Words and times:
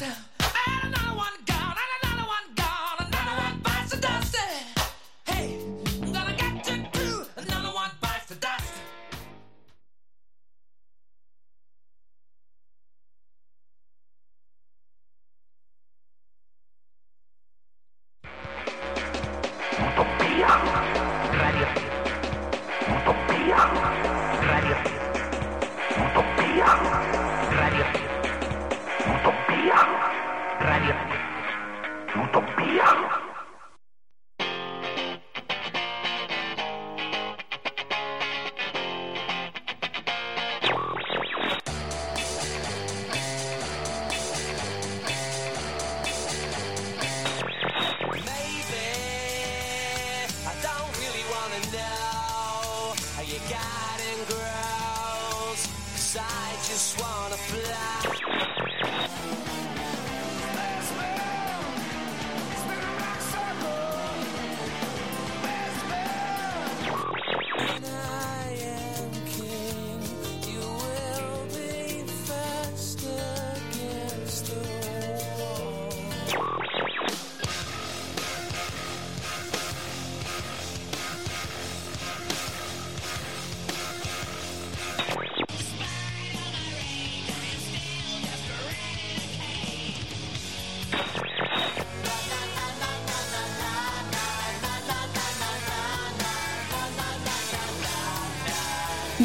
stuff. 0.00 0.29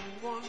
I 0.00 0.39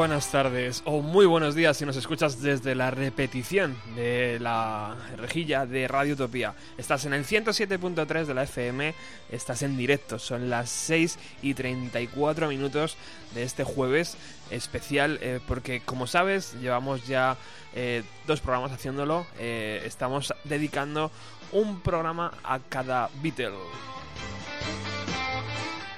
buenas 0.00 0.30
tardes 0.30 0.80
o 0.86 1.02
muy 1.02 1.26
buenos 1.26 1.54
días 1.54 1.76
si 1.76 1.84
nos 1.84 1.94
escuchas 1.94 2.40
desde 2.40 2.74
la 2.74 2.90
repetición 2.90 3.76
de 3.96 4.38
la 4.40 4.96
rejilla 5.18 5.66
de 5.66 5.86
Radio 5.88 6.14
Utopía. 6.14 6.54
Estás 6.78 7.04
en 7.04 7.12
el 7.12 7.26
107.3 7.26 8.24
de 8.24 8.32
la 8.32 8.44
FM, 8.44 8.94
estás 9.30 9.60
en 9.60 9.76
directo, 9.76 10.18
son 10.18 10.48
las 10.48 10.70
6 10.70 11.18
y 11.42 11.52
34 11.52 12.48
minutos 12.48 12.96
de 13.34 13.42
este 13.42 13.62
jueves 13.62 14.16
especial 14.50 15.18
eh, 15.20 15.38
porque 15.46 15.80
como 15.80 16.06
sabes 16.06 16.54
llevamos 16.62 17.06
ya 17.06 17.36
eh, 17.74 18.02
dos 18.26 18.40
programas 18.40 18.72
haciéndolo, 18.72 19.26
eh, 19.38 19.82
estamos 19.84 20.32
dedicando 20.44 21.10
un 21.52 21.82
programa 21.82 22.32
a 22.42 22.58
cada 22.58 23.10
Beatle. 23.22 23.52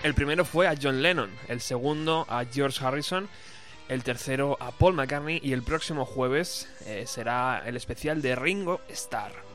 El 0.03 0.15
primero 0.15 0.45
fue 0.45 0.67
a 0.67 0.75
John 0.83 1.03
Lennon, 1.03 1.31
el 1.47 1.61
segundo 1.61 2.27
a 2.29 2.45
George 2.45 2.85
Harrison, 2.85 3.29
el 3.89 4.03
tercero 4.03 4.57
a 4.61 4.71
Paul 4.71 4.95
McCartney 4.95 5.41
y 5.43 5.53
el 5.53 5.63
próximo 5.63 6.05
jueves 6.05 6.69
eh, 6.87 7.05
será 7.07 7.63
el 7.67 7.77
especial 7.77 8.23
de 8.23 8.37
Ringo 8.37 8.81
Starr. 8.89 9.52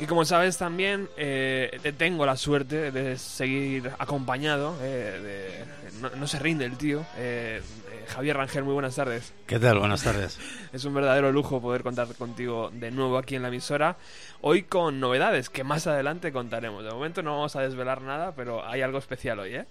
Y 0.00 0.06
como 0.06 0.24
sabes 0.24 0.56
también 0.58 1.08
eh, 1.16 1.80
tengo 1.98 2.24
la 2.24 2.36
suerte 2.36 2.92
de 2.92 3.18
seguir 3.18 3.90
acompañado, 3.98 4.76
eh, 4.80 5.64
de- 5.90 6.00
no, 6.00 6.10
no 6.10 6.26
se 6.28 6.38
rinde 6.38 6.64
el 6.64 6.76
tío. 6.76 7.00
eh, 7.16 7.60
eh, 7.90 8.04
Javier 8.08 8.36
Rangel, 8.36 8.62
muy 8.62 8.74
buenas 8.74 8.94
tardes. 8.94 9.32
¿Qué 9.48 9.58
tal? 9.58 9.80
Buenas 9.80 10.04
tardes. 10.04 10.38
Es 10.72 10.84
un 10.84 10.94
verdadero 10.94 11.32
lujo 11.32 11.60
poder 11.60 11.82
contar 11.82 12.06
contigo 12.14 12.70
de 12.72 12.92
nuevo 12.92 13.18
aquí 13.18 13.34
en 13.34 13.42
la 13.42 13.48
emisora. 13.48 13.96
Hoy 14.40 14.62
con 14.62 15.00
novedades 15.00 15.50
que 15.50 15.64
más 15.64 15.88
adelante 15.88 16.30
contaremos. 16.30 16.84
De 16.84 16.90
momento 16.90 17.22
no 17.22 17.32
vamos 17.32 17.56
a 17.56 17.62
desvelar 17.62 18.00
nada, 18.02 18.32
pero 18.36 18.64
hay 18.64 18.82
algo 18.82 18.98
especial 18.98 19.40
hoy, 19.40 19.54
¿eh? 19.56 19.64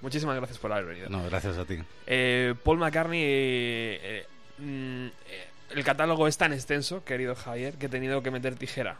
Muchísimas 0.00 0.34
gracias 0.36 0.58
por 0.58 0.72
haber 0.72 0.86
venido. 0.86 1.08
No, 1.10 1.22
gracias 1.26 1.56
a 1.58 1.64
ti. 1.64 1.78
Eh, 2.08 2.54
Paul 2.64 2.78
McCartney, 2.78 3.98
mm, 4.58 5.06
el 5.76 5.84
catálogo 5.84 6.26
es 6.26 6.36
tan 6.36 6.52
extenso, 6.52 7.04
querido 7.04 7.36
Javier, 7.36 7.74
que 7.74 7.86
he 7.86 7.88
tenido 7.90 8.20
que 8.22 8.30
meter 8.32 8.56
tijera. 8.56 8.96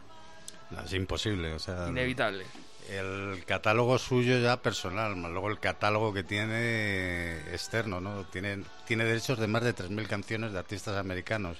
No, 0.71 0.81
Es 0.81 0.93
imposible, 0.93 1.53
o 1.53 1.59
sea... 1.59 1.87
Inevitable. 1.89 2.45
el 2.89 3.43
catálogo 3.45 3.97
suyo 3.97 4.39
ya 4.39 4.61
personal, 4.61 5.15
más 5.15 5.31
luego 5.31 5.49
el 5.49 5.59
catálogo 5.59 6.13
que 6.13 6.23
tiene 6.23 7.37
externo, 7.53 7.99
¿no? 8.01 8.25
Tiene, 8.25 8.63
tiene 8.85 9.05
derechos 9.05 9.39
de 9.39 9.47
más 9.47 9.63
de 9.63 9.75
3.000 9.75 10.07
canciones 10.07 10.53
de 10.53 10.59
artistas 10.59 10.97
americanos. 10.97 11.57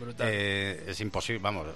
Brutal. 0.00 0.28
Eh, 0.30 0.84
es 0.88 1.00
imposible, 1.00 1.40
vamos, 1.40 1.68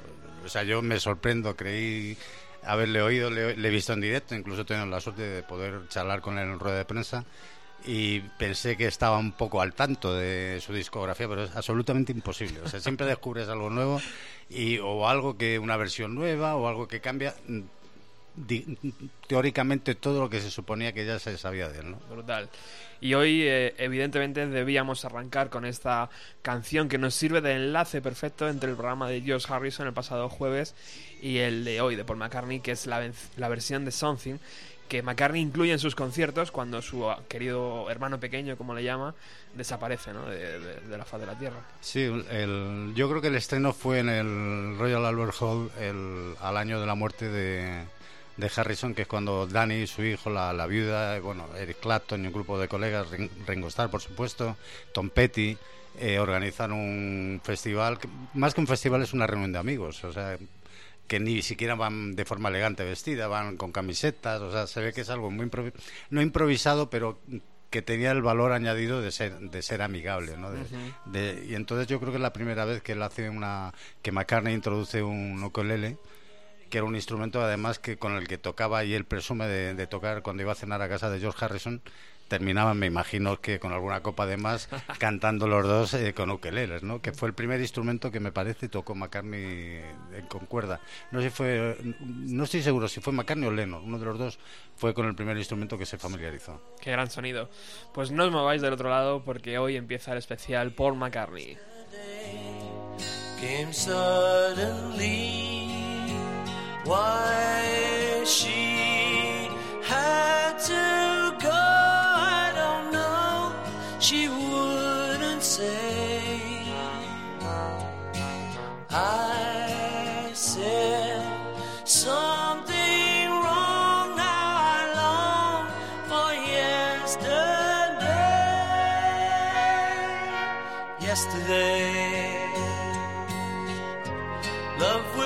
o 0.45 0.49
sea, 0.49 0.63
yo 0.65 0.83
me 0.83 0.99
sorprendo, 0.99 1.55
creí 1.55 2.17
haberle 2.65 3.01
oído, 3.03 3.31
le, 3.31 3.57
le 3.57 3.69
he 3.69 3.71
visto 3.71 3.93
en 3.93 4.01
directo, 4.01 4.35
incluso 4.35 4.63
he 4.63 4.65
tenido 4.65 4.87
la 4.87 5.01
suerte 5.01 5.23
de 5.23 5.43
poder 5.43 5.89
charlar 5.89 6.21
con 6.21 6.39
él 6.39 6.49
en 6.49 6.59
rueda 6.59 6.79
de 6.79 6.85
prensa 6.85 7.25
y 7.85 8.21
pensé 8.21 8.77
que 8.77 8.87
estaba 8.87 9.19
un 9.19 9.33
poco 9.33 9.61
al 9.61 9.75
tanto 9.75 10.15
de 10.15 10.61
su 10.61 10.73
discografía, 10.73 11.29
pero 11.29 11.45
es 11.45 11.57
absolutamente 11.57 12.13
imposible. 12.13 12.61
O 12.61 12.69
sea, 12.69 12.81
siempre 12.81 13.07
descubres 13.07 13.49
algo 13.49 13.71
nuevo 13.71 14.01
y 14.51 14.79
o 14.79 15.09
algo 15.09 15.37
que 15.37 15.59
una 15.59 15.77
versión 15.77 16.15
nueva 16.15 16.57
o 16.57 16.69
algo 16.69 16.89
que 16.89 17.01
cambia 17.01 17.35
mm, 17.47 17.61
teóricamente 19.27 19.95
todo 19.95 20.21
lo 20.21 20.31
que 20.31 20.41
se 20.41 20.51
suponía 20.51 20.93
que 20.93 21.07
ya 21.07 21.19
se 21.19 21.37
sabía 21.39 21.69
de 21.69 21.81
él, 21.81 21.91
¿no? 21.93 21.99
Brutal. 22.11 22.49
Y 23.01 23.15
hoy, 23.15 23.43
eh, 23.43 23.75
evidentemente, 23.79 24.47
debíamos 24.47 25.05
arrancar 25.05 25.51
con 25.51 25.65
esta 25.65 26.11
canción 26.43 26.89
que 26.89 26.99
nos 26.99 27.15
sirve 27.15 27.41
de 27.41 27.53
enlace 27.53 28.03
perfecto 28.03 28.49
entre 28.49 28.71
el 28.71 28.77
programa 28.77 29.09
de 29.09 29.23
George 29.23 29.53
Harrison 29.53 29.87
el 29.87 29.93
pasado 29.93 30.29
jueves 30.29 30.75
y 31.23 31.39
el 31.39 31.65
de 31.65 31.81
hoy 31.81 31.95
de 31.95 32.05
Paul 32.05 32.19
McCartney, 32.19 32.61
que 32.61 32.73
es 32.73 32.87
la, 32.87 33.09
la 33.37 33.49
versión 33.49 33.85
de 33.85 33.93
Something 33.93 34.39
que 34.89 35.03
McCartney 35.03 35.41
incluye 35.43 35.73
en 35.73 35.79
sus 35.79 35.95
conciertos 35.95 36.51
cuando 36.51 36.83
su 36.83 37.09
ah, 37.09 37.21
querido 37.29 37.89
hermano 37.91 38.19
pequeño, 38.19 38.57
como 38.57 38.75
le 38.75 38.83
llama, 38.83 39.15
desaparece 39.55 40.13
de, 40.13 40.97
la 40.97 41.05
faz 41.05 41.21
de 41.21 41.27
la 41.27 41.39
Tierra. 41.39 41.57
Sí, 41.81 42.07
yo 42.95 43.09
creo 43.09 43.21
que 43.21 43.29
el 43.29 43.37
estreno 43.37 43.73
fue 43.73 44.01
en 44.01 44.09
el 44.09 44.79
Royal 44.79 45.05
Albert 45.05 45.35
Hall 45.41 45.71
al 46.41 46.57
año 46.57 46.81
de 46.81 46.87
la 46.87 46.95
muerte 46.95 47.29
de, 47.29 47.85
Harrison, 48.57 48.95
que 48.95 49.03
es 49.03 49.09
cuando 49.09 49.47
Danny, 49.47 49.87
su 49.87 50.03
hijo, 50.05 50.31
la, 50.31 50.67
viuda, 50.67 51.17
y 51.17 51.21
bueno, 51.21 51.47
Eric 51.57 51.81
Clapton 51.81 52.25
y 52.25 52.29
un 52.29 52.33
grupo 52.33 52.59
de 52.59 52.69
colegas, 52.69 53.11
Ring- 53.11 53.31
Ringo 53.47 53.69
Starr, 53.69 53.91
por 53.91 54.01
supuesto, 54.01 54.57
Tom 54.93 55.11
Petty, 55.11 55.57
eh, 56.01 56.21
organizan 56.21 56.71
un 56.71 57.41
festival, 57.43 57.99
más 58.35 58.55
que 58.55 58.61
un 58.61 58.69
festival 58.69 59.03
es 59.03 59.13
una 59.13 59.27
reunión 59.27 59.53
de 59.53 59.59
amigos, 59.59 60.05
o 60.05 60.13
sea, 60.13 60.39
que 61.09 61.19
ni 61.21 61.43
siquiera 61.43 61.75
van 61.75 62.15
de 62.15 62.25
forma 62.25 62.49
elegante 62.51 62.85
vestida, 62.85 63.27
van 63.27 63.57
con 63.57 63.73
camisetas, 63.73 64.41
o 64.43 64.53
sea, 64.53 64.67
se 64.67 64.81
ve 64.81 64.93
que 64.93 65.01
es 65.01 65.11
algo 65.11 65.31
muy 65.31 65.47
improvi- 65.47 65.73
no 66.11 66.23
improvisado, 66.23 66.91
pero 66.91 67.19
que 67.71 67.83
tenía 67.83 68.13
el 68.13 68.23
valor 68.23 68.53
añadido 68.53 69.03
de 69.03 69.11
ser 69.11 69.39
de 69.41 69.61
ser 69.63 69.83
amigable, 69.83 70.37
¿no? 70.39 70.51
De- 70.51 70.61
de- 71.07 71.47
y 71.47 71.55
entonces 71.55 71.87
yo 71.87 71.99
creo 71.99 72.13
que 72.13 72.17
es 72.17 72.23
la 72.23 72.33
primera 72.33 72.65
vez 72.65 72.81
que 72.83 72.93
él 72.93 73.03
hace 73.03 73.29
una 73.29 73.75
que 74.03 74.13
McCartney 74.13 74.55
introduce 74.55 75.03
un 75.03 75.43
ukulele 75.43 75.99
que 76.71 76.79
era 76.79 76.85
un 76.87 76.95
instrumento 76.95 77.43
además 77.43 77.79
que 77.79 77.97
con 77.97 78.15
el 78.17 78.29
que 78.29 78.37
tocaba 78.39 78.85
y 78.85 78.93
él 78.95 79.05
presume 79.07 79.47
de, 79.47 79.75
de 79.75 79.87
tocar 79.87 80.23
cuando 80.23 80.43
iba 80.43 80.53
a 80.53 80.55
cenar 80.55 80.81
a 80.83 80.89
casa 80.89 81.09
de 81.11 81.19
George 81.21 81.43
Harrison 81.45 81.81
terminaban 82.29 82.79
me 82.79 82.87
imagino 82.87 83.41
que 83.41 83.59
con 83.59 83.73
alguna 83.73 84.01
copa 84.03 84.27
de 84.27 84.37
más 84.37 84.69
cantando 84.99 85.47
los 85.49 85.67
dos 85.67 85.95
eh, 85.95 86.15
con 86.15 86.31
ukeleles 86.31 86.83
no 86.83 87.01
que 87.01 87.13
fue 87.13 87.29
el 87.29 87.35
primer 87.35 87.61
instrumento 87.61 88.11
que 88.11 88.21
me 88.21 88.33
parece 88.33 88.69
tocó 88.69 88.95
McCartney 88.95 89.81
con 90.29 90.47
cuerda 90.47 90.81
no 91.11 91.21
sé 91.21 91.31
si 91.31 91.35
fue 91.35 91.77
no 92.01 92.45
estoy 92.45 92.63
seguro 92.63 92.89
si 92.89 93.01
fue 93.01 93.13
McCartney 93.13 93.49
o 93.49 93.53
Lennon 93.53 93.83
uno 93.85 93.99
de 93.99 94.05
los 94.05 94.19
dos 94.19 94.39
fue 94.77 94.95
con 94.95 95.07
el 95.07 95.15
primer 95.15 95.37
instrumento 95.37 95.77
que 95.77 95.87
se 95.87 95.99
familiarizó 95.99 96.61
Qué 96.81 96.93
gran 96.93 97.11
sonido. 97.11 97.49
Pues 97.93 98.11
no 98.11 98.25
os 98.25 98.31
mováis 98.31 98.63
del 98.63 98.73
otro 98.73 98.89
lado 98.89 99.23
porque 99.25 99.59
hoy 99.59 99.77
empieza 99.77 100.13
el 100.13 100.19
especial 100.19 100.73
Paul 100.73 100.97
McCartney. 100.97 101.57
came 103.41 103.73
suddenly. 103.73 105.39
Why 106.85 108.25
she 108.25 109.49
had 109.85 110.59
to 110.59 111.37
go, 111.41 111.58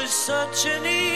such 0.06 0.66
an 0.66 0.84
easy 0.84 1.11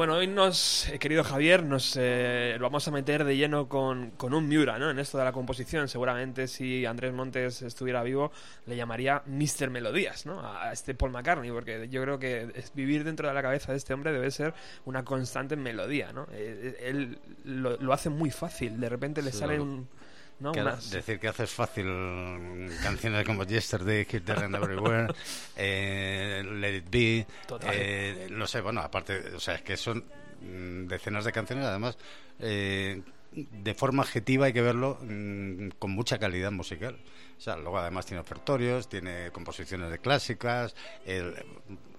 Bueno, 0.00 0.14
hoy 0.14 0.28
nos, 0.28 0.88
eh, 0.88 0.98
querido 0.98 1.22
Javier, 1.22 1.62
nos 1.62 1.94
eh, 2.00 2.56
lo 2.58 2.64
vamos 2.64 2.88
a 2.88 2.90
meter 2.90 3.22
de 3.22 3.36
lleno 3.36 3.68
con, 3.68 4.12
con 4.12 4.32
un 4.32 4.48
Miura, 4.48 4.78
¿no? 4.78 4.88
En 4.88 4.98
esto 4.98 5.18
de 5.18 5.24
la 5.24 5.32
composición. 5.32 5.88
Seguramente 5.88 6.48
si 6.48 6.86
Andrés 6.86 7.12
Montes 7.12 7.60
estuviera 7.60 8.02
vivo, 8.02 8.32
le 8.64 8.76
llamaría 8.76 9.22
Mr. 9.26 9.68
Melodías, 9.68 10.24
¿no? 10.24 10.40
A 10.40 10.72
este 10.72 10.94
Paul 10.94 11.12
McCartney, 11.12 11.50
porque 11.50 11.86
yo 11.90 12.00
creo 12.00 12.18
que 12.18 12.50
vivir 12.72 13.04
dentro 13.04 13.28
de 13.28 13.34
la 13.34 13.42
cabeza 13.42 13.72
de 13.72 13.76
este 13.76 13.92
hombre 13.92 14.10
debe 14.10 14.30
ser 14.30 14.54
una 14.86 15.04
constante 15.04 15.54
melodía, 15.54 16.14
¿no? 16.14 16.26
Eh, 16.32 16.78
él 16.80 17.18
lo, 17.44 17.76
lo 17.76 17.92
hace 17.92 18.08
muy 18.08 18.30
fácil, 18.30 18.80
de 18.80 18.88
repente 18.88 19.20
le 19.20 19.32
Sí, 19.32 19.38
sale 19.40 19.60
un... 19.60 19.86
¿no? 20.40 20.52
Que 20.52 20.60
decir 20.90 21.18
que 21.20 21.28
haces 21.28 21.50
fácil 21.50 21.86
canciones 22.82 23.24
como 23.26 23.44
Yesterday, 23.44 24.06
Here, 24.10 24.20
There 24.20 24.44
and 24.44 24.54
Everywhere, 24.56 25.08
eh, 25.56 26.42
Let 26.44 26.76
It 26.76 26.90
Be, 26.90 27.26
eh, 27.72 28.28
no 28.30 28.46
sé, 28.46 28.60
bueno, 28.60 28.80
aparte, 28.80 29.34
o 29.34 29.40
sea, 29.40 29.54
es 29.54 29.62
que 29.62 29.76
son 29.76 30.04
mm, 30.40 30.86
decenas 30.86 31.24
de 31.24 31.32
canciones, 31.32 31.64
además, 31.66 31.96
eh, 32.38 33.02
de 33.32 33.74
forma 33.74 34.02
objetiva 34.02 34.46
hay 34.46 34.52
que 34.52 34.62
verlo 34.62 34.98
mm, 35.02 35.68
con 35.78 35.92
mucha 35.92 36.18
calidad 36.18 36.50
musical. 36.50 36.98
O 37.38 37.40
sea, 37.42 37.56
luego 37.56 37.78
además 37.78 38.04
tiene 38.04 38.20
ofertorios, 38.20 38.88
tiene 38.88 39.30
composiciones 39.30 39.90
de 39.90 39.98
clásicas, 39.98 40.74
el- 41.06 41.34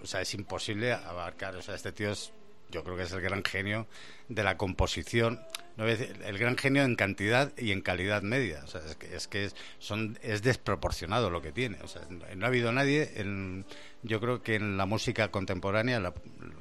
o 0.03 0.05
sea, 0.05 0.21
es 0.21 0.33
imposible 0.33 0.93
abarcar, 0.93 1.55
o 1.55 1.61
sea, 1.61 1.75
este 1.75 1.91
tío 1.91 2.11
es 2.11 2.31
yo 2.71 2.83
creo 2.83 2.95
que 2.97 3.03
es 3.03 3.11
el 3.11 3.21
gran 3.21 3.43
genio 3.43 3.87
de 4.29 4.43
la 4.43 4.57
composición, 4.57 5.39
no 5.77 5.85
el 5.87 6.37
gran 6.37 6.57
genio 6.57 6.83
en 6.83 6.95
cantidad 6.95 7.51
y 7.57 7.71
en 7.71 7.81
calidad 7.81 8.21
media. 8.23 8.61
O 8.63 8.67
sea, 8.67 8.81
es 8.81 8.95
que 8.95 9.15
es, 9.15 9.27
que 9.27 9.45
es, 9.45 9.55
son, 9.79 10.17
es 10.21 10.41
desproporcionado 10.41 11.29
lo 11.29 11.41
que 11.41 11.51
tiene. 11.51 11.77
O 11.83 11.87
sea, 11.87 12.01
no 12.09 12.45
ha 12.45 12.47
habido 12.47 12.71
nadie, 12.71 13.11
en, 13.15 13.65
yo 14.03 14.19
creo 14.19 14.41
que 14.41 14.55
en 14.55 14.77
la 14.77 14.85
música 14.85 15.29
contemporánea, 15.29 15.99
la- 15.99 16.13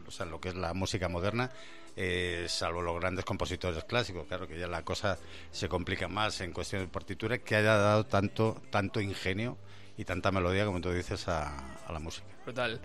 o 0.07 0.11
sea, 0.11 0.27
lo 0.27 0.41
que 0.41 0.51
es 0.51 0.55
la 0.55 0.75
música 0.75 1.09
moderna, 1.09 1.51
eh, 1.97 2.47
salvo 2.49 2.83
los 2.83 2.99
grandes 3.01 3.25
compositores 3.25 3.83
clásicos, 3.85 4.27
claro 4.27 4.47
que 4.47 4.59
ya 4.59 4.69
la 4.69 4.85
cosa 4.85 5.19
se 5.51 5.69
complica 5.69 6.09
más 6.09 6.41
en 6.41 6.53
cuestión 6.53 6.83
de 6.83 6.89
partitura, 6.89 7.39
que 7.39 7.57
haya 7.57 7.77
dado 7.77 8.07
tanto, 8.07 8.63
tanto 8.71 9.01
ingenio 9.01 9.59
y 9.99 10.05
tanta 10.05 10.31
melodía, 10.31 10.65
como 10.65 10.81
tú 10.81 10.93
dices, 10.93 11.27
a, 11.29 11.77
a 11.87 11.93
la 11.93 11.99
música. 11.99 12.27
Brutal. 12.45 12.81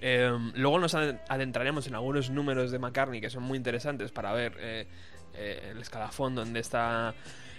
Eh, 0.00 0.30
luego 0.54 0.78
nos 0.78 0.94
ade- 0.94 1.18
adentraremos 1.28 1.86
en 1.86 1.94
algunos 1.94 2.30
números 2.30 2.70
de 2.70 2.78
McCartney 2.78 3.20
que 3.20 3.30
son 3.30 3.42
muy 3.42 3.56
interesantes 3.56 4.10
para 4.12 4.32
ver 4.32 4.54
eh, 4.58 4.86
eh, 5.34 5.68
el 5.72 5.78
escalafón 5.80 6.34
donde 6.34 6.60
está 6.60 7.14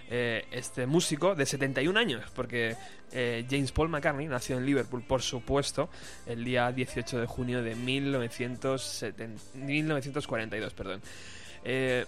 eh, 0.08 0.44
este 0.52 0.86
músico 0.86 1.34
de 1.34 1.44
71 1.46 1.98
años, 1.98 2.22
porque 2.34 2.76
James 3.12 3.72
Paul 3.72 3.88
McCartney 3.88 4.26
nació 4.26 4.56
en 4.58 4.66
Liverpool, 4.66 5.02
por 5.02 5.22
supuesto, 5.22 5.88
el 6.26 6.44
día 6.44 6.70
18 6.70 7.18
de 7.20 7.26
junio 7.26 7.62
de 7.62 7.74
1970 7.74 9.42
1942. 9.54 10.74
Perdón. 10.74 11.00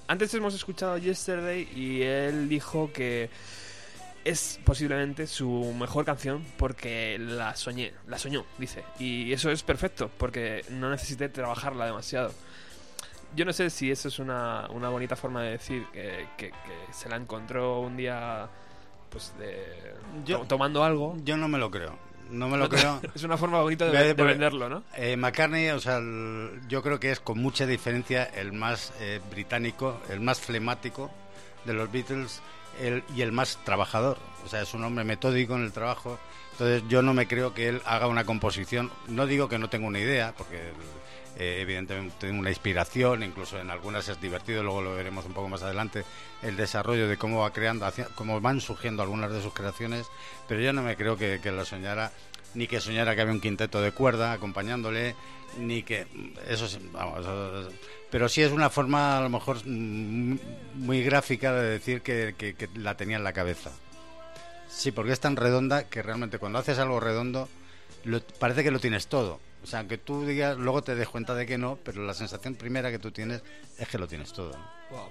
Antes 0.07 0.33
hemos 0.35 0.55
escuchado 0.55 0.99
Yesterday 0.99 1.69
y 1.75 2.03
él 2.03 2.49
dijo 2.49 2.93
que 2.93 3.29
es 4.29 4.61
posiblemente 4.65 5.27
su 5.27 5.75
mejor 5.79 6.05
canción 6.05 6.45
porque 6.57 7.17
la 7.19 7.55
soñé, 7.57 7.93
la 8.07 8.19
soñó, 8.19 8.45
dice. 8.59 8.85
Y 8.99 9.33
eso 9.33 9.51
es 9.51 9.63
perfecto, 9.63 10.11
porque 10.19 10.65
no 10.71 10.91
necesité 10.91 11.29
trabajarla 11.29 11.87
demasiado. 11.87 12.33
Yo 13.37 13.45
no 13.45 13.53
sé 13.53 13.69
si 13.71 13.91
eso 13.91 14.09
es 14.09 14.19
una, 14.19 14.67
una 14.71 14.89
bonita 14.89 15.15
forma 15.17 15.43
de 15.43 15.51
decir 15.53 15.87
que, 15.93 16.27
que- 16.37 16.51
que 16.51 16.93
se 16.93 17.09
la 17.09 17.17
encontró 17.17 17.81
un 17.81 17.97
día 17.97 18.49
pues 19.11 19.33
de 19.39 19.95
Yo- 20.25 20.41
to- 20.41 20.47
tomando 20.47 20.83
algo. 20.85 21.17
Yo 21.25 21.37
no 21.37 21.49
me 21.49 21.59
lo 21.59 21.71
creo. 21.71 21.99
No 22.31 22.49
me 22.49 22.57
lo 22.59 22.69
creo. 22.71 23.01
es 23.15 23.23
una 23.23 23.37
forma 23.39 23.61
bonita 23.63 23.87
de, 23.87 24.13
venderlo, 24.15 24.69
¿no? 24.69 24.83
Eh, 24.97 25.17
McCartney, 25.17 25.69
o 25.71 25.81
sea, 25.81 25.97
el- 25.99 26.61
yo 26.69 26.83
creo 26.83 26.99
que 27.01 27.11
es 27.11 27.21
con 27.21 27.39
mucha 27.39 27.67
diferencia 27.67 28.25
el 28.25 28.53
más 28.53 28.93
eh, 29.01 29.21
británico, 29.31 30.01
el 30.11 30.21
más 30.21 30.41
flemático 30.41 31.11
de 31.65 31.73
los 31.75 31.91
Beatles. 31.91 32.41
El, 32.81 33.05
y 33.15 33.23
el 33.23 33.33
más 33.33 33.59
trabajador. 33.65 34.19
O 34.45 34.49
sea, 34.49 34.63
es 34.63 34.75
un 34.75 34.85
hombre 34.85 35.05
metódico 35.05 35.55
en 35.57 35.65
el 35.65 35.73
trabajo. 35.73 36.19
Entonces 36.53 36.83
yo 36.89 37.03
no 37.03 37.15
me 37.15 37.29
creo 37.29 37.55
que 37.55 37.69
él 37.69 37.83
haga 37.85 38.07
una 38.07 38.25
composición. 38.25 38.91
No 39.07 39.27
digo 39.27 39.49
que 39.49 39.59
no 39.59 39.71
tenga 39.71 39.87
una 39.87 40.01
idea, 40.01 40.35
porque 40.37 40.73
eh, 41.39 41.61
evidentemente 41.61 42.17
tengo 42.19 42.41
una 42.41 42.51
inspiración, 42.51 43.23
incluso 43.23 43.61
en 43.61 43.71
algunas 43.71 44.09
es 44.09 44.21
divertido, 44.21 44.65
luego 44.65 44.83
lo 44.83 44.95
veremos 44.97 45.25
un 45.25 45.35
poco 45.35 45.49
más 45.49 45.63
adelante, 45.63 46.05
el 46.43 46.57
desarrollo 46.57 47.07
de 47.07 47.17
cómo 47.17 47.41
va 47.41 47.53
creando, 47.53 47.89
cómo 48.17 48.41
van 48.41 48.61
surgiendo 48.61 49.05
algunas 49.05 49.31
de 49.31 49.41
sus 49.41 49.53
creaciones, 49.53 50.07
pero 50.49 50.61
yo 50.61 50.73
no 50.73 50.83
me 50.83 50.97
creo 50.97 51.17
que, 51.17 51.39
que 51.41 51.53
lo 51.53 51.65
soñara, 51.65 52.11
ni 52.55 52.67
que 52.67 52.81
soñara 52.81 53.15
que 53.15 53.21
había 53.23 53.33
un 53.35 53.41
quinteto 53.41 53.81
de 53.81 53.93
cuerda 53.93 54.33
acompañándole, 54.33 55.15
ni 55.59 55.83
que 55.83 56.07
eso 56.49 56.67
vamos, 56.93 57.27
pero 58.11 58.29
sí 58.29 58.43
es 58.43 58.53
una 58.53 58.71
forma 58.71 59.19
a 59.19 59.21
lo 59.23 59.29
mejor 59.29 59.59
mm, 59.65 60.39
muy 60.75 61.03
gráfica 61.03 61.53
de 61.53 61.69
decir 61.71 62.01
que, 62.03 62.35
que- 62.39 62.69
la 62.77 62.97
tenía 62.97 63.17
en 63.17 63.25
la 63.25 63.33
cabeza. 63.33 63.71
Sí, 64.69 64.93
porque 64.93 65.13
es 65.13 65.21
tan 65.21 65.37
redonda 65.37 65.85
que 65.85 66.03
realmente 66.03 66.39
cuando 66.39 66.59
haces 66.59 66.79
algo 66.79 67.01
redondo 67.01 67.49
lo- 68.05 68.21
parece 68.21 68.63
que 68.63 68.71
lo 68.71 68.79
tienes 68.81 69.07
todo. 69.09 69.41
O 69.63 69.67
sea, 69.67 69.85
que 69.89 69.99
tú 69.99 70.25
digas, 70.25 70.57
luego 70.57 70.83
te 70.83 70.95
des 70.95 71.09
cuenta 71.09 71.35
de 71.35 71.45
que 71.47 71.59
no, 71.59 71.79
pero 71.85 72.05
la 72.05 72.15
sensación 72.15 72.55
primera 72.55 72.91
que 72.91 72.99
tú 72.99 73.11
tienes 73.11 73.43
es 73.79 73.89
que 73.89 73.99
lo 73.99 74.07
tienes 74.07 74.33
todo. 74.33 74.53
Wow. 74.91 75.11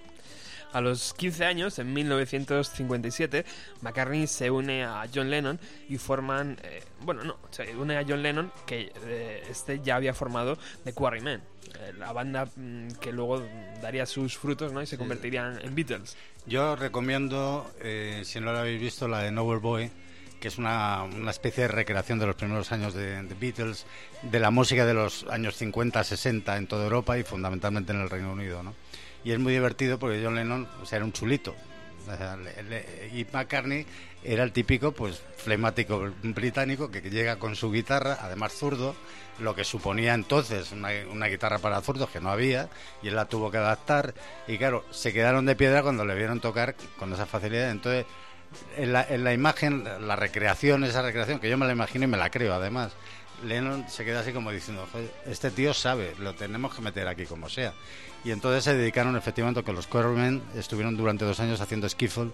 A 0.74 0.82
los 0.82 1.14
15 1.14 1.46
años, 1.46 1.80
en 1.80 1.94
1957, 1.94 3.46
McCartney 3.82 4.28
se 4.28 4.52
une 4.52 4.84
a 4.84 5.06
John 5.14 5.30
Lennon 5.30 5.60
y 5.90 5.98
forman, 5.98 6.58
eh, 6.64 6.84
bueno, 7.02 7.24
no, 7.24 7.38
se 7.52 7.76
une 7.76 7.98
a 7.98 8.06
John 8.08 8.22
Lennon 8.22 8.52
que 8.66 8.92
eh, 9.06 9.44
este 9.50 9.80
ya 9.82 9.96
había 9.96 10.14
formado 10.14 10.58
The 10.84 10.94
Quarrymen, 10.94 11.42
eh, 11.80 11.94
la 11.98 12.12
banda 12.12 12.46
mm, 12.56 12.92
que 13.00 13.12
luego 13.12 13.44
daría 13.82 14.06
sus 14.06 14.38
frutos, 14.38 14.74
¿no? 14.74 14.82
Y 14.82 14.86
se 14.86 14.98
convertirían 14.98 15.60
en 15.64 15.76
Beatles. 15.76 16.16
Yo 16.46 16.76
recomiendo, 16.76 17.70
eh, 17.82 18.22
si 18.26 18.40
no 18.40 18.52
lo 18.52 18.60
habéis 18.60 18.80
visto, 18.80 19.08
la 19.08 19.22
de 19.22 19.32
Novel 19.32 19.60
Boy, 19.60 19.92
que 20.40 20.48
es 20.48 20.58
una, 20.58 21.04
una 21.04 21.32
especie 21.32 21.64
de 21.64 21.70
recreación 21.70 22.20
de 22.20 22.28
los 22.28 22.36
primeros 22.36 22.72
años 22.72 22.94
de, 22.94 23.22
de 23.24 23.36
Beatles, 23.36 23.86
de 24.22 24.40
la 24.40 24.52
música 24.52 24.86
de 24.86 24.94
los 24.94 25.26
años 25.30 25.56
50, 25.56 26.04
60 26.04 26.58
en 26.58 26.68
toda 26.68 26.84
Europa 26.84 27.18
y 27.18 27.24
fundamentalmente 27.24 27.92
en 27.92 28.02
el 28.02 28.10
Reino 28.10 28.32
Unido, 28.32 28.64
¿no? 28.64 28.74
Y 29.24 29.32
es 29.32 29.40
muy 29.40 29.54
divertido 29.54 30.00
porque 30.00 30.22
John 30.24 30.36
Lennon, 30.36 30.68
o 30.82 30.86
sea, 30.86 30.98
era 30.98 31.06
un 31.06 31.14
chulito. 31.14 31.56
Y 33.14 33.26
McCartney 33.32 33.86
era 34.24 34.44
el 34.44 34.52
típico, 34.52 34.92
pues, 34.92 35.22
flemático 35.38 36.12
británico 36.24 36.90
que, 36.90 37.02
llega 37.02 37.38
con 37.38 37.56
su 37.56 37.72
guitarra, 37.72 38.18
además 38.22 38.54
zurdo, 38.54 38.96
lo 39.40 39.56
que 39.56 39.64
suponía 39.64 40.14
entonces 40.14 40.72
una, 40.72 40.90
una 41.12 41.28
guitarra 41.28 41.60
para 41.60 41.82
zurdos 41.82 42.10
que 42.10 42.20
no 42.20 42.30
había, 42.30 42.70
y 43.04 43.10
él 43.10 43.16
la 43.16 43.26
tuvo 43.26 43.52
que 43.52 43.58
adaptar. 43.58 44.14
Y 44.48 44.58
claro, 44.58 44.86
se 44.92 45.14
quedaron 45.14 45.46
de 45.46 45.56
piedra 45.56 45.84
cuando 45.84 46.06
le 46.06 46.16
vieron 46.16 46.40
tocar 46.40 46.76
con 46.98 47.14
esa 47.14 47.26
facilidad. 47.26 47.70
Entonces, 47.72 48.06
en 48.78 48.94
la, 48.94 49.04
en 49.04 49.24
la 49.24 49.34
imagen, 49.34 49.84
la 49.84 50.16
recreación, 50.16 50.84
esa 50.84 51.02
recreación, 51.02 51.40
que 51.40 51.50
yo 51.50 51.58
me 51.58 51.66
la 51.66 51.74
imagino 51.74 52.06
y 52.06 52.08
me 52.08 52.18
la 52.18 52.30
creo 52.30 52.54
además, 52.54 52.94
Lennon 53.46 53.88
se 53.88 54.04
queda 54.04 54.22
así 54.22 54.32
como 54.32 54.52
diciendo, 54.52 54.88
"Joder, 54.92 55.12
este 55.28 55.52
tío 55.52 55.74
sabe, 55.74 56.16
lo 56.20 56.34
tenemos 56.34 56.74
que 56.74 56.82
meter 56.82 57.08
aquí 57.08 57.26
como 57.26 57.50
sea. 57.50 57.74
Y 58.24 58.32
entonces 58.32 58.64
se 58.64 58.76
dedicaron 58.76 59.16
efectivamente 59.16 59.64
que 59.64 59.72
los 59.74 59.88
Quarrymen 59.88 60.42
estuvieron 60.56 60.98
durante 60.98 61.24
dos 61.26 61.40
años 61.40 61.62
haciendo 61.62 61.88
skiffle, 61.88 62.32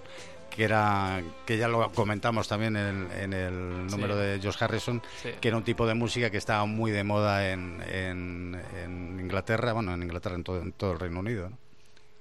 que 0.49 0.63
era 0.63 1.21
que 1.45 1.57
ya 1.57 1.67
lo 1.67 1.91
comentamos 1.91 2.47
también 2.47 2.75
en, 2.75 3.09
en 3.11 3.33
el 3.33 3.87
número 3.87 4.15
de 4.15 4.39
George 4.39 4.63
Harrison, 4.63 5.01
Sí. 5.21 5.29
que 5.39 5.47
era 5.49 5.57
un 5.57 5.63
tipo 5.63 5.85
de 5.85 5.93
música 5.93 6.29
que 6.29 6.37
estaba 6.37 6.65
muy 6.65 6.91
de 6.91 7.03
moda 7.03 7.49
en, 7.51 7.81
en- 7.91 8.61
en 8.83 9.19
Inglaterra, 9.19 9.73
bueno, 9.73 9.93
en 9.93 10.03
Inglaterra, 10.03 10.35
en 10.35 10.43
todo, 10.43 10.61
en 10.61 10.71
todo 10.71 10.93
el 10.93 10.99
Reino 10.99 11.19
Unido. 11.19 11.49
¿no? 11.49 11.57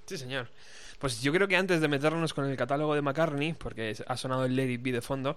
Sí, 0.07 0.19
señor. 0.19 0.49
Pues 1.03 1.21
yo 1.21 1.33
creo 1.33 1.49
que 1.49 1.57
antes 1.57 1.81
de 1.81 1.89
meternos 1.89 2.33
con 2.33 2.45
el 2.49 2.57
catálogo 2.57 2.95
de 2.95 3.03
McCartney, 3.03 3.55
porque 3.55 3.97
ha 4.07 4.17
sonado 4.17 4.45
el 4.45 4.55
Lady 4.55 4.77
B 4.77 4.93
de 4.93 5.01
fondo, 5.03 5.37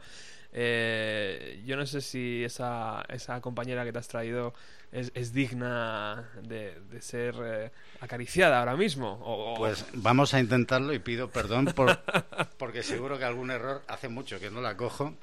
eh, 0.53 1.59
yo 1.65 1.75
no 1.75 1.87
sé 1.87 2.01
si 2.01 2.43
esa, 2.43 3.03
esa 3.09 3.41
compañera 3.41 3.83
que 3.83 3.91
te 3.91 3.97
has 3.97 4.07
traído 4.07 4.53
es, 4.91 5.11
es 5.15 5.33
digna 5.33 6.29
de, 6.43 6.79
de 6.91 7.01
ser 7.01 7.33
eh, 7.43 7.71
acariciada 7.99 8.59
ahora 8.59 8.75
mismo. 8.77 9.13
O, 9.23 9.53
o- 9.53 9.57
Pues 9.57 9.83
vamos 9.93 10.35
a 10.35 10.39
intentarlo 10.39 10.93
y 10.93 10.99
pido 10.99 11.29
perdón 11.31 11.65
por, 11.65 11.97
porque 12.59 12.83
seguro 12.83 13.17
que 13.17 13.25
algún 13.25 13.49
error 13.49 13.81
hace 13.87 14.07
mucho 14.07 14.39
que 14.39 14.51
no 14.51 14.61
la 14.61 14.77
cojo. 14.77 15.15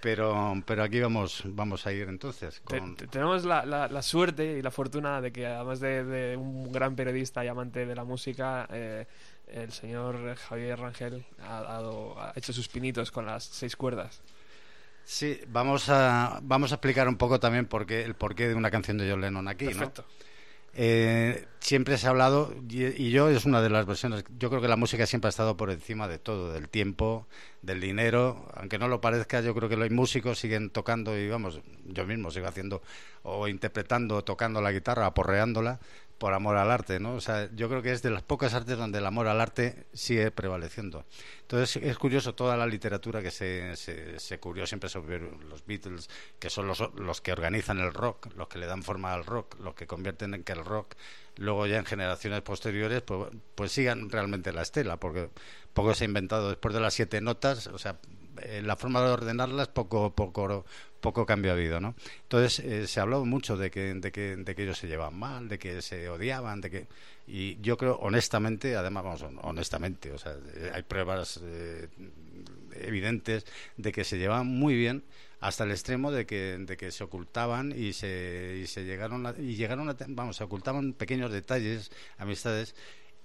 Pero, 0.00 0.54
pero 0.64 0.82
aquí 0.82 0.98
vamos, 0.98 1.42
vamos 1.44 1.86
a 1.86 1.92
ir 1.92 2.08
entonces. 2.08 2.62
te- 2.66 2.78
Con... 2.78 2.96
te- 2.96 3.06
tenemos 3.08 3.44
la, 3.44 3.66
la- 3.66 3.86
la 3.88 4.00
suerte 4.00 4.56
y 4.58 4.62
la 4.62 4.70
fortuna 4.70 5.20
de 5.20 5.30
que 5.30 5.46
además 5.46 5.78
de, 5.80 6.04
de 6.04 6.36
un 6.38 6.72
gran 6.72 6.96
periodista 6.96 7.44
y 7.44 7.48
amante 7.48 7.84
de 7.84 7.94
la 7.94 8.04
música, 8.04 8.66
eh, 8.72 9.06
el 9.52 9.72
señor 9.72 10.34
Javier 10.36 10.78
Rangel 10.78 11.24
ha, 11.42 11.62
dado- 11.62 12.20
ha 12.20 12.32
hecho 12.36 12.52
sus 12.52 12.68
pinitos 12.68 13.10
con 13.10 13.26
las 13.26 13.44
seis 13.44 13.76
cuerdas. 13.76 14.20
Sí, 15.04 15.40
vamos 15.48 15.88
a, 15.88 16.38
vamos 16.42 16.72
a 16.72 16.76
explicar 16.76 17.08
un 17.08 17.16
poco 17.16 17.40
también 17.40 17.66
por 17.66 17.86
qué, 17.86 18.02
el 18.04 18.14
porqué 18.14 18.48
de 18.48 18.54
una 18.54 18.70
canción 18.70 18.98
de 18.98 19.10
John 19.10 19.20
Lennon 19.20 19.48
aquí. 19.48 19.66
¿no? 19.74 19.90
Eh, 20.72 21.46
siempre 21.58 21.98
se 21.98 22.06
ha 22.06 22.10
hablado, 22.10 22.54
y, 22.68 22.84
y 22.84 23.10
yo 23.10 23.28
es 23.28 23.44
una 23.44 23.60
de 23.60 23.70
las 23.70 23.86
versiones, 23.86 24.24
yo 24.38 24.50
creo 24.50 24.62
que 24.62 24.68
la 24.68 24.76
música 24.76 25.04
siempre 25.04 25.26
ha 25.26 25.30
estado 25.30 25.56
por 25.56 25.68
encima 25.70 26.06
de 26.06 26.20
todo, 26.20 26.52
del 26.52 26.68
tiempo, 26.68 27.26
del 27.60 27.80
dinero, 27.80 28.48
aunque 28.54 28.78
no 28.78 28.86
lo 28.86 29.00
parezca, 29.00 29.40
yo 29.40 29.52
creo 29.52 29.68
que 29.68 29.76
los 29.76 29.90
músicos 29.90 30.38
siguen 30.38 30.70
tocando 30.70 31.18
y 31.18 31.28
vamos, 31.28 31.60
yo 31.86 32.06
mismo 32.06 32.30
sigo 32.30 32.46
haciendo 32.46 32.82
o 33.24 33.48
interpretando, 33.48 34.22
tocando 34.22 34.60
la 34.60 34.70
guitarra, 34.70 35.06
aporreándola 35.06 35.80
por 36.20 36.34
amor 36.34 36.58
al 36.58 36.70
arte, 36.70 37.00
¿no? 37.00 37.14
O 37.14 37.20
sea, 37.22 37.48
yo 37.54 37.70
creo 37.70 37.80
que 37.80 37.92
es 37.92 38.02
de 38.02 38.10
las 38.10 38.22
pocas 38.22 38.52
artes 38.52 38.76
donde 38.76 38.98
el 38.98 39.06
amor 39.06 39.26
al 39.26 39.40
arte 39.40 39.86
sigue 39.94 40.30
prevaleciendo. 40.30 41.06
Entonces 41.40 41.82
es 41.82 41.96
curioso 41.96 42.34
toda 42.34 42.58
la 42.58 42.66
literatura 42.66 43.22
que 43.22 43.30
se, 43.30 43.74
se, 43.74 44.20
se 44.20 44.38
cubrió 44.38 44.66
siempre 44.66 44.90
sobre 44.90 45.18
los 45.18 45.64
Beatles, 45.64 46.10
que 46.38 46.50
son 46.50 46.66
los, 46.66 46.80
los 46.94 47.22
que 47.22 47.32
organizan 47.32 47.78
el 47.78 47.94
rock, 47.94 48.34
los 48.36 48.48
que 48.48 48.58
le 48.58 48.66
dan 48.66 48.82
forma 48.82 49.14
al 49.14 49.24
rock, 49.24 49.58
los 49.60 49.74
que 49.74 49.86
convierten 49.86 50.34
en 50.34 50.44
que 50.44 50.52
el 50.52 50.62
rock 50.62 50.94
luego 51.36 51.66
ya 51.66 51.78
en 51.78 51.86
generaciones 51.86 52.42
posteriores 52.42 53.00
pues, 53.00 53.30
pues 53.54 53.72
sigan 53.72 54.10
realmente 54.10 54.52
la 54.52 54.60
estela, 54.60 54.98
porque 54.98 55.30
poco 55.72 55.94
se 55.94 56.04
ha 56.04 56.06
inventado 56.06 56.50
después 56.50 56.74
de 56.74 56.80
las 56.80 56.92
siete 56.92 57.22
notas, 57.22 57.66
o 57.68 57.78
sea, 57.78 57.98
eh, 58.42 58.60
la 58.62 58.76
forma 58.76 59.00
de 59.00 59.10
ordenarlas 59.10 59.68
poco 59.68 60.14
poco 60.14 60.66
poco 61.00 61.26
cambio 61.26 61.52
ha 61.52 61.54
habido, 61.54 61.80
¿no? 61.80 61.94
Entonces 62.22 62.60
eh, 62.60 62.86
se 62.86 63.00
habló 63.00 63.24
mucho 63.24 63.56
de 63.56 63.70
que, 63.70 63.94
de 63.94 64.12
que 64.12 64.36
de 64.36 64.54
que 64.54 64.62
ellos 64.62 64.78
se 64.78 64.88
llevaban 64.88 65.18
mal, 65.18 65.48
de 65.48 65.58
que 65.58 65.82
se 65.82 66.08
odiaban, 66.08 66.60
de 66.60 66.70
que 66.70 66.86
y 67.26 67.60
yo 67.60 67.76
creo 67.76 67.96
honestamente, 67.96 68.76
además 68.76 69.04
vamos 69.04 69.24
honestamente, 69.42 70.12
o 70.12 70.18
sea, 70.18 70.36
hay 70.74 70.82
pruebas 70.82 71.40
eh, 71.42 71.88
evidentes 72.74 73.46
de 73.76 73.92
que 73.92 74.04
se 74.04 74.18
llevaban 74.18 74.46
muy 74.46 74.74
bien 74.74 75.04
hasta 75.40 75.64
el 75.64 75.70
extremo 75.70 76.12
de 76.12 76.26
que, 76.26 76.90
se 76.90 77.04
ocultaban 77.04 77.72
y 77.76 77.92
se, 77.94 78.60
y 78.62 78.66
se 78.66 78.84
llegaron 78.84 79.34
y 79.38 79.56
llegaron 79.56 79.88
a, 79.88 79.96
vamos, 80.08 80.36
se 80.36 80.44
ocultaban 80.44 80.92
pequeños 80.92 81.32
detalles, 81.32 81.90
amistades 82.18 82.74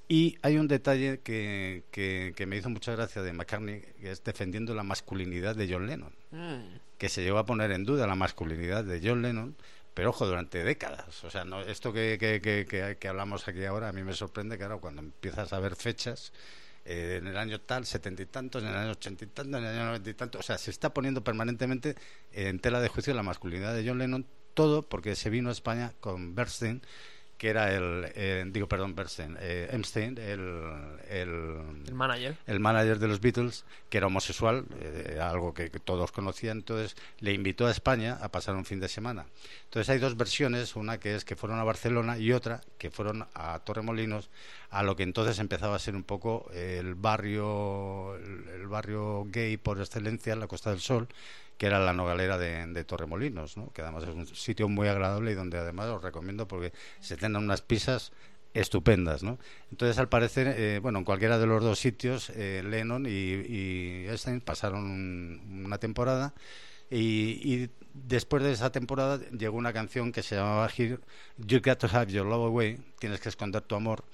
y 0.08 0.38
hay 0.44 0.58
un 0.58 0.68
detalle 0.68 1.20
que, 1.22 1.84
que, 1.92 2.46
me 2.46 2.58
hizo 2.58 2.70
mucha 2.70 2.92
gracia 2.92 3.24
de 3.24 3.34
McCartney, 3.34 3.82
que 4.00 4.12
es 4.12 4.24
defendiendo 4.24 4.76
la 4.76 4.84
masculinidad 4.84 5.56
de 5.56 5.72
John 5.72 5.88
Lennon, 5.88 6.14
Mm. 6.32 6.85
Que 6.98 7.10
se 7.10 7.24
llegó 7.24 7.38
a 7.38 7.46
poner 7.46 7.72
en 7.72 7.84
duda 7.86 8.08
la 8.08 8.16
masculinidad 8.16 8.84
de 8.84 9.02
John 9.04 9.22
Lennon, 9.22 9.56
pero 9.94 10.10
ojo, 10.10 10.26
durante 10.26 10.64
décadas. 10.64 11.24
O 11.24 11.30
sea, 11.30 11.46
no, 11.46 11.62
esto 11.62 11.94
que, 11.94 12.18
que, 12.20 12.98
que, 13.00 13.08
hablamos 13.08 13.48
aquí 13.48 13.64
ahora, 13.66 13.90
a 13.90 13.94
mí 13.94 14.04
me 14.04 14.14
sorprende 14.14 14.58
que 14.58 14.64
ahora 14.64 14.78
cuando 14.78 15.02
empiezas 15.02 15.54
a 15.54 15.60
ver 15.60 15.76
fechas, 15.76 16.34
eh, 16.84 17.18
en 17.20 17.28
el 17.28 17.38
año 17.38 17.62
tal, 17.62 17.86
setenta 17.86 18.22
y 18.22 18.26
tantos, 18.26 18.62
en 18.62 18.70
el 18.70 18.76
año 18.76 18.92
ochenta 18.92 19.24
y 19.24 19.28
tantos, 19.28 19.60
en 19.60 19.66
el 19.66 19.76
año 19.76 19.86
noventa 19.86 20.10
y 20.10 20.14
tantos, 20.14 20.40
o 20.40 20.44
sea, 20.44 20.58
se 20.58 20.70
está 20.70 20.94
poniendo 20.94 21.24
permanentemente 21.24 21.96
en 22.32 22.60
tela 22.60 22.82
de 22.82 22.90
juicio 22.90 23.14
la 23.14 23.24
masculinidad 23.24 23.74
de 23.74 23.88
John 23.88 23.98
Lennon, 23.98 24.26
todo 24.54 24.84
porque 24.84 25.16
se 25.16 25.30
vino 25.30 25.50
a 25.50 25.54
España 25.54 25.94
con 26.00 26.36
Bernstein, 26.36 26.82
que 27.46 27.52
era 27.52 27.72
el, 27.72 28.12
eh, 28.16 28.44
digo, 28.48 28.68
perdón, 28.68 28.96
Bernstein, 28.96 29.38
eh, 29.40 29.70
Epstein, 29.72 30.18
el, 30.18 30.98
el, 31.08 31.60
El 31.86 31.94
manager. 31.94 32.36
el 32.48 32.60
manager 32.60 32.98
de 32.98 33.08
los 33.08 33.22
Beatles, 33.22 33.66
que 33.88 34.00
era 34.00 34.08
homosexual, 34.08 34.66
eh, 34.82 35.20
algo 35.22 35.54
que, 35.54 35.70
que, 35.70 35.80
todos 35.80 36.12
conocían, 36.12 36.58
entonces 36.58 36.98
le 37.20 37.34
invitó 37.34 37.68
a 37.68 37.72
España 37.72 38.18
a 38.20 38.30
pasar 38.30 38.56
un 38.56 38.66
fin 38.66 38.80
de 38.80 38.88
semana. 38.88 39.28
Entonces 39.66 39.92
hay 39.92 40.00
dos 40.00 40.18
versiones, 40.18 40.76
una 40.76 40.98
que 41.00 41.14
es 41.14 41.24
que 41.24 41.36
fueron 41.36 41.60
a 41.60 41.64
Barcelona 41.64 42.18
y 42.18 42.32
otra 42.32 42.62
que 42.80 42.90
fueron 42.90 43.28
a 43.36 43.60
Torremolinos, 43.60 44.32
a 44.72 44.82
lo 44.82 44.96
que 44.96 45.04
entonces 45.04 45.38
empezaba 45.38 45.76
a 45.76 45.80
ser 45.80 45.96
un 45.96 46.04
poco 46.04 46.50
el 46.52 46.96
barrio, 46.96 48.16
el, 48.16 48.48
el 48.56 48.68
barrio 48.68 49.28
gay 49.30 49.58
por 49.58 49.80
excelencia 49.80 50.34
en 50.34 50.40
la 50.40 50.48
Costa 50.48 50.72
del 50.72 50.80
Sol, 50.80 51.08
que 51.58 51.68
era 51.68 51.80
la 51.80 51.94
nogalera 51.94 52.38
de, 52.38 52.66
de 52.68 52.84
Torremolinos, 52.84 53.58
¿no? 53.58 53.72
que 53.72 53.82
además 53.82 54.04
es 54.04 54.10
un 54.10 54.28
sitio 54.28 54.68
muy 54.68 54.88
agradable 54.88 55.32
y 55.32 55.36
donde 55.36 55.58
además 55.58 55.88
os 55.88 56.02
recomiendo 56.02 56.48
porque 56.48 56.74
se 57.00 57.18
tienen 57.18 57.44
unas 57.44 57.62
pizzas 57.62 58.12
estupendas, 58.56 59.22
¿no? 59.22 59.38
Entonces, 59.70 60.00
al 60.00 60.08
parecer, 60.08 60.48
eh, 60.58 60.80
bueno, 60.82 61.00
en 61.00 61.06
cualquiera 61.06 61.38
de 61.38 61.46
los 61.46 61.62
dos 61.62 61.78
sitios, 61.78 62.30
eh, 62.30 62.64
Lennon 62.66 63.06
y, 63.06 63.10
y 63.10 64.08
Einstein 64.08 64.40
pasaron 64.40 64.86
un, 64.86 65.64
una 65.66 65.78
temporada 65.78 66.34
y, 66.90 67.42
y, 67.44 67.70
después 67.94 68.44
de 68.44 68.52
esa 68.52 68.72
temporada 68.72 69.20
llegó 69.32 69.58
una 69.58 69.74
canción 69.74 70.12
que 70.12 70.24
se 70.24 70.36
llamaba 70.36 70.70
You 70.76 71.62
Got 71.64 71.80
to 71.80 71.88
Have 71.92 72.12
Your 72.12 72.26
Love 72.26 72.48
Away, 72.48 72.80
tienes 73.00 73.20
que 73.20 73.30
esconder 73.30 73.62
tu 73.62 73.76
amor, 73.76 74.06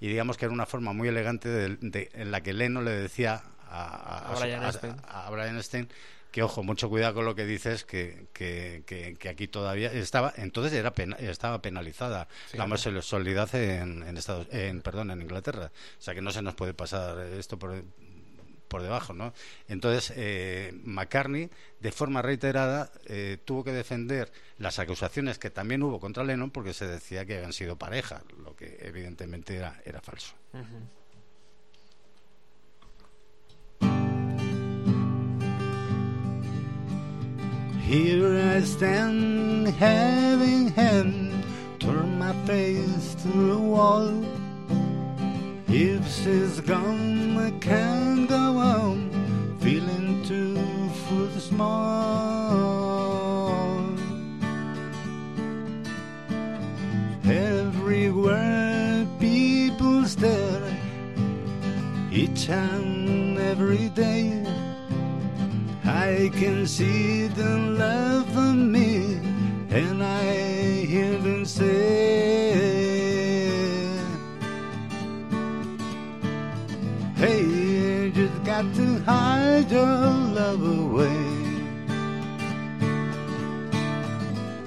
y 0.00 0.08
digamos 0.08 0.36
que 0.36 0.46
era 0.46 0.54
una 0.54 0.66
forma 0.66 0.92
muy 0.92 1.08
elegante 1.08 1.48
de, 1.48 1.76
de, 1.76 2.10
en 2.14 2.30
la 2.30 2.42
que 2.42 2.52
Lennon 2.52 2.84
le 2.84 2.92
decía 2.92 3.42
a, 3.68 4.34
Brian 4.38 4.62
a 4.62 5.30
Brian 5.30 5.56
Epstein, 5.56 5.88
que 6.30 6.42
ojo, 6.42 6.62
mucho 6.62 6.88
cuidado 6.88 7.14
con 7.14 7.24
lo 7.24 7.34
que 7.34 7.44
dices, 7.44 7.84
que, 7.84 8.26
que, 8.32 8.82
que- 8.86 9.16
que 9.18 9.28
aquí 9.28 9.48
todavía 9.48 9.92
estaba, 9.92 10.32
entonces 10.36 10.72
era 10.72 10.92
pena- 10.94 11.16
estaba 11.16 11.60
penalizada 11.62 12.28
la 12.52 12.64
homosexualidad 12.64 13.54
en, 13.54 14.02
en 14.04 14.16
Estados, 14.16 14.46
en, 14.52 14.80
perdón, 14.82 15.10
en 15.10 15.22
Inglaterra, 15.22 15.72
o 15.98 16.02
sea 16.02 16.14
que 16.14 16.22
no 16.22 16.30
se 16.30 16.42
nos 16.42 16.54
puede 16.54 16.74
pasar 16.74 17.18
esto 17.18 17.58
por 17.58 17.82
por 18.68 18.82
debajo, 18.82 19.12
¿no? 19.12 19.34
Entonces, 19.66 20.12
eh, 20.16 20.72
McCartney, 20.84 21.50
de 21.80 21.90
forma 21.90 22.22
reiterada, 22.22 22.92
eh, 23.06 23.36
tuvo 23.44 23.64
que 23.64 23.72
defender 23.72 24.30
las 24.58 24.78
acusaciones 24.78 25.40
que 25.40 25.50
también 25.50 25.82
hubo 25.82 25.98
contra 25.98 26.22
Lennon 26.22 26.52
porque 26.52 26.72
se 26.72 26.86
decía 26.86 27.24
que 27.26 27.38
habían 27.38 27.52
sido 27.52 27.74
pareja, 27.76 28.22
lo 28.44 28.54
que 28.54 28.78
evidentemente 28.82 29.56
era, 29.56 29.82
era 29.84 30.00
falso. 30.00 30.36
Here 37.90 38.38
I 38.54 38.60
stand, 38.60 39.66
having 39.66 40.68
hand, 40.68 41.44
turn 41.80 42.20
my 42.20 42.32
face 42.46 43.16
to 43.22 43.28
the 43.28 43.58
wall. 43.58 44.24
If 45.66 46.08
she's 46.08 46.60
gone, 46.60 47.36
I 47.36 47.50
can't 47.58 48.28
go 48.28 48.58
on, 48.58 49.10
feeling 49.58 50.22
two 50.24 50.54
foot 51.08 51.32
small. 51.42 51.74
Everywhere 57.24 59.04
people 59.18 60.04
stare, 60.04 60.76
each 62.12 62.48
and 62.48 63.36
every 63.36 63.88
day. 63.88 64.46
I 65.90 66.30
can 66.32 66.68
see 66.68 67.26
them 67.26 67.76
love 67.76 68.36
on 68.36 68.70
me, 68.70 69.18
and 69.70 70.00
I 70.00 70.84
hear 70.86 71.18
them 71.18 71.44
say, 71.44 72.52
Hey, 77.16 77.42
you 77.42 78.12
just 78.12 78.44
got 78.44 78.72
to 78.76 79.00
hide 79.00 79.68
your 79.68 79.96
love 80.38 80.62
away. 80.62 81.24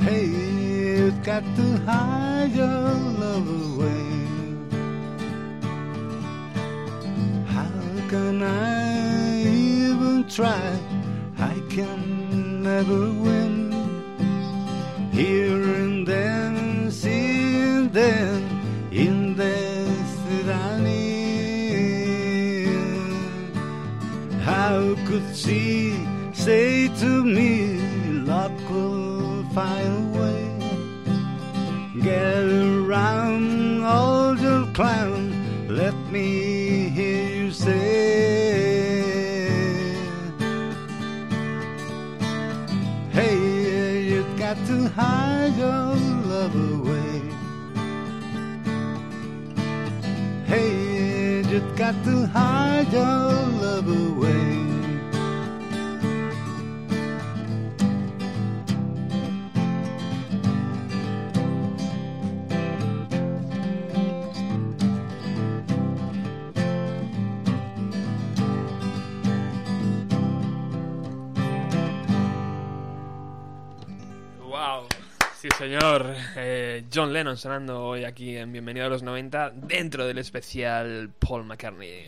Hey, 0.02 0.26
you 0.26 1.12
got 1.24 1.44
to 1.56 1.78
hide 1.86 2.52
your 2.54 2.68
love 3.24 3.48
away. 3.64 4.12
How 7.48 7.72
can 8.10 8.44
I 8.44 9.42
even 9.42 10.28
try? 10.28 10.93
Can 11.76 12.62
never 12.62 13.12
win. 13.26 13.72
Here 15.12 15.62
and 15.82 16.08
then, 16.08 16.92
see 16.92 17.56
and 17.56 17.92
then, 17.92 18.90
in 18.92 19.36
that 19.36 19.84
How 24.44 24.96
could 25.08 25.36
she 25.36 25.96
say 26.34 26.90
to 27.00 27.24
me, 27.24 27.80
luck 28.26 28.52
will 28.70 29.44
find 29.54 29.88
a 29.88 30.20
way? 30.20 30.44
Get 32.02 32.44
around, 32.44 33.84
old 33.86 34.74
clown. 34.76 35.32
Let 35.70 35.96
me 36.12 36.90
hear 36.90 37.28
you 37.36 37.52
say, 37.52 38.33
hide 44.96 45.56
your 45.58 45.96
love 46.32 46.56
away. 46.56 47.22
Hey, 50.46 51.42
you 51.50 51.60
got 51.76 51.96
to 52.04 52.28
hide 52.28 52.92
your 52.92 53.32
love 53.64 53.88
away. 53.88 54.43
Sí, 75.44 75.50
señor. 75.58 76.16
Eh, 76.38 76.86
John 76.94 77.12
Lennon 77.12 77.36
sonando 77.36 77.84
hoy 77.84 78.06
aquí 78.06 78.38
en 78.38 78.54
Bienvenido 78.54 78.86
a 78.86 78.90
los 78.90 79.04
90 79.04 79.50
dentro 79.50 80.08
del 80.08 80.20
especial 80.20 81.12
Paul 81.20 81.44
McCartney. 81.44 82.06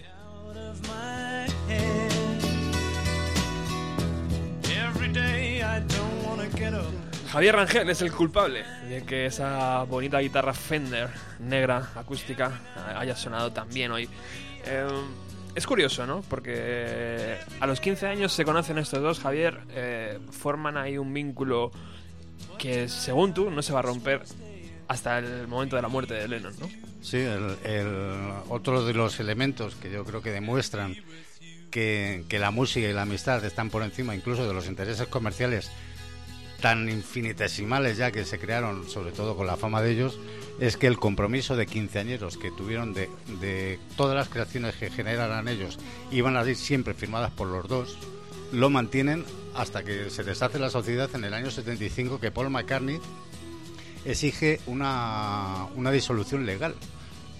Javier 7.29 7.55
Rangel 7.57 7.89
es 7.89 8.01
el 8.01 8.13
culpable 8.13 8.63
de 8.87 9.03
que 9.03 9.25
esa 9.25 9.83
bonita 9.83 10.19
guitarra 10.19 10.53
Fender 10.53 11.09
negra 11.39 11.89
acústica 11.93 12.53
haya 12.95 13.17
sonado 13.17 13.51
tan 13.51 13.67
bien 13.67 13.91
hoy. 13.91 14.07
Eh, 14.65 14.87
es 15.55 15.67
curioso, 15.67 16.07
¿no? 16.07 16.21
Porque 16.29 17.35
a 17.59 17.67
los 17.67 17.81
15 17.81 18.07
años 18.07 18.31
se 18.31 18.45
conocen 18.45 18.77
estos 18.77 19.01
dos, 19.01 19.19
Javier, 19.19 19.59
eh, 19.71 20.19
forman 20.31 20.77
ahí 20.77 20.97
un 20.97 21.13
vínculo 21.13 21.73
que 22.57 22.89
según 22.89 23.33
tú 23.33 23.49
no 23.51 23.61
se 23.61 23.73
va 23.73 23.79
a 23.79 23.83
romper 23.83 24.23
hasta 24.87 25.19
el 25.19 25.47
momento 25.47 25.75
de 25.75 25.81
la 25.81 25.87
muerte 25.87 26.13
de 26.13 26.27
Lennon, 26.27 26.53
¿no? 26.59 26.69
Sí, 27.01 27.23
otro 28.49 28.85
de 28.85 28.93
los 28.93 29.19
elementos 29.19 29.75
que 29.75 29.91
yo 29.91 30.03
creo 30.05 30.21
que 30.21 30.31
demuestran 30.31 30.95
que, 31.69 32.25
la 32.31 32.51
música 32.51 32.87
y 32.87 32.93
la 32.93 33.03
amistad 33.03 33.43
están 33.43 33.69
por 33.69 33.83
encima 33.83 34.15
incluso 34.15 34.47
de 34.47 34.53
los 34.53 34.67
intereses 34.67 35.07
comerciales 35.07 35.71
tan 36.61 36.89
infinitesimales 36.89 37.97
ya 37.97 38.11
que 38.11 38.25
se 38.25 38.39
crearon, 38.39 38.89
sobre 38.89 39.11
todo 39.11 39.35
con 39.35 39.45
la 39.45 39.57
fama 39.57 39.81
de 39.81 39.91
ellos, 39.91 40.17
es 40.59 40.77
que 40.77 40.87
el 40.87 40.97
compromiso 40.97 41.55
de 41.55 41.67
quinceañeros 41.67 42.37
que 42.37 42.49
tuvieron 42.49 42.93
de, 42.93 43.09
de 43.41 43.77
todas 43.97 44.15
las 44.15 44.29
creaciones 44.29 44.75
que 44.75 44.89
generaran 44.89 45.47
ellos 45.47 45.77
iban 46.11 46.37
a 46.37 46.45
ir 46.45 46.55
siempre 46.55 46.93
firmadas 46.93 47.31
por 47.31 47.47
los 47.47 47.67
dos, 47.67 47.97
lo 48.55 48.69
mantienen 48.69 49.25
hasta 49.53 49.83
que 49.83 50.09
se 50.09 50.23
deshace 50.23 50.59
la 50.59 50.69
sociedad 50.69 51.09
en 51.13 51.25
el 51.25 51.33
año 51.33 51.51
75 51.51 52.19
que 52.19 52.31
Paul 52.31 52.49
McCartney 52.49 52.99
exige 54.05 54.59
una, 54.65 55.67
una 55.75 55.91
disolución 55.91 56.45
legal 56.45 56.75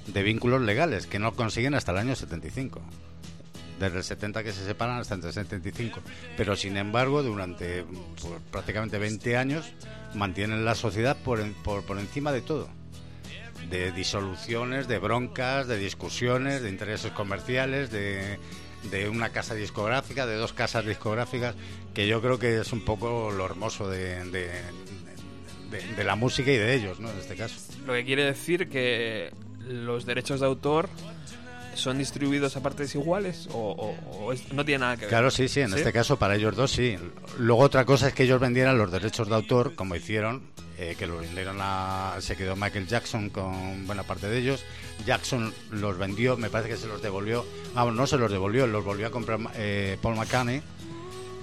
de 0.08 0.24
vínculos 0.24 0.62
legales 0.62 1.08
que 1.08 1.20
no 1.20 1.34
consiguen 1.34 1.74
hasta 1.74 1.92
el 1.94 2.00
año 2.00 2.16
75. 2.16 2.82
Desde 3.80 3.98
el 3.98 4.04
70 4.04 4.44
que 4.44 4.52
se 4.52 4.66
separan 4.66 5.00
hasta 5.00 5.16
el 5.16 5.34
75. 5.34 6.00
Pero 6.38 6.56
sin 6.56 6.78
embargo, 6.78 7.24
durante 7.24 7.84
pues, 7.84 8.34
prácticamente 8.52 8.98
20 8.98 9.38
años 9.38 9.66
mantienen 10.14 10.66
la 10.66 10.76
sociedad 10.76 11.18
por, 11.18 11.42
por, 11.64 11.84
por 11.84 11.98
encima 11.98 12.32
de 12.32 12.42
todo. 12.42 12.70
De 13.70 13.92
disoluciones, 13.92 14.88
de 14.88 15.00
broncas, 15.00 15.68
de 15.68 15.78
discusiones, 15.78 16.62
de 16.62 16.70
intereses 16.70 17.12
comerciales, 17.12 17.92
de, 17.92 18.38
de 18.92 19.10
una 19.10 19.30
casa 19.30 19.56
discográfica, 19.56 20.26
de 20.26 20.36
dos 20.36 20.54
casas 20.54 20.86
discográficas, 20.86 21.56
que 21.94 22.08
yo 22.08 22.22
creo 22.22 22.40
que 22.40 22.60
es 22.60 22.74
un 22.74 22.82
poco 22.82 23.32
lo 23.32 23.46
hermoso 23.46 23.90
de, 23.90 24.24
de, 24.26 26.04
la 26.04 26.16
música 26.16 26.52
y 26.52 26.58
de 26.58 26.76
ellos, 26.76 27.00
¿no? 27.00 27.10
En 27.10 27.18
este 27.18 27.36
caso. 27.36 27.56
Lo 27.86 27.94
que 27.94 28.06
quiere 28.06 28.24
decir 28.24 28.70
que 28.70 29.34
los 29.68 30.06
derechos 30.06 30.40
de 30.40 30.46
autor 30.46 30.90
son 31.76 31.98
distribuidos 31.98 32.56
a 32.58 32.62
partes 32.62 32.94
iguales 32.96 33.48
o, 33.52 33.72
o- 33.72 34.18
o 34.26 34.34
es- 34.34 34.52
no 34.54 34.66
tiene 34.66 34.80
nada 34.80 34.96
que 34.96 35.02
ver. 35.02 35.10
Claro, 35.10 35.30
sí, 35.32 35.48
sí, 35.48 35.62
en 35.62 35.70
¿Sí? 35.72 35.76
este 35.78 35.94
caso 35.94 36.18
para 36.18 36.36
ellos 36.36 36.56
dos 36.56 36.72
sí. 36.72 36.98
Luego 37.38 37.62
otra 37.64 37.86
cosa 37.86 38.08
es 38.08 38.14
que 38.14 38.24
ellos 38.24 38.40
vendieran 38.40 38.78
los 38.78 38.92
derechos 38.92 39.28
de 39.30 39.36
autor, 39.36 39.76
como 39.76 39.96
hicieron, 39.96 40.42
eh, 40.78 40.96
que 40.98 41.08
los 41.08 41.22
vendieron 41.22 41.58
a... 41.62 42.16
Se 42.20 42.36
quedó 42.36 42.56
Michael 42.56 42.88
Jackson 42.88 43.30
con 43.30 43.86
buena 43.88 44.04
parte 44.04 44.28
de 44.28 44.40
ellos. 44.40 44.64
Jackson 45.06 45.54
los 45.72 45.98
vendió, 45.98 46.36
me 46.38 46.50
parece 46.50 46.70
que 46.72 46.78
se 46.78 46.88
los 46.88 47.02
devolvió. 47.02 47.46
Vamos, 47.74 47.94
no 47.96 48.08
se 48.08 48.18
los 48.18 48.32
devolvió, 48.32 48.68
los 48.68 48.84
volvió 48.84 49.08
a 49.08 49.12
comprar 49.12 49.40
eh, 49.56 49.98
Paul 50.02 50.16
McCartney. 50.16 50.62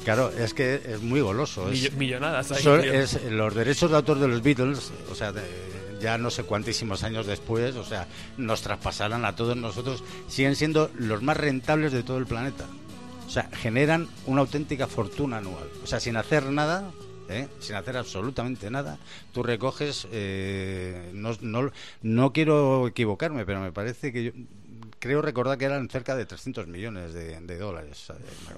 Claro, 0.04 0.30
es 0.36 0.52
que 0.52 0.74
es 0.84 1.00
muy 1.00 1.20
goloso. 1.20 1.70
Es, 1.70 1.92
millonadas 1.94 2.50
ahí, 2.50 2.62
son- 2.62 2.82
tío. 2.82 2.92
es 2.92 3.22
los 3.30 3.54
derechos 3.54 3.88
de 3.90 3.96
autor 3.96 4.18
de 4.18 4.26
los 4.28 4.42
Beatles, 4.42 4.90
o 5.10 5.14
sea, 5.14 5.30
de- 5.32 5.40
ya 6.02 6.18
no 6.18 6.30
sé 6.30 6.42
cuantísimos 6.42 7.02
años 7.04 7.26
después, 7.26 7.76
o 7.76 7.84
sea, 7.84 8.06
nos 8.36 8.60
traspasaran 8.62 9.24
a 9.24 9.34
todos 9.36 9.56
nosotros, 9.56 10.02
siguen 10.28 10.56
siendo 10.56 10.90
los 10.98 11.22
más 11.22 11.36
rentables 11.36 11.92
de 11.92 12.02
todo 12.02 12.18
el 12.18 12.26
planeta. 12.26 12.66
O 13.26 13.30
sea, 13.30 13.48
generan 13.52 14.08
una 14.26 14.42
auténtica 14.42 14.86
fortuna 14.86 15.38
anual. 15.38 15.64
O 15.82 15.86
sea, 15.86 16.00
sin 16.00 16.16
hacer 16.18 16.44
nada, 16.46 16.90
¿eh? 17.30 17.48
sin 17.60 17.76
hacer 17.76 17.96
absolutamente 17.96 18.70
nada, 18.70 18.98
tú 19.32 19.42
recoges, 19.42 20.06
eh, 20.12 21.10
no, 21.14 21.30
no, 21.40 21.70
no 22.02 22.32
quiero 22.34 22.88
equivocarme, 22.88 23.46
pero 23.46 23.60
me 23.60 23.72
parece 23.72 24.12
que 24.12 24.24
yo- 24.24 24.32
creo 24.98 25.22
recordar 25.22 25.56
que 25.58 25.64
eran 25.64 25.88
cerca 25.88 26.14
de 26.14 26.26
300 26.26 26.66
millones 26.66 27.14
de, 27.14 27.40
de 27.40 27.58
dólares. 27.58 28.12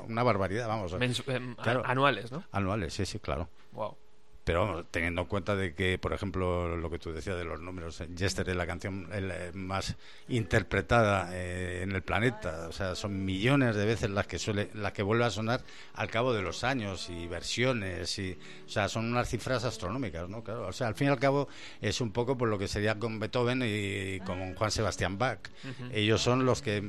Una 0.09 0.23
barbaridad, 0.25 0.67
vamos. 0.69 0.93
Mensu- 0.95 1.25
em, 1.33 1.55
Claro. 1.55 1.83
anuales, 1.87 2.33
¿no? 2.33 2.43
Anuales, 2.51 2.93
sí, 2.95 3.07
sí, 3.07 3.19
claro. 3.21 3.49
Wow. 3.73 3.97
Pero 4.45 4.67
vamos, 4.67 4.85
teniendo 4.91 5.23
en 5.23 5.27
cuenta 5.27 5.57
de 5.57 5.75
que, 5.75 5.99
por 5.99 6.13
ejemplo, 6.13 6.77
lo 6.77 6.91
que 6.91 6.99
tú 6.99 7.13
decías 7.13 7.39
de 7.39 7.45
los 7.45 7.61
números, 7.61 8.03
Jester 8.15 8.47
es 8.51 8.57
la 8.57 8.67
canción 8.67 9.09
eh, 9.11 9.51
más 9.55 9.97
interpretada 10.29 11.31
eh, 11.33 11.81
en 11.83 11.93
el 11.93 12.03
planeta. 12.03 12.69
O 12.69 12.73
sea, 12.73 12.95
son 12.95 13.25
millones 13.25 13.75
de 13.75 13.87
veces 13.87 14.11
las 14.11 14.27
que 14.27 14.39
suele, 14.39 14.69
las 14.75 14.93
que 14.93 15.03
vuelve 15.03 15.25
a 15.25 15.31
sonar 15.31 15.63
al 15.95 16.11
cabo 16.11 16.35
de 16.35 16.43
los 16.43 16.63
años 16.63 17.09
y 17.09 17.27
versiones 17.27 18.19
y, 18.19 18.37
o 18.67 18.69
sea, 18.69 18.89
son 18.91 19.07
unas 19.07 19.31
cifras 19.31 19.65
astronómicas, 19.65 20.29
¿no? 20.29 20.45
Claro. 20.45 20.67
O 20.67 20.73
sea, 20.73 20.89
al 20.89 20.95
fin 20.95 21.09
y 21.09 21.11
al 21.11 21.19
cabo 21.19 21.49
es 21.81 22.03
un 22.03 22.13
poco 22.13 22.37
por 22.37 22.51
lo 22.51 22.59
que 22.59 22.69
sería 22.69 22.99
con 22.99 23.19
Beethoven 23.19 23.63
y, 23.65 24.21
con 24.21 24.55
Juan 24.55 24.71
Sebastián 24.71 25.17
Bach. 25.17 25.41
Ellos 25.91 26.21
son 26.21 26.45
los 26.45 26.61
que 26.61 26.83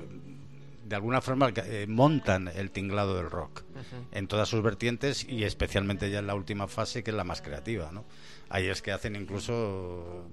de 0.86 0.96
alguna 0.96 1.22
forma 1.22 1.52
eh, 1.56 1.86
montan 1.88 2.50
el 2.50 2.72
tinglado 2.72 3.16
del 3.16 3.30
rock 3.30 3.65
en 4.12 4.28
todas 4.28 4.50
sus 4.50 4.62
vertientes 4.62 5.26
y 5.28 5.44
especialmente 5.44 6.10
ya 6.10 6.20
en 6.20 6.28
la 6.28 6.36
última 6.36 6.68
fase 6.68 7.04
que 7.04 7.12
es 7.12 7.18
la 7.18 7.24
más 7.24 7.42
creativa 7.42 7.92
¿no? 7.92 8.06
ahí 8.50 8.68
es 8.68 8.82
que 8.82 8.92
hacen 8.92 9.16
incluso 9.16 10.28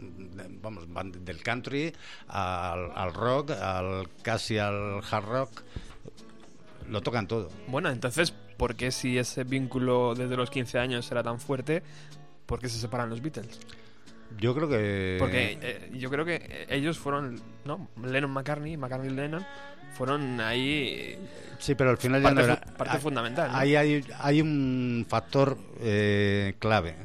vamos 0.62 0.92
van 0.92 1.12
del 1.24 1.42
country 1.42 1.92
al, 2.28 2.90
al 2.94 3.14
rock 3.14 3.50
al 3.50 4.08
casi 4.22 4.58
al 4.58 5.00
hard 5.10 5.24
rock 5.24 5.62
lo 6.88 7.00
tocan 7.00 7.26
todo 7.26 7.50
Bueno, 7.68 7.90
entonces, 7.90 8.32
¿por 8.56 8.76
qué 8.76 8.90
si 8.90 9.18
ese 9.18 9.44
vínculo 9.44 10.14
desde 10.14 10.36
los 10.36 10.50
15 10.50 10.78
años 10.78 11.10
era 11.10 11.22
tan 11.22 11.40
fuerte, 11.40 11.82
por 12.46 12.60
qué 12.60 12.68
se 12.68 12.78
separan 12.78 13.10
los 13.10 13.22
Beatles? 13.22 13.58
Yo 14.38 14.54
creo 14.54 14.68
que 14.68 15.16
Porque 15.18 15.58
eh, 15.60 15.90
yo 15.94 16.10
creo 16.10 16.24
que 16.24 16.36
eh, 16.36 16.66
ellos 16.70 16.98
fueron, 16.98 17.40
¿no? 17.64 17.88
Lennon 18.04 18.30
McCartney, 18.30 18.76
McCartney 18.76 19.10
Lennon, 19.10 19.44
fueron 19.96 20.40
ahí 20.40 21.16
Sí, 21.58 21.74
pero 21.74 21.90
al 21.90 21.98
final 21.98 22.20
ya 22.22 22.28
parte, 22.34 22.40
no 22.40 22.44
era... 22.52 22.60
Ahí 23.56 23.76
hay, 23.76 24.04
hay 24.18 24.40
un 24.40 25.06
factor 25.08 25.56
eh, 25.80 26.54
clave, 26.58 26.96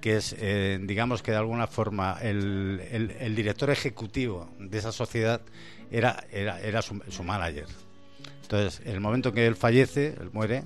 que 0.00 0.16
es, 0.16 0.34
eh, 0.38 0.78
digamos 0.82 1.22
que 1.22 1.32
de 1.32 1.36
alguna 1.36 1.66
forma, 1.66 2.16
el, 2.22 2.80
el- 2.90 3.10
el 3.10 3.36
director 3.36 3.68
ejecutivo 3.70 4.48
de 4.58 4.78
esa 4.78 4.92
sociedad 4.92 5.42
era, 5.90 6.24
era, 6.32 6.60
era 6.60 6.80
su, 6.80 7.02
su 7.10 7.22
manager. 7.24 7.66
Entonces, 8.42 8.80
en 8.86 8.92
el 8.94 9.00
momento 9.00 9.32
que 9.32 9.46
él 9.46 9.54
fallece, 9.56 10.14
él 10.20 10.30
muere, 10.32 10.64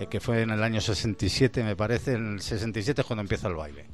eh, 0.00 0.06
que 0.10 0.18
fue 0.20 0.42
en 0.42 0.50
el 0.50 0.62
año 0.62 0.80
67, 0.80 1.62
me 1.62 1.76
parece, 1.76 2.14
en 2.14 2.34
el 2.34 2.40
67 2.40 3.02
es 3.02 3.06
cuando 3.06 3.20
empieza 3.20 3.46
el 3.48 3.54
baile. 3.54 3.84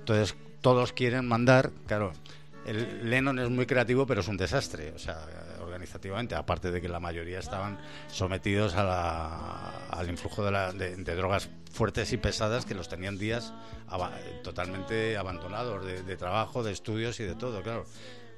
Entonces, 0.00 0.36
todos 0.66 0.92
quieren 0.92 1.28
mandar, 1.28 1.70
claro, 1.86 2.12
el 2.66 3.08
Lennon 3.08 3.38
es 3.38 3.48
muy 3.48 3.66
creativo, 3.66 4.04
pero 4.04 4.20
es 4.20 4.26
un 4.26 4.36
desastre, 4.36 4.90
o 4.96 4.98
sea, 4.98 5.16
organizativamente, 5.62 6.34
aparte 6.34 6.72
de 6.72 6.80
que 6.80 6.88
la 6.88 6.98
mayoría 6.98 7.38
estaban 7.38 7.78
sometidos 8.10 8.74
a 8.74 8.82
la- 8.82 9.70
al 9.90 10.10
influjo 10.10 10.44
de, 10.44 10.50
la- 10.50 10.72
de- 10.72 10.96
drogas 11.14 11.48
fuertes 11.72 12.12
y 12.12 12.16
pesadas 12.16 12.66
que 12.66 12.74
los 12.74 12.88
tenían 12.88 13.16
días 13.16 13.52
totalmente 14.42 15.16
abandonados 15.16 15.86
de, 15.86 16.02
de 16.02 16.16
trabajo, 16.16 16.64
de 16.64 16.72
estudios 16.72 17.20
y 17.20 17.22
de 17.22 17.36
todo, 17.36 17.62
claro. 17.62 17.86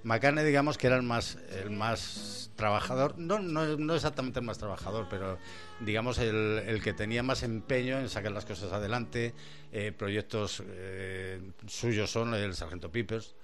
McCartney, 0.03 0.45
digamos 0.45 0.79
que 0.79 0.87
era 0.87 0.97
el 0.97 1.03
más, 1.03 1.39
el 1.63 1.71
más 1.71 2.51
trabajador, 2.57 3.19
no, 3.19 3.39
no, 3.39 3.77
no 3.77 3.95
exactamente 3.95 4.41
el 4.41 4.47
más 4.47 4.59
trabajador, 4.59 5.07
pero 5.11 5.39
digamos 5.81 6.19
el, 6.19 6.63
el 6.67 6.83
que 6.83 6.93
tenía 6.93 7.23
más 7.23 7.43
empeño 7.43 7.99
en 7.99 8.09
sacar 8.09 8.33
las 8.33 8.45
cosas 8.45 8.73
adelante. 8.73 9.35
Eh, 9.73 9.93
proyectos 9.97 10.63
eh, 10.67 11.41
suyos 11.67 12.11
son 12.11 12.35
el 12.35 12.55
Sargento 12.55 12.91
Peepers, 12.91 13.35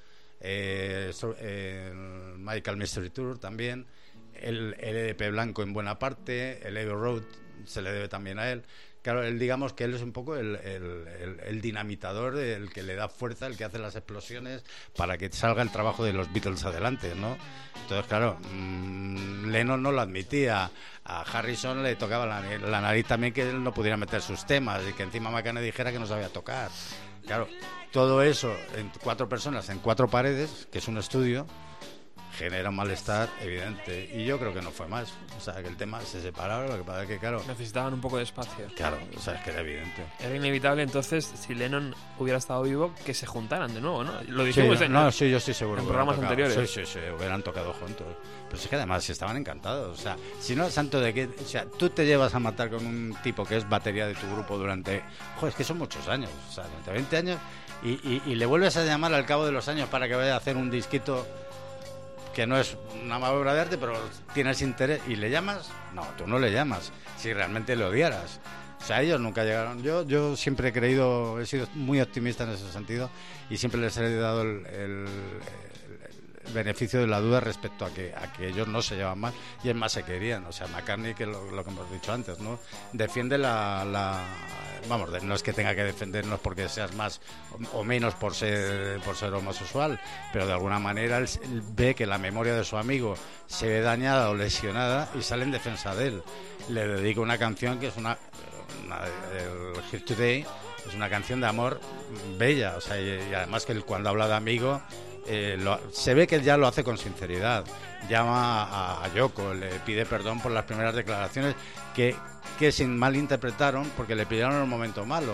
eh, 0.40 1.11
so- 1.12 1.37
el 1.38 1.95
Michael 2.38 2.77
Mystery 2.77 3.11
Tour 3.11 3.38
también, 3.38 3.87
el, 4.35 4.75
el 4.81 4.97
EDP 4.97 5.31
Blanco 5.31 5.62
en 5.62 5.73
buena 5.73 5.99
parte, 5.99 6.67
el 6.67 6.77
Abbey 6.77 6.88
Road 6.93 7.23
se 7.64 7.83
le 7.83 7.93
debe 7.93 8.09
también 8.09 8.38
a 8.38 8.51
él. 8.51 8.62
Claro, 9.05 9.23
él 9.23 9.38
digamos 9.38 9.75
que 9.75 9.85
él 9.85 9.93
es 9.93 10.01
un 10.01 10.12
poco 10.12 10.35
el, 10.35 10.57
el- 10.57 11.61
dinamitador, 11.61 12.38
el 12.38 12.71
que 12.71 12.83
le 12.83 12.95
da 12.95 13.07
fuerza, 13.11 13.47
el 13.47 13.55
que 13.55 13.64
hace 13.64 13.79
las 13.79 13.97
explosiones 13.97 14.64
para 14.97 15.19
que 15.19 15.31
salga 15.31 15.61
el 15.61 15.71
trabajo 15.71 16.05
de 16.05 16.14
los 16.14 16.33
Beatles 16.33 16.64
adelante, 16.64 17.14
¿no? 17.14 17.37
Entonces, 17.83 18.07
claro, 18.07 18.38
mm, 18.51 19.51
Lennon 19.51 19.83
no 19.83 19.93
lo 19.93 20.01
admitía, 20.01 20.71
a 21.05 21.21
Harrison 21.21 21.83
le 21.83 21.97
tocaba 21.97 22.25
la, 22.25 22.40
la 22.59 22.81
nariz 22.81 23.07
también 23.07 23.35
que 23.35 23.43
él 23.43 23.62
no 23.62 23.75
pudiera 23.75 23.99
meter 23.99 24.23
sus 24.23 24.47
temas 24.47 24.81
y 24.88 24.95
que 24.95 25.03
encima 25.03 25.31
McCartney 25.31 25.62
dijera 25.62 25.93
que 25.93 25.99
no 25.99 26.07
sabía 26.07 26.31
tocar. 26.31 26.71
Claro, 27.27 27.47
todo 27.93 28.23
eso 28.23 28.57
en 28.75 28.90
cuatro 29.03 29.29
personas, 29.29 29.69
en 29.69 29.81
cuatro 29.81 30.09
paredes, 30.09 30.67
que 30.73 30.79
es 30.79 30.88
un 30.88 30.97
estudio, 30.97 31.47
genera 32.38 32.70
un 32.70 32.77
malestar 32.77 33.29
evidente. 33.40 34.11
Y 34.14 34.25
yo 34.25 34.38
creo 34.38 34.53
que 34.53 34.61
no 34.62 34.70
fue 34.70 34.87
más. 34.88 35.12
O 35.37 35.40
sea, 35.40 35.55
que 35.62 35.68
el 35.68 35.77
tema 35.77 36.01
se 36.03 36.20
separaron, 36.20 36.68
lo 36.68 36.77
que 36.77 36.85
pasa 36.85 37.03
es 37.03 37.09
que, 37.09 37.18
claro, 37.18 37.42
Necesitaban 37.47 37.94
un 37.94 38.01
poco 38.01 38.16
de 38.16 38.25
espacio. 38.25 38.66
claro, 38.77 38.99
o 39.16 39.20
sea, 39.20 39.35
es 39.35 39.42
que 39.42 39.51
era 39.51 39.61
evidente. 39.61 40.05
Era 40.20 40.35
inevitable 40.35 40.83
entonces, 40.83 41.25
si 41.38 41.55
Lennon 41.55 41.94
hubiera 42.18 42.38
estado 42.38 42.62
vivo, 42.62 42.94
que 43.05 43.14
se 43.14 43.27
juntaran 43.27 43.73
de 43.75 43.81
nuevo, 43.81 44.05
¿no? 44.05 44.12
Lo 44.29 44.42
Sí, 44.42 44.49
dijimos 44.49 44.81
en, 44.81 44.92
no, 44.92 45.11
sí, 45.12 45.31
yo 45.31 45.37
estoy 45.38 45.55
seguro. 45.55 45.81
en 45.81 45.87
programas 45.87 46.16
tocado. 46.16 46.33
anteriores. 46.33 46.70
Sí, 46.70 46.85
sí, 46.85 46.92
sí, 46.92 46.99
hubieran 47.16 47.42
tocado 47.42 47.73
juntos. 47.73 48.07
Pero 48.49 48.62
es 48.62 48.68
que 48.68 48.77
además 48.77 49.09
estaban 49.09 49.37
encantados. 49.37 49.99
O 49.99 50.03
sea, 50.03 50.16
si 50.40 50.55
no, 50.55 50.68
santo 50.70 51.01
de 51.01 51.12
que. 51.14 51.25
O 51.42 51.47
sea, 51.47 51.64
tú 51.66 51.90
te 51.90 52.05
llevas 52.07 52.35
a 52.35 52.38
matar 52.38 52.70
con 52.70 52.85
un 52.87 53.16
tipo 53.23 53.44
que 53.44 53.57
es 53.57 53.68
batería 53.68 54.07
de 54.07 54.14
tu 54.14 54.27
grupo 54.33 54.57
durante. 54.59 55.03
Joder, 55.37 55.51
es 55.51 55.57
que 55.57 55.64
son 55.64 55.79
muchos 55.79 56.07
años. 56.09 56.31
O 56.49 56.53
sea, 56.53 56.64
durante 56.64 56.92
20 56.92 57.16
años. 57.16 57.38
Y, 57.83 57.92
y- 58.09 58.23
y 58.27 58.35
le 58.37 58.47
vuelves 58.47 58.77
a 58.77 58.85
llamar 58.85 59.12
al 59.12 59.27
cabo 59.27 59.44
de 59.44 59.53
los 59.53 59.68
años 59.68 59.88
para 59.88 60.09
que 60.09 60.14
vaya 60.14 60.35
a 60.35 60.37
hacer 60.38 60.57
un 60.57 60.70
disquito 60.70 61.27
que 62.35 62.47
no 62.47 62.59
es 62.59 62.77
una 63.05 63.18
obra 63.31 63.55
de 63.55 63.61
arte, 63.61 63.79
pero 63.79 63.94
tienes 64.35 64.61
interés 64.62 65.01
y 65.09 65.16
le 65.16 65.31
llamas, 65.31 65.70
no, 65.94 66.03
tú 66.18 66.27
no 66.27 66.38
le 66.38 66.51
llamas, 66.53 66.92
si 67.16 67.33
realmente 67.33 67.77
le 67.77 67.85
odiaras. 67.85 68.40
O 68.83 68.87
sea, 68.87 69.01
ellos 69.01 69.18
nunca 69.20 69.44
llegaron. 69.44 69.83
Yo, 69.83 70.03
yo 70.07 70.37
siempre 70.37 70.68
he 70.68 70.73
creído, 70.73 71.40
he 71.40 71.47
sido 71.47 71.66
muy 71.75 72.01
optimista 72.01 72.44
en 72.44 72.51
ese 72.51 72.70
sentido 72.70 73.09
y 73.49 73.57
siempre 73.57 73.81
les 73.81 73.97
he 73.97 74.14
dado 74.16 74.42
el- 74.42 74.66
el 74.66 75.07
beneficio 76.52 77.00
de 77.00 77.07
la 77.07 77.20
duda 77.20 77.40
respecto 77.40 77.85
a 77.85 77.90
que, 77.90 78.14
a 78.14 78.33
que 78.33 78.48
ellos 78.48 78.68
no 78.68 78.83
se 78.83 78.96
llevan 78.96 79.18
mal 79.18 79.35
y 79.62 79.68
es 79.68 79.74
más 79.74 79.92
se 79.92 80.02
querían. 80.02 80.44
O 80.46 80.52
sea, 80.52 80.66
McCartney, 80.68 81.14
que 81.14 81.26
lo, 81.26 81.50
lo 81.50 81.64
que 81.64 81.70
hemos 81.70 81.90
dicho 81.90 82.12
antes, 82.12 82.38
¿no? 82.40 82.59
Defiende 82.92 83.38
la, 83.38 83.85
vamos, 84.88 85.22
no 85.22 85.35
es 85.35 85.42
que 85.42 85.52
tenga 85.52 85.74
que 85.74 85.85
defendernos 85.85 86.40
porque 86.40 86.68
seas 86.68 86.94
más 86.94 87.20
o, 87.72 87.85
menos 87.85 88.14
por 88.14 88.35
ser, 88.35 89.00
por 89.00 89.16
ser 89.16 89.33
homosexual, 89.33 90.00
pero 90.33 90.46
de 90.46 90.52
alguna 90.52 90.78
manera 90.78 91.18
él, 91.18 91.28
ve 91.74 91.94
que 91.94 92.07
la 92.07 92.18
memoria 92.18 92.54
de 92.54 92.64
su 92.64 92.76
amigo 92.76 93.16
se 93.46 93.66
ve 93.66 93.80
dañada 93.80 94.30
o 94.30 94.35
lesionada 94.35 95.09
y 95.18 95.22
sale 95.22 95.44
en 95.44 95.50
defensa 95.50 95.94
de 95.94 96.09
él. 96.09 96.22
Le 96.68 96.87
dedica 96.87 97.20
una 97.20 97.38
canción 97.38 97.78
que 97.78 97.88
es 97.88 97.96
una, 97.96 98.18
el 99.33 99.83
Here 99.92 100.04
Today, 100.04 100.46
es 100.87 100.94
una 100.94 101.09
canción 101.09 101.40
de 101.40 101.46
amor 101.46 101.80
bella, 102.38 102.76
o 102.76 102.80
sea, 102.80 103.00
y, 103.00 103.30
y 103.30 103.35
además 103.35 103.64
que 103.64 103.80
cuando 103.83 104.11
habla 104.11 104.28
de 104.28 104.35
amigo 104.35 104.83
eh, 105.27 105.57
lo- 105.59 105.81
se 105.93 106.15
ve 106.15 106.27
que 106.27 106.37
él 106.37 106.43
ya 106.43 106.57
lo 106.57 106.67
hace 106.67 106.85
con 106.85 106.99
sinceridad. 106.99 107.65
Llama 108.09 108.65
a, 108.65 109.05
a 109.05 109.15
Yoko, 109.15 109.55
le 109.55 109.69
pide 109.81 110.05
perdón 110.05 110.41
por 110.41 110.53
las 110.53 110.65
primeras 110.65 110.95
declaraciones 110.95 111.55
que, 111.95 112.15
que 112.59 112.71
sin 112.71 112.99
mal 112.99 113.17
interpretaron 113.17 113.91
porque 113.97 114.15
le 114.15 114.27
pillaron 114.27 114.57
en 114.57 114.63
un 114.63 114.69
momento 114.69 115.07
malo. 115.07 115.33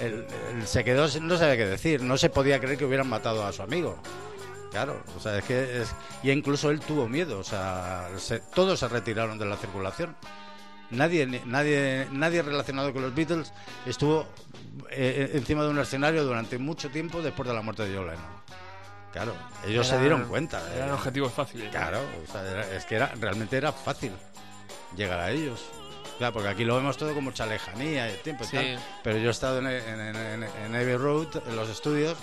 Él, 0.00 0.26
se 0.64 0.84
quedó, 0.84 1.06
no 1.20 1.36
sabía 1.36 1.56
qué 1.56 1.66
decir, 1.66 2.02
no 2.02 2.16
se 2.16 2.30
podía 2.30 2.58
creer 2.60 2.78
que 2.78 2.84
hubieran 2.84 3.08
matado 3.08 3.44
a 3.46 3.52
su 3.52 3.62
amigo. 3.62 3.98
Claro, 4.70 5.02
o 5.16 5.20
sea, 5.20 5.36
es 5.38 5.44
que 5.44 5.82
es, 5.82 5.92
y 6.22 6.30
incluso 6.30 6.70
él 6.70 6.80
tuvo 6.80 7.08
miedo, 7.08 7.38
o 7.40 7.44
sea, 7.44 8.08
se- 8.18 8.38
todos 8.38 8.78
se 8.78 8.88
retiraron 8.88 9.38
de 9.38 9.44
la 9.46 9.56
circulación. 9.56 10.14
Nadie, 10.90 11.26
nadie, 11.46 12.06
nadie 12.10 12.42
relacionado 12.42 12.92
con 12.92 13.02
los 13.02 13.14
Beatles 13.14 13.52
estuvo 13.86 14.26
eh, 14.90 15.30
encima 15.34 15.62
de 15.62 15.68
un 15.70 15.78
escenario 15.78 16.24
durante 16.24 16.58
mucho 16.58 16.90
tiempo 16.90 17.22
después 17.22 17.48
de 17.48 17.54
la 17.54 17.62
muerte 17.62 17.86
de 17.88 17.96
John 17.96 18.06
Lennon. 18.08 18.40
Claro, 19.12 19.34
ellos 19.66 19.86
se 19.86 19.98
dieron 20.00 20.24
cuenta. 20.24 20.60
Eran 20.74 20.90
eh, 20.90 20.92
objetivos 20.92 21.32
fáciles. 21.32 21.66
¿no? 21.66 21.70
Claro, 21.72 22.00
o 22.28 22.30
sea, 22.32 22.42
era- 22.48 22.70
es 22.76 22.84
que 22.84 22.96
era, 22.96 23.12
realmente 23.20 23.56
era 23.56 23.72
fácil 23.72 24.12
llegar 24.96 25.20
a 25.20 25.30
ellos. 25.30 25.64
Claro, 26.18 26.34
porque 26.34 26.48
aquí 26.48 26.64
lo 26.64 26.76
vemos 26.76 26.96
todo 26.96 27.14
con 27.14 27.24
mucha 27.24 27.46
lejanía 27.46 28.12
y 28.12 28.16
tiempo 28.18 28.44
y 28.44 28.46
Sí. 28.48 28.56
tal. 28.56 28.78
Pero 29.02 29.18
yo 29.18 29.28
he 29.28 29.30
estado 29.30 29.58
en, 29.60 29.66
en, 29.68 30.00
en, 30.16 30.42
en 30.44 30.74
Abbey 30.74 30.96
Road, 30.96 31.28
en 31.48 31.56
los 31.56 31.68
estudios, 31.70 32.16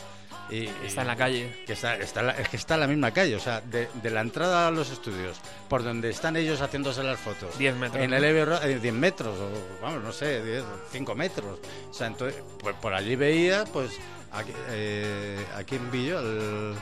y, 0.50 0.68
Está 0.86 1.02
en 1.02 1.08
la 1.08 1.16
calle. 1.16 1.64
que 1.66 1.74
está, 1.74 1.96
está 1.98 2.32
es 2.32 2.48
que 2.50 2.58
está 2.58 2.76
en 2.76 2.80
la 2.82 2.88
misma 2.88 3.12
calle, 3.12 3.36
o 3.36 3.40
sea, 3.40 3.62
de, 3.62 3.90
de 4.02 4.10
la 4.10 4.22
entrada 4.22 4.68
a 4.68 4.72
los 4.72 4.90
estudios, 4.90 5.38
por 5.70 5.84
donde 5.84 6.10
están 6.10 6.36
ellos 6.38 6.62
haciéndose 6.62 7.04
las 7.04 7.20
fotos. 7.20 7.58
10 7.58 7.76
metros, 7.76 8.04
En 8.04 8.14
el 8.14 8.24
eh, 8.24 8.80
10 8.82 8.94
metros, 8.94 9.38
o 9.40 9.82
vamos, 9.82 10.04
no 10.04 10.12
sé, 10.12 10.44
10, 10.44 10.64
5 10.92 11.16
metros. 11.16 11.60
O 11.90 11.94
sea, 11.94 12.08
entonces, 12.08 12.42
pues 12.60 12.76
por 12.76 12.94
allí 12.94 13.16
veía, 13.16 13.66
pues, 13.74 13.92
aquí, 14.32 14.52
eh, 14.70 15.46
aquí 15.56 15.76
en 15.76 15.92
Villo, 15.92 16.20
el- 16.20 16.76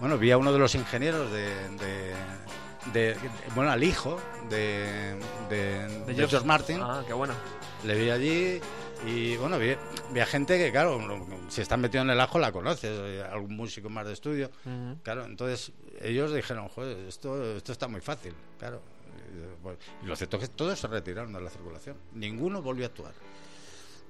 bueno, 0.00 0.18
vi 0.18 0.30
a 0.30 0.38
uno 0.38 0.52
de 0.52 0.58
los 0.58 0.74
ingenieros 0.74 1.30
de, 1.30 1.46
de- 1.78 2.14
de- 2.92 3.16
bueno, 3.54 3.70
al 3.70 3.84
hijo 3.84 4.20
de, 4.50 5.16
de, 5.48 5.86
de 6.06 6.14
George 6.14 6.46
Martin, 6.46 6.80
Ah, 6.82 7.04
qué 7.06 7.12
bueno. 7.12 7.34
le 7.84 7.94
vi 7.94 8.10
allí 8.10 8.60
Y 9.06 9.36
bueno, 9.36 9.56
había, 9.56 9.78
había 10.10 10.26
gente 10.26 10.56
que, 10.58 10.70
claro, 10.70 11.00
si 11.48 11.60
están 11.60 11.80
metidos 11.80 12.04
en 12.04 12.10
el 12.10 12.20
ajo 12.20 12.38
la 12.38 12.52
conoces, 12.52 12.98
eh, 13.02 13.22
algún 13.22 13.56
músico 13.56 13.88
más 13.88 14.06
de 14.06 14.12
estudio. 14.12 14.50
Claro, 15.02 15.24
entonces 15.24 15.72
ellos 16.00 16.32
dijeron, 16.32 16.68
joder, 16.68 16.96
esto, 17.08 17.56
esto 17.56 17.72
está 17.72 17.88
muy 17.88 18.00
fácil, 18.00 18.32
claro. 18.58 18.80
Y, 19.32 19.62
bueno, 19.62 19.78
y 20.02 20.06
lo 20.06 20.14
cierto 20.14 20.36
es 20.36 20.48
que 20.48 20.54
todos 20.54 20.78
se 20.78 20.86
retiraron 20.86 21.32
de 21.32 21.40
la 21.40 21.50
circulación. 21.50 21.96
Ninguno 22.14 22.62
volvió 22.62 22.84
a 22.84 22.88
actuar. 22.88 23.12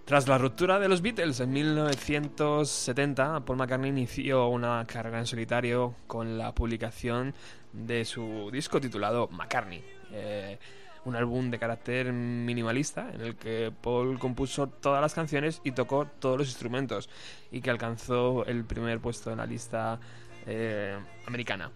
Tras 0.05 0.27
la 0.29 0.37
ruptura 0.37 0.79
de 0.81 0.89
los 0.89 1.01
Beatles 1.01 1.39
en 1.41 1.53
1970, 1.53 3.45
Paul 3.45 3.57
McCartney 3.59 3.91
inició 3.91 4.49
una 4.49 4.85
carrera 4.85 5.21
en 5.21 5.27
solitario 5.27 5.95
con 6.09 6.37
la 6.37 6.53
publicación 6.55 7.35
de 7.73 8.05
su 8.05 8.51
disco 8.53 8.81
titulado 8.81 9.29
McCartney. 9.29 9.83
eh, 10.11 10.59
un 11.05 11.17
álbum 11.17 11.51
de 11.51 11.59
carácter 11.59 12.12
minimalista 12.12 13.11
en 13.12 13.21
el 13.23 13.37
que 13.37 13.73
Paul 13.81 14.19
compuso 14.19 14.69
todas 14.69 15.01
las 15.01 15.15
canciones 15.15 15.61
y 15.65 15.73
tocó 15.73 16.07
todos 16.07 16.38
los 16.38 16.49
instrumentos 16.49 17.09
y 17.51 17.61
que 17.61 17.71
alcanzó 17.71 18.45
el 18.47 18.65
primer 18.65 19.01
puesto 19.01 19.31
en 19.31 19.38
la 19.38 19.47
lista 19.47 19.99
eh, 20.47 20.97
americana. 21.27 21.71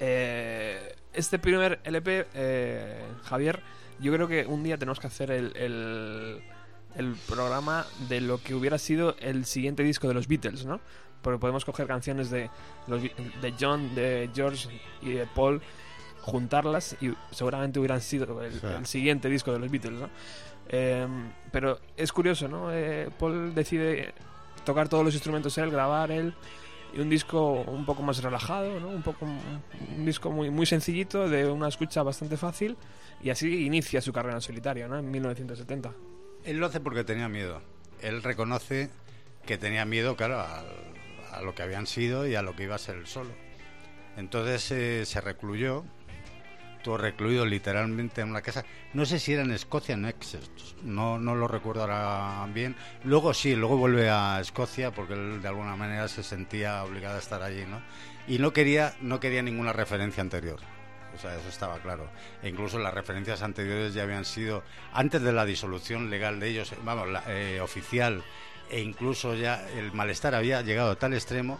Eh, 0.00 0.96
este 1.12 1.38
primer 1.38 1.80
LP, 1.84 2.26
eh, 2.34 3.04
Javier, 3.22 3.62
yo 4.00 4.12
creo 4.12 4.26
que 4.26 4.46
un 4.46 4.64
día 4.64 4.76
tenemos 4.78 4.98
que 4.98 5.06
hacer 5.06 5.30
el, 5.30 5.56
el, 5.56 6.42
el 6.96 7.14
programa 7.28 7.86
de 8.08 8.20
lo 8.20 8.38
que 8.42 8.54
hubiera 8.54 8.78
sido 8.78 9.16
el 9.20 9.44
siguiente 9.44 9.84
disco 9.84 10.08
de 10.08 10.14
los 10.14 10.26
Beatles, 10.26 10.64
¿no? 10.64 10.80
Porque 11.22 11.38
podemos 11.38 11.64
coger 11.64 11.86
canciones 11.86 12.30
de, 12.30 12.50
de 12.86 13.54
John, 13.58 13.94
de 13.94 14.28
George 14.34 14.68
y 15.00 15.12
de 15.12 15.26
Paul, 15.26 15.62
juntarlas 16.24 16.96
y 17.00 17.12
seguramente 17.30 17.78
hubieran 17.78 18.00
sido 18.00 18.42
el, 18.42 18.52
Sí. 18.52 18.66
el 18.66 18.86
siguiente 18.86 19.28
disco 19.28 19.52
de 19.52 19.58
los 19.58 19.70
Beatles, 19.70 20.00
¿no? 20.00 20.08
Eh, 20.68 21.06
pero 21.52 21.78
es 21.96 22.12
curioso, 22.12 22.48
¿no? 22.48 22.72
Eh, 22.72 23.10
Paul 23.18 23.54
decide 23.54 24.14
tocar 24.64 24.88
todos 24.88 25.04
los 25.04 25.12
instrumentos 25.14 25.56
él, 25.58 25.70
grabar 25.70 26.10
él 26.10 26.34
y 26.94 27.00
un 27.00 27.10
disco 27.10 27.52
un 27.66 27.84
poco 27.84 28.02
más 28.02 28.22
relajado, 28.22 28.80
¿no? 28.80 28.88
Un 28.88 29.02
poco 29.02 29.26
un 29.26 30.04
disco 30.06 30.30
muy 30.30 30.48
muy 30.50 30.64
sencillito 30.64 31.28
de 31.28 31.50
una 31.50 31.68
escucha 31.68 32.02
bastante 32.02 32.36
fácil 32.36 32.76
y 33.22 33.30
así 33.30 33.66
inicia 33.66 34.00
su 34.00 34.12
carrera 34.12 34.36
en 34.36 34.40
solitario, 34.40 34.88
¿no? 34.88 34.98
En 34.98 35.10
1970. 35.10 35.92
Él 36.44 36.56
lo 36.58 36.66
hace 36.66 36.80
porque 36.80 37.04
tenía 37.04 37.28
miedo. 37.28 37.60
Él 38.00 38.22
reconoce 38.22 38.88
que 39.46 39.58
tenía 39.58 39.84
miedo, 39.84 40.16
claro, 40.16 40.40
a, 40.40 40.62
a 41.32 41.42
lo 41.42 41.54
que 41.54 41.62
habían 41.62 41.86
sido 41.86 42.26
y 42.26 42.34
a 42.34 42.42
lo 42.42 42.54
que 42.56 42.62
iba 42.64 42.74
a 42.74 42.78
ser 42.78 42.96
el 42.96 43.06
solo. 43.06 43.30
Entonces 44.16 44.70
eh, 44.70 45.04
se 45.06 45.20
recluyó, 45.20 45.84
estuvo 46.84 46.98
recluido 46.98 47.46
literalmente 47.46 48.20
en 48.20 48.28
una 48.28 48.42
casa. 48.42 48.62
No 48.92 49.06
sé 49.06 49.18
si 49.18 49.32
era 49.32 49.42
en 49.42 49.52
Escocia 49.52 49.94
en 49.94 50.04
Essex, 50.04 50.76
no, 50.82 51.18
no 51.18 51.34
lo 51.34 51.48
recuerdo 51.48 51.80
ahora 51.80 52.46
bien. 52.52 52.76
Luego 53.04 53.32
sí, 53.32 53.56
luego 53.56 53.78
vuelve 53.78 54.10
a 54.10 54.38
Escocia 54.38 54.90
porque 54.90 55.14
él 55.14 55.40
de 55.40 55.48
alguna 55.48 55.76
manera 55.76 56.08
se 56.08 56.22
sentía 56.22 56.84
obligado 56.84 57.16
a 57.16 57.20
estar 57.20 57.42
allí, 57.42 57.64
¿no? 57.64 57.80
Y 58.28 58.38
no 58.38 58.52
quería, 58.52 58.94
no 59.00 59.18
quería 59.18 59.40
ninguna 59.40 59.72
referencia 59.72 60.20
anterior. 60.20 60.60
O 61.14 61.18
sea, 61.18 61.34
eso 61.34 61.48
estaba 61.48 61.78
claro. 61.78 62.10
E 62.42 62.50
incluso 62.50 62.78
las 62.78 62.92
referencias 62.92 63.40
anteriores 63.40 63.94
ya 63.94 64.02
habían 64.02 64.26
sido, 64.26 64.62
antes 64.92 65.22
de 65.22 65.32
la 65.32 65.46
disolución 65.46 66.10
legal 66.10 66.38
de 66.38 66.50
ellos, 66.50 66.74
vamos, 66.84 67.08
la, 67.08 67.22
eh, 67.28 67.62
oficial, 67.62 68.22
e 68.68 68.82
incluso 68.82 69.34
ya 69.34 69.66
el 69.70 69.90
malestar 69.94 70.34
había 70.34 70.60
llegado 70.60 70.90
a 70.90 70.96
tal 70.96 71.14
extremo 71.14 71.58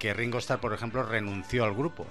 que 0.00 0.12
Ringo 0.14 0.38
Starr, 0.38 0.58
por 0.58 0.74
ejemplo, 0.74 1.04
renunció 1.04 1.62
al 1.62 1.74
grupo. 1.74 2.08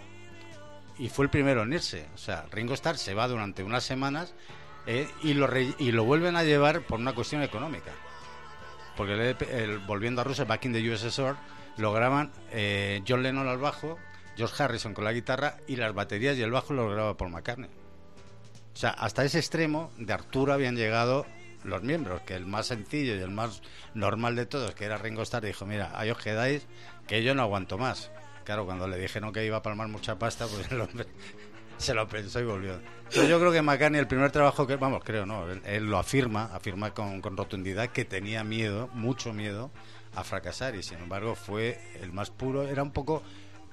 Y 1.00 1.10
fue 1.10 1.26
el 1.26 1.32
primero 1.32 1.64
en 1.64 1.74
irse. 1.74 2.08
O 2.14 2.18
sea, 2.18 2.46
Ringo 2.52 2.74
Starr 2.76 2.98
se 2.98 3.14
va 3.14 3.28
durante 3.28 3.64
unas 3.64 3.84
semanas 3.84 4.34
eh, 4.86 5.10
y, 5.24 5.34
lo 5.34 5.48
re- 5.48 5.74
y 5.80 5.92
lo 5.92 6.04
vuelven 6.04 6.36
a 6.36 6.44
llevar 6.44 6.82
por 6.82 7.00
una 7.00 7.14
cuestión 7.14 7.42
económica. 7.42 7.92
Porque 8.96 9.14
el, 9.14 9.36
el- 9.50 9.80
volviendo 9.80 10.22
a 10.22 10.24
Rusia, 10.24 10.46
Back 10.46 10.66
in 10.66 10.74
the 10.74 10.92
USSR, 10.92 11.36
lo 11.78 11.92
graban 11.94 12.32
eh, 12.52 13.02
John 13.08 13.24
Lennon 13.24 13.48
al 13.48 13.58
bajo, 13.58 13.98
George 14.38 14.62
Harrison 14.64 14.94
con 14.94 15.04
la 15.04 15.14
guitarra 15.14 15.58
y 15.68 15.76
las 15.78 15.94
baterías 15.94 16.38
y 16.38 16.42
el 16.44 16.52
bajo 16.52 16.74
lo 16.74 16.90
graba 16.90 17.18
Paul 17.18 17.32
McCartney. 17.32 17.70
O 18.74 18.76
sea, 18.78 18.92
hasta 18.92 19.24
ese 19.24 19.40
extremo 19.40 19.92
de 19.98 20.14
Arturo 20.14 20.54
habían 20.54 20.76
llegado 20.76 21.26
los 21.64 21.82
miembros, 21.82 22.22
que 22.22 22.36
el 22.36 22.46
más 22.46 22.68
sencillo 22.68 23.16
y 23.16 23.20
el 23.20 23.30
más 23.32 23.62
normal 23.94 24.36
de 24.36 24.46
todos, 24.46 24.76
que 24.76 24.86
era 24.86 24.98
Ringo 24.98 25.22
Starr, 25.24 25.46
dijo, 25.46 25.66
mira, 25.66 25.92
ahí 25.96 26.10
os 26.10 26.18
quedáis, 26.18 26.68
que 27.08 27.24
yo 27.24 27.34
no 27.36 27.44
aguanto 27.44 27.78
más. 27.78 28.12
Claro, 28.44 28.66
cuando 28.66 28.88
le 28.88 28.98
dijeron 28.98 29.32
que 29.32 29.46
iba 29.46 29.58
a 29.58 29.62
palmar 29.62 29.88
mucha 29.88 30.18
pasta, 30.18 30.48
pues 30.48 30.72
el 30.72 30.82
hombre 30.82 31.06
se 31.78 31.94
lo 31.94 32.08
pensó 32.08 32.40
y 32.40 32.46
volvió. 32.46 32.80
Yo 33.12 33.40
creo 33.40 33.52
que 33.52 33.62
McCartney, 33.62 34.00
el 34.00 34.08
primer 34.08 34.32
trabajo 34.32 34.66
que, 34.66 34.76
vamos, 34.76 35.04
creo, 35.04 35.26
no, 35.26 35.46
él, 35.50 35.86
lo 35.86 35.98
afirma, 35.98 36.46
afirma 36.54 36.94
con, 36.94 37.22
rotundidad 37.22 37.90
que 37.90 38.06
tenía 38.06 38.44
miedo, 38.44 38.90
mucho 38.94 39.34
miedo 39.34 39.72
a 40.16 40.24
fracasar 40.24 40.76
y 40.76 40.84
sin 40.84 41.00
embargo 41.00 41.36
fue 41.36 41.80
el 42.02 42.14
más 42.14 42.30
puro, 42.30 42.68
era 42.68 42.84
un 42.84 42.92
poco 42.92 43.24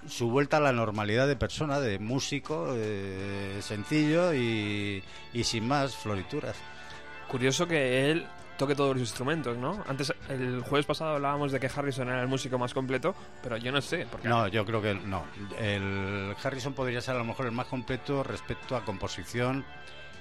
su 0.09 0.30
vuelta 0.30 0.56
a 0.56 0.61
la 0.61 0.72
normalidad 0.72 1.28
de 1.28 1.37
persona, 1.37 1.80
de 1.80 1.98
músico, 1.98 2.74
sencillo 3.61 4.33
y 4.35 5.02
sin 5.44 5.68
más 5.68 5.94
florituras. 5.96 6.56
Curioso 7.28 7.68
que 7.68 8.11
él 8.11 8.26
toque 8.61 8.75
todos 8.75 8.92
los 8.92 9.01
instrumentos, 9.01 9.57
¿no? 9.57 9.83
Antes, 9.88 10.12
el 10.29 10.61
jueves 10.61 10.85
pasado 10.85 11.14
hablábamos 11.16 11.51
de 11.51 11.59
que 11.59 11.66
Harrison 11.75 12.09
era 12.09 12.20
el 12.20 12.29
músico 12.29 12.59
más 12.59 12.75
completo, 12.75 13.14
pero 13.42 13.57
yo 13.57 13.73
no 13.73 13.81
sé. 13.81 14.07
No, 14.29 14.46
yo 14.49 14.64
creo 14.66 14.83
que 14.83 14.94
no. 14.94 15.25
El 15.59 16.37
Harrison 16.42 16.75
podría 16.75 17.01
ser 17.01 17.14
a 17.16 17.18
lo 17.18 17.25
mejor 17.25 17.46
el 17.46 17.53
más 17.53 17.66
completo 17.66 18.23
respecto 18.23 18.77
a 18.77 18.85
composición 18.85 19.64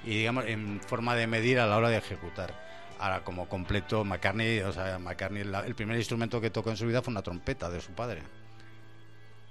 y 0.06 0.20
digamos 0.20 0.46
en 0.46 0.80
forma 0.80 1.16
de 1.16 1.28
medir 1.28 1.60
a 1.60 1.68
la 1.68 1.76
hora 1.78 1.90
de 1.90 1.98
ejecutar. 1.98 2.54
Ahora 2.98 3.22
como 3.26 3.48
completo 3.50 4.06
McCartney, 4.06 4.62
o 4.62 4.72
sea, 4.72 4.98
McCartney 5.00 5.44
la- 5.44 5.66
el 5.66 5.76
primer 5.76 5.98
instrumento 5.98 6.40
que 6.40 6.50
tocó 6.50 6.70
en 6.70 6.78
su 6.78 6.86
vida 6.88 7.02
fue 7.02 7.12
una 7.12 7.22
trompeta 7.22 7.70
de 7.70 7.82
su 7.82 7.92
padre. 7.92 8.22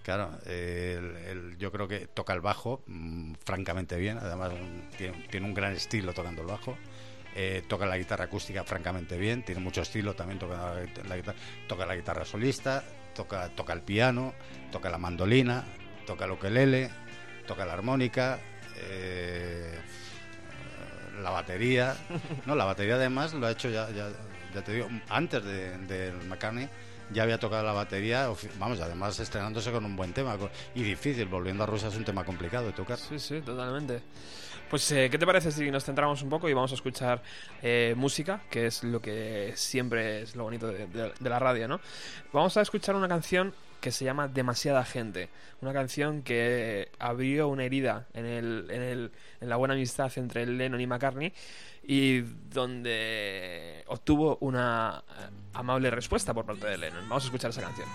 Claro, 0.03 0.31
él- 0.47 1.57
yo 1.59 1.71
creo 1.71 1.87
que 1.87 2.07
toca 2.07 2.33
el 2.33 2.41
bajo 2.41 2.83
mm, 2.87 3.35
francamente 3.45 3.97
bien, 3.97 4.17
además 4.19 4.53
mm, 4.53 4.97
tiene, 4.97 5.27
tiene 5.31 5.47
un 5.47 5.53
gran 5.55 5.75
estilo 5.75 6.15
tocando 6.15 6.41
el 6.43 6.49
bajo. 6.49 6.77
Eh, 7.41 7.63
toca 7.69 7.87
la 7.87 7.97
guitarra 7.97 8.25
acústica 8.25 8.65
francamente 8.65 9.17
bien, 9.17 9.45
tiene 9.45 9.61
mucho 9.61 9.83
estilo 9.83 10.13
también, 10.13 10.41
toca 10.41 10.57
la, 10.75 10.81
guita- 10.83 11.05
la 11.09 11.17
guitarra, 11.17 11.39
toca 11.69 11.87
la 11.87 11.95
guitarra 11.95 12.25
solista, 12.25 12.83
toca, 13.15 13.49
toca 13.51 13.73
el 13.75 13.83
piano, 13.83 14.35
toca 14.73 14.91
la 14.91 14.99
mandolina, 14.99 15.63
toca 16.05 16.25
el 16.25 16.33
ukelele, 16.33 16.91
toca 17.47 17.65
la 17.65 17.75
armónica, 17.75 18.41
eh, 18.77 19.79
la 21.23 21.31
batería. 21.31 21.95
No, 22.47 22.57
la 22.57 22.65
batería 22.65 22.97
además 22.97 23.33
lo 23.35 23.47
ha 23.47 23.53
hecho 23.53 23.71
ya, 23.71 23.89
ya, 23.91 24.09
ya 24.53 24.63
te 24.65 24.73
digo, 24.73 24.89
antes 25.09 25.45
de, 25.45 25.79
de 25.79 26.11
McCartney 26.27 26.69
ya 27.13 27.23
había 27.23 27.39
tocado 27.39 27.63
la 27.65 27.73
batería, 27.73 28.29
vamos, 28.59 28.81
además 28.81 29.19
estrenándose 29.21 29.71
con 29.71 29.85
un 29.85 29.95
buen 29.97 30.13
tema 30.13 30.37
y 30.75 30.83
difícil, 30.83 31.27
volviendo 31.27 31.63
a 31.63 31.67
Rusia 31.67 31.89
es 31.89 31.95
un 31.97 32.05
tema 32.05 32.25
complicado 32.25 32.67
de 32.67 32.73
tocar. 32.73 32.99
Sí, 32.99 33.19
sí, 33.19 33.41
totalmente. 33.43 34.03
Pues, 34.71 34.91
eh, 34.93 35.09
¿qué 35.11 35.19
te 35.19 35.25
parece 35.25 35.51
si 35.51 35.71
nos 35.71 35.85
centramos 35.85 36.23
un 36.23 36.29
poco 36.29 36.49
y 36.49 36.53
vamos 36.53 36.73
a 36.73 36.75
escuchar 36.75 37.23
eh, 37.63 37.95
música, 37.97 38.43
que 38.51 38.67
es 38.67 38.85
lo 38.85 39.01
que 39.01 39.53
siempre 39.57 40.23
es 40.23 40.37
lo 40.37 40.45
bonito 40.45 40.69
de, 40.69 41.13
la 41.21 41.39
radio, 41.39 41.69
¿no? 41.69 41.81
Vamos 42.33 42.57
a 42.57 42.61
escuchar 42.61 42.95
una 42.95 43.09
canción 43.09 43.55
que 43.81 43.93
se 43.93 44.05
llama 44.05 44.29
Demasiada 44.29 44.85
Gente. 44.85 45.31
Una 45.63 45.73
canción 45.73 46.23
que 46.23 46.91
abrió 46.99 47.49
una 47.49 47.65
herida 47.65 48.09
en, 48.13 48.27
en 48.27 49.11
la 49.41 49.57
buena 49.57 49.75
amistad 49.75 50.13
entre 50.17 50.45
Lennon 50.47 50.81
y 50.81 50.87
McCartney 50.87 51.33
y 51.83 52.21
donde 52.21 53.83
obtuvo 53.87 54.37
una 54.43 55.03
eh, 55.09 55.31
amable 55.55 55.91
respuesta 55.91 56.35
por 56.35 56.45
parte 56.45 56.67
de 56.67 56.77
Lennon. 56.77 57.09
Vamos 57.09 57.25
a 57.25 57.27
escuchar 57.27 57.51
esa 57.51 57.63
canción. 57.63 57.89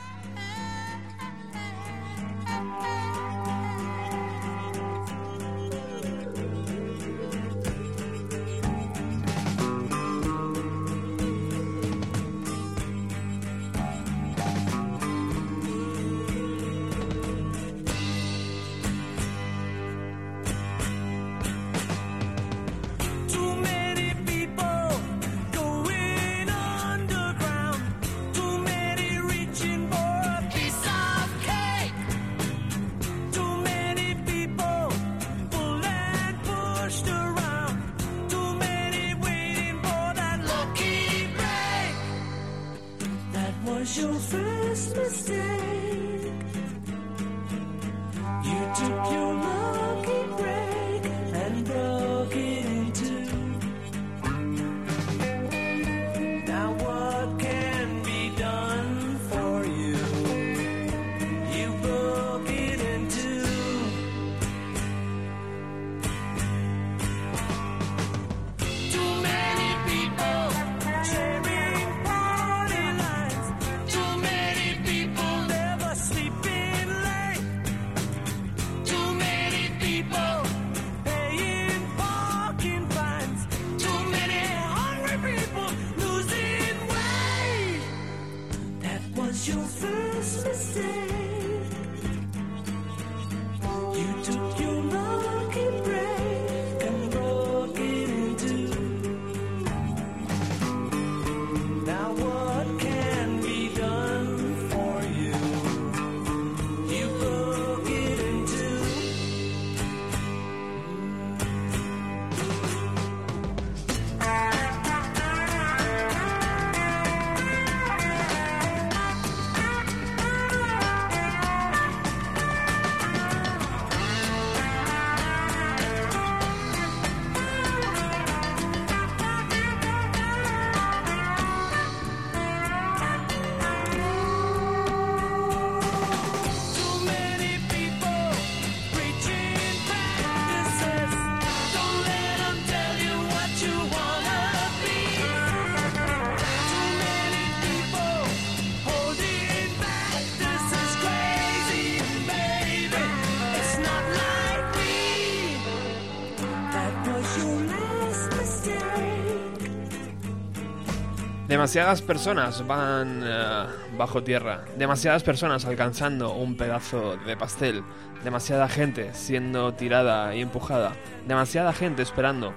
Demasiadas 161.63 162.01
personas 162.01 162.67
van 162.67 163.21
eh, 163.23 163.65
bajo 163.97 164.21
tierra, 164.21 164.65
demasiadas 164.77 165.23
personas 165.23 165.63
alcanzando 165.63 166.33
un 166.33 166.57
pedazo 166.57 167.15
de 167.25 167.37
pastel, 167.37 167.85
demasiada 168.21 168.67
gente 168.67 169.13
siendo 169.13 169.73
tirada 169.73 170.35
y 170.35 170.41
empujada, 170.41 170.91
demasiada 171.25 171.71
gente 171.71 172.01
esperando 172.01 172.53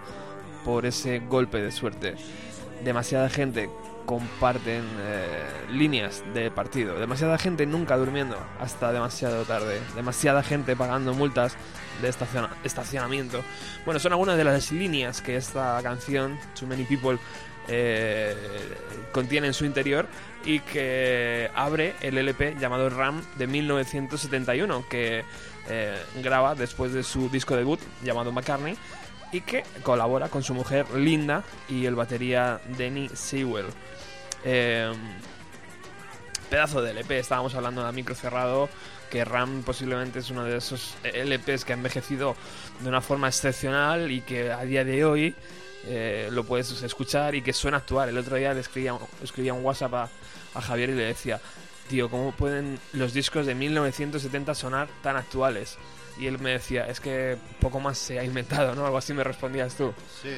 por 0.64 0.87
ese 0.87 1.21
golpe 1.21 1.59
de 1.62 1.71
suerte, 1.71 2.16
demasiada 2.83 3.31
gente 3.31 3.71
comparten 4.07 4.83
eh, 5.01 5.45
líneas 5.71 6.25
de 6.35 6.51
partido, 6.51 6.99
demasiada 6.99 7.38
gente 7.38 7.64
nunca 7.64 7.97
durmiendo 7.97 8.37
hasta 8.61 8.90
demasiado 8.90 9.45
tarde, 9.45 9.81
demasiada 9.95 10.42
gente 10.42 10.75
pagando 10.75 11.14
multas 11.14 11.57
de 12.03 12.09
estaciona- 12.09 12.51
estacionamiento. 12.62 13.42
Bueno, 13.85 13.99
son 14.01 14.12
algunas 14.12 14.37
de 14.37 14.45
las 14.45 14.71
líneas 14.71 15.23
que 15.23 15.37
esta 15.37 15.81
canción, 15.83 16.38
Too 16.59 16.66
Many 16.69 16.85
People, 16.85 17.19
eh, 17.68 18.35
contiene 19.12 19.48
en 19.48 19.55
su 19.55 19.64
interior 19.64 20.07
y 20.44 20.61
que 20.61 21.50
abre 21.55 21.94
el 22.00 22.18
LP 22.18 22.57
llamado 22.61 22.88
Ram 22.90 23.22
de 23.37 23.46
1971 23.46 24.85
que 24.88 25.24
eh, 25.68 25.96
graba 26.22 26.55
después 26.55 26.92
de 26.92 27.02
su 27.02 27.29
disco 27.29 27.57
debut 27.57 27.81
llamado 28.05 28.31
McCartney 28.31 28.76
y 29.33 29.40
que 29.40 29.64
colabora 29.83 30.29
con 30.29 30.42
su 30.42 30.55
mujer 30.55 30.88
Linda 30.94 31.42
y 31.68 31.87
el 31.87 31.96
batería 31.96 32.61
Denny 32.76 33.09
Sewell. 33.09 33.66
Eh, 34.44 34.92
pedazo 36.48 36.81
de 36.81 36.92
LP, 36.92 37.18
estábamos 37.18 37.55
hablando 37.57 37.85
de 37.85 37.92
micro 37.92 38.14
cerrado, 38.14 38.68
que 39.11 39.24
Ram 39.24 39.62
posiblemente 39.62 40.20
es 40.20 40.31
uno 40.31 40.44
de 40.44 40.57
esos 40.57 40.94
LPs 41.02 41.64
que 41.64 41.72
ha 41.72 41.76
envejecido 41.76 42.37
de 42.81 42.88
una 42.88 43.00
forma 43.00 43.26
excepcional 43.26 44.11
y 44.12 44.20
que 44.20 44.52
a 44.52 44.62
día 44.62 44.85
de 44.85 45.05
hoy 45.05 45.35
eh, 45.87 46.29
lo 46.33 46.44
puedes 46.44 46.83
escuchar 46.83 47.35
y 47.35 47.42
que 47.42 47.53
suena 47.53 47.79
actual. 47.79 48.09
El 48.09 48.18
otro 48.18 48.37
día 48.37 48.53
le 48.55 48.61
escribía, 48.61 48.94
escribía 49.22 49.55
un 49.55 49.64
WhatsApp 49.64 49.94
a, 49.94 50.09
a 50.55 50.61
Javier 50.61 50.90
y 50.90 50.94
le 50.94 51.05
decía, 51.05 51.40
tío, 51.88 52.11
¿cómo 52.11 52.33
pueden 52.33 52.79
los 52.92 53.12
discos 53.12 53.46
de 53.46 53.55
1970 53.55 54.55
sonar 54.55 54.88
tan 55.03 55.16
actuales? 55.16 55.77
Y 56.18 56.27
él 56.27 56.38
me 56.38 56.53
decía, 56.53 56.87
es 56.88 56.99
que 56.99 57.37
poco 57.61 57.79
más 57.79 57.99
se 57.99 58.18
ha 58.18 58.25
inventado, 58.25 58.75
¿no? 58.75 58.87
Algo 58.87 58.96
así 58.99 59.12
me 59.12 59.22
respondías 59.22 59.75
tú. 59.77 59.92
Sí, 60.22 60.31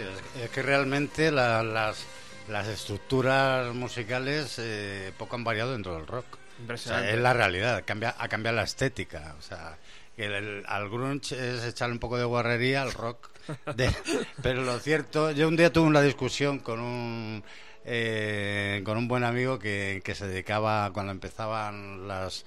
es, 0.42 0.50
que 0.50 0.60
realmente 0.62 1.30
la- 1.30 1.62
las, 1.62 2.04
las 2.48 2.66
estructuras 2.66 3.72
musicales 3.74 4.56
eh, 4.58 5.12
poco 5.16 5.36
han 5.36 5.44
variado 5.44 5.72
dentro 5.72 5.94
del 5.94 6.06
rock. 6.06 6.26
O 6.34 6.36
sea, 6.36 6.60
Impresionante. 6.62 7.14
es 7.14 7.20
la 7.20 7.32
realidad, 7.32 7.82
cambia, 7.86 8.16
ha 8.18 8.26
cambiado 8.28 8.56
la 8.56 8.64
estética. 8.64 9.36
O 9.38 9.42
sea, 9.42 9.76
que 10.18 10.26
el- 10.26 10.64
al 10.66 10.90
grunge 10.90 11.32
es 11.54 11.64
echarle 11.64 11.92
un 11.94 12.00
poco 12.00 12.18
de 12.18 12.24
guarrería, 12.24 12.82
al 12.82 12.92
rock. 12.92 13.30
de- 13.76 13.88
pero 14.42 14.62
lo 14.62 14.78
cierto, 14.80 15.30
yo 15.30 15.46
un 15.48 15.56
día 15.56 15.72
tuve 15.72 15.86
una 15.86 16.02
discusión 16.02 16.58
con 16.58 16.80
un 16.80 17.42
eh, 17.84 18.82
con 18.84 18.98
un 18.98 19.08
buen 19.08 19.24
amigo 19.24 19.58
que, 19.58 20.02
que 20.04 20.14
se 20.14 20.26
dedicaba 20.26 20.92
cuando 20.92 21.12
empezaban 21.12 22.06
las 22.08 22.44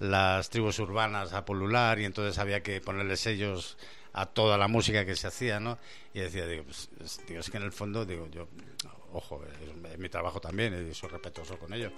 las 0.00 0.50
tribus 0.50 0.80
urbanas 0.80 1.32
a 1.32 1.44
pulular 1.44 2.00
y 2.00 2.04
entonces 2.04 2.36
había 2.38 2.60
que 2.62 2.80
ponerle 2.80 3.16
sellos 3.16 3.78
a 4.12 4.26
toda 4.26 4.58
la 4.58 4.66
música 4.66 5.06
que 5.06 5.14
se 5.14 5.28
hacía, 5.28 5.60
¿no? 5.60 5.78
Y 6.12 6.18
decía, 6.20 6.44
digo, 6.46 6.64
pues, 6.64 6.90
es, 7.02 7.20
digo, 7.26 7.38
es 7.40 7.48
que 7.48 7.56
en 7.58 7.62
el 7.62 7.72
fondo, 7.72 8.04
digo, 8.04 8.26
yo, 8.30 8.48
ojo, 9.12 9.42
es, 9.44 9.92
es 9.92 9.98
mi 9.98 10.08
trabajo 10.08 10.40
también 10.40 10.88
y 10.90 10.92
soy 10.92 11.08
respetuoso 11.08 11.56
con 11.56 11.72
ello, 11.72 11.92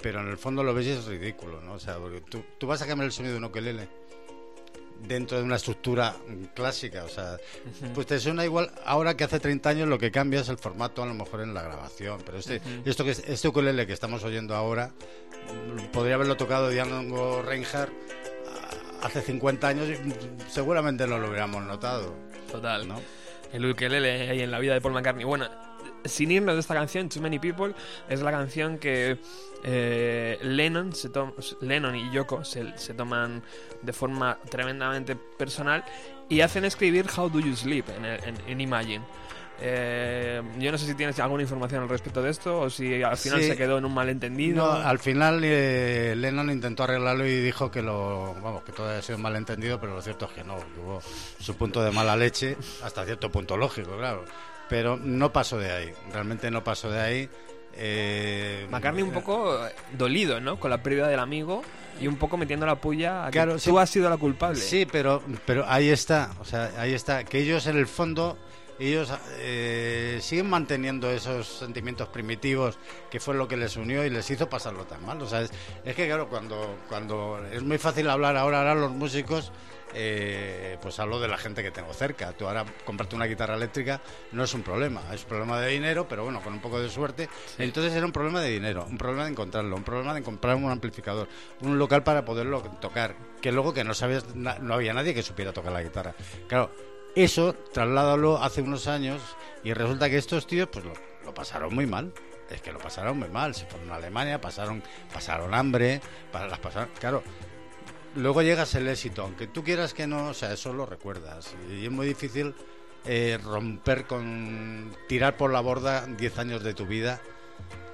pero 0.00 0.20
en 0.20 0.28
el 0.28 0.38
fondo 0.38 0.62
lo 0.62 0.72
ves 0.72 0.86
y 0.86 0.90
es 0.90 1.04
ridículo, 1.06 1.60
¿no? 1.60 1.74
O 1.74 1.78
sea, 1.80 1.96
porque 1.98 2.20
tú, 2.22 2.44
tú 2.58 2.66
vas 2.68 2.80
a 2.80 2.86
cambiar 2.86 3.06
el 3.06 3.12
sonido 3.12 3.32
de 3.34 3.38
un 3.38 3.44
ukelele 3.44 3.88
dentro 5.06 5.38
de 5.38 5.44
una 5.44 5.56
estructura 5.56 6.16
clásica, 6.54 7.04
o 7.04 7.08
sea, 7.08 7.36
pues 7.94 8.06
te 8.06 8.18
suena 8.18 8.44
igual 8.44 8.70
ahora 8.84 9.16
que 9.16 9.24
hace 9.24 9.38
30 9.38 9.68
años 9.70 9.88
lo 9.88 9.98
que 9.98 10.10
cambia 10.10 10.40
es 10.40 10.48
el 10.48 10.58
formato 10.58 11.02
a 11.02 11.06
lo 11.06 11.14
mejor 11.14 11.40
en 11.42 11.54
la 11.54 11.62
grabación, 11.62 12.20
pero 12.26 12.38
este 12.38 12.60
esto 12.84 13.04
que 13.04 13.10
es- 13.12 13.22
este 13.26 13.48
ukulele 13.48 13.86
que 13.86 13.92
estamos 13.92 14.24
oyendo 14.24 14.54
ahora 14.56 14.90
podría 15.92 16.16
haberlo 16.16 16.36
tocado 16.36 16.70
Django 16.70 17.42
Reinhardt 17.42 17.92
ah, 18.48 19.06
hace 19.06 19.22
50 19.22 19.68
años 19.68 19.88
y 19.88 20.50
seguramente 20.50 21.06
no 21.06 21.18
lo 21.18 21.28
hubiéramos 21.28 21.62
notado, 21.64 22.14
Total. 22.50 22.86
¿no? 22.88 23.00
el 23.52 23.64
ukelele 23.70 24.28
ahí 24.30 24.42
en 24.42 24.50
la 24.50 24.58
vida 24.58 24.74
de 24.74 24.80
Paul 24.82 24.92
McCartney. 24.94 25.24
Bueno, 25.24 25.48
sin 26.04 26.30
irnos 26.30 26.54
de 26.54 26.60
esta 26.60 26.74
canción, 26.74 27.08
Too 27.08 27.20
Many 27.22 27.38
People, 27.38 27.74
es 28.08 28.20
la 28.20 28.30
canción 28.30 28.78
que 28.78 29.18
eh, 29.64 30.38
Lennon, 30.42 30.92
se 30.92 31.10
Lennon 31.60 31.96
y 31.96 32.10
Yoko 32.10 32.44
se, 32.44 32.76
se 32.78 32.94
toman 32.94 33.42
de 33.82 33.92
forma 33.92 34.38
tremendamente 34.50 35.16
personal 35.16 35.84
y 36.28 36.40
hacen 36.42 36.64
escribir 36.64 37.06
How 37.16 37.28
Do 37.28 37.40
You 37.40 37.56
Sleep 37.56 37.88
en, 37.96 38.04
el- 38.04 38.24
en- 38.24 38.36
en 38.46 38.60
Imagine. 38.60 39.04
Eh, 39.60 40.40
yo 40.60 40.70
no 40.70 40.78
sé 40.78 40.86
si 40.86 40.94
tienes 40.94 41.18
alguna 41.18 41.42
información 41.42 41.82
al 41.82 41.88
respecto 41.88 42.22
de 42.22 42.30
esto 42.30 42.60
o 42.60 42.70
si 42.70 43.02
al 43.02 43.16
final 43.16 43.40
Sí. 43.40 43.48
se 43.48 43.56
quedó 43.56 43.78
en 43.78 43.84
un 43.84 43.92
malentendido. 43.92 44.64
No, 44.64 44.70
al 44.72 45.00
final 45.00 45.40
eh, 45.42 46.14
Lennon 46.16 46.48
intentó 46.50 46.84
arreglarlo 46.84 47.26
y 47.26 47.40
dijo 47.40 47.68
que 47.68 47.82
lo, 47.82 48.34
vamos, 48.34 48.62
que 48.62 48.70
todo 48.70 48.88
había 48.88 49.02
sido 49.02 49.16
un 49.16 49.22
malentendido, 49.22 49.80
pero 49.80 49.94
lo 49.96 50.02
cierto 50.02 50.26
es 50.26 50.30
que 50.30 50.44
no, 50.44 50.58
que 50.58 50.80
hubo 50.80 51.02
su 51.40 51.56
punto 51.56 51.82
de 51.82 51.90
mala 51.90 52.14
leche, 52.14 52.56
hasta 52.84 53.04
cierto 53.04 53.32
punto 53.32 53.56
lógico, 53.56 53.96
claro. 53.96 54.24
Pero 54.68 54.96
no 54.96 55.32
pasó 55.32 55.58
de 55.58 55.72
ahí, 55.72 55.92
realmente 56.12 56.50
no 56.50 56.62
pasó 56.62 56.90
de 56.90 57.00
ahí. 57.00 57.28
Eh, 57.80 58.66
McCartney 58.70 59.02
un 59.02 59.12
poco 59.12 59.66
eh, 59.66 59.72
dolido, 59.96 60.40
¿no? 60.40 60.58
Con 60.58 60.70
la 60.70 60.82
pérdida 60.82 61.06
del 61.08 61.20
amigo 61.20 61.62
y 62.00 62.06
un 62.08 62.16
poco 62.16 62.36
metiendo 62.36 62.66
la 62.66 62.74
puya 62.76 63.22
a 63.24 63.26
que 63.26 63.32
Claro, 63.32 63.52
tú 63.54 63.58
sí. 63.60 63.72
has 63.78 63.88
sido 63.90 64.10
la 64.10 64.16
culpable. 64.16 64.56
Sí, 64.60 64.86
pero, 64.90 65.22
pero 65.46 65.64
ahí 65.68 65.88
está, 65.88 66.30
o 66.40 66.44
sea, 66.44 66.72
ahí 66.78 66.92
está, 66.92 67.24
que 67.24 67.38
ellos 67.38 67.66
en 67.68 67.76
el 67.76 67.86
fondo, 67.86 68.36
ellos 68.80 69.12
eh, 69.38 70.18
siguen 70.20 70.50
manteniendo 70.50 71.08
esos 71.10 71.46
sentimientos 71.46 72.08
primitivos 72.08 72.78
que 73.10 73.20
fue 73.20 73.34
lo 73.36 73.46
que 73.46 73.56
les 73.56 73.76
unió 73.76 74.04
y 74.04 74.10
les 74.10 74.28
hizo 74.30 74.48
pasarlo 74.48 74.84
tan 74.84 75.04
mal. 75.06 75.20
O 75.22 75.26
sea, 75.28 75.42
es, 75.42 75.50
es 75.84 75.94
que 75.94 76.06
claro, 76.06 76.28
cuando, 76.28 76.78
cuando 76.88 77.40
es 77.52 77.62
muy 77.62 77.78
fácil 77.78 78.08
hablar 78.10 78.36
ahora, 78.36 78.58
ahora 78.58 78.74
los 78.74 78.90
músicos, 78.90 79.52
eh, 80.00 80.78
pues 80.80 80.98
hablo 81.00 81.18
de 81.18 81.26
la 81.26 81.36
gente 81.36 81.62
que 81.62 81.72
tengo 81.72 81.92
cerca. 81.92 82.32
Tú 82.32 82.46
ahora 82.46 82.64
comprarte 82.84 83.16
una 83.16 83.26
guitarra 83.26 83.56
eléctrica 83.56 84.00
no 84.30 84.44
es 84.44 84.54
un 84.54 84.62
problema, 84.62 85.02
es 85.12 85.22
un 85.22 85.28
problema 85.28 85.60
de 85.60 85.70
dinero, 85.70 86.06
pero 86.08 86.22
bueno, 86.22 86.40
con 86.40 86.52
un 86.52 86.60
poco 86.60 86.80
de 86.80 86.88
suerte. 86.88 87.28
Entonces 87.58 87.92
era 87.92 88.06
un 88.06 88.12
problema 88.12 88.40
de 88.40 88.50
dinero, 88.50 88.86
un 88.88 88.96
problema 88.96 89.24
de 89.24 89.32
encontrarlo, 89.32 89.74
un 89.74 89.82
problema 89.82 90.14
de 90.14 90.22
comprar 90.22 90.54
un 90.54 90.70
amplificador, 90.70 91.28
un 91.62 91.78
local 91.78 92.04
para 92.04 92.24
poderlo 92.24 92.62
tocar, 92.80 93.16
que 93.42 93.50
luego 93.50 93.74
que 93.74 93.82
no 93.82 93.92
sabías, 93.92 94.34
no 94.34 94.74
había 94.74 94.94
nadie 94.94 95.14
que 95.14 95.22
supiera 95.24 95.52
tocar 95.52 95.72
la 95.72 95.82
guitarra. 95.82 96.14
Claro, 96.46 96.70
eso 97.16 97.54
trasládalo 97.72 98.40
hace 98.40 98.62
unos 98.62 98.86
años 98.86 99.20
y 99.64 99.72
resulta 99.72 100.08
que 100.08 100.18
estos 100.18 100.46
tíos 100.46 100.68
pues 100.72 100.84
lo, 100.84 100.92
lo 101.24 101.34
pasaron 101.34 101.74
muy 101.74 101.86
mal. 101.86 102.12
Es 102.48 102.62
que 102.62 102.72
lo 102.72 102.78
pasaron 102.78 103.18
muy 103.18 103.28
mal, 103.28 103.54
se 103.54 103.66
fueron 103.66 103.90
a 103.90 103.96
Alemania, 103.96 104.40
pasaron, 104.40 104.82
pasaron 105.12 105.52
hambre, 105.52 106.00
para 106.32 106.46
las 106.46 106.58
pasaron, 106.58 106.88
claro, 106.98 107.22
luego 108.16 108.42
llegas 108.42 108.74
el 108.74 108.88
éxito, 108.88 109.22
aunque 109.22 109.46
tú 109.46 109.62
quieras 109.64 109.94
que 109.94 110.06
no, 110.06 110.28
o 110.28 110.34
sea, 110.34 110.52
eso 110.52 110.72
lo 110.72 110.86
recuerdas. 110.86 111.54
Y 111.70 111.84
es 111.84 111.90
muy 111.90 112.06
difícil 112.06 112.54
eh, 113.04 113.38
romper 113.42 114.04
con. 114.06 114.92
tirar 115.08 115.36
por 115.36 115.52
la 115.52 115.60
borda 115.60 116.06
10 116.06 116.38
años 116.38 116.62
de 116.62 116.74
tu 116.74 116.86
vida 116.86 117.20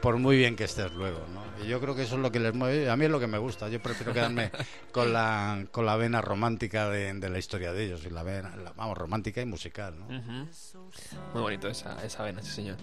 por 0.01 0.19
muy 0.19 0.37
bien 0.37 0.55
que 0.55 0.65
estés 0.65 0.93
luego, 0.93 1.21
¿no? 1.33 1.43
Y 1.65 1.67
yo 1.69 1.81
creo 1.81 1.95
que 1.95 2.03
eso 2.03 2.17
es 2.17 2.21
lo 2.21 2.31
que 2.31 2.39
les 2.39 2.53
mueve, 2.53 2.91
a 2.91 2.97
mí 2.97 3.07
es 3.07 3.11
lo 3.11 3.19
que 3.19 3.27
me 3.27 3.39
gusta, 3.39 3.71
yo 3.71 3.81
prefiero 3.81 4.13
quedarme 4.13 4.51
con 4.93 5.15
la, 5.15 5.65
con 5.73 5.87
la 5.87 5.97
vena 5.97 6.21
romántica 6.21 6.91
de, 6.91 7.15
de 7.15 7.31
la 7.31 7.39
historia 7.39 7.73
de 7.73 7.85
ellos, 7.87 8.03
y 8.05 8.11
la 8.11 8.23
vena, 8.23 8.55
la- 8.57 8.75
vamos, 8.77 8.99
romántica 8.99 9.41
y 9.41 9.47
musical, 9.47 9.95
¿no? 9.99 10.05
Ujú. 10.15 10.47
Muy 11.33 11.43
bonito 11.43 11.69
esa, 11.69 12.05
esa 12.05 12.23
vena, 12.23 12.43
sí 12.43 12.51
señor. 12.51 12.77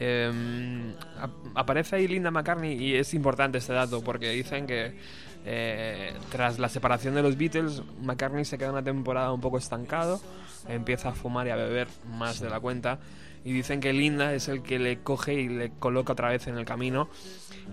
Eh, 0.00 0.94
ap- 1.20 1.30
aparece 1.54 1.94
ahí 1.94 2.08
Linda 2.08 2.32
McCartney 2.32 2.72
y 2.74 2.96
es 2.96 3.14
importante 3.14 3.58
este 3.58 3.72
dato 3.72 4.02
porque 4.02 4.30
dicen 4.30 4.66
que 4.66 4.98
eh, 5.44 6.14
tras 6.30 6.58
la 6.58 6.68
separación 6.68 7.14
de 7.14 7.22
los 7.22 7.36
Beatles, 7.36 7.82
McCartney 8.00 8.44
se 8.44 8.58
queda 8.58 8.70
una 8.70 8.82
temporada 8.82 9.32
un 9.32 9.40
poco 9.40 9.58
estancado, 9.58 10.20
empieza 10.68 11.10
a 11.10 11.12
fumar 11.12 11.46
y 11.46 11.50
a 11.50 11.56
beber 11.56 11.88
más 12.06 12.40
de 12.40 12.48
la 12.48 12.60
cuenta 12.60 12.98
y 13.44 13.52
dicen 13.52 13.80
que 13.80 13.92
Linda 13.92 14.32
es 14.32 14.48
el 14.48 14.62
que 14.62 14.78
le 14.78 15.00
coge 15.00 15.34
y 15.34 15.48
le 15.48 15.70
coloca 15.70 16.14
otra 16.14 16.30
vez 16.30 16.46
en 16.46 16.56
el 16.56 16.64
camino 16.64 17.10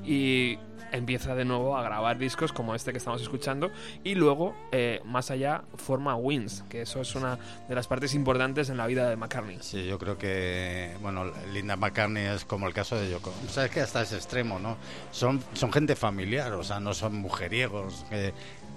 y 0.06 0.58
empieza 0.92 1.36
de 1.36 1.46
nuevo 1.46 1.78
a 1.78 1.84
grabar 1.84 2.18
discos 2.18 2.52
como 2.54 2.76
este 2.76 2.92
que 2.92 2.98
estamos 2.98 3.22
escuchando 3.22 3.72
y 4.04 4.16
luego 4.16 4.56
eh, 4.72 5.02
más 5.06 5.32
allá 5.32 5.64
forma 5.76 6.16
Wings 6.16 6.64
que 6.70 6.82
eso 6.82 7.02
es 7.02 7.16
una 7.16 7.38
de 7.68 7.76
las 7.76 7.88
partes 7.88 8.14
importantes 8.14 8.70
en 8.70 8.78
la 8.78 8.88
vida 8.88 9.10
de 9.10 9.16
McCartney 9.16 9.58
Sí, 9.62 9.86
yo 9.86 9.98
creo 9.98 10.18
que, 10.18 10.96
bueno, 11.02 11.32
Linda 11.54 11.76
McCartney 11.76 12.26
es 12.26 12.46
como 12.46 12.68
el 12.68 12.74
caso 12.74 12.96
de 12.96 13.10
Yoko. 13.10 13.34
Sabes 13.50 13.72
que 13.72 13.82
hasta 13.82 14.02
ese 14.02 14.16
extremo, 14.16 14.60
¿no? 14.60 14.78
Son, 15.12 15.44
son 15.54 15.72
gente 15.72 15.96
familiar, 15.96 16.54
o 16.54 16.64
sea, 16.64 16.80
no 16.80 16.94
son 16.94 17.16
mujeriegos. 17.16 18.06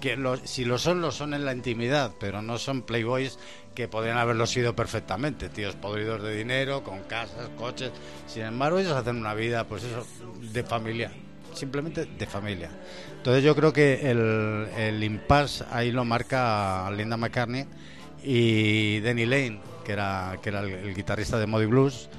Que, 0.01 0.17
si 0.43 0.65
lo 0.65 0.77
son, 0.77 1.01
lo 1.01 1.11
son 1.11 1.33
en 1.33 1.45
la 1.45 1.53
intimidad, 1.53 2.13
pero 2.19 2.41
no 2.41 2.57
son 2.57 2.83
playboys 2.83 3.39
que 3.73 3.87
podrían 3.87 4.17
haberlo 4.17 4.45
sido 4.45 4.75
perfectamente. 4.75 5.49
Tíos 5.49 5.75
podridos 5.75 6.21
de 6.21 6.35
dinero, 6.35 6.83
con 6.83 7.03
casas, 7.03 7.49
coches. 7.57 7.91
Sin 8.27 8.43
embargo, 8.43 8.79
ellos 8.79 8.93
hacen 8.93 9.17
una 9.17 9.33
vida, 9.33 9.65
pues 9.65 9.83
eso, 9.83 10.05
de 10.39 10.63
familia. 10.63 11.11
Simplemente 11.55 12.05
de 12.05 12.25
familia. 12.25 12.69
Entonces 13.17 13.43
yo 13.43 13.55
creo 13.55 13.71
que 13.71 14.11
el, 14.11 14.67
el 14.77 15.03
impasse 15.03 15.63
ahí 15.71 15.91
lo 15.91 16.03
marca 16.03 16.91
Linda 16.91 17.17
McCartney 17.17 17.65
y 18.23 18.99
Danny 18.99 19.25
Lane, 19.25 19.61
que 19.83 19.93
era, 19.93 20.37
que 20.41 20.49
era 20.49 20.61
el, 20.61 20.93
guitarrista 20.93 21.39
de 21.39 21.47
Muddy 21.47 21.65
Blues, 21.65 22.09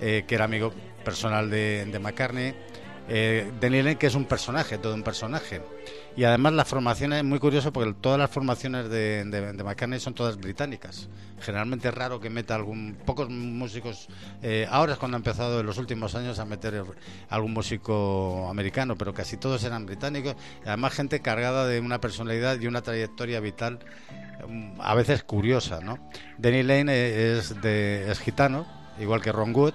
eh, 0.00 0.24
que 0.26 0.34
era 0.34 0.44
amigo 0.44 0.72
personal 1.04 1.50
de, 1.50 1.86
de 1.90 1.98
McCartney. 1.98 2.54
Eh, 3.08 3.50
Danny 3.60 3.82
Lane, 3.82 3.96
que 3.96 4.06
es 4.06 4.14
un 4.14 4.26
personaje, 4.26 4.78
todo 4.78 4.94
un 4.94 5.02
personaje. 5.02 5.60
Y 6.16 6.22
además 6.22 6.52
la 6.52 6.64
formación 6.64 7.12
es 7.12 7.24
muy 7.24 7.40
curioso 7.40 7.72
porque 7.72 7.92
todas 8.00 8.18
las 8.18 8.30
formaciones 8.30 8.88
de, 8.88 9.24
de, 9.24 9.64
McCartney 9.64 9.98
son 9.98 10.14
todas 10.14 10.36
británicas. 10.36 11.08
Generalmente 11.40 11.88
es 11.88 11.94
raro 11.94 12.20
que 12.20 12.30
meta 12.30 12.54
algún 12.54 12.96
pocos 13.04 13.28
músicos. 13.30 14.08
eh, 14.42 14.66
ahora 14.70 14.92
es 14.92 14.98
cuando 14.98 15.16
ha 15.16 15.18
empezado 15.18 15.58
en 15.58 15.66
los 15.66 15.76
últimos 15.76 16.14
años 16.14 16.38
a 16.38 16.44
meter 16.44 16.84
algún 17.28 17.52
músico 17.52 18.48
americano, 18.48 18.96
pero 18.96 19.12
casi 19.12 19.36
todos 19.36 19.64
eran 19.64 19.86
británicos. 19.86 20.36
Y 20.64 20.68
además 20.68 20.92
gente 20.92 21.20
cargada 21.20 21.66
de 21.66 21.80
una 21.80 22.00
personalidad 22.00 22.60
y 22.60 22.68
una 22.68 22.82
trayectoria 22.82 23.40
vital 23.40 23.80
mm, 24.48 24.80
a 24.80 24.94
veces 24.94 25.24
curiosa, 25.24 25.80
¿no? 25.80 25.98
Danny 26.38 26.62
Lane 26.62 26.92
eh, 26.92 27.38
es 27.38 27.60
de 27.60 28.10
es 28.10 28.20
gitano, 28.20 28.66
igual 29.00 29.20
que 29.20 29.32
Ron 29.32 29.52
Wood. 29.52 29.74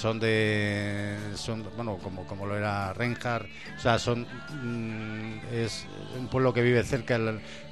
Son 0.00 0.20
de 0.20 1.16
son 1.34 1.68
bueno 1.74 1.98
como 2.00 2.24
como 2.24 2.46
lo 2.46 2.56
era 2.56 2.92
Reinhardt, 2.92 3.48
o 3.76 3.80
sea 3.80 3.98
son 3.98 4.26
mm, 4.62 5.40
es 5.52 5.86
un 6.16 6.28
pueblo 6.28 6.54
que 6.54 6.62
vive 6.62 6.84
cerca 6.84 7.18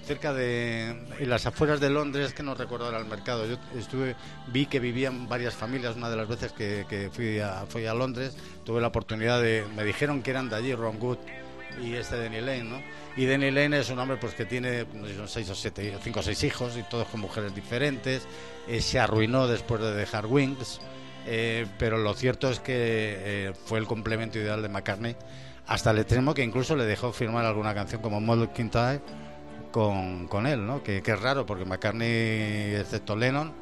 cerca 0.05 0.33
de 0.33 0.91
en 1.21 1.31
las 1.31 1.47
afueras 1.47 1.79
de 1.79 1.89
Londres 1.89 2.35
que 2.35 2.43
no 2.43 2.55
recuerdo 2.57 2.95
el 2.97 3.05
mercado. 3.05 3.47
Yo 3.47 3.57
estuve 3.79 4.17
vi 4.49 4.67
que 4.67 4.81
vivían 4.81 5.29
varias 5.29 5.55
familias 5.55 5.95
una 5.95 6.11
de 6.11 6.17
las 6.17 6.27
veces 6.27 6.51
que, 6.51 6.85
que 6.89 7.11
fui 7.11 7.39
a 7.39 7.65
fui 7.69 7.87
a 7.87 7.95
Londres 7.95 8.37
tuve 8.65 8.81
la 8.81 8.89
oportunidad 8.89 9.41
de 9.41 9.65
me 9.77 9.85
dijeron 9.85 10.23
que 10.23 10.33
eran 10.33 10.49
de 10.49 10.57
allí 10.57 10.75
Ron 10.75 11.01
Wood 11.01 11.19
y 11.81 11.95
este 11.95 12.19
Danny 12.19 12.41
Lane, 12.41 12.65
¿no? 12.65 12.83
Y 13.17 13.27
Danny 13.27 13.51
Lane 13.51 13.79
es 13.79 13.91
un 13.91 13.99
hombre 13.99 14.17
pues 14.17 14.35
que 14.35 14.47
tiene 14.47 14.85
no 14.95 15.29
seis 15.29 15.49
o 15.51 15.55
siete, 15.55 15.97
cinco 16.03 16.21
o 16.21 16.23
seis 16.23 16.43
hijos 16.45 16.77
y 16.77 16.83
todos 16.83 17.07
con 17.09 17.21
mujeres 17.21 17.55
diferentes. 17.55 18.27
Eh, 18.69 18.81
se 18.81 18.99
arruinó 18.99 19.47
después 19.47 19.81
de 19.81 19.95
dejar 19.95 20.27
Wings, 20.27 20.81
eh, 21.27 21.67
pero 21.79 21.99
lo 21.99 22.15
cierto 22.15 22.49
es 22.51 22.61
que 22.61 22.75
eh, 22.77 23.53
fue 23.67 23.79
el 23.79 23.87
complemento 23.87 24.39
ideal 24.39 24.63
de 24.63 24.69
McCartney 24.69 25.17
hasta 25.67 25.91
el 25.91 25.99
extremo 25.99 26.35
que 26.35 26.45
incluso 26.45 26.77
le 26.77 26.85
dejó 26.85 27.13
firmar 27.13 27.45
alguna 27.45 27.75
canción 27.75 28.01
como 28.01 28.21
Model 28.21 28.51
Kintyre 28.51 29.01
con, 29.73 30.29
con 30.29 30.47
él, 30.47 30.67
¿no? 30.67 30.83
Que, 30.83 31.03
que 31.03 31.13
es 31.13 31.21
raro 31.21 31.45
porque 31.45 31.65
McCartney, 31.65 32.77
excepto 32.77 33.17
Lennon, 33.17 33.53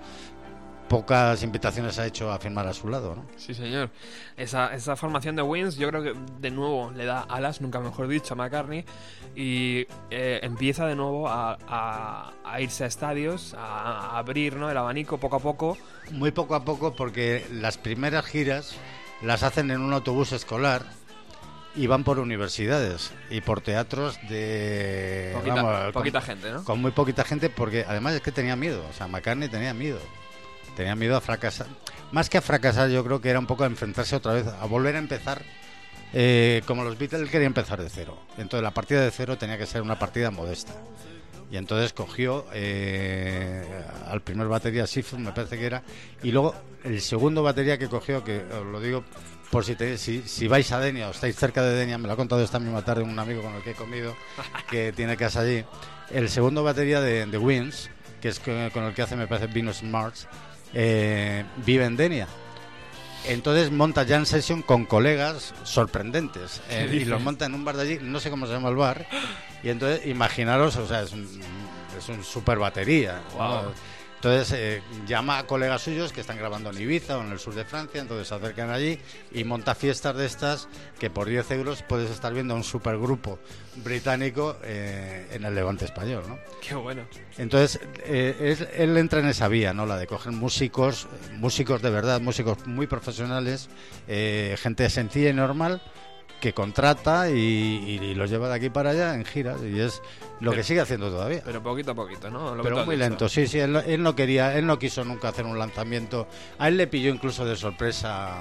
pocas 0.88 1.42
invitaciones 1.42 1.98
ha 1.98 2.06
hecho 2.06 2.30
a 2.30 2.38
firmar 2.38 2.66
a 2.66 2.72
su 2.74 2.88
lado, 2.88 3.14
¿no? 3.16 3.24
Sí, 3.36 3.54
señor. 3.54 3.90
Esa, 4.36 4.74
esa 4.74 4.96
formación 4.96 5.34
de 5.36 5.42
Wins, 5.42 5.76
yo 5.76 5.88
creo 5.88 6.02
que 6.02 6.14
de 6.40 6.50
nuevo 6.50 6.90
le 6.94 7.04
da 7.04 7.20
alas, 7.22 7.60
nunca 7.60 7.80
mejor 7.80 8.08
dicho, 8.08 8.34
a 8.34 8.36
McCartney. 8.36 8.84
Y 9.34 9.86
eh, 10.10 10.40
empieza 10.42 10.86
de 10.86 10.94
nuevo 10.94 11.28
a, 11.28 11.58
a- 11.66 12.32
a 12.44 12.60
irse 12.60 12.84
a 12.84 12.86
estadios, 12.86 13.54
a, 13.54 13.60
a 14.14 14.18
abrir 14.18 14.56
¿no? 14.56 14.70
el 14.70 14.76
abanico 14.76 15.18
poco 15.18 15.36
a 15.36 15.40
poco. 15.40 15.76
Muy 16.10 16.30
poco 16.30 16.54
a 16.54 16.64
poco 16.64 16.94
porque 16.94 17.46
las 17.50 17.78
primeras 17.78 18.24
giras 18.26 18.74
las 19.22 19.42
hacen 19.42 19.70
en 19.70 19.80
un 19.80 19.92
autobús 19.92 20.32
escolar 20.32 20.82
y 21.76 21.86
van 21.88 22.04
por 22.04 22.20
universidades 22.20 23.10
y 23.30 23.40
por 23.40 23.60
teatros 23.60 24.16
de 24.28 25.32
Poquita, 25.34 25.54
vamos, 25.62 25.92
poquita 25.92 26.18
con, 26.20 26.26
gente, 26.26 26.52
¿no? 26.52 26.62
con 26.64 26.80
muy 26.80 26.92
poquita 26.92 27.24
gente 27.24 27.50
porque 27.50 27.84
además 27.88 28.14
es 28.14 28.20
que 28.20 28.30
tenía 28.30 28.54
miedo, 28.54 28.84
o 28.88 28.92
sea, 28.92 29.08
McCartney 29.08 29.48
tenía 29.48 29.74
miedo. 29.74 29.98
Tenía 30.76 30.94
miedo 30.96 31.16
a 31.16 31.20
fracasar. 31.20 31.66
Más 32.12 32.28
que 32.28 32.38
a 32.38 32.42
fracasar, 32.42 32.88
yo 32.90 33.04
creo 33.04 33.20
que 33.20 33.30
era 33.30 33.38
un 33.38 33.46
poco 33.46 33.64
a 33.64 33.66
enfrentarse 33.66 34.16
otra 34.16 34.32
vez, 34.34 34.46
a 34.46 34.64
volver 34.66 34.96
a 34.96 34.98
empezar. 34.98 35.42
eh, 36.16 36.62
como 36.66 36.84
los 36.84 36.96
Beatles 36.96 37.22
él 37.22 37.30
quería 37.30 37.46
empezar 37.48 37.82
de 37.82 37.90
cero. 37.90 38.16
Entonces 38.38 38.62
la 38.62 38.70
partida 38.72 39.00
de 39.02 39.10
cero 39.10 39.36
tenía 39.36 39.58
que 39.58 39.66
ser 39.66 39.82
una 39.82 39.98
partida 39.98 40.30
modesta. 40.30 40.72
Y 41.50 41.56
entonces 41.56 41.92
cogió 41.92 42.46
eh, 42.52 43.64
al 44.08 44.22
primer 44.22 44.46
batería, 44.48 44.86
Sifus, 44.86 45.18
me 45.18 45.32
parece 45.32 45.58
que 45.58 45.66
era, 45.66 45.82
y 46.22 46.30
luego 46.32 46.54
el 46.84 47.00
segundo 47.00 47.42
batería 47.42 47.78
que 47.78 47.88
cogió, 47.88 48.24
que 48.24 48.38
os 48.44 48.64
lo 48.66 48.80
digo 48.80 49.04
por 49.50 49.64
si, 49.64 49.76
te- 49.76 49.98
si, 49.98 50.22
si 50.22 50.48
vais 50.48 50.70
a 50.72 50.80
Denia 50.80 51.06
o 51.08 51.10
estáis 51.12 51.36
cerca 51.36 51.62
de 51.62 51.74
Denia, 51.76 51.98
me 51.98 52.06
lo 52.08 52.14
ha 52.14 52.16
contado 52.16 52.42
esta 52.42 52.58
misma 52.58 52.84
tarde 52.84 53.02
un 53.02 53.16
amigo 53.18 53.42
con 53.42 53.54
el 53.54 53.62
que 53.62 53.70
he 53.72 53.74
comido, 53.74 54.16
que 54.70 54.92
tiene 54.92 55.16
casa 55.16 55.40
allí, 55.40 55.64
el 56.10 56.28
segundo 56.28 56.64
batería 56.64 57.00
de, 57.00 57.26
de 57.26 57.38
Wins, 57.38 57.90
que 58.20 58.28
es 58.28 58.40
con 58.40 58.70
con 58.70 58.84
el 58.84 58.94
que 58.94 59.02
hace, 59.02 59.14
me 59.16 59.26
parece, 59.28 59.46
Venus 59.52 59.82
Mars, 59.84 60.26
eh, 60.74 61.44
vive 61.64 61.84
en 61.84 61.96
Denia. 61.96 62.28
Entonces 63.26 63.70
monta 63.70 64.04
Jam 64.06 64.26
Session 64.26 64.60
con 64.62 64.84
colegas 64.84 65.54
sorprendentes 65.62 66.60
eh, 66.68 66.90
y 66.92 67.04
los 67.06 67.22
monta 67.22 67.46
en 67.46 67.54
un 67.54 67.64
bar 67.64 67.76
de 67.76 67.82
allí, 67.82 67.98
no 68.02 68.20
sé 68.20 68.28
cómo 68.28 68.46
se 68.46 68.52
llama 68.52 68.68
el 68.68 68.76
bar, 68.76 69.06
y 69.62 69.70
entonces 69.70 70.06
imaginaros, 70.06 70.76
o 70.76 70.86
sea, 70.86 71.02
es 71.02 71.12
un, 71.12 71.26
es 71.96 72.08
un 72.10 72.22
super 72.22 72.58
batería. 72.58 73.22
¿no? 73.38 73.72
Entonces 74.24 74.56
eh, 74.58 74.82
llama 75.06 75.36
a 75.36 75.46
colegas 75.46 75.82
suyos 75.82 76.10
que 76.10 76.22
están 76.22 76.38
grabando 76.38 76.70
en 76.70 76.80
Ibiza 76.80 77.18
o 77.18 77.20
en 77.22 77.30
el 77.30 77.38
sur 77.38 77.54
de 77.54 77.66
Francia, 77.66 78.00
entonces 78.00 78.26
se 78.26 78.34
acercan 78.34 78.70
allí 78.70 78.98
y 79.34 79.44
monta 79.44 79.74
fiestas 79.74 80.16
de 80.16 80.24
estas 80.24 80.66
que 80.98 81.10
por 81.10 81.28
10 81.28 81.50
euros 81.50 81.82
puedes 81.86 82.10
estar 82.10 82.32
viendo 82.32 82.54
a 82.54 82.56
un 82.56 82.64
supergrupo 82.64 83.38
británico 83.76 84.56
eh, 84.62 85.28
en 85.30 85.44
el 85.44 85.54
levante 85.54 85.84
español, 85.84 86.24
¿no? 86.26 86.38
Qué 86.66 86.74
bueno. 86.74 87.02
Entonces, 87.36 87.78
eh, 88.06 88.34
es- 88.40 88.66
él 88.80 88.96
entra 88.96 89.20
en 89.20 89.26
esa 89.26 89.46
vía, 89.48 89.74
¿no? 89.74 89.84
La 89.84 89.98
de 89.98 90.06
coger 90.06 90.32
músicos, 90.32 91.06
músicos 91.36 91.82
de 91.82 91.90
verdad, 91.90 92.18
músicos 92.22 92.66
muy 92.66 92.86
profesionales, 92.86 93.68
gente 94.06 94.88
sencilla 94.88 95.28
y 95.28 95.34
normal, 95.34 95.82
que 96.40 96.52
contrata 96.52 97.30
y, 97.30 97.34
y- 98.00 98.14
los 98.14 98.28
lleva 98.30 98.48
de 98.48 98.54
aquí 98.54 98.68
para 98.70 98.90
allá 98.90 99.14
en 99.14 99.24
giras. 99.24 99.58
Y 99.62 99.80
es 99.80 100.02
lo 100.40 100.52
que 100.52 100.62
sigue 100.62 100.80
haciendo 100.80 101.10
todavía. 101.10 101.42
Pero 101.44 101.62
poquito 101.62 101.92
a 101.92 101.94
poquito, 101.94 102.30
¿no? 102.30 102.54
Lo 102.54 102.62
Pero 102.62 102.84
muy 102.84 102.96
lento, 102.96 103.28
sí, 103.28 103.46
sí, 103.46 103.58
él, 103.58 103.72
no- 103.72 103.80
él 103.80 104.02
no 104.02 104.14
quería, 104.14 104.56
él 104.56 104.66
no 104.66 104.78
quiso 104.78 105.04
nunca 105.04 105.28
hacer 105.28 105.46
un 105.46 105.58
lanzamiento. 105.58 106.26
A 106.58 106.68
él 106.68 106.76
le 106.76 106.86
pilló 106.86 107.10
incluso 107.10 107.44
de 107.46 107.56
sorpresa 107.56 108.36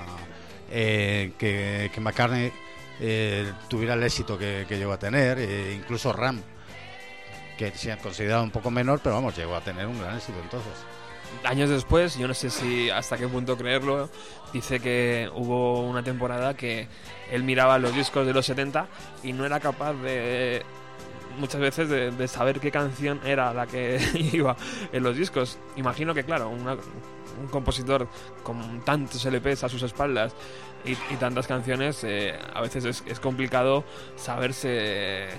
eh, 0.70 1.32
que, 1.38 1.90
que 1.94 2.02
McCartney 2.02 2.52
eh, 3.00 3.52
tuviera 3.70 3.94
el 3.94 4.04
éxito 4.04 4.38
que, 4.38 4.66
que 4.68 4.78
llegó 4.78 4.92
a 4.94 5.00
tener, 5.00 5.38
eh, 5.40 5.74
incluso 5.76 6.12
Ram, 6.12 6.42
que 7.58 7.72
se 7.72 7.92
ha 7.92 7.98
considerado 7.98 8.44
un 8.44 8.52
poco 8.52 8.70
menor, 8.72 9.00
pero 9.02 9.16
vamos, 9.16 9.36
llegó 9.38 9.56
a 9.56 9.62
tener 9.62 9.88
un 9.88 10.00
gran 10.00 10.18
éxito 10.18 10.40
entonces 10.42 10.74
años 11.44 11.70
después, 11.70 12.18
yo 12.18 12.28
no 12.28 12.34
sé 12.34 12.50
si 12.50 12.90
hasta 12.90 13.18
qué 13.18 13.28
punto 13.28 13.58
creerlo, 13.58 14.10
dice 14.52 14.80
que 14.80 15.30
hubo 15.36 15.82
una 15.82 16.04
temporada 16.04 16.56
que 16.56 16.88
él 17.32 17.44
miraba 17.44 17.78
los 17.78 17.96
discos 17.96 18.26
de 18.26 18.34
los 18.34 18.46
70 18.46 18.88
y 19.24 19.34
no 19.34 19.46
era 19.46 19.60
capaz 19.60 19.94
de 19.94 20.64
muchas 21.38 21.62
veces 21.62 21.90
de, 21.90 22.28
saber 22.28 22.60
qué 22.60 22.72
canción 22.72 23.20
era 23.26 23.54
la 23.54 23.66
que 23.68 24.00
iba 24.34 24.56
en 24.92 25.04
los 25.04 25.18
discos. 25.18 25.58
Imagino 25.76 26.14
que 26.14 26.24
claro, 26.24 26.50
un 26.50 27.48
compositor 27.50 28.08
con 28.44 28.82
tantos 28.82 29.26
LPs 29.26 29.64
a 29.64 29.70
sus 29.70 29.82
espaldas 29.84 30.36
y, 30.86 31.16
tantas 31.16 31.48
canciones, 31.48 32.04
eh, 32.04 32.38
a 32.54 32.62
veces 32.62 33.04
es, 33.06 33.20
complicado 33.20 33.84
saberse... 34.16 35.30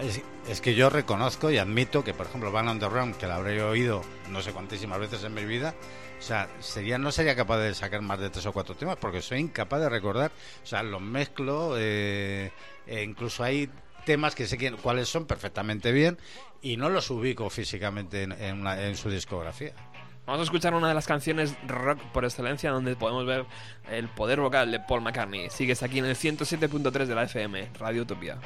Es, 0.00 0.20
es, 0.48 0.60
que 0.60 0.74
yo 0.74 0.90
reconozco 0.90 1.50
y 1.50 1.58
admito 1.58 2.04
que, 2.04 2.12
por 2.12 2.26
ejemplo, 2.26 2.52
Van 2.52 2.68
Underground, 2.68 3.16
que 3.16 3.26
la 3.26 3.36
habré 3.36 3.62
oído 3.62 4.02
no 4.30 4.42
sé 4.42 4.52
cuantísimas 4.52 4.98
veces 4.98 5.24
en 5.24 5.34
mi 5.34 5.44
vida. 5.44 5.74
O 6.18 6.22
sea, 6.22 6.48
sería, 6.60 6.98
no 6.98 7.12
sería 7.12 7.36
capaz 7.36 7.58
de 7.58 7.74
sacar 7.74 8.02
más 8.02 8.18
de 8.18 8.30
tres 8.30 8.46
o 8.46 8.52
cuatro 8.52 8.74
temas 8.74 8.96
porque 8.96 9.20
soy 9.20 9.38
incapaz 9.40 9.80
de 9.80 9.88
recordar. 9.88 10.30
O 10.62 10.66
sea, 10.66 10.82
los 10.82 11.00
mezclo, 11.00 11.74
eh, 11.76 12.50
e 12.86 13.02
incluso 13.02 13.44
hay 13.44 13.70
temas 14.04 14.34
que 14.34 14.46
sé 14.46 14.56
quién, 14.56 14.76
cuáles 14.76 15.08
son 15.08 15.26
perfectamente 15.26 15.92
bien 15.92 16.16
y 16.62 16.76
no 16.76 16.88
los 16.88 17.10
ubico 17.10 17.50
físicamente 17.50 18.22
en, 18.22 18.96
su 18.96 19.10
discografía. 19.10 19.72
Vamos 20.24 20.40
a 20.40 20.44
escuchar 20.44 20.74
una 20.74 20.88
de 20.88 20.94
las 20.94 21.06
canciones 21.06 21.54
rock 21.68 22.00
por 22.12 22.24
excelencia 22.24 22.70
donde 22.70 22.96
podemos 22.96 23.26
ver 23.26 23.44
el 23.90 24.08
poder 24.08 24.40
vocal 24.40 24.72
de 24.72 24.80
Paul 24.80 25.02
McCartney. 25.02 25.50
Sigues 25.50 25.82
aquí 25.82 25.98
en 25.98 26.06
el 26.06 26.16
107.3 26.16 27.06
de 27.06 27.14
la 27.14 27.24
FM, 27.24 27.70
Radio 27.78 28.02
Utopía. 28.02 28.38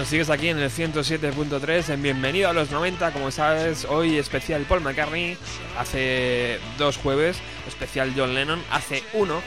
Bueno, 0.00 0.08
sigues 0.08 0.30
aquí 0.30 0.48
en 0.48 0.58
el 0.58 0.70
107.3 0.70 1.90
en 1.90 2.02
Bienvenido 2.02 2.48
a 2.48 2.54
los 2.54 2.70
90. 2.70 3.12
Como 3.12 3.30
sabes, 3.30 3.84
hoy 3.84 4.16
especial 4.16 4.62
Paul 4.62 4.80
McCartney. 4.80 5.36
Hace 5.78 6.58
dos 6.78 6.96
jueves, 6.96 7.36
especial 7.68 8.14
John 8.16 8.32
Lennon. 8.32 8.62
Hace 8.70 9.04
uno, 9.12 9.42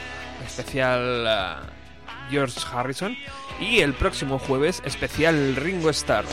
especial 0.46 1.26
uh, 1.26 2.30
George 2.30 2.60
Harrison. 2.72 3.16
Y 3.58 3.80
el 3.80 3.94
próximo 3.94 4.38
jueves, 4.38 4.80
especial 4.84 5.56
Ringo 5.56 5.90
Starr. 5.90 6.24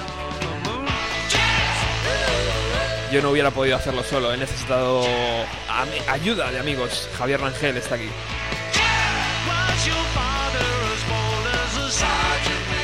Yo 3.11 3.23
no 3.23 3.31
hubiera 3.31 3.49
podido 3.49 3.75
hacerlo 3.75 4.03
solo, 4.03 4.31
he 4.31 4.37
necesitado 4.37 5.03
ayuda 6.07 6.51
de 6.51 6.59
amigos. 6.59 7.09
Javier 7.17 7.41
Rangel 7.41 7.75
está 7.75 7.95
aquí. 7.95 8.09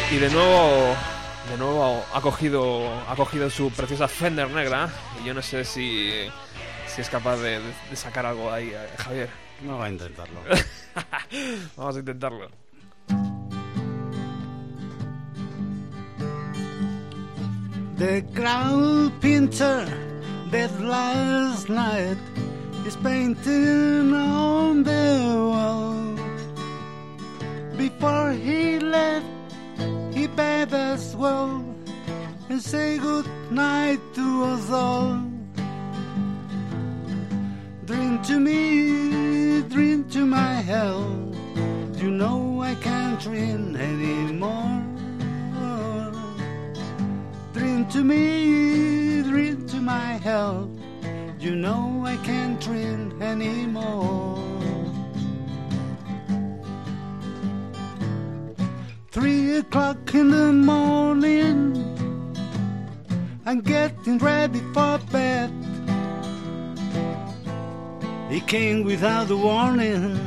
Y 0.10 0.16
de 0.18 0.30
nuevo 0.32 0.96
nuevo 1.58 2.04
ha 2.14 2.22
cogido, 2.22 2.90
ha 3.10 3.16
cogido 3.16 3.50
su 3.50 3.72
preciosa 3.72 4.08
Fender 4.08 4.50
negra. 4.50 4.90
Y 5.22 5.26
yo 5.28 5.34
no 5.34 5.42
sé 5.42 5.64
si, 5.66 6.12
si 6.88 7.02
es 7.02 7.10
capaz 7.10 7.38
de, 7.38 7.60
de- 7.60 7.96
sacar 7.96 8.26
algo 8.26 8.52
ahí, 8.52 8.70
eh, 8.74 8.90
Javier. 8.98 9.30
No 9.62 9.78
va 9.80 9.86
a 9.86 9.90
intentarlo. 9.90 10.40
Vamos 11.76 11.96
a 11.96 12.00
intentarlo. 12.00 12.50
The 17.98 18.22
ground 18.34 19.20
painter 19.22 19.86
that 20.52 20.72
last 20.80 21.68
night 21.70 22.18
is 22.86 22.96
painting 22.98 24.14
on 24.14 24.84
the 24.84 25.18
wall. 25.52 26.16
Before 27.76 28.32
he 28.32 28.80
left, 28.80 29.26
bade 30.38 30.72
us 30.72 31.16
well 31.16 31.66
and 32.50 32.62
say 32.62 33.00
good 33.00 33.26
night 33.50 34.00
to 34.14 34.44
us 34.44 34.70
all. 34.70 35.20
Drink 37.86 38.22
to 38.28 38.40
me, 38.40 39.64
drink 39.64 40.12
to 40.12 40.28
my 40.28 40.54
hell. 40.62 41.02
You 41.96 42.12
know 42.12 42.62
I 42.62 42.76
can't 42.76 43.20
drink 43.20 43.78
anymore. 43.78 44.84
Drink 47.54 47.90
to 47.90 48.04
me, 48.04 49.24
drink 49.24 49.68
to 49.72 49.78
my 49.78 50.20
health. 50.30 50.70
You 51.40 51.56
know 51.56 52.04
I 52.06 52.16
can't 52.18 52.62
drink 52.62 53.20
anymore. 53.22 54.37
Three 59.18 59.58
o'clock 59.58 60.14
in 60.14 60.30
the 60.30 60.54
morning, 60.54 61.74
I'm 63.48 63.62
getting 63.62 64.20
ready 64.20 64.60
for 64.76 65.00
bed. 65.12 65.50
He 68.30 68.42
came 68.42 68.84
without 68.84 69.32
a 69.32 69.36
warning. 69.36 70.20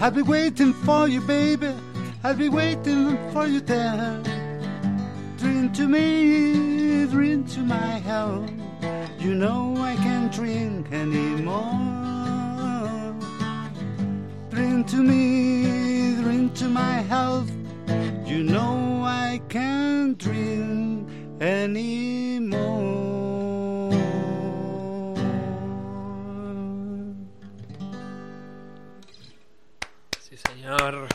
I'll 0.00 0.10
be 0.10 0.22
waiting 0.22 0.72
for 0.72 1.06
you, 1.06 1.20
baby. 1.20 1.74
I'll 2.24 2.34
be 2.34 2.48
waiting 2.48 3.18
for 3.30 3.46
you 3.46 3.60
there. 3.60 4.22
Drink 5.36 5.74
to 5.74 5.86
me, 5.86 7.04
drink 7.08 7.50
to 7.50 7.60
my 7.60 7.92
health. 8.08 8.50
You 9.18 9.34
know 9.34 9.76
I 9.76 9.96
can't 9.96 10.32
drink 10.32 10.90
anymore. 10.90 11.76
Drink 14.48 14.86
to 14.86 14.96
me, 14.96 16.09
drink 16.22 16.54
to 16.54 16.68
my 16.68 17.02
health. 17.08 17.50
You 18.26 18.44
know 18.44 19.04
I 19.04 19.40
can't 19.48 20.18
drink 20.18 21.08
anymore. 21.40 22.60
Sí, 30.20 30.36
señor. 30.36 31.08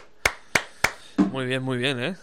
Muy 1.32 1.46
bien, 1.46 1.64
muy 1.64 1.78
bien, 1.78 2.00
¿eh? 2.00 2.16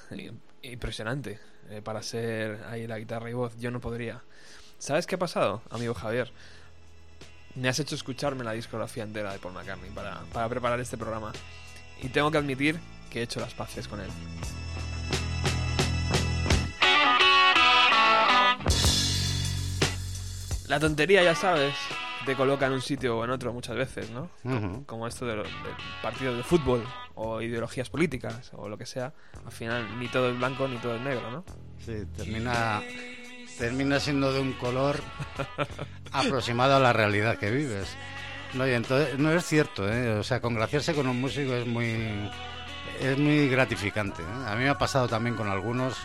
Impresionante. 0.63 1.39
eh, 1.73 1.83
para 1.83 2.03
ser 2.03 2.65
ahí 2.69 2.87
la 2.87 2.99
guitarra 2.99 3.31
y 3.31 3.33
voz, 3.33 3.57
yo 3.59 3.71
no 3.71 3.81
podría. 3.81 4.23
¿Sabes 4.79 5.07
qué 5.07 5.15
ha 5.15 5.19
pasado, 5.19 5.63
amigo 5.71 5.95
Javier? 5.95 6.33
Me 7.55 7.69
has 7.69 7.79
hecho 7.79 7.95
escucharme 7.95 8.45
la 8.45 8.53
discografía 8.53 9.05
entera 9.05 9.33
de 9.33 9.39
Paul 9.39 9.55
McCartney 9.55 9.91
para, 9.91 10.21
para 10.33 10.49
preparar 10.49 10.81
este 10.81 10.97
programa. 10.97 11.33
Y 12.03 12.09
tengo 12.09 12.31
que 12.31 12.39
admitir 12.39 12.79
que 13.11 13.21
he 13.21 13.23
hecho 13.23 13.41
las 13.41 13.55
paces 13.55 13.87
con 13.89 14.01
él. 14.01 14.11
La 20.69 20.81
tontería, 20.81 21.23
ya 21.23 21.35
sabes, 21.35 21.75
te 22.25 22.35
coloca 22.35 22.67
en 22.67 22.73
un 22.73 22.81
sitio 22.81 23.19
o 23.19 23.25
en 23.25 23.31
otro 23.31 23.53
muchas 23.53 23.77
veces, 23.77 24.11
¿no? 24.11 24.31
Como 24.87 25.07
esto 25.07 25.27
de, 25.27 25.37
de 25.37 25.45
partidos 26.03 26.37
de 26.37 26.43
fútbol 26.43 26.83
o 27.15 27.43
ideologías 27.43 27.91
políticas 27.91 28.51
o 28.55 28.69
lo 28.69 28.79
que 28.79 28.87
sea. 28.87 29.13
Al 29.45 29.53
final, 29.53 29.99
ni 29.99 30.09
todo 30.09 30.31
es 30.31 30.39
blanco 30.39 30.67
ni 30.67 30.79
todo 30.79 30.97
es 30.97 31.03
negro, 31.03 31.31
¿no? 31.31 31.45
Sí, 31.85 32.07
termina, 32.17 32.81
termina 33.59 34.01
siendo 34.01 34.33
de 34.33 34.41
un 34.41 34.53
color 34.55 34.97
aproximado 36.13 36.77
a 36.77 36.81
la 36.81 36.93
realidad 36.93 37.37
que 37.39 37.51
vives. 37.51 37.95
No, 38.55 38.67
y 38.69 38.73
entonces, 38.73 39.19
no 39.19 39.33
es 39.33 39.45
cierto, 39.47 39.91
¿eh? 39.91 40.11
O 40.19 40.23
sea, 40.23 40.41
congraciarse 40.41 40.95
con 40.95 41.07
un 41.09 41.21
músico 41.21 41.55
es 41.55 41.67
muy, 41.67 41.97
es 43.01 43.17
muy 43.19 43.49
gratificante. 43.49 44.23
¿eh? 44.23 44.47
A 44.47 44.55
mí 44.55 44.65
me 44.65 44.69
ha 44.71 44.77
pasado 44.79 45.09
también 45.09 45.37
con 45.37 45.49
algunos 45.49 45.97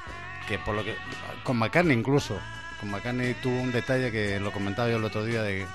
que 0.48 0.58
por 0.60 0.76
lo 0.76 0.84
que... 0.84 0.96
Con 1.44 1.58
McCartney 1.58 1.98
incluso. 1.98 2.40
Con 2.80 2.90
McCartney 2.92 3.34
tuvo 3.36 3.60
un 3.62 3.72
detalle 3.74 4.12
que 4.12 4.40
lo 4.40 4.52
comentaba 4.52 4.90
yo 4.90 4.96
el 4.98 5.04
otro 5.04 5.26
día 5.26 5.44
de... 5.44 5.66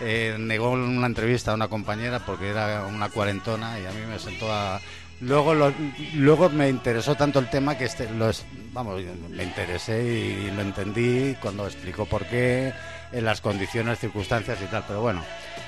eh, 0.00 0.34
negó 0.38 0.70
una 0.72 1.06
entrevista 1.06 1.52
a 1.52 1.54
una 1.54 1.68
compañera 1.68 2.18
porque 2.18 2.48
era 2.50 2.84
una 2.86 3.08
cuarentona 3.08 3.78
y 3.78 3.86
a 3.86 3.92
mí 3.92 4.00
me 4.08 4.18
sentó 4.18 4.52
a... 4.52 4.80
Luego, 5.20 5.54
lo- 5.54 5.72
luego 6.14 6.50
me 6.50 6.68
interesó 6.68 7.14
tanto 7.14 7.38
el 7.38 7.48
tema 7.48 7.78
que 7.78 7.84
este, 7.84 8.10
lo 8.10 8.28
es- 8.30 8.44
vamos, 8.72 9.00
me 9.30 9.44
interesé 9.44 10.02
y 10.02 10.50
lo 10.50 10.60
entendí 10.60 11.36
cuando 11.40 11.66
explicó 11.66 12.04
por 12.04 12.26
qué, 12.26 12.74
en 13.12 13.24
las 13.24 13.40
condiciones, 13.40 13.98
circunstancias 13.98 14.58
y 14.62 14.66
tal. 14.66 14.84
Pero 14.86 15.00
bueno, 15.00 15.22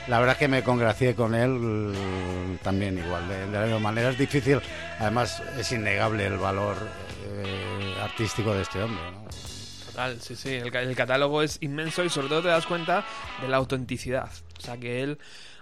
la 0.08 0.18
verdad 0.18 0.34
es 0.34 0.38
que 0.38 0.48
me 0.48 0.62
congracié 0.62 1.14
con 1.14 1.34
él 1.34 1.92
eh, 1.94 2.58
también 2.62 2.98
igual. 2.98 3.28
De, 3.28 3.46
de 3.46 3.52
la 3.52 3.64
misma 3.64 3.80
manera 3.80 4.10
es 4.10 4.18
difícil, 4.18 4.60
además 4.98 5.42
es 5.58 5.70
innegable 5.72 6.26
el 6.26 6.38
valor 6.38 6.76
eh, 7.26 7.94
artístico 8.02 8.54
de 8.54 8.62
este 8.62 8.82
hombre. 8.82 9.02
¿no? 9.12 9.28
Total, 9.86 10.20
sí, 10.20 10.36
sí. 10.36 10.54
El, 10.54 10.74
el 10.74 10.96
catálogo 10.96 11.42
es 11.42 11.58
inmenso 11.60 12.04
y 12.04 12.08
sobre 12.08 12.28
todo 12.28 12.42
te 12.42 12.48
das 12.48 12.66
cuenta 12.66 13.04
de 13.40 13.48
la 13.48 13.56
autenticidad. 13.56 14.30
O 14.58 14.60
sea 14.60 14.76
que 14.76 15.02
él, 15.02 15.18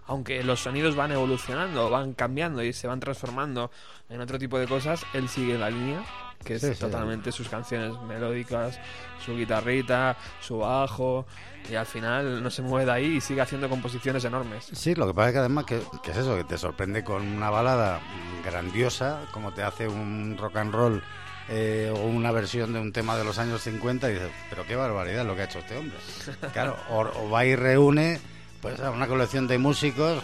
aunque 0.07 0.43
los 0.45 0.61
sonidos 0.61 0.95
van 0.95 1.13
evolucionando, 1.13 1.91
van 1.91 2.13
cambiando 2.13 2.63
y 2.63 2.73
se 2.73 2.87
van 2.87 3.01
transformando 3.01 3.71
en 4.09 4.21
otro 4.21 4.39
tipo 4.39 4.59
de 4.59 4.67
cosas, 4.67 5.05
él 5.15 5.29
sigue 5.29 5.59
la 5.59 5.71
línea, 5.71 6.03
que 6.47 6.55
es 6.55 6.63
Sí, 6.63 6.73
sí. 6.75 6.81
totalmente 6.81 7.31
sus 7.33 7.49
canciones 7.49 7.93
melódicas, 8.09 8.79
su 9.25 9.37
guitarrita, 9.37 10.17
su 10.41 10.59
bajo, 10.59 11.27
y 11.71 11.75
al 11.75 11.87
final 11.87 12.43
no 12.43 12.49
se 12.51 12.63
mueve 12.63 12.87
de 12.87 12.93
ahí 12.93 13.07
y 13.17 13.21
sigue 13.21 13.41
haciendo 13.41 13.69
composiciones 13.69 14.25
enormes. 14.25 14.69
Sí, 14.73 14.95
lo 14.95 15.07
que 15.09 15.15
pasa 15.15 15.29
es 15.29 15.33
que 15.35 15.39
además 15.41 15.65
que, 15.65 15.81
que 16.03 16.13
es 16.13 16.17
eso, 16.17 16.37
que 16.37 16.45
te 16.45 16.57
sorprende 16.57 17.03
con 17.05 17.23
una 17.27 17.51
balada 17.51 18.01
grandiosa, 18.45 19.23
como 19.33 19.53
te 19.53 19.63
hace 19.63 19.89
un 19.89 20.37
rock 20.39 20.57
and 20.57 20.73
roll 20.73 21.03
eh, 21.49 21.93
o 21.95 22.07
una 22.07 22.31
versión 22.33 22.73
de 22.73 22.81
un 22.81 22.93
tema 22.93 23.17
de 23.17 23.25
los 23.25 23.39
años 23.39 23.61
50 23.63 24.09
y 24.11 24.15
dices, 24.15 24.31
pero 24.49 24.65
qué 24.67 24.77
barbaridad 24.77 25.25
lo 25.27 25.35
que 25.35 25.43
ha 25.43 25.45
hecho 25.47 25.59
este 25.59 25.77
hombre. 25.77 25.97
Claro, 26.53 26.77
o, 26.91 27.01
o 27.01 27.31
va 27.31 27.45
y 27.45 27.57
reúne 27.57 28.21
pues 28.63 28.81
a 28.81 28.91
una 28.91 29.07
colección 29.09 29.47
de 29.49 29.59
músicos 29.59 30.23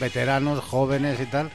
veteranos, 0.00 0.60
jóvenes 0.60 1.20
y 1.20 1.26
tal, 1.26 1.50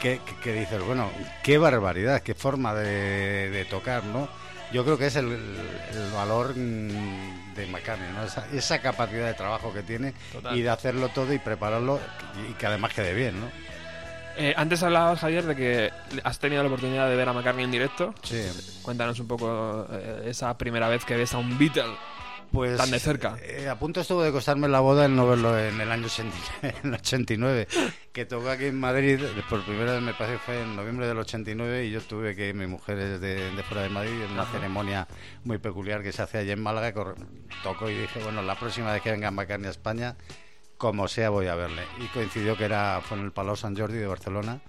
que, 0.00 0.20
que- 0.24 0.36
que 0.42 0.52
dices, 0.52 0.82
bueno, 0.82 1.10
qué 1.42 1.58
barbaridad, 1.58 2.22
qué 2.22 2.34
forma 2.34 2.74
de, 2.74 3.50
de 3.50 3.64
tocar, 3.64 4.04
¿no? 4.04 4.28
Yo 4.72 4.84
creo 4.84 4.98
que 4.98 5.06
es 5.06 5.16
el, 5.16 5.26
el 5.32 6.10
valor 6.12 6.56
mm, 6.56 7.54
de 7.54 7.66
McCartney, 7.70 8.10
¿no? 8.12 8.24
Esa, 8.24 8.46
esa 8.52 8.80
capacidad 8.80 9.26
de 9.26 9.34
trabajo 9.34 9.72
que 9.72 9.82
tiene 9.82 10.12
Total. 10.32 10.56
y 10.56 10.62
de 10.62 10.70
hacerlo 10.70 11.08
todo 11.10 11.32
y 11.32 11.38
prepararlo 11.38 12.00
y 12.50 12.52
que 12.54 12.66
además 12.66 12.92
quede 12.92 13.14
bien, 13.14 13.40
¿no? 13.40 13.46
Eh, 14.38 14.52
antes 14.56 14.82
hablabas, 14.82 15.20
Javier, 15.20 15.44
de 15.46 15.56
que 15.56 15.90
has 16.22 16.38
tenido 16.38 16.62
la 16.62 16.68
oportunidad 16.68 17.08
de 17.08 17.16
ver 17.16 17.28
a 17.28 17.32
McCartney 17.32 17.64
en 17.64 17.70
directo. 17.70 18.12
Sí. 18.22 18.42
Cuéntanos 18.82 19.18
un 19.20 19.28
poco 19.28 19.86
eh, 19.90 20.24
esa 20.26 20.58
primera 20.58 20.88
vez 20.88 21.04
que 21.06 21.16
ves 21.16 21.32
a 21.32 21.38
un 21.38 21.56
Beatle. 21.56 21.84
Pues, 22.52 22.78
Tan 22.78 22.90
de 22.90 22.98
cerca. 22.98 23.36
eh, 23.42 23.68
a 23.68 23.78
punto 23.78 24.00
estuvo 24.00 24.22
de 24.22 24.32
costarme 24.32 24.68
la 24.68 24.80
boda 24.80 25.04
el 25.04 25.14
no 25.14 25.26
verlo 25.26 25.58
en 25.58 25.80
el 25.80 25.90
año 25.90 26.06
80 26.06 26.36
en 26.62 26.74
el 26.84 26.94
89, 26.94 27.68
que 28.12 28.24
tocó 28.24 28.48
aquí 28.48 28.66
en 28.66 28.80
Madrid, 28.80 29.20
por 29.50 29.62
primera 29.64 29.92
vez 29.92 30.02
me 30.02 30.14
parece 30.14 30.38
que 30.38 30.42
fue 30.42 30.62
en 30.62 30.74
noviembre 30.74 31.06
del 31.06 31.18
89 31.18 31.84
y 31.84 31.90
yo 31.90 32.00
tuve 32.00 32.34
que 32.34 32.54
mi 32.54 32.66
mujer 32.66 32.98
es 32.98 33.20
de, 33.20 33.50
de 33.50 33.62
fuera 33.62 33.82
de 33.82 33.90
Madrid, 33.90 34.22
en 34.22 34.32
una 34.32 34.46
ceremonia 34.46 35.06
muy 35.44 35.58
peculiar 35.58 36.02
que 36.02 36.12
se 36.12 36.22
hace 36.22 36.38
allí 36.38 36.52
en 36.52 36.62
Málaga, 36.62 36.94
tocó 37.62 37.90
y 37.90 37.94
dije, 37.94 38.20
bueno, 38.22 38.40
la 38.42 38.58
próxima 38.58 38.92
vez 38.92 39.02
que 39.02 39.10
venga 39.10 39.30
McCartney 39.30 39.68
a 39.68 39.70
España, 39.70 40.16
como 40.78 41.08
sea 41.08 41.30
voy 41.30 41.48
a 41.48 41.54
verle. 41.56 41.82
Y 42.02 42.06
coincidió 42.08 42.56
que 42.56 42.64
era 42.64 43.00
fue 43.02 43.18
en 43.18 43.24
el 43.24 43.32
Palau 43.32 43.56
Sant 43.56 43.78
Jordi 43.78 43.98
de 43.98 44.06
Barcelona. 44.06 44.60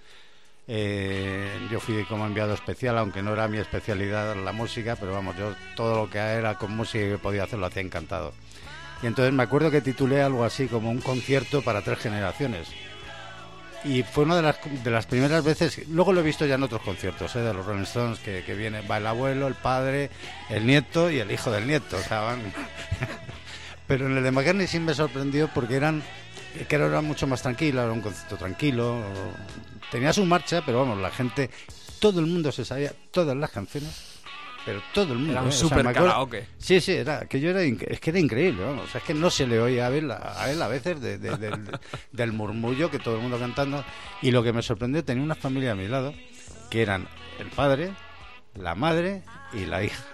Eh, 0.70 1.66
yo 1.70 1.80
fui 1.80 2.04
como 2.04 2.26
enviado 2.26 2.52
especial, 2.52 2.98
aunque 2.98 3.22
no 3.22 3.32
era 3.32 3.48
mi 3.48 3.56
especialidad 3.58 4.36
la 4.36 4.52
música, 4.52 4.96
pero 4.96 5.12
vamos, 5.12 5.34
yo 5.38 5.54
todo 5.74 5.96
lo 6.04 6.10
que 6.10 6.18
era 6.18 6.56
con 6.56 6.76
música 6.76 7.04
que 7.08 7.18
podía 7.18 7.44
hacer 7.44 7.58
lo 7.58 7.66
hacía 7.66 7.82
encantado. 7.82 8.34
Y 9.02 9.06
entonces 9.06 9.32
me 9.32 9.42
acuerdo 9.44 9.70
que 9.70 9.80
titulé 9.80 10.20
algo 10.22 10.44
así 10.44 10.66
como 10.66 10.90
un 10.90 11.00
concierto 11.00 11.62
para 11.62 11.80
tres 11.82 11.98
generaciones. 12.00 12.68
Y 13.84 14.02
fue 14.02 14.24
una 14.24 14.36
de 14.36 14.42
las, 14.42 14.58
de 14.84 14.90
las 14.90 15.06
primeras 15.06 15.42
veces, 15.44 15.86
luego 15.88 16.12
lo 16.12 16.20
he 16.20 16.24
visto 16.24 16.44
ya 16.44 16.56
en 16.56 16.64
otros 16.64 16.82
conciertos, 16.82 17.34
¿eh? 17.36 17.40
de 17.40 17.54
los 17.54 17.64
Rolling 17.64 17.84
Stones, 17.84 18.18
que, 18.18 18.42
viene, 18.54 18.80
va 18.82 18.98
el 18.98 19.06
abuelo, 19.06 19.46
el 19.46 19.54
padre, 19.54 20.10
el 20.50 20.66
nieto 20.66 21.10
y 21.10 21.20
el 21.20 21.30
hijo 21.30 21.50
del 21.52 21.66
nieto. 21.66 21.96
O 21.96 22.00
sea, 22.02 22.20
van- 22.20 22.42
Pero 23.86 24.06
en 24.06 24.16
el 24.18 24.22
de 24.24 24.32
McCartney 24.32 24.66
sí 24.66 24.80
me 24.80 24.92
sorprendió 24.94 25.48
porque 25.54 25.76
eran 25.76 26.02
que 26.68 26.74
era 26.76 27.00
mucho 27.00 27.26
más 27.26 27.40
tranquilo, 27.40 27.82
era 27.82 27.92
un 27.92 28.00
concierto 28.02 28.36
tranquilo. 28.36 29.00
Tenía 29.90 30.12
su 30.12 30.24
marcha, 30.24 30.62
pero 30.64 30.80
vamos, 30.80 30.98
la 30.98 31.10
gente, 31.10 31.50
todo 31.98 32.20
el 32.20 32.26
mundo 32.26 32.52
se 32.52 32.64
sabía 32.64 32.92
todas 33.10 33.36
las 33.36 33.50
canciones, 33.50 34.18
pero 34.66 34.82
todo 34.92 35.12
el 35.14 35.18
mundo. 35.20 35.32
Era 35.32 35.42
un 35.42 35.46
¿eh? 35.46 35.50
O 35.50 35.52
sea, 35.52 35.68
super 35.68 35.84
karaoke. 35.94 36.46
Sí, 36.58 36.80
sí, 36.80 36.92
era, 36.92 37.20
que 37.26 37.40
yo 37.40 37.50
era, 37.50 37.62
es 37.62 38.00
que 38.00 38.10
era 38.10 38.18
increíble, 38.18 38.64
vamos, 38.64 38.84
o 38.84 38.88
sea, 38.90 39.00
es 39.00 39.06
que 39.06 39.14
no 39.14 39.30
se 39.30 39.46
le 39.46 39.58
oía 39.60 39.86
a 39.86 39.90
él 39.90 40.10
a, 40.10 40.50
él 40.50 40.60
a 40.60 40.68
veces 40.68 41.00
de- 41.00 41.16
de- 41.18 41.36
del, 41.36 41.70
del 42.12 42.32
murmullo 42.32 42.90
que 42.90 42.98
todo 42.98 43.16
el 43.16 43.22
mundo 43.22 43.38
cantando. 43.38 43.82
Y 44.20 44.30
lo 44.30 44.42
que 44.42 44.52
me 44.52 44.62
sorprendió, 44.62 45.02
tenía 45.04 45.22
una 45.24 45.34
familia 45.34 45.72
a 45.72 45.74
mi 45.74 45.88
lado, 45.88 46.12
que 46.70 46.82
eran 46.82 47.08
el 47.38 47.46
padre, 47.48 47.92
la 48.54 48.74
madre 48.74 49.22
y 49.54 49.64
la 49.64 49.82
hija. 49.82 50.04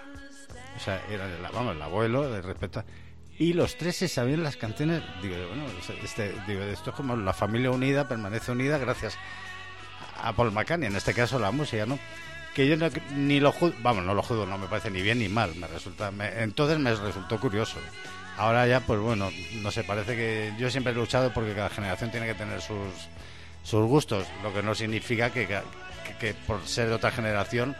O 0.77 0.79
sea, 0.79 1.01
era 1.09 1.25
el, 1.25 1.41
vamos, 1.53 1.75
el 1.75 1.81
abuelo, 1.81 2.29
de 2.31 2.41
respeto. 2.41 2.79
a- 2.79 2.85
Y 3.37 3.51
los 3.53 3.77
tres 3.77 3.97
se 3.97 4.07
sabían 4.07 4.43
las 4.43 4.55
canciones. 4.55 5.01
Digo, 5.21 5.35
bueno, 5.49 5.65
este, 6.03 6.33
digo, 6.47 6.61
esto 6.63 6.91
es 6.91 6.95
como 6.95 7.17
la 7.17 7.33
familia 7.33 7.71
unida, 7.71 8.07
permanece 8.07 8.51
unida 8.53 8.77
gracias 8.77 9.15
a 9.15 9.19
Paul 10.35 10.51
McCartney, 10.51 10.87
en 10.87 10.95
este 10.95 11.13
caso 11.13 11.39
la 11.39 11.51
música, 11.51 11.85
¿no? 11.85 11.99
Que 12.53 12.67
yo 12.67 12.77
no- 12.77 12.87
ni 13.15 13.39
lo 13.39 13.51
juzgo, 13.51 13.75
vamos, 13.81 14.03
no 14.05 14.13
lo 14.13 14.23
juzgo, 14.23 14.45
no 14.45 14.57
me 14.57 14.67
parece 14.67 14.89
ni 14.89 15.01
bien 15.01 15.19
ni 15.19 15.27
mal, 15.27 15.53
me 15.55 15.67
resulta, 15.67 16.11
me- 16.11 16.41
entonces 16.43 16.79
me 16.79 16.93
resultó 16.95 17.39
curioso. 17.39 17.77
Ahora 18.37 18.65
ya, 18.67 18.79
pues 18.81 18.99
bueno, 18.99 19.29
no 19.61 19.71
sé, 19.71 19.83
parece 19.83 20.15
que 20.15 20.53
yo 20.57 20.69
siempre 20.69 20.91
he 20.91 20.95
luchado 20.95 21.31
porque 21.33 21.53
cada 21.53 21.69
generación 21.69 22.11
tiene 22.11 22.25
que 22.27 22.33
tener 22.35 22.61
sus, 22.61 22.77
sus 23.63 23.85
gustos, 23.87 24.25
lo 24.43 24.53
que 24.53 24.61
no 24.63 24.75
significa 24.75 25.29
que, 25.31 25.47
que, 25.47 25.61
que 26.19 26.33
por 26.33 26.65
ser 26.67 26.87
de 26.89 26.93
otra 26.95 27.11
generación 27.11 27.75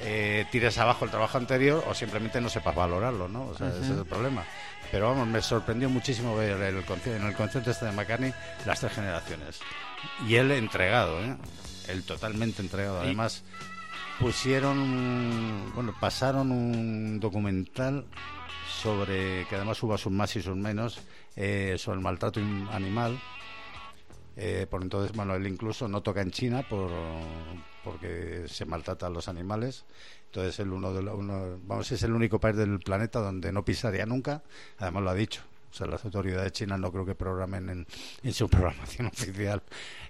eh, 0.00 0.46
tires 0.52 0.78
abajo 0.78 1.04
el 1.04 1.10
trabajo 1.10 1.36
anterior 1.38 1.84
o 1.88 1.94
simplemente 1.94 2.40
no 2.40 2.48
sepas 2.48 2.74
valorarlo, 2.74 3.28
¿no? 3.28 3.46
O 3.48 3.54
sea, 3.56 3.68
ese 3.68 3.80
es 3.80 3.98
el 3.98 4.04
problema. 4.06 4.44
Pero 4.92 5.08
vamos, 5.10 5.26
me 5.26 5.42
sorprendió 5.42 5.90
muchísimo 5.90 6.34
ver 6.36 6.52
el, 6.52 6.84
en 7.06 7.26
el 7.26 7.34
concierto 7.34 7.70
este 7.70 7.84
de 7.86 7.92
McCartney 7.92 8.32
las 8.64 8.80
tres 8.80 8.92
generaciones. 8.92 9.58
Y 10.26 10.36
él 10.36 10.50
entregado, 10.52 11.20
¿eh? 11.20 11.36
Él 11.88 12.02
totalmente 12.04 12.62
entregado. 12.62 13.00
Además, 13.00 13.42
pusieron, 14.18 15.72
bueno, 15.74 15.94
pasaron 16.00 16.50
un 16.52 17.18
documental 17.20 18.04
sobre, 18.82 19.46
que 19.48 19.56
además 19.56 19.82
hubo 19.82 19.96
sus 19.98 20.12
más 20.12 20.34
y 20.36 20.42
sus 20.42 20.56
menos, 20.56 21.00
eh, 21.36 21.76
sobre 21.78 21.96
el 21.98 22.02
maltrato 22.02 22.40
animal. 22.70 23.18
Eh, 24.36 24.66
por 24.70 24.82
entonces, 24.82 25.16
bueno, 25.16 25.34
él 25.34 25.46
incluso 25.48 25.88
no 25.88 26.00
toca 26.02 26.20
en 26.22 26.30
China 26.30 26.62
por, 26.68 26.90
porque 27.82 28.44
se 28.46 28.64
maltrata 28.66 29.06
a 29.08 29.10
los 29.10 29.26
animales. 29.28 29.84
Entonces, 30.26 30.60
él 30.60 30.72
uno 30.72 30.92
de 30.92 31.02
lo- 31.02 31.16
uno- 31.16 31.58
vamos, 31.64 31.90
es 31.90 32.02
el 32.04 32.12
único 32.12 32.38
país 32.38 32.56
del 32.56 32.78
planeta 32.78 33.18
donde 33.20 33.50
no 33.50 33.64
pisaría 33.64 34.06
nunca. 34.06 34.42
Además, 34.78 35.02
lo 35.02 35.10
ha 35.10 35.14
dicho. 35.14 35.42
O 35.70 35.74
sea, 35.74 35.86
las 35.86 36.04
autoridades 36.04 36.52
chinas 36.52 36.78
no 36.80 36.90
creo 36.90 37.04
que 37.04 37.14
programen 37.14 37.68
en, 37.68 37.86
en 38.22 38.32
su 38.32 38.48
programación 38.50 39.06
oficial 39.08 39.62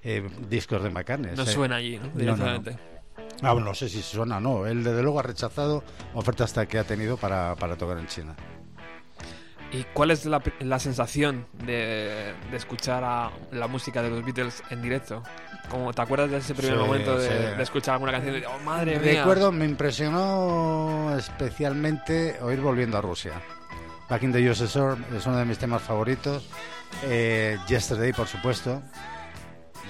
eh, 0.02 0.28
discos 0.48 0.82
de 0.82 0.90
McCartney. 0.90 1.34
No 1.36 1.44
sea, 1.44 1.54
suena 1.54 1.76
allí, 1.76 1.98
¿no? 1.98 2.04
no, 2.06 2.12
no. 2.12 2.18
Directamente. 2.18 2.78
Ah, 3.42 3.54
no 3.54 3.74
sé 3.74 3.88
si 3.88 4.02
suena 4.02 4.38
o 4.38 4.40
no. 4.40 4.66
Él, 4.66 4.82
desde 4.84 5.02
luego, 5.02 5.18
ha 5.20 5.22
rechazado 5.22 5.82
ofertas 6.14 6.46
hasta 6.50 6.66
que 6.66 6.78
ha 6.78 6.84
tenido 6.84 7.16
para, 7.16 7.54
para 7.56 7.76
tocar 7.76 7.98
en 7.98 8.06
China. 8.06 8.34
¿Y 9.70 9.84
cuál 9.92 10.10
es 10.12 10.24
la, 10.24 10.42
la 10.60 10.78
sensación 10.78 11.46
de, 11.66 12.32
de 12.50 12.56
escuchar 12.56 13.04
a 13.04 13.30
la 13.52 13.66
música 13.66 14.02
de 14.02 14.08
los 14.10 14.24
Beatles 14.24 14.62
en 14.70 14.80
directo? 14.80 15.22
Como, 15.68 15.92
¿Te 15.92 16.00
acuerdas 16.00 16.30
de 16.30 16.38
ese 16.38 16.54
primer 16.54 16.78
Sí, 16.78 16.80
momento 16.82 17.18
de, 17.18 17.28
sí. 17.28 17.56
de 17.56 17.62
escuchar 17.62 17.94
alguna 17.94 18.12
canción 18.12 18.40
de, 18.40 18.46
oh, 18.46 18.58
madre 18.60 18.98
mía? 18.98 19.20
Recuerdo, 19.20 19.52
me 19.52 19.66
impresionó 19.66 21.14
especialmente 21.18 22.38
oír 22.40 22.60
Volviendo 22.60 22.96
a 22.96 23.02
Rusia. 23.02 23.32
Back 24.08 24.22
in 24.22 24.32
the 24.32 24.50
USSR 24.50 24.96
es 25.16 25.26
uno 25.26 25.36
de 25.36 25.44
mis 25.44 25.58
temas 25.58 25.82
favoritos. 25.82 26.48
Eh, 27.02 27.58
Yesterday, 27.68 28.12
por 28.12 28.26
supuesto. 28.26 28.82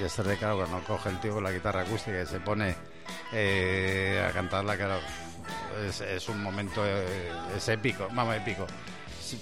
Yesterday, 0.01 0.37
claro, 0.37 0.57
cuando 0.59 0.81
coge 0.87 1.09
el 1.11 1.21
tío 1.21 1.35
con 1.35 1.45
la 1.45 1.53
guitarra 1.53 1.83
acústica 1.83 2.21
y 2.21 2.27
se 2.27 2.41
pone 2.41 2.75
eh, 3.33 4.25
a 4.29 4.33
cantarla, 4.33 4.77
claro, 4.77 4.99
es, 5.87 6.29
un 6.29 6.43
momento, 6.43 6.85
eh, 6.85 7.31
es 7.57 7.69
épico, 7.69 8.09
vamos, 8.13 8.35
épico. 8.37 8.67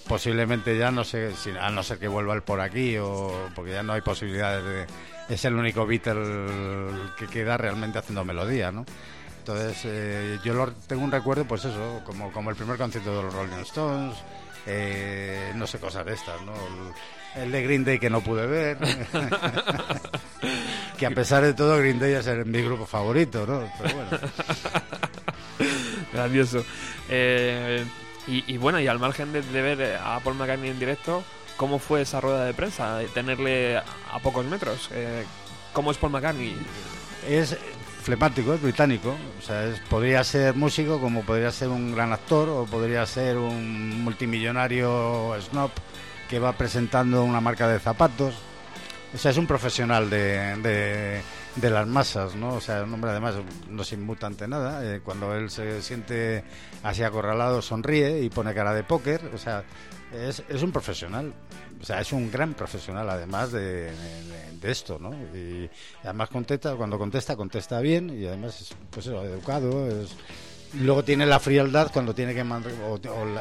Posiblemente 0.08 0.76
ya 0.76 0.90
no 0.90 1.04
sé, 1.04 1.30
a 1.60 1.70
no 1.70 1.82
ser 1.82 1.98
que 1.98 2.08
vuelva 2.08 2.34
él 2.34 2.42
por 2.42 2.60
aquí 2.60 2.96
o 2.98 3.48
porque 3.54 3.72
ya 3.72 3.82
no 3.82 3.92
hay 3.92 4.00
posibilidades 4.00 4.64
de... 4.64 5.34
Es 5.34 5.44
el 5.44 5.54
único 5.54 5.86
Beatle 5.86 6.90
que 7.16 7.26
queda 7.28 7.56
realmente 7.56 7.98
haciendo 7.98 8.24
melodía, 8.24 8.72
¿no? 8.72 8.84
Entonces, 9.38 9.80
eh, 9.84 10.38
yo 10.44 10.54
lo- 10.54 10.72
tengo 10.72 11.02
un 11.04 11.12
recuerdo, 11.12 11.44
pues 11.44 11.64
eso, 11.64 12.02
como, 12.04 12.32
como 12.32 12.50
el 12.50 12.56
primer 12.56 12.76
concierto 12.78 13.14
de 13.16 13.22
los 13.22 13.34
Rolling 13.34 13.62
Stones, 13.62 14.16
eh, 14.66 15.52
no 15.54 15.66
sé, 15.66 15.78
cosas 15.78 16.04
de 16.04 16.14
estas, 16.14 16.40
¿no? 16.42 16.52
El, 17.34 17.42
el 17.44 17.52
de 17.52 17.62
Green 17.62 17.84
Day 17.84 17.98
que 17.98 18.10
no 18.10 18.20
pude 18.20 18.46
ver. 18.46 18.78
que 20.98 21.06
a 21.06 21.10
pesar 21.10 21.44
de 21.44 21.54
todo, 21.54 21.78
Green 21.78 21.98
Day 21.98 22.14
es 22.14 22.26
mi 22.46 22.62
grupo 22.62 22.86
favorito, 22.86 23.46
¿no? 23.46 23.70
Pero 23.80 23.94
bueno. 23.94 24.10
Grandioso. 26.12 26.64
Eh, 27.08 27.84
y, 28.26 28.52
y 28.52 28.56
bueno, 28.58 28.80
y 28.80 28.88
al 28.88 28.98
margen 28.98 29.32
de, 29.32 29.42
de 29.42 29.62
ver 29.62 29.96
a 30.02 30.20
Paul 30.20 30.36
McCartney 30.36 30.70
en 30.70 30.78
directo, 30.78 31.22
¿cómo 31.56 31.78
fue 31.78 32.02
esa 32.02 32.20
rueda 32.20 32.44
de 32.44 32.54
prensa? 32.54 33.00
Tenerle 33.14 33.76
a, 33.76 33.84
a 34.12 34.18
pocos 34.20 34.44
metros. 34.46 34.88
Eh, 34.92 35.24
¿Cómo 35.72 35.90
es 35.90 35.98
Paul 35.98 36.12
McCartney? 36.12 36.56
Es 37.28 37.56
flemático, 38.06 38.54
es 38.54 38.62
británico. 38.62 39.16
O 39.38 39.42
sea, 39.42 39.68
podría 39.90 40.22
ser 40.22 40.54
músico 40.54 41.00
como 41.00 41.22
podría 41.22 41.50
ser 41.50 41.68
un 41.68 41.92
gran 41.92 42.12
actor 42.12 42.48
o 42.48 42.64
podría 42.64 43.04
ser 43.04 43.36
un 43.36 44.04
multimillonario 44.04 45.34
snob 45.40 45.72
que 46.30 46.38
va 46.38 46.52
presentando 46.52 47.24
una 47.24 47.40
marca 47.40 47.66
de 47.66 47.80
zapatos. 47.80 48.34
O 49.12 49.18
sea, 49.18 49.32
es 49.32 49.36
un 49.36 49.46
profesional 49.48 50.08
de, 50.08 51.20
de 51.56 51.70
las 51.70 51.86
masas, 51.86 52.34
¿no? 52.34 52.54
O 52.54 52.60
sea, 52.60 52.82
un 52.82 52.92
hombre 52.94 53.10
además 53.10 53.34
no 53.68 53.82
se 53.84 53.94
inmuta 53.94 54.26
ante 54.26 54.46
nada. 54.46 54.84
Eh, 54.84 55.00
cuando 55.02 55.34
él 55.34 55.50
se 55.50 55.80
siente 55.82 56.44
así 56.82 57.02
acorralado, 57.02 57.62
sonríe 57.62 58.20
y 58.22 58.28
pone 58.30 58.54
cara 58.54 58.74
de 58.74 58.84
póker. 58.84 59.30
O 59.34 59.38
sea, 59.38 59.64
es, 60.12 60.42
es 60.48 60.62
un 60.62 60.72
profesional. 60.72 61.32
O 61.80 61.84
sea, 61.84 62.00
es 62.00 62.12
un 62.12 62.30
gran 62.30 62.54
profesional 62.54 63.08
además 63.10 63.52
de, 63.52 63.90
de- 63.90 64.56
esto, 64.70 64.98
¿no? 64.98 65.12
Y 65.32 65.70
además 66.02 66.28
contesta, 66.28 66.74
cuando 66.74 66.98
contesta, 66.98 67.36
contesta 67.36 67.78
bien 67.78 68.10
y 68.10 68.26
además 68.26 68.60
es 68.62 68.70
pues 68.90 69.06
educado. 69.06 69.86
Es... 69.86 70.16
Luego 70.74 71.04
tiene 71.04 71.24
la 71.24 71.38
frialdad 71.38 71.90
cuando 71.92 72.14
tiene 72.16 72.34
que 72.34 72.42
man- 72.42 72.64
o, 72.88 72.98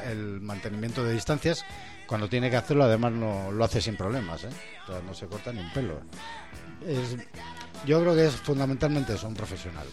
el 0.07 0.39
mantenimiento 0.41 1.03
de 1.03 1.13
distancias 1.13 1.65
cuando 2.05 2.29
tiene 2.29 2.51
que 2.51 2.57
hacerlo 2.57 2.83
además 2.83 3.13
no 3.13 3.51
lo 3.51 3.65
hace 3.65 3.81
sin 3.81 3.97
problemas, 3.97 4.43
¿eh? 4.43 4.49
No 5.07 5.15
se 5.15 5.25
corta 5.25 5.51
ni 5.51 5.61
un 5.61 5.73
pelo. 5.73 5.99
Es- 6.85 7.17
yo 7.85 8.01
creo 8.01 8.15
que 8.15 8.25
es 8.27 8.33
fundamentalmente 8.35 9.13
eso, 9.13 9.27
un 9.27 9.35
profesional. 9.35 9.85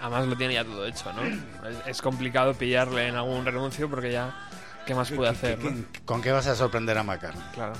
Además 0.00 0.26
lo 0.26 0.36
tiene 0.36 0.54
ya 0.54 0.64
todo 0.64 0.86
hecho, 0.86 1.12
¿no? 1.12 1.22
Es, 1.68 1.76
es 1.86 2.02
complicado 2.02 2.54
pillarle 2.54 3.08
en 3.08 3.16
algún 3.16 3.44
renuncio 3.44 3.88
porque 3.88 4.12
ya... 4.12 4.48
¿Qué 4.86 4.94
más 4.94 5.10
puede 5.10 5.30
hacer? 5.30 5.58
¿Qué- 5.58 5.70
no? 5.70 5.84
qué- 5.92 6.00
¿Con 6.04 6.22
qué 6.22 6.32
vas 6.32 6.46
a 6.46 6.54
sorprender 6.56 6.96
a 6.98 7.02
McCartney? 7.02 7.44
Claro. 7.52 7.72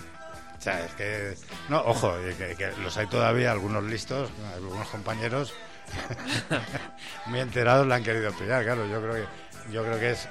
O 0.58 0.62
sea, 0.62 0.84
es 0.84 0.92
que... 0.92 1.34
No, 1.70 1.80
ojo, 1.80 2.12
que, 2.38 2.54
que 2.56 2.72
los 2.82 2.96
hay 2.98 3.06
todavía, 3.06 3.50
algunos 3.52 3.82
listos, 3.84 4.28
algunos 4.54 4.86
compañeros 4.88 5.54
muy 7.26 7.40
enterados 7.40 7.86
le 7.86 7.94
han 7.94 8.04
querido 8.04 8.32
pillar, 8.32 8.62
claro. 8.64 8.86
Yo 8.86 9.00
creo 9.00 9.14
que, 9.14 9.72
yo 9.72 9.82
creo 9.82 9.98
que 9.98 10.10
es... 10.12 10.28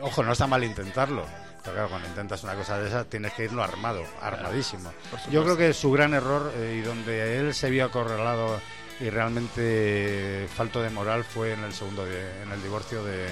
Ojo, 0.00 0.22
no 0.22 0.32
está 0.32 0.46
mal 0.46 0.62
intentarlo. 0.64 1.24
Pero 1.62 1.74
claro, 1.74 1.88
cuando 1.90 2.08
intentas 2.08 2.42
una 2.42 2.54
cosa 2.54 2.78
de 2.78 2.88
esas 2.88 3.06
tienes 3.06 3.32
que 3.34 3.44
irlo 3.44 3.62
armado, 3.62 4.02
armadísimo. 4.22 4.92
Yo 5.30 5.42
creo 5.44 5.56
que 5.56 5.72
su 5.74 5.90
gran 5.92 6.14
error 6.14 6.52
eh, 6.56 6.78
y 6.78 6.86
donde 6.86 7.38
él 7.38 7.54
se 7.54 7.68
vio 7.70 7.84
acorralado 7.84 8.60
y 9.00 9.10
realmente 9.10 10.46
falto 10.54 10.82
de 10.82 10.90
moral 10.90 11.24
fue 11.24 11.52
en 11.52 11.64
el 11.64 11.72
segundo, 11.72 12.04
di- 12.04 12.12
en 12.42 12.52
el 12.52 12.62
divorcio 12.62 13.04
de, 13.04 13.26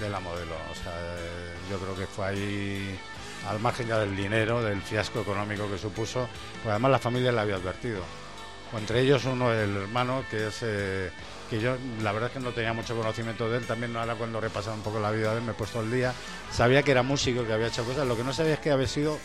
de 0.00 0.08
la 0.10 0.20
modelo. 0.20 0.54
O 0.70 0.74
sea, 0.74 0.92
eh, 0.96 1.54
yo 1.70 1.78
creo 1.78 1.96
que 1.96 2.06
fue 2.06 2.26
ahí 2.26 2.98
al 3.48 3.58
margen 3.60 3.88
ya 3.88 3.98
del 3.98 4.16
dinero, 4.16 4.62
del 4.62 4.80
fiasco 4.82 5.20
económico 5.20 5.68
que 5.70 5.78
supuso, 5.78 6.28
pues 6.62 6.70
además 6.70 6.90
la 6.92 6.98
familia 6.98 7.32
le 7.32 7.40
había 7.40 7.56
advertido. 7.56 8.02
O 8.72 8.78
entre 8.78 9.00
ellos 9.00 9.24
uno, 9.24 9.52
el 9.52 9.76
hermano, 9.76 10.24
que 10.30 10.46
es 10.48 10.58
eh, 10.62 11.10
que 11.50 11.60
yo 11.60 11.76
la 12.00 12.12
verdad 12.12 12.28
es 12.28 12.34
que 12.34 12.40
no 12.40 12.52
tenía 12.52 12.72
mucho 12.72 12.96
conocimiento 12.96 13.50
de 13.50 13.58
él, 13.58 13.66
también 13.66 13.94
ahora 13.96 14.14
cuando 14.14 14.38
he 14.38 14.40
repasado 14.40 14.76
un 14.76 14.82
poco 14.82 15.00
la 15.00 15.10
vida 15.10 15.32
de 15.32 15.38
él 15.38 15.44
me 15.44 15.50
he 15.50 15.54
puesto 15.54 15.80
al 15.80 15.90
día, 15.90 16.14
sabía 16.52 16.84
que 16.84 16.92
era 16.92 17.02
músico, 17.02 17.44
que 17.44 17.52
había 17.52 17.66
hecho 17.66 17.84
cosas, 17.84 18.06
lo 18.06 18.16
que 18.16 18.22
no 18.22 18.32
sabía 18.32 18.54
es 18.54 18.60
que 18.60 18.70
había 18.70 18.86
sido, 18.86 19.18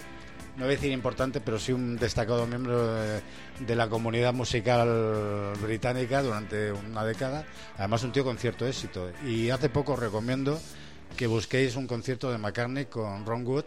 no 0.58 0.66
voy 0.66 0.74
a 0.74 0.76
decir 0.76 0.92
importante, 0.92 1.40
pero 1.40 1.60
sí 1.60 1.72
un 1.72 1.98
destacado 1.98 2.48
miembro 2.48 2.96
de, 2.96 3.76
la 3.76 3.88
comunidad 3.88 4.34
musical 4.34 5.54
británica 5.62 6.24
durante 6.24 6.72
una 6.72 7.06
década, 7.06 7.46
además 7.78 8.04
un 8.04 8.12
tío 8.12 8.24
con 8.24 8.40
cierto 8.40 8.66
éxito. 8.66 9.12
Y 9.28 9.52
hace 9.52 9.70
poco 9.70 9.96
recomiendo 9.96 10.60
que 11.16 11.28
busquéis 11.28 11.76
un 11.76 11.86
concierto 11.86 12.32
de 12.32 12.40
McCartney 12.40 12.86
con 12.86 13.26
Ron 13.26 13.46
Wood 13.46 13.66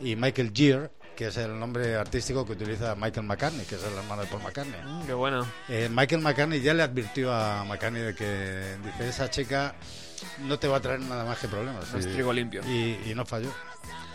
y 0.00 0.16
Michael 0.16 0.50
Gere, 0.52 0.90
que 1.20 1.26
es 1.26 1.36
el 1.36 1.60
nombre 1.60 1.96
artístico 1.96 2.46
que 2.46 2.52
utiliza 2.52 2.94
Michael 2.94 3.26
McCartney, 3.26 3.66
que 3.66 3.74
es 3.74 3.84
el 3.84 3.92
hermano 3.92 4.22
de 4.22 4.28
Paul 4.28 4.42
McCartney. 4.42 4.80
Mm, 4.82 5.06
qué 5.06 5.12
bueno. 5.12 5.46
Eh, 5.68 5.90
Michael 5.92 6.22
McCartney 6.22 6.62
ya 6.62 6.72
le 6.72 6.82
advirtió 6.82 7.30
a 7.30 7.62
McCartney 7.64 8.00
de 8.00 8.14
que 8.14 8.78
dice 8.82 9.06
esa 9.06 9.28
chica 9.28 9.74
no 10.38 10.58
te 10.58 10.66
va 10.66 10.78
a 10.78 10.80
traer 10.80 11.00
nada 11.00 11.26
más 11.26 11.38
que 11.38 11.46
problemas. 11.46 11.92
No 11.92 11.98
es 11.98 12.10
trigo 12.10 12.32
limpio. 12.32 12.62
Y, 12.66 12.98
y 13.04 13.12
no 13.14 13.26
falló. 13.26 13.50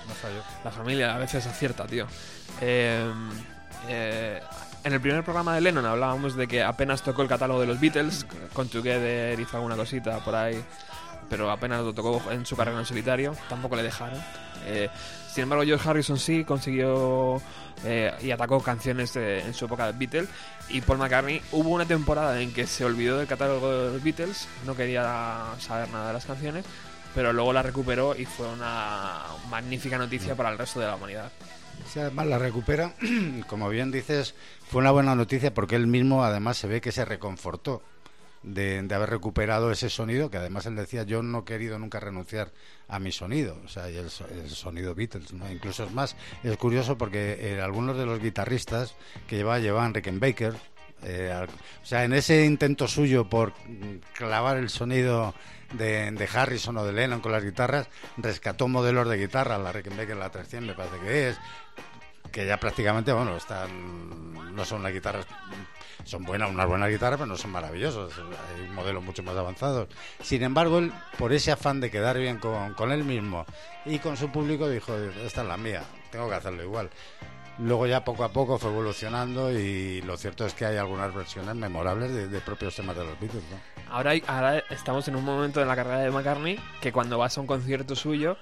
No 0.07 0.15
falló. 0.15 0.41
La 0.63 0.71
familia 0.71 1.13
a 1.13 1.19
veces 1.19 1.45
acierta, 1.45 1.85
tío. 1.85 2.07
Eh, 2.59 3.07
eh, 3.87 4.41
en 4.83 4.93
el 4.93 4.99
primer 4.99 5.23
programa 5.23 5.53
de 5.53 5.61
Lennon 5.61 5.85
hablábamos 5.85 6.35
de 6.35 6.47
que 6.47 6.63
apenas 6.63 7.03
tocó 7.03 7.21
el 7.21 7.27
catálogo 7.27 7.61
de 7.61 7.67
los 7.67 7.79
Beatles, 7.79 8.25
con 8.51 8.67
Together 8.67 9.39
hizo 9.39 9.57
alguna 9.57 9.75
cosita 9.75 10.25
por 10.25 10.33
ahí, 10.33 10.59
pero 11.29 11.51
apenas 11.51 11.83
lo 11.83 11.93
tocó 11.93 12.31
en 12.31 12.47
su 12.47 12.55
carrera 12.55 12.79
en 12.79 12.85
solitario, 12.87 13.35
tampoco 13.47 13.75
le 13.75 13.83
dejaron. 13.83 14.19
Eh, 14.65 14.89
sin 15.35 15.43
embargo, 15.43 15.65
George 15.65 15.89
Harrison 15.89 16.17
sí 16.17 16.45
consiguió 16.45 17.41
eh, 17.83 18.13
y 18.21 18.31
atacó 18.31 18.61
canciones 18.61 19.13
eh, 19.17 19.41
en 19.45 19.53
su 19.53 19.65
época 19.65 19.91
de 19.91 19.91
Beatles, 19.91 20.29
y 20.69 20.79
Paul 20.79 20.97
McCartney 20.97 21.41
hubo 21.51 21.71
una 21.71 21.85
temporada 21.85 22.41
en 22.41 22.53
que 22.53 22.65
se 22.65 22.85
olvidó 22.85 23.17
del 23.17 23.27
catálogo 23.27 23.69
de 23.69 23.91
los 23.91 24.01
Beatles, 24.01 24.47
no 24.65 24.77
quería 24.77 25.43
saber 25.59 25.89
nada 25.89 26.07
de 26.07 26.13
las 26.13 26.25
canciones, 26.25 26.63
pero 27.13 27.33
luego 27.33 27.51
la 27.51 27.61
recuperó 27.63 28.15
y 28.15 28.23
fue 28.23 28.47
una 28.47 29.23
magnífica 29.49 29.97
noticia 29.97 30.35
para 30.35 30.51
el 30.51 30.57
resto 30.57 30.79
de 30.79 30.87
la 30.87 30.95
humanidad. 30.95 31.29
Sí, 31.85 31.99
además 31.99 32.27
la 32.27 32.39
recupera, 32.39 32.93
como 33.47 33.67
bien 33.67 33.91
dices, 33.91 34.35
fue 34.69 34.79
una 34.79 34.91
buena 34.91 35.15
noticia 35.15 35.53
porque 35.53 35.75
él 35.75 35.87
mismo 35.87 36.23
además 36.23 36.55
se 36.55 36.67
ve 36.67 36.79
que 36.79 36.93
se 36.93 37.03
reconfortó 37.03 37.83
de, 38.45 38.87
haber 38.93 39.09
recuperado 39.09 39.71
ese 39.71 39.89
sonido, 39.89 40.29
que 40.29 40.37
además 40.37 40.65
él 40.65 40.75
decía, 40.75 41.03
yo 41.03 41.23
no 41.23 41.39
he 41.39 41.43
querido 41.45 41.79
nunca 41.79 41.99
renunciar 41.99 42.51
a 42.87 42.99
mi 42.99 43.11
sonido, 43.11 43.57
o 43.65 43.67
sea, 43.67 43.89
y 43.89 43.97
el, 43.97 44.09
el 44.31 44.49
sonido 44.49 44.93
Beatles, 44.93 45.33
¿no? 45.33 45.51
Incluso 45.51 45.83
es 45.83 45.91
más, 45.91 46.15
es 46.43 46.55
curioso 46.57 46.97
porque 46.97 47.37
eh, 47.39 47.61
algunos 47.61 47.97
de 47.97 48.05
los 48.05 48.19
guitarristas 48.19 48.95
que 49.27 49.37
llevaba, 49.37 49.59
llevaban 49.59 49.93
Rickenbacker, 49.93 50.55
eh, 51.03 51.45
o 51.81 51.85
sea, 51.85 52.03
en 52.03 52.13
ese 52.13 52.45
intento 52.45 52.87
suyo 52.87 53.27
por 53.29 53.51
mm, 53.51 53.99
clavar 54.13 54.57
el 54.57 54.69
sonido 54.69 55.33
de, 55.73 56.11
de 56.11 56.29
Harrison 56.31 56.77
o 56.77 56.85
de 56.85 56.93
Lennon 56.93 57.21
con 57.21 57.31
las 57.31 57.43
guitarras, 57.43 57.89
rescató 58.17 58.67
modelos 58.67 59.09
de 59.09 59.17
guitarra, 59.17 59.57
la 59.57 59.71
Rickenbacker, 59.71 60.15
la 60.15 60.29
300 60.29 60.69
me 60.69 60.75
parece 60.75 61.03
que 61.03 61.29
es, 61.29 61.37
que 62.31 62.45
ya 62.45 62.59
prácticamente, 62.59 63.11
bueno, 63.11 63.35
están, 63.35 64.55
no 64.55 64.65
son 64.65 64.83
las 64.83 64.93
guitarras, 64.93 65.25
son 66.03 66.23
buenas, 66.23 66.49
unas 66.49 66.67
buenas 66.67 66.89
guitarras, 66.89 67.17
pero 67.17 67.27
no 67.27 67.37
son 67.37 67.51
maravillosos, 67.51 68.13
hay 68.17 68.67
modelos 68.69 69.03
mucho 69.03 69.23
más 69.23 69.35
avanzados. 69.35 69.87
Sin 70.21 70.43
embargo, 70.43 70.81
por 71.17 71.33
ese 71.33 71.51
afán 71.51 71.79
de 71.79 71.89
quedar 71.89 72.17
bien 72.17 72.37
con, 72.37 72.73
con 72.73 72.91
él 72.91 73.03
mismo 73.03 73.45
y 73.85 73.99
con 73.99 74.17
su 74.17 74.31
público, 74.31 74.69
dijo, 74.69 74.95
esta 75.25 75.41
es 75.41 75.47
la 75.47 75.57
mía, 75.57 75.83
tengo 76.11 76.29
que 76.29 76.35
hacerlo 76.35 76.63
igual. 76.63 76.89
Luego 77.57 77.87
ya 77.87 78.03
poco 78.03 78.25
a 78.25 78.29
poco 78.29 78.59
fue 78.59 78.69
evolucionando 78.69 79.49
y 79.49 80.01
lo 80.01 80.17
cierto 80.17 80.45
es 80.45 80.53
que 80.53 80.65
hay 80.65 80.75
algunas 80.75 81.13
versiones 81.13 81.55
memorables 81.55 82.11
de, 82.13 82.27
de 82.27 82.41
propios 82.41 82.75
temas 82.75 82.97
de 82.97 83.05
los 83.05 83.17
Beatles. 83.17 83.43
Ahora, 83.89 84.11
ahora 84.27 84.63
estamos 84.69 85.07
en 85.07 85.15
un 85.15 85.23
momento 85.23 85.61
de 85.61 85.65
la 85.65 85.75
carrera 85.75 85.99
de 85.99 86.11
McCartney 86.11 86.59
que 86.81 86.91
cuando 86.91 87.17
vas 87.17 87.37
a 87.37 87.41
un 87.41 87.47
concierto 87.47 87.95
suyo 87.95 88.35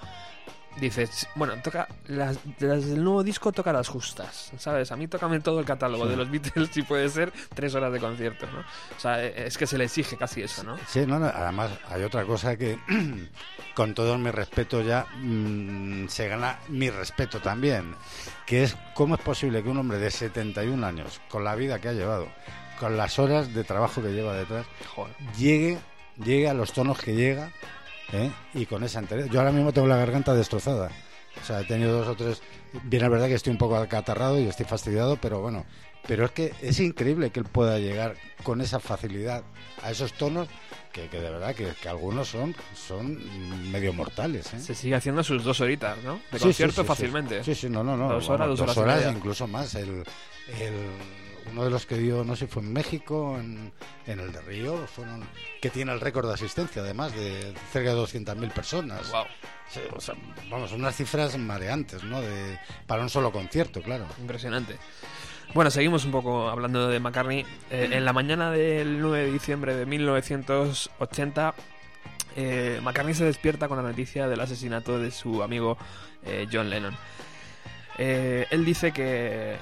dices, 0.80 1.28
bueno, 1.36 1.54
toca 1.62 1.88
las, 2.08 2.38
las 2.60 2.86
del 2.86 3.04
nuevo 3.04 3.24
disco 3.24 3.52
toca 3.52 3.72
las 3.74 3.88
justas, 3.88 4.52
¿sabes? 4.58 4.92
A 4.92 4.96
mí 4.96 5.08
tócame 5.08 5.40
todo 5.40 5.60
el 5.60 5.66
catálogo 5.66 6.06
de 6.08 6.16
los 6.16 6.30
Beatles 6.30 6.70
si 6.72 6.82
puede 6.82 7.10
ser 7.10 7.32
tres 7.54 7.76
horas 7.76 7.92
de 7.94 8.00
concierto, 8.00 8.48
¿no? 8.52 8.60
O 8.60 9.00
sea, 9.00 9.24
e- 9.24 9.48
es 9.48 9.58
que 9.58 9.68
se 9.68 9.78
le 9.78 9.86
exige 9.86 10.18
casi 10.18 10.42
eso, 10.42 10.64
¿no? 10.64 10.78
Sí, 10.88 11.06
no, 11.06 11.20
no, 11.20 11.28
además 11.28 11.72
hay 11.90 12.04
otra 12.04 12.26
cosa 12.26 12.58
que, 12.58 12.78
con 13.76 13.94
todo 13.94 14.18
mi 14.18 14.32
respeto 14.32 14.82
ya, 14.82 15.06
mm, 15.18 16.08
se 16.08 16.28
gana 16.28 16.60
mi 16.70 16.90
respeto 16.90 17.40
también, 17.40 17.96
que 18.46 18.64
es 18.64 18.76
cómo 18.94 19.16
es 19.16 19.22
posible 19.22 19.64
que 19.64 19.70
un 19.70 19.78
hombre 19.78 19.98
de 19.98 20.12
71 20.12 20.86
años, 20.86 21.22
con 21.30 21.44
la 21.44 21.56
vida 21.56 21.80
que 21.80 21.90
ha 21.90 21.94
llevado, 21.94 22.28
con 22.80 22.98
las 22.98 23.20
horas 23.20 23.54
de 23.54 23.64
trabajo 23.64 24.02
que 24.02 24.10
lleva 24.10 24.34
detrás, 24.34 24.66
Joder. 24.96 25.16
llegue, 25.38 25.80
llegue 26.24 26.50
a 26.50 26.54
los 26.54 26.74
tonos 26.74 27.00
que 27.00 27.16
llega 27.16 27.52
¿eh? 28.12 28.32
y 28.54 28.66
con 28.66 28.84
esa 28.84 29.00
entereza. 29.00 29.30
Yo 29.30 29.40
ahora 29.40 29.52
mismo 29.52 29.72
tengo 29.72 29.88
la 29.88 29.98
garganta 29.98 30.34
destrozada. 30.34 30.90
O 31.42 31.46
sea, 31.46 31.62
he 31.62 31.64
tenido 31.64 31.98
dos 32.00 32.08
o 32.08 32.16
tres. 32.16 32.42
Bien, 32.84 33.04
es 33.04 33.10
verdad 33.10 33.28
que 33.28 33.34
estoy 33.36 33.52
un 33.52 33.58
poco 33.58 33.76
acatarrado 33.78 34.40
y 34.40 34.46
estoy 34.48 34.66
fastidiado, 34.66 35.18
pero 35.18 35.42
bueno. 35.42 35.66
Pero 36.06 36.26
es 36.26 36.32
que 36.32 36.54
es 36.62 36.80
increíble 36.82 37.30
que 37.32 37.40
él 37.40 37.46
pueda 37.46 37.80
llegar 37.80 38.16
con 38.44 38.60
esa 38.62 38.80
facilidad 38.80 39.42
a 39.84 39.90
esos 39.92 40.12
tonos 40.14 40.50
que, 40.92 41.08
que 41.08 41.20
de 41.20 41.30
verdad 41.30 41.56
que, 41.56 41.70
que 41.82 41.88
algunos 41.90 42.28
son, 42.28 42.54
son 42.76 43.72
medio 43.72 43.94
mortales. 43.94 44.54
¿eh? 44.54 44.60
Se 44.60 44.76
sigue 44.76 44.96
haciendo 44.96 45.24
sus 45.24 45.44
dos 45.46 45.62
horitas, 45.62 45.98
¿no? 46.04 46.20
De 46.32 46.40
Sí, 46.40 46.46
concierto 46.46 46.76
sí, 46.76 46.82
sí, 46.82 46.88
fácilmente. 46.88 47.44
Sí, 47.44 47.56
sí, 47.56 47.70
no, 47.70 47.84
no, 47.86 47.96
no. 47.96 48.10
Dos 48.10 48.30
horas, 48.30 48.50
dos 48.50 48.78
horas 48.78 48.98
y 49.02 49.06
media. 49.06 49.18
incluso 49.18 49.48
más. 49.48 49.74
El, 49.76 50.04
el- 50.60 51.23
uno 51.52 51.64
de 51.64 51.70
los 51.70 51.86
que 51.86 51.98
dio, 51.98 52.24
no 52.24 52.36
sé, 52.36 52.48
fue 52.48 52.62
en 52.62 52.74
México, 52.74 53.38
en, 53.40 53.72
en 54.08 54.20
el 54.20 54.32
de 54.32 54.42
Río, 54.42 54.88
fueron 54.88 55.24
que 55.62 55.70
tiene 55.70 55.92
el 55.92 56.00
récord 56.00 56.28
de 56.28 56.34
asistencia, 56.34 56.82
además 56.82 57.16
de 57.16 57.54
cerca 57.72 57.94
de 57.94 58.02
200.000 58.02 58.52
personas. 58.52 59.12
Wow, 59.12 59.26
Sí, 59.70 59.80
o 59.96 60.00
sea, 60.00 60.14
vamos, 60.52 60.72
unas 60.72 60.96
cifras 60.96 61.36
mareantes, 61.38 62.04
¿no? 62.04 62.22
De, 62.22 62.60
para 62.86 63.02
un 63.02 63.10
solo 63.10 63.32
concierto, 63.32 63.82
claro. 63.82 64.06
impresionante. 64.20 64.78
Bueno, 65.54 65.72
seguimos 65.72 66.06
un 66.06 66.12
poco 66.12 66.48
hablando 66.50 66.88
de 66.88 67.00
McCartney. 67.00 67.46
Eh, 67.72 67.90
en 67.92 68.06
la 68.06 68.14
mañana 68.14 68.52
del 68.52 69.00
9 69.00 69.26
de 69.26 69.32
diciembre 69.32 69.76
de 69.76 69.86
1980, 69.86 71.56
eh, 72.36 72.80
McCartney 72.84 73.16
se 73.16 73.26
despierta 73.26 73.68
con 73.68 73.78
la 73.78 73.84
noticia 73.84 74.28
del 74.28 74.42
asesinato 74.42 75.00
de 75.00 75.10
su 75.12 75.42
amigo 75.42 75.78
eh, 76.26 76.48
John 76.52 76.70
Lennon. 76.70 76.96
Eh, 77.98 78.48
él 78.50 78.66
dice 78.66 78.92
que 78.92 79.56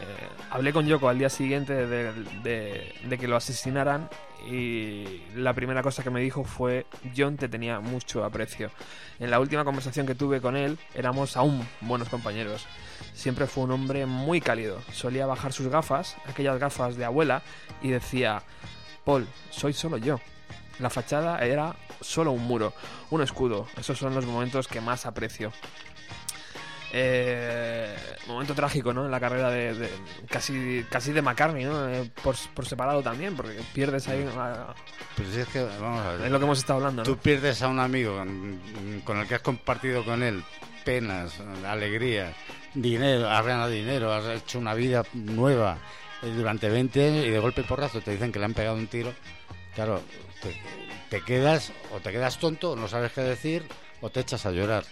hablé 0.49 0.71
con 0.71 0.87
Yoko 0.87 1.09
al 1.09 1.19
día 1.19 1.29
siguiente 1.29 1.85
de- 1.85 2.93
de 3.03 3.17
que 3.17 3.27
lo 3.27 3.35
asesinaran 3.35 4.09
y 4.49 5.21
la 5.35 5.53
primera 5.53 5.83
cosa 5.83 6.01
que 6.01 6.09
me 6.09 6.21
dijo 6.21 6.43
fue 6.43 6.85
John 7.15 7.35
te 7.37 7.49
tenía 7.49 7.79
mucho 7.81 8.23
aprecio. 8.23 8.71
En 9.19 9.29
la 9.29 9.39
última 9.39 9.63
conversación 9.65 10.07
que 10.07 10.15
tuve 10.15 10.39
con 10.41 10.55
él 10.55 10.79
éramos 10.95 11.35
aún 11.37 11.67
buenos 11.81 12.09
compañeros. 12.09 12.65
Siempre 13.13 13.47
fue 13.47 13.65
un 13.65 13.71
hombre 13.71 14.05
muy 14.05 14.39
cálido. 14.41 14.81
Solía 14.93 15.25
bajar 15.25 15.51
sus 15.53 15.67
gafas, 15.67 16.15
aquellas 16.27 16.57
gafas 16.59 16.95
de 16.95 17.05
abuela, 17.05 17.41
y 17.81 17.89
decía, 17.89 18.41
Paul, 19.03 19.27
soy 19.49 19.73
solo 19.73 19.97
yo. 19.97 20.19
La 20.79 20.89
fachada 20.89 21.37
era 21.45 21.75
solo 21.99 22.31
un 22.31 22.43
muro, 22.43 22.73
un 23.11 23.21
escudo. 23.21 23.67
Esos 23.77 23.99
son 23.99 24.15
los 24.15 24.25
momentos 24.25 24.67
que 24.67 24.81
más 24.81 25.05
aprecio. 25.05 25.51
Eh, 26.93 27.95
momento 28.27 28.53
trágico, 28.53 28.93
¿no? 28.93 29.05
En 29.05 29.11
la 29.11 29.19
carrera 29.19 29.49
de, 29.49 29.73
de- 29.73 29.89
casi, 30.29 30.85
casi 30.89 31.11
de 31.11 31.21
McCartney, 31.21 31.63
¿no? 31.65 31.89
Eh, 31.89 32.09
por, 32.23 32.35
por 32.53 32.65
separado 32.65 33.01
también, 33.01 33.35
porque 33.35 33.59
pierdes 33.73 34.07
ahí. 34.07 34.25
a- 34.37 34.73
Pues 35.15 35.29
si 35.29 35.39
es 35.39 35.47
que, 35.47 35.63
vamos 35.79 36.05
a 36.05 36.11
ver. 36.13 36.25
es 36.25 36.31
lo 36.31 36.39
que 36.39 36.45
hemos 36.45 36.59
estado 36.59 36.77
hablando, 36.79 37.03
¿no? 37.03 37.05
Tú 37.05 37.17
pierdes 37.17 37.61
a 37.61 37.67
un 37.67 37.79
amigo 37.79 38.17
con, 38.17 39.01
con 39.05 39.17
el 39.19 39.27
que 39.27 39.35
has 39.35 39.41
compartido 39.41 40.03
con 40.03 40.21
él 40.23 40.43
penas, 40.83 41.39
alegrías, 41.67 42.33
dinero, 42.73 43.29
has 43.29 43.45
ganado 43.45 43.69
dinero, 43.69 44.11
has 44.13 44.25
hecho 44.25 44.57
una 44.59 44.73
vida 44.73 45.03
nueva 45.13 45.77
eh, 46.23 46.27
durante 46.35 46.69
20 46.69 47.07
años 47.07 47.25
y 47.25 47.29
de 47.29 47.39
golpe 47.39 47.61
y 47.61 47.65
porrazo 47.65 48.01
te 48.01 48.11
dicen 48.11 48.31
que 48.31 48.39
le 48.39 48.45
han 48.45 48.53
pegado 48.53 48.75
un 48.75 48.87
tiro. 48.87 49.13
Claro, 49.75 50.01
te, 50.41 50.59
te 51.09 51.23
quedas 51.23 51.71
o 51.95 51.99
te 51.99 52.11
quedas 52.11 52.37
tonto, 52.39 52.75
no 52.75 52.87
sabes 52.87 53.11
qué 53.13 53.21
decir 53.21 53.63
o 54.01 54.09
te 54.09 54.19
echas 54.21 54.45
a 54.45 54.51
llorar 54.51 54.83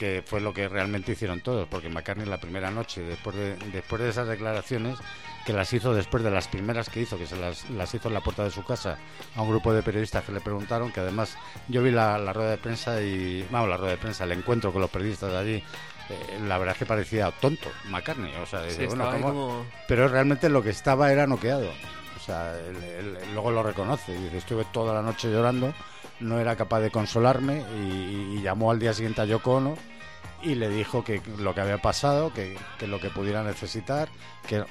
que 0.00 0.22
fue 0.24 0.40
lo 0.40 0.54
que 0.54 0.66
realmente 0.66 1.12
hicieron 1.12 1.42
todos, 1.42 1.68
porque 1.68 1.90
McCartney 1.90 2.24
la 2.26 2.40
primera 2.40 2.70
noche, 2.70 3.02
después 3.02 3.36
de, 3.36 3.54
después 3.70 4.00
de 4.00 4.08
esas 4.08 4.26
declaraciones, 4.26 4.96
que 5.44 5.52
las 5.52 5.70
hizo 5.74 5.92
después 5.94 6.22
de 6.24 6.30
las 6.30 6.48
primeras 6.48 6.88
que 6.88 7.02
hizo, 7.02 7.18
que 7.18 7.26
se 7.26 7.36
las, 7.36 7.68
las 7.68 7.92
hizo 7.94 8.08
en 8.08 8.14
la 8.14 8.22
puerta 8.22 8.42
de 8.42 8.50
su 8.50 8.64
casa 8.64 8.96
a 9.36 9.42
un 9.42 9.50
grupo 9.50 9.74
de 9.74 9.82
periodistas 9.82 10.24
que 10.24 10.32
le 10.32 10.40
preguntaron, 10.40 10.90
que 10.90 11.00
además 11.00 11.36
yo 11.68 11.82
vi 11.82 11.90
la, 11.90 12.16
la 12.16 12.32
rueda 12.32 12.52
de 12.52 12.56
prensa 12.56 13.02
y, 13.02 13.46
vamos, 13.50 13.68
la 13.68 13.76
rueda 13.76 13.90
de 13.92 13.98
prensa, 13.98 14.24
el 14.24 14.32
encuentro 14.32 14.72
con 14.72 14.80
los 14.80 14.90
periodistas 14.90 15.30
de 15.32 15.38
allí, 15.38 15.64
eh, 16.08 16.38
la 16.46 16.56
verdad 16.56 16.72
es 16.74 16.78
que 16.78 16.86
parecía 16.86 17.30
tonto 17.32 17.68
McCartney, 17.90 18.32
o 18.42 18.46
sea, 18.46 18.68
Sí, 18.70 18.86
bueno, 18.86 19.10
como- 19.20 19.66
pero 19.86 20.08
realmente 20.08 20.48
lo 20.48 20.62
que 20.62 20.70
estaba 20.70 21.12
era 21.12 21.26
noqueado. 21.26 21.68
O 22.16 22.22
sea, 22.22 22.54
él, 22.58 22.76
él- 22.76 23.16
él 23.22 23.32
luego 23.34 23.50
lo 23.50 23.62
reconoce. 23.62 24.12
Dice, 24.14 24.38
estuve 24.38 24.64
toda 24.72 24.92
la 24.94 25.02
noche 25.02 25.30
llorando, 25.30 25.72
no 26.20 26.38
era 26.38 26.56
capaz 26.56 26.80
de 26.80 26.90
consolarme 26.90 27.64
y, 27.76 28.40
llamó 28.42 28.70
al 28.70 28.78
día 28.78 28.94
siguiente 28.94 29.20
a 29.20 29.26
Yoko 29.26 29.76
y 30.42 30.54
le 30.54 30.68
dijo 30.70 31.04
que 31.04 31.20
lo 31.38 31.54
que 31.54 31.60
había 31.60 31.78
pasado, 31.78 32.32
que, 32.32 32.56
que 32.78 32.86
lo 32.86 32.98
que 33.00 33.10
pudiera 33.10 33.42
necesitar, 33.42 34.08
que 34.46 34.64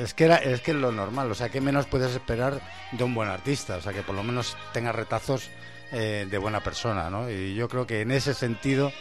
es 0.00 0.14
que 0.14 0.24
era 0.24 0.36
es 0.36 0.60
que 0.60 0.70
es 0.72 0.76
lo 0.76 0.92
normal, 0.92 1.30
o 1.30 1.34
sea, 1.34 1.48
¿qué 1.48 1.60
menos 1.60 1.86
puedes 1.86 2.12
esperar 2.12 2.60
de 2.92 3.04
un 3.04 3.14
buen 3.14 3.28
artista? 3.28 3.76
O 3.76 3.80
sea, 3.80 3.92
que 3.92 4.02
por 4.02 4.14
lo 4.14 4.22
menos 4.22 4.56
tenga 4.72 4.92
retazos 4.92 5.50
eh, 5.92 6.26
de 6.30 6.38
buena 6.38 6.60
persona, 6.60 7.10
¿no? 7.10 7.30
Y 7.30 7.54
yo 7.54 7.68
creo 7.68 7.86
que 7.86 8.02
en 8.02 8.10
ese 8.10 8.34
sentido 8.34 8.92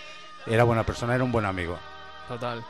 era 0.48 0.64
buena 0.64 0.86
persona, 0.86 1.16
era 1.16 1.24
un 1.24 1.32
buen 1.32 1.46
amigo. 1.46 1.78
Total. 2.28 2.64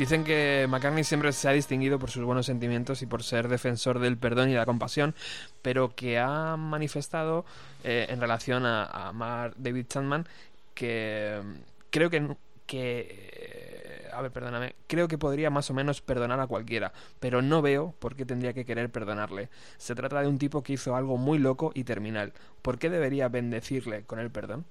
Dicen 0.00 0.24
que 0.24 0.66
McCartney 0.66 1.04
siempre 1.04 1.30
se 1.30 1.46
ha 1.46 1.52
distinguido 1.52 1.98
por 1.98 2.10
sus 2.10 2.24
buenos 2.24 2.46
sentimientos 2.46 3.02
y 3.02 3.06
por 3.06 3.22
ser 3.22 3.48
defensor 3.48 3.98
del 3.98 4.16
perdón 4.16 4.48
y 4.48 4.54
la 4.54 4.64
compasión, 4.64 5.14
pero 5.60 5.94
que 5.94 6.18
ha 6.18 6.56
manifestado 6.56 7.44
eh, 7.84 8.06
en 8.08 8.18
relación 8.18 8.64
a, 8.64 8.86
a 8.86 9.12
Mark 9.12 9.52
David 9.58 9.84
Chapman 9.88 10.26
que 10.72 11.42
creo 11.90 12.08
que, 12.08 12.34
que 12.64 13.08
eh, 13.10 14.08
a 14.10 14.22
ver, 14.22 14.30
perdóname, 14.30 14.74
creo 14.86 15.06
que 15.06 15.18
podría 15.18 15.50
más 15.50 15.68
o 15.68 15.74
menos 15.74 16.00
perdonar 16.00 16.40
a 16.40 16.46
cualquiera, 16.46 16.94
pero 17.18 17.42
no 17.42 17.60
veo 17.60 17.94
por 17.98 18.16
qué 18.16 18.24
tendría 18.24 18.54
que 18.54 18.64
querer 18.64 18.88
perdonarle. 18.88 19.50
Se 19.76 19.94
trata 19.94 20.22
de 20.22 20.28
un 20.28 20.38
tipo 20.38 20.62
que 20.62 20.72
hizo 20.72 20.96
algo 20.96 21.18
muy 21.18 21.38
loco 21.38 21.72
y 21.74 21.84
terminal. 21.84 22.32
¿Por 22.62 22.78
qué 22.78 22.88
debería 22.88 23.28
bendecirle 23.28 24.04
con 24.04 24.18
el 24.18 24.30
perdón? 24.30 24.64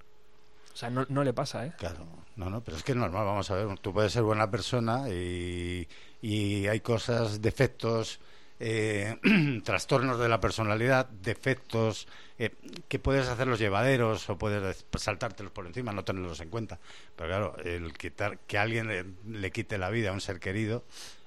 O 0.80 0.82
sea, 0.82 0.89
no, 0.89 1.05
no 1.09 1.25
le 1.25 1.34
pasa, 1.34 1.65
¿eh? 1.65 1.73
Claro, 1.77 2.07
no, 2.38 2.49
no, 2.49 2.63
pero 2.63 2.77
es 2.77 2.84
que 2.84 2.93
es 2.93 2.97
normal, 2.97 3.25
vamos 3.25 3.51
a 3.51 3.55
ver, 3.55 3.80
tú 3.80 3.91
puedes 3.91 4.13
ser 4.13 4.23
buena 4.23 4.49
persona 4.49 5.09
y, 5.09 5.86
y 6.21 6.67
hay 6.67 6.80
cosas, 6.80 7.41
defectos, 7.41 8.21
eh, 8.61 9.17
trastornos 9.65 10.17
de 10.17 10.30
la 10.30 10.39
personalidad, 10.39 11.09
defectos 11.09 12.07
eh, 12.38 12.55
que 12.88 12.97
puedes 12.97 13.27
hacerlos 13.27 13.59
llevaderos 13.59 14.30
o 14.30 14.38
puedes 14.38 14.86
saltártelos 14.95 15.51
por 15.51 15.67
encima, 15.67 15.91
no 15.91 16.05
tenerlos 16.05 16.39
en 16.39 16.49
cuenta. 16.49 16.80
Pero 17.17 17.27
claro, 17.27 17.57
el 17.65 17.91
quitar 17.91 18.38
que 18.47 18.57
alguien 18.57 18.88
le, 18.88 19.03
le 19.27 19.51
quite 19.51 19.77
la 19.77 19.89
vida 19.89 20.11
a 20.11 20.13
un 20.13 20.21
ser 20.21 20.39
querido 20.39 20.86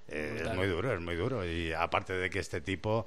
eh, 0.08 0.44
es 0.46 0.54
muy 0.54 0.66
duro, 0.66 0.94
es 0.94 1.00
muy 1.02 1.14
duro. 1.14 1.44
Y 1.44 1.74
aparte 1.74 2.14
de 2.14 2.30
que 2.30 2.38
este 2.38 2.62
tipo 2.62 3.06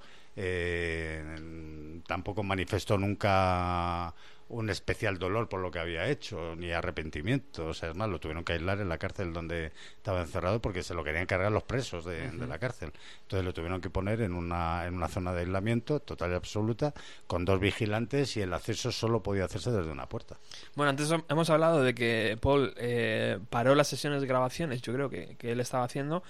tampoco 2.05 2.43
manifestó 2.43 2.97
nunca 2.97 4.13
un 4.47 4.69
especial 4.69 5.17
dolor 5.17 5.49
por 5.49 5.59
lo 5.59 5.71
que 5.71 5.79
había 5.79 6.07
hecho, 6.07 6.55
ni 6.55 6.71
arrepentimiento. 6.71 7.65
O 7.67 7.73
sea, 7.73 7.89
es 7.89 7.95
más, 7.95 8.07
lo 8.09 8.19
tuvieron 8.19 8.43
que 8.43 8.53
aislar 8.53 8.79
en 8.79 8.89
la 8.89 8.99
cárcel 8.99 9.33
donde 9.33 9.71
estaba 9.97 10.21
encerrado 10.21 10.61
porque 10.61 10.83
se 10.83 10.93
lo 10.93 11.03
querían 11.03 11.25
cargar 11.25 11.51
los 11.51 11.63
presos 11.63 12.05
de, 12.05 12.29
de 12.29 12.45
la 12.47 12.59
cárcel. 12.59 12.91
Entonces 13.23 13.43
lo 13.43 13.53
tuvieron 13.53 13.81
que 13.81 13.89
poner 13.89 14.21
en 14.21 14.33
una, 14.33 14.85
en 14.85 14.93
una 14.93 15.07
zona 15.07 15.33
de 15.33 15.41
aislamiento 15.41 15.99
total 15.99 16.31
y 16.31 16.35
absoluta, 16.35 16.93
con 17.25 17.43
dos 17.43 17.59
vigilantes 17.59 18.37
y 18.37 18.41
el 18.41 18.53
acceso 18.53 18.91
solo 18.91 19.23
podía 19.23 19.45
hacerse 19.45 19.71
desde 19.71 19.91
una 19.91 20.07
puerta. 20.07 20.37
Bueno, 20.75 20.91
antes 20.91 21.11
hem- 21.11 21.25
hemos 21.27 21.49
hablado 21.49 21.81
de 21.81 21.95
que 21.95 22.37
Paul 22.39 22.71
eh, 22.77 23.39
paró 23.49 23.73
las 23.73 23.87
sesiones 23.87 24.21
de 24.21 24.27
grabaciones, 24.27 24.81
yo 24.83 24.93
creo 24.93 25.09
que, 25.09 25.35
que 25.37 25.51
él 25.53 25.59
estaba 25.59 25.85
haciendo, 25.85 26.21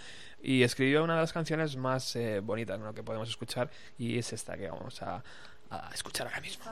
y 0.41 0.63
escribió 0.63 1.03
una 1.03 1.16
de 1.16 1.22
las 1.22 1.34
canciones 1.34 1.76
más 1.76 2.16
eh, 2.16 2.39
bonitas 2.39 2.80
¿no? 2.80 2.93
que 2.93 3.03
podemos 3.03 3.28
escuchar, 3.28 3.70
y 3.97 4.18
es 4.18 4.32
esta 4.32 4.55
que 4.55 4.70
vamos 4.70 5.01
a, 5.01 5.24
a 5.72 5.89
escuchar 5.93 6.28
ahora 6.28 6.41
mismo. 6.41 6.63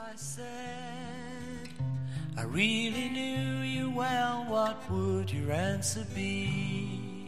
I 2.36 2.42
really 2.42 3.08
knew 3.10 3.62
you 3.62 3.90
well, 3.90 4.44
what 4.48 4.76
would 4.90 5.30
your 5.30 5.52
answer 5.52 6.04
be? 6.14 7.26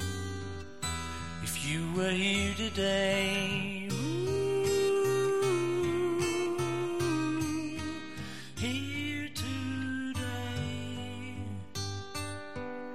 If 1.42 1.64
you 1.64 1.92
were 1.94 2.10
here 2.10 2.54
today, 2.56 3.88
ooh, 3.92 4.56
here 8.56 9.28
today. 9.32 10.16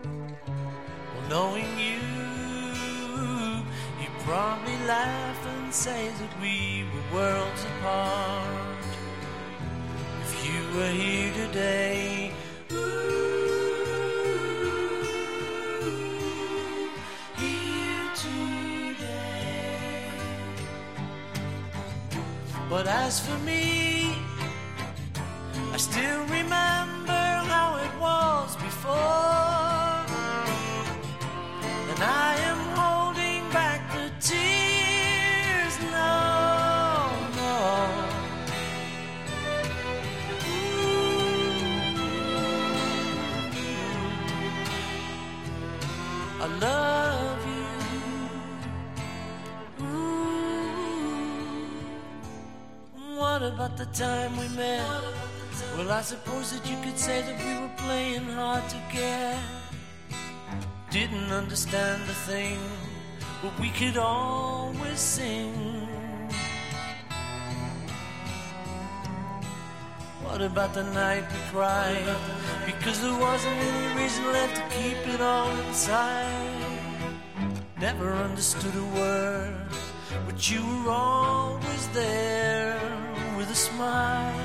Well, 0.04 1.30
knowing 1.30 1.80
you, 1.80 2.00
probably 4.26 4.78
laugh 4.88 5.48
and 5.48 5.74
say 5.74 6.10
that 6.20 6.42
we 6.42 6.86
were 6.94 7.16
worlds 7.16 7.66
apart. 7.66 8.78
If 10.22 10.46
you 10.46 10.60
were 10.78 10.92
here 10.92 11.34
today, 11.34 12.32
ooh, 12.72 12.78
here 17.38 18.10
today. 18.16 20.08
But 22.70 22.88
as 22.88 23.20
for 23.26 23.38
me, 23.40 24.16
I 25.74 25.78
still 25.78 26.24
remember 26.26 27.24
how 27.54 27.78
it 27.78 27.94
was 28.00 28.56
before. 28.58 29.41
Love 46.62 47.46
you. 47.48 47.66
Ooh. 49.86 50.72
What 53.18 53.42
about 53.42 53.78
the 53.78 53.88
time 53.88 54.38
we 54.38 54.48
met? 54.56 55.04
Well, 55.76 55.92
I 55.92 56.02
suppose 56.02 56.52
that 56.54 56.70
you 56.70 56.78
could 56.84 56.98
say 56.98 57.22
that 57.22 57.38
we 57.46 57.54
were 57.62 57.76
playing 57.78 58.26
hard 58.26 58.64
to 58.70 58.78
get. 58.94 59.40
Didn't 60.92 61.32
understand 61.32 62.02
a 62.04 62.18
thing, 62.30 62.60
but 63.42 63.54
we 63.60 63.70
could 63.70 63.98
always 63.98 65.00
sing. 65.00 65.88
What 70.24 70.42
about 70.42 70.74
the 70.74 70.84
night 70.84 71.24
we 71.34 71.40
cried? 71.52 72.16
Because 72.66 73.02
there 73.02 73.18
wasn't 73.20 73.58
any 73.70 74.02
reason 74.02 74.26
left 74.32 74.56
to 74.58 74.64
keep 74.76 75.00
it 75.14 75.22
all 75.22 75.50
inside. 75.68 76.41
Never 77.82 78.14
understood 78.14 78.76
a 78.76 78.86
word, 78.96 79.56
but 80.28 80.52
you 80.52 80.62
were 80.62 80.92
always 80.92 81.88
there 81.88 82.80
with 83.36 83.50
a 83.50 83.56
smile. 83.56 84.40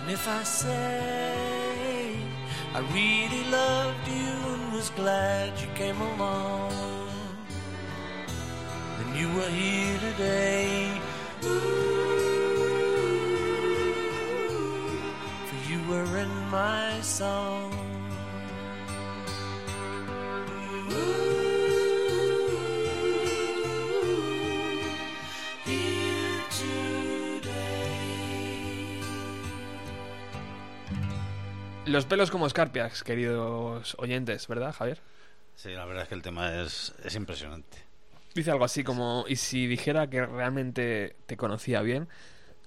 And 0.00 0.10
if 0.12 0.28
I 0.28 0.44
say 0.44 2.14
I 2.72 2.78
really 2.94 3.50
loved 3.50 4.06
you 4.06 4.32
and 4.54 4.72
was 4.74 4.90
glad 4.90 5.60
you 5.60 5.66
came 5.74 6.00
along, 6.00 7.08
then 8.96 9.16
you 9.16 9.26
were 9.34 9.50
here 9.50 9.98
today. 9.98 11.00
For 15.48 15.58
you 15.68 15.82
were 15.88 16.16
in 16.16 16.30
my 16.48 17.00
song. 17.00 17.87
Los 31.88 32.04
pelos 32.04 32.30
como 32.30 32.46
escarpias, 32.46 33.02
queridos 33.02 33.96
oyentes, 33.98 34.46
¿verdad, 34.46 34.74
Javier? 34.74 35.00
Sí, 35.56 35.70
la 35.70 35.86
verdad 35.86 36.02
es 36.02 36.08
que 36.10 36.14
el 36.16 36.22
tema 36.22 36.60
es, 36.60 36.94
es 37.02 37.14
impresionante. 37.14 37.78
Dice 38.34 38.50
algo 38.50 38.66
así 38.66 38.84
como, 38.84 39.24
y 39.26 39.36
si 39.36 39.66
dijera 39.66 40.10
que 40.10 40.26
realmente 40.26 41.16
te 41.24 41.38
conocía 41.38 41.80
bien, 41.80 42.06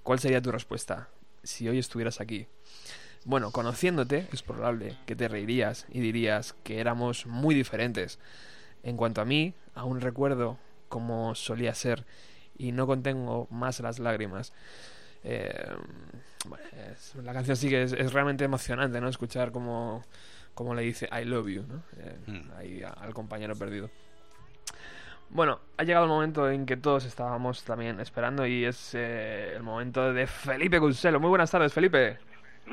¿cuál 0.02 0.20
sería 0.20 0.42
tu 0.42 0.52
respuesta 0.52 1.10
si 1.44 1.70
hoy 1.70 1.78
estuvieras 1.78 2.20
aquí? 2.20 2.48
Bueno, 3.24 3.52
conociéndote, 3.52 4.28
es 4.34 4.42
probable 4.42 4.98
que 5.06 5.16
te 5.16 5.28
reirías 5.28 5.86
y 5.90 6.00
dirías 6.00 6.56
que 6.64 6.80
éramos 6.80 7.26
muy 7.28 7.54
diferentes. 7.54 8.18
En 8.84 8.98
cuanto 8.98 9.22
a 9.22 9.26
mí, 9.26 9.54
aún 9.76 10.02
recuerdo 10.02 10.58
cómo 10.90 11.36
solía 11.36 11.74
ser 11.76 12.06
y 12.58 12.72
no 12.72 12.88
contengo 12.88 13.48
más 13.52 13.80
las 13.80 14.00
lágrimas. 14.00 14.54
Eh, 15.24 15.54
bueno, 16.48 16.66
es- 16.92 17.14
la 17.16 17.32
canción 17.34 17.56
sí 17.56 17.70
que 17.70 17.84
es, 17.84 17.94
es 17.94 18.12
realmente 18.12 18.44
emocionante, 18.44 19.00
¿no? 19.00 19.08
Escuchar 19.08 19.52
cómo, 19.52 20.04
cómo 20.56 20.74
le 20.74 20.82
dice 20.82 21.08
I 21.12 21.24
love 21.26 21.48
you, 21.48 21.64
¿no? 21.68 21.84
Eh, 21.98 22.18
Mm. 22.26 22.52
ahí 22.58 22.82
a- 22.84 22.90
al 22.90 23.14
compañero 23.14 23.56
perdido. 23.56 23.92
Bueno, 25.30 25.60
ha 25.78 25.84
llegado 25.84 26.06
el 26.06 26.10
momento 26.12 26.50
en 26.50 26.66
que 26.66 26.76
todos 26.76 27.06
estábamos 27.06 27.64
también 27.64 28.00
esperando 28.00 28.46
y 28.48 28.66
es 28.66 28.94
eh, 28.96 29.54
el 29.56 29.62
momento 29.64 30.12
de 30.12 30.26
Felipe 30.26 30.80
Cuselo. 30.80 31.20
Muy 31.20 31.30
buenas 31.30 31.52
tardes, 31.52 31.72
Felipe. 31.72 32.18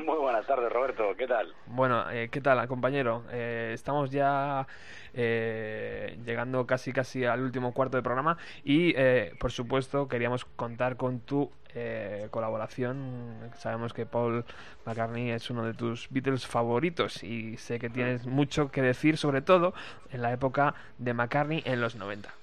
Muy 0.05 0.17
buenas 0.17 0.47
tardes, 0.47 0.71
Roberto. 0.71 1.13
¿Qué 1.17 1.27
tal? 1.27 1.53
Bueno, 1.65 2.09
eh, 2.09 2.29
¿qué 2.31 2.39
tal, 2.39 2.65
compañero? 2.67 3.23
Eh, 3.31 3.71
estamos 3.73 4.09
ya 4.09 4.65
eh, 5.13 6.17
llegando 6.25 6.65
casi 6.65 6.93
casi 6.93 7.25
al 7.25 7.41
último 7.41 7.73
cuarto 7.73 7.97
de 7.97 8.03
programa 8.03 8.37
y, 8.63 8.93
eh, 8.95 9.33
por 9.39 9.51
supuesto, 9.51 10.07
queríamos 10.07 10.45
contar 10.45 10.95
con 10.95 11.19
tu 11.19 11.51
eh, 11.75 12.29
colaboración. 12.31 13.51
Sabemos 13.55 13.93
que 13.93 14.05
Paul 14.05 14.45
McCartney 14.85 15.31
es 15.31 15.49
uno 15.49 15.65
de 15.65 15.73
tus 15.73 16.07
Beatles 16.09 16.47
favoritos 16.47 17.21
y 17.21 17.57
sé 17.57 17.77
que 17.77 17.89
tienes 17.89 18.25
mucho 18.25 18.71
que 18.71 18.81
decir, 18.81 19.17
sobre 19.17 19.41
todo 19.41 19.73
en 20.11 20.21
la 20.21 20.31
época 20.31 20.75
de 20.97 21.13
McCartney 21.13 21.61
en 21.65 21.81
los 21.81 21.95
90. 21.95 22.33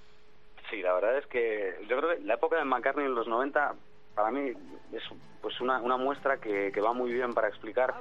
Sí, 0.71 0.83
la 0.83 0.93
verdad 0.93 1.17
es 1.17 1.27
que 1.27 1.75
yo 1.89 1.97
creo 1.97 2.17
que 2.17 2.25
la 2.25 2.35
época 2.35 2.57
de 2.57 2.65
McCartney 2.65 3.07
en 3.07 3.15
los 3.15 3.29
90 3.29 3.75
para 4.17 4.31
mí 4.33 4.51
es 4.93 5.03
pues 5.43 5.61
una, 5.61 5.79
una 5.81 5.97
muestra 5.97 6.39
que, 6.39 6.73
que 6.73 6.81
va 6.81 6.93
muy 6.93 7.13
bien 7.13 7.33
para 7.35 7.47
explicar 7.49 7.95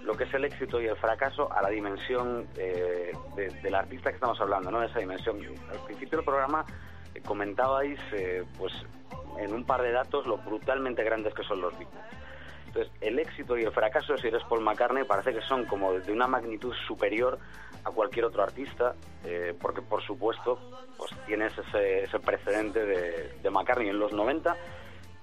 lo 0.00 0.16
que 0.16 0.24
es 0.24 0.34
el 0.34 0.44
éxito 0.44 0.80
y 0.80 0.86
el 0.86 0.96
fracaso 0.96 1.52
a 1.52 1.60
la 1.62 1.68
dimensión 1.68 2.48
eh, 2.56 3.12
de- 3.36 3.50
del 3.62 3.74
artista 3.74 4.10
que 4.10 4.14
estamos 4.16 4.40
hablando, 4.40 4.70
¿no? 4.70 4.82
Esa 4.82 4.98
dimensión. 4.98 5.38
Al 5.70 5.84
principio 5.84 6.18
del 6.18 6.24
programa 6.24 6.64
eh, 7.14 7.20
comentabais, 7.24 8.00
eh, 8.12 8.44
pues 8.58 8.72
en 9.38 9.52
un 9.54 9.64
par 9.64 9.82
de 9.82 9.92
datos, 9.92 10.26
lo 10.26 10.38
brutalmente 10.38 11.04
grandes 11.04 11.34
que 11.34 11.44
son 11.44 11.60
los 11.60 11.72
Beatles. 11.78 12.02
Entonces, 12.66 12.92
el 13.00 13.18
éxito 13.18 13.56
y 13.56 13.62
el 13.64 13.72
fracaso, 13.72 14.16
si 14.18 14.28
eres 14.28 14.42
Paul 14.44 14.60
McCartney, 14.62 15.04
parece 15.04 15.32
que 15.34 15.40
son 15.42 15.64
como 15.66 15.92
de 15.92 16.12
una 16.12 16.26
magnitud 16.26 16.74
superior 16.86 17.38
a 17.84 17.90
cualquier 17.90 18.24
otro 18.26 18.42
artista, 18.42 18.94
porque 19.60 19.80
por 19.80 20.02
supuesto, 20.02 20.58
pues 20.98 21.10
tienes 21.26 21.52
ese, 21.56 22.02
ese 22.04 22.18
precedente 22.18 22.84
de, 22.84 23.32
de 23.42 23.50
McCartney 23.50 23.88
en 23.88 23.98
los 23.98 24.12
90, 24.12 24.54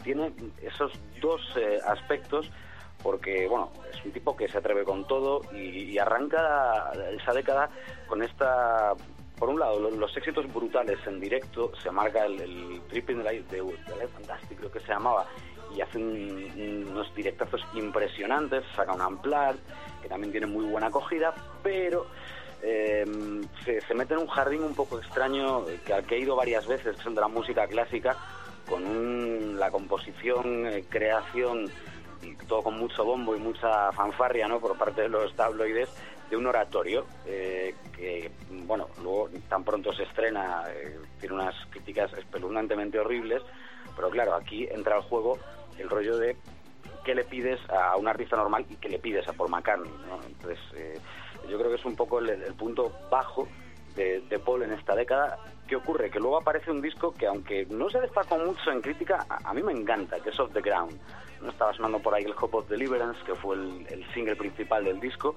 tiene 0.06 0.32
esos 0.62 0.92
dos 1.20 1.42
eh, 1.58 1.80
aspectos 1.86 2.50
porque 3.04 3.48
bueno 3.48 3.72
es 3.92 4.06
un 4.06 4.12
tipo 4.12 4.38
que 4.38 4.48
se 4.48 4.60
atreve 4.60 4.84
con 4.86 5.06
todo 5.08 5.42
y, 5.52 5.98
arranca 5.98 6.92
esa 7.20 7.34
década 7.34 7.70
con 8.08 8.22
esta 8.22 8.94
por 9.40 9.50
un 9.50 9.60
lado 9.60 9.80
lo- 9.80 9.92
los, 9.92 10.16
éxitos 10.16 10.46
brutales 10.54 11.00
en 11.08 11.20
directo 11.20 11.72
se 11.82 11.90
marca 11.92 12.26
el, 12.26 12.40
el 12.40 12.82
Tripping 12.88 13.24
de, 13.24 13.44
de 13.50 13.62
Life 13.64 14.08
Fantastic 14.14 14.60
creo 14.60 14.72
que 14.72 14.80
se 14.80 14.88
llamaba 14.90 15.26
y 15.76 15.82
hace 15.82 15.98
un- 15.98 16.52
un- 16.56 16.88
unos 16.92 17.14
directazos 17.16 17.62
impresionantes 17.74 18.64
saca 18.76 18.94
un 18.94 19.02
Unplugged 19.02 19.58
que 20.04 20.08
también 20.08 20.32
tiene 20.32 20.46
muy 20.46 20.66
buena 20.66 20.88
acogida 20.88 21.34
pero 21.64 22.06
eh, 22.62 23.04
se, 23.66 23.94
mete 23.96 24.14
en 24.14 24.22
un 24.22 24.28
jardín 24.28 24.64
un 24.64 24.74
poco 24.76 25.00
extraño 25.00 25.66
que 25.86 25.94
al 25.94 26.06
que 26.06 26.16
he 26.16 26.20
ido 26.20 26.36
varias 26.36 26.66
veces 26.68 26.96
que 26.96 27.10
es 27.10 27.16
de 27.16 27.22
la 27.22 27.28
música 27.28 27.68
clásica 27.68 28.16
con 28.68 28.86
un- 28.86 29.60
la 29.60 29.72
composición, 29.72 30.68
eh, 30.68 30.86
creación 30.90 31.70
y 32.22 32.36
todo 32.48 32.64
con 32.64 32.78
mucho 32.78 33.06
bombo 33.06 33.36
y 33.36 33.40
mucha 33.40 33.92
fanfarria 33.92 34.48
¿no? 34.48 34.60
por 34.60 34.78
parte 34.78 35.04
de 35.04 35.10
los 35.10 35.34
tabloides 35.36 35.90
de 36.30 36.36
un 36.38 36.48
oratorio 36.48 37.06
eh, 37.26 37.76
que, 37.96 38.32
bueno, 38.50 38.88
luego 39.02 39.30
tan 39.48 39.64
pronto 39.64 39.94
se 39.94 40.04
estrena, 40.04 40.64
eh, 40.70 40.98
tiene 41.20 41.36
unas 41.36 41.56
críticas 41.70 42.12
espeluznantemente 42.14 43.00
horribles, 43.00 43.44
pero 43.96 44.10
claro, 44.10 44.34
aquí 44.34 44.68
entra 44.72 44.96
al 44.96 45.04
juego 45.04 45.38
el 45.78 45.90
rollo 45.90 46.18
de 46.18 46.36
qué 47.04 47.14
le 47.14 47.24
pides 47.24 47.60
a 47.70 47.96
un 47.96 48.08
artista 48.08 48.36
normal 48.36 48.66
y 48.68 48.76
qué 48.78 48.90
le 48.90 48.98
pides 48.98 49.28
a 49.28 49.34
Paul 49.34 49.52
McCartney. 49.52 49.92
Entonces, 50.26 50.60
yo 51.48 51.60
creo 51.60 51.70
que 51.70 51.76
es 51.76 51.86
un 51.86 51.96
poco 51.96 52.18
el, 52.18 52.42
punto 52.56 52.92
bajo 53.12 53.48
de 53.96 54.40
Paul 54.44 54.64
en 54.64 54.72
esta 54.74 54.96
década. 54.96 55.38
¿Qué 55.68 55.76
ocurre? 55.76 56.12
Que 56.12 56.20
luego 56.20 56.38
aparece 56.38 56.70
un 56.70 56.82
disco 56.82 57.14
que, 57.14 57.26
aunque 57.26 57.66
no 57.70 57.90
se 57.90 58.00
destacó 58.00 58.38
mucho 58.38 58.72
en 58.72 58.82
crítica, 58.82 59.26
a, 59.28 59.54
mí 59.54 59.64
me 59.64 59.72
encanta, 59.72 60.20
que 60.20 60.30
es 60.30 60.40
Off 60.40 60.54
the 60.54 60.62
Ground. 60.62 61.00
¿no? 61.42 61.50
Estaba 61.50 61.74
sonando 61.74 62.00
por 62.00 62.14
ahí 62.14 62.24
el 62.24 62.34
Hope 62.40 62.58
of 62.58 62.70
Deliverance, 62.70 63.20
que 63.26 63.34
fue 63.34 63.56
el, 63.56 63.88
el 63.90 64.06
single 64.14 64.36
principal 64.36 64.84
del 64.84 65.00
disco, 65.00 65.36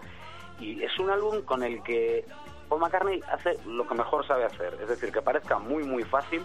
y 0.60 0.82
es 0.82 0.98
un 0.98 1.10
álbum 1.10 1.42
con 1.42 1.62
el 1.62 1.82
que 1.82 2.26
Paul 2.68 2.80
McCartney 2.82 3.22
hace 3.32 3.56
lo 3.66 3.86
que 3.86 3.94
mejor 3.94 4.26
sabe 4.26 4.44
hacer, 4.44 4.76
es 4.80 4.88
decir, 4.88 5.10
que 5.12 5.22
parezca 5.22 5.58
muy, 5.58 5.84
muy 5.84 6.02
fácil 6.02 6.44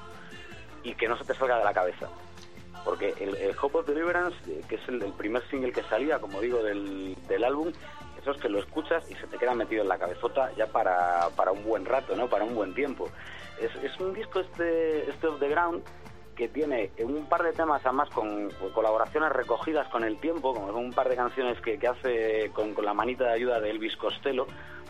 y 0.84 0.96
que 0.96 1.08
no 1.08 1.18
se 1.18 1.26
te 1.26 1.34
salga 1.34 1.58
de 1.58 1.66
la 1.66 1.74
cabeza. 1.74 2.10
Porque 2.86 3.14
el, 3.20 3.36
el 3.36 3.56
Hope 3.62 3.80
of 3.80 3.88
Deliverance, 3.88 4.38
eh, 4.48 4.62
que 4.68 4.76
es 4.76 4.88
el, 4.88 5.02
el 5.02 5.14
primer 5.14 5.46
single 5.50 5.72
que 5.72 5.84
salía, 5.84 6.20
como 6.20 6.42
digo, 6.42 6.62
del, 6.64 7.16
del 7.28 7.44
álbum, 7.44 7.72
eso 8.22 8.32
es 8.32 8.38
que 8.38 8.50
lo 8.50 8.60
escuchas 8.60 9.10
y 9.12 9.16
se 9.16 9.28
te 9.28 9.38
queda 9.38 9.54
metido 9.54 9.82
en 9.82 9.90
la 9.90 9.98
cabezota 9.98 10.52
ya 10.56 10.68
para, 10.68 11.30
para 11.36 11.52
un 11.52 11.64
buen 11.64 11.86
rato, 11.86 12.16
¿no? 12.16 12.30
Para 12.30 12.46
un 12.46 12.56
buen 12.56 12.74
tiempo. 12.74 13.10
Es, 13.60 13.76
es 13.84 14.00
un 14.00 14.14
disco 14.14 14.40
este, 14.40 15.10
este 15.10 15.28
Off 15.28 15.40
the 15.40 15.48
Ground 15.48 15.84
que 16.36 16.48
tiene 16.48 16.92
un 17.00 17.26
par 17.28 17.44
de 17.44 17.54
temas 17.54 17.86
además 17.86 18.10
con, 18.10 18.50
con 18.52 18.72
colaboraciones 18.72 19.32
recogidas 19.32 19.88
con 19.90 20.04
el 20.04 20.18
tiempo, 20.20 20.54
como 20.54 20.68
un 20.78 20.92
par 20.92 21.10
de 21.10 21.16
canciones 21.16 21.60
que, 21.62 21.78
que 21.78 21.88
hace 21.88 22.52
con, 22.54 22.74
con 22.74 22.86
la 22.86 22.94
manita 22.94 23.26
de 23.26 23.34
ayuda 23.34 23.60
de 23.60 23.70
Elvis 23.70 23.96
Costello, 23.98 24.48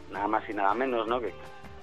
nada 0.10 0.28
más 0.28 0.48
y 0.50 0.54
nada 0.54 0.74
menos, 0.74 1.08
¿no? 1.08 1.20
Que 1.20 1.34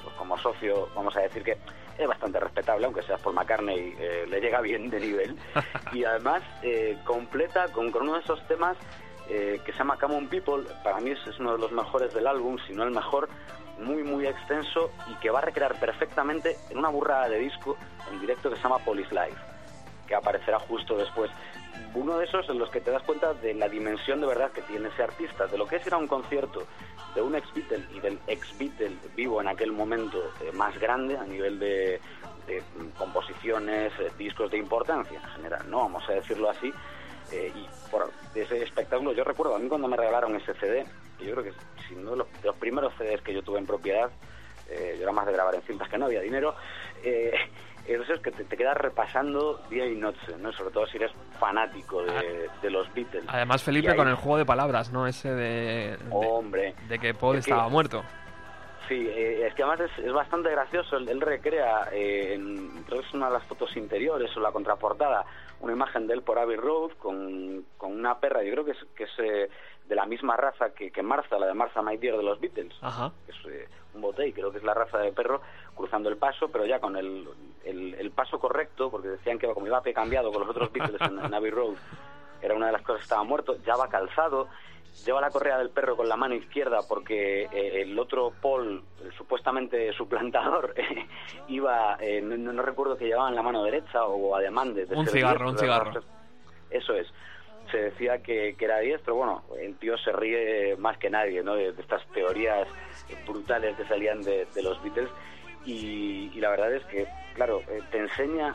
pues 0.02 0.14
como 0.16 0.38
socio 0.38 0.88
vamos 0.94 1.14
a 1.16 1.20
decir 1.20 1.42
que 1.42 1.58
es 1.98 2.08
bastante 2.08 2.40
respetable, 2.40 2.86
aunque 2.86 3.02
seas 3.02 3.20
por 3.20 3.34
McCartney, 3.34 3.94
eh, 3.98 4.26
le 4.28 4.40
llega 4.40 4.60
bien 4.60 4.88
de 4.88 5.00
nivel. 5.00 5.36
y 5.92 6.04
además 6.04 6.42
eh, 6.62 6.98
completa 7.04 7.68
con, 7.68 7.90
con 7.90 8.02
uno 8.02 8.14
de 8.14 8.20
esos 8.20 8.46
temas 8.46 8.76
eh, 9.28 9.60
que 9.64 9.72
se 9.72 9.78
llama 9.78 9.98
Come 9.98 10.16
On 10.16 10.28
People, 10.28 10.64
para 10.82 11.00
mí 11.00 11.10
es, 11.10 11.26
es 11.26 11.38
uno 11.38 11.52
de 11.52 11.58
los 11.58 11.72
mejores 11.72 12.12
del 12.14 12.26
álbum, 12.26 12.56
si 12.66 12.72
no 12.72 12.82
el 12.84 12.90
mejor, 12.90 13.28
muy 13.80 14.02
muy 14.02 14.26
extenso 14.26 14.90
y 15.08 15.14
que 15.16 15.30
va 15.30 15.38
a 15.38 15.42
recrear 15.42 15.78
perfectamente 15.78 16.56
en 16.70 16.78
una 16.78 16.88
burrada 16.88 17.28
de 17.28 17.38
disco 17.38 17.76
en 18.10 18.20
directo 18.20 18.50
que 18.50 18.56
se 18.56 18.62
llama 18.62 18.78
Police 18.78 19.14
Life, 19.14 19.40
que 20.06 20.14
aparecerá 20.14 20.58
justo 20.60 20.96
después. 20.96 21.30
Uno 21.94 22.18
de 22.18 22.26
esos 22.26 22.48
en 22.48 22.58
los 22.58 22.70
que 22.70 22.80
te 22.80 22.90
das 22.90 23.02
cuenta 23.02 23.34
de 23.34 23.54
la 23.54 23.68
dimensión 23.68 24.20
de 24.20 24.26
verdad 24.26 24.52
que 24.52 24.62
tiene 24.62 24.88
ese 24.88 25.02
artista, 25.02 25.46
de 25.46 25.58
lo 25.58 25.66
que 25.66 25.76
es 25.76 25.86
ir 25.86 25.94
a 25.94 25.96
un 25.96 26.06
concierto 26.06 26.66
de 27.14 27.22
un 27.22 27.34
ex 27.34 27.52
Beatle 27.52 27.84
y 27.94 28.00
del 28.00 28.18
ex 28.26 28.56
Beatle 28.58 28.96
vivo 29.16 29.40
en 29.40 29.48
aquel 29.48 29.72
momento 29.72 30.32
eh, 30.40 30.52
más 30.52 30.78
grande 30.78 31.16
a 31.16 31.24
nivel 31.24 31.58
de, 31.58 32.00
mm, 32.48 32.98
composiciones, 32.98 33.92
eh, 33.98 34.12
discos 34.16 34.50
de 34.50 34.58
importancia 34.58 35.18
en 35.18 35.28
general, 35.30 35.68
¿no? 35.68 35.78
Vamos 35.78 36.08
a 36.08 36.12
decirlo 36.12 36.50
así. 36.50 36.72
Eh, 37.32 37.52
y 37.54 37.90
por 37.90 38.10
ese 38.34 38.62
espectáculo, 38.62 39.12
yo 39.12 39.24
recuerdo 39.24 39.54
a 39.54 39.58
mí 39.58 39.68
cuando 39.68 39.88
me 39.88 39.96
regalaron 39.96 40.34
ese 40.36 40.54
CD, 40.54 40.84
yo 41.26 41.32
creo 41.34 41.44
que 41.44 41.52
si 41.88 41.94
no 41.94 42.12
de 42.12 42.16
los, 42.18 42.26
de 42.42 42.48
los 42.48 42.56
primeros 42.56 42.92
CDs 42.96 43.20
que 43.22 43.34
yo 43.34 43.42
tuve 43.42 43.58
en 43.58 43.66
propiedad, 43.66 44.10
eh, 44.68 44.94
yo 44.96 45.02
era 45.02 45.12
más 45.12 45.26
de 45.26 45.32
grabar 45.32 45.54
en 45.54 45.62
cintas 45.62 45.88
que 45.88 45.98
no 45.98 46.06
había 46.06 46.20
dinero, 46.20 46.54
eh, 47.02 47.32
eso 47.86 48.12
es 48.14 48.20
que 48.20 48.30
te, 48.30 48.44
te 48.44 48.56
quedas 48.56 48.76
repasando 48.76 49.60
día 49.68 49.86
y 49.86 49.96
noche, 49.96 50.18
¿no? 50.38 50.52
sobre 50.52 50.70
todo 50.70 50.86
si 50.86 50.96
eres 50.98 51.10
fanático 51.38 52.02
de, 52.04 52.48
de 52.62 52.70
los 52.70 52.92
Beatles. 52.94 53.24
Además, 53.28 53.62
Felipe, 53.62 53.90
ahí- 53.90 53.96
con 53.96 54.08
el 54.08 54.14
juego 54.14 54.38
de 54.38 54.44
palabras, 54.46 54.92
¿no? 54.92 55.06
Ese 55.06 55.30
de, 55.34 55.96
Hombre, 56.10 56.74
de 56.88 56.98
que 56.98 57.14
Paul 57.14 57.36
Es 57.36 57.44
que- 57.46 57.50
estaba 57.50 57.68
muerto. 57.68 58.04
Sí, 58.88 59.06
eh, 59.08 59.46
es 59.46 59.54
que 59.54 59.62
además 59.62 59.88
es, 59.96 60.04
es 60.04 60.12
bastante 60.12 60.50
gracioso. 60.50 60.96
Él, 60.96 61.08
él 61.08 61.20
recrea, 61.20 61.88
eh, 61.92 62.34
en, 62.34 62.82
creo 62.84 63.00
que 63.00 63.06
es 63.06 63.14
una 63.14 63.28
de 63.28 63.34
las 63.34 63.44
fotos 63.44 63.76
interiores 63.76 64.36
o 64.36 64.40
la 64.40 64.50
contraportada, 64.50 65.24
una 65.60 65.72
imagen 65.72 66.06
de 66.06 66.14
él 66.14 66.22
por 66.22 66.38
Abbey 66.38 66.56
Road 66.56 66.92
con, 66.98 67.64
con 67.76 67.92
una 67.92 68.18
perra, 68.18 68.42
yo 68.42 68.52
creo 68.52 68.64
que 68.64 68.72
es, 68.72 68.84
que 68.96 69.04
es 69.04 69.10
eh, 69.18 69.50
de 69.86 69.94
la 69.94 70.06
misma 70.06 70.36
raza 70.36 70.70
que, 70.70 70.90
que 70.90 71.02
Martha, 71.02 71.38
la 71.38 71.46
de 71.46 71.54
Martha 71.54 71.82
My 71.82 71.96
Dear 71.96 72.16
de 72.16 72.22
los 72.22 72.40
Beatles. 72.40 72.74
Ajá. 72.80 73.12
que 73.26 73.32
es 73.32 73.38
eh, 73.46 73.68
un 73.94 74.00
botey, 74.00 74.32
creo 74.32 74.50
que 74.50 74.58
es 74.58 74.64
la 74.64 74.74
raza 74.74 74.98
de 74.98 75.12
perro, 75.12 75.40
cruzando 75.74 76.08
el 76.08 76.16
paso, 76.16 76.48
pero 76.48 76.64
ya 76.64 76.80
con 76.80 76.96
el, 76.96 77.28
el, 77.64 77.94
el 77.94 78.10
paso 78.10 78.38
correcto, 78.38 78.90
porque 78.90 79.08
decían 79.08 79.38
que 79.38 79.48
como 79.48 79.66
iba 79.66 79.78
a 79.78 79.82
pie 79.82 79.92
cambiado 79.92 80.32
con 80.32 80.40
los 80.40 80.50
otros 80.50 80.72
Beatles 80.72 81.00
en, 81.02 81.18
en 81.18 81.34
Abbey 81.34 81.50
Road, 81.50 81.74
era 82.40 82.54
una 82.54 82.66
de 82.66 82.72
las 82.72 82.82
cosas 82.82 83.00
que 83.00 83.04
estaba 83.04 83.24
muerto, 83.24 83.56
ya 83.66 83.76
va 83.76 83.88
calzado, 83.88 84.48
lleva 85.04 85.20
la 85.20 85.30
correa 85.30 85.58
del 85.58 85.70
perro 85.70 85.96
con 85.96 86.08
la 86.08 86.16
mano 86.16 86.34
izquierda 86.34 86.80
porque 86.88 87.42
eh, 87.44 87.82
el 87.82 87.98
otro 87.98 88.32
Paul, 88.40 88.82
el 89.04 89.12
supuestamente 89.12 89.92
suplantador, 89.96 90.74
iba, 91.48 91.96
eh, 92.00 92.20
no, 92.20 92.36
no 92.36 92.62
recuerdo 92.62 92.96
que 92.96 93.06
llevaba 93.06 93.28
en 93.28 93.36
la 93.36 93.42
mano 93.42 93.64
derecha 93.64 94.04
o 94.04 94.34
además 94.34 94.74
de, 94.74 94.84
Un 94.94 95.06
cigarro, 95.06 95.46
diestro, 95.46 95.48
un 95.50 95.58
cigarro. 95.58 96.02
Eso 96.70 96.94
es. 96.94 97.08
Se 97.70 97.78
decía 97.78 98.22
que, 98.22 98.56
que 98.56 98.64
era 98.64 98.78
diestro. 98.78 99.14
Bueno, 99.14 99.44
el 99.60 99.76
tío 99.76 99.96
se 99.98 100.12
ríe 100.12 100.76
más 100.76 100.98
que 100.98 101.10
nadie, 101.10 101.42
¿no? 101.42 101.54
De, 101.54 101.72
de 101.72 101.82
estas 101.82 102.04
teorías 102.08 102.66
brutales 103.26 103.76
que 103.76 103.84
salían 103.86 104.22
de, 104.22 104.46
de 104.54 104.62
los 104.62 104.82
Beatles. 104.82 105.10
Y, 105.64 106.30
y 106.34 106.40
la 106.40 106.50
verdad 106.50 106.72
es 106.72 106.84
que, 106.86 107.06
claro, 107.34 107.62
eh, 107.68 107.80
te 107.90 107.98
enseña 107.98 108.54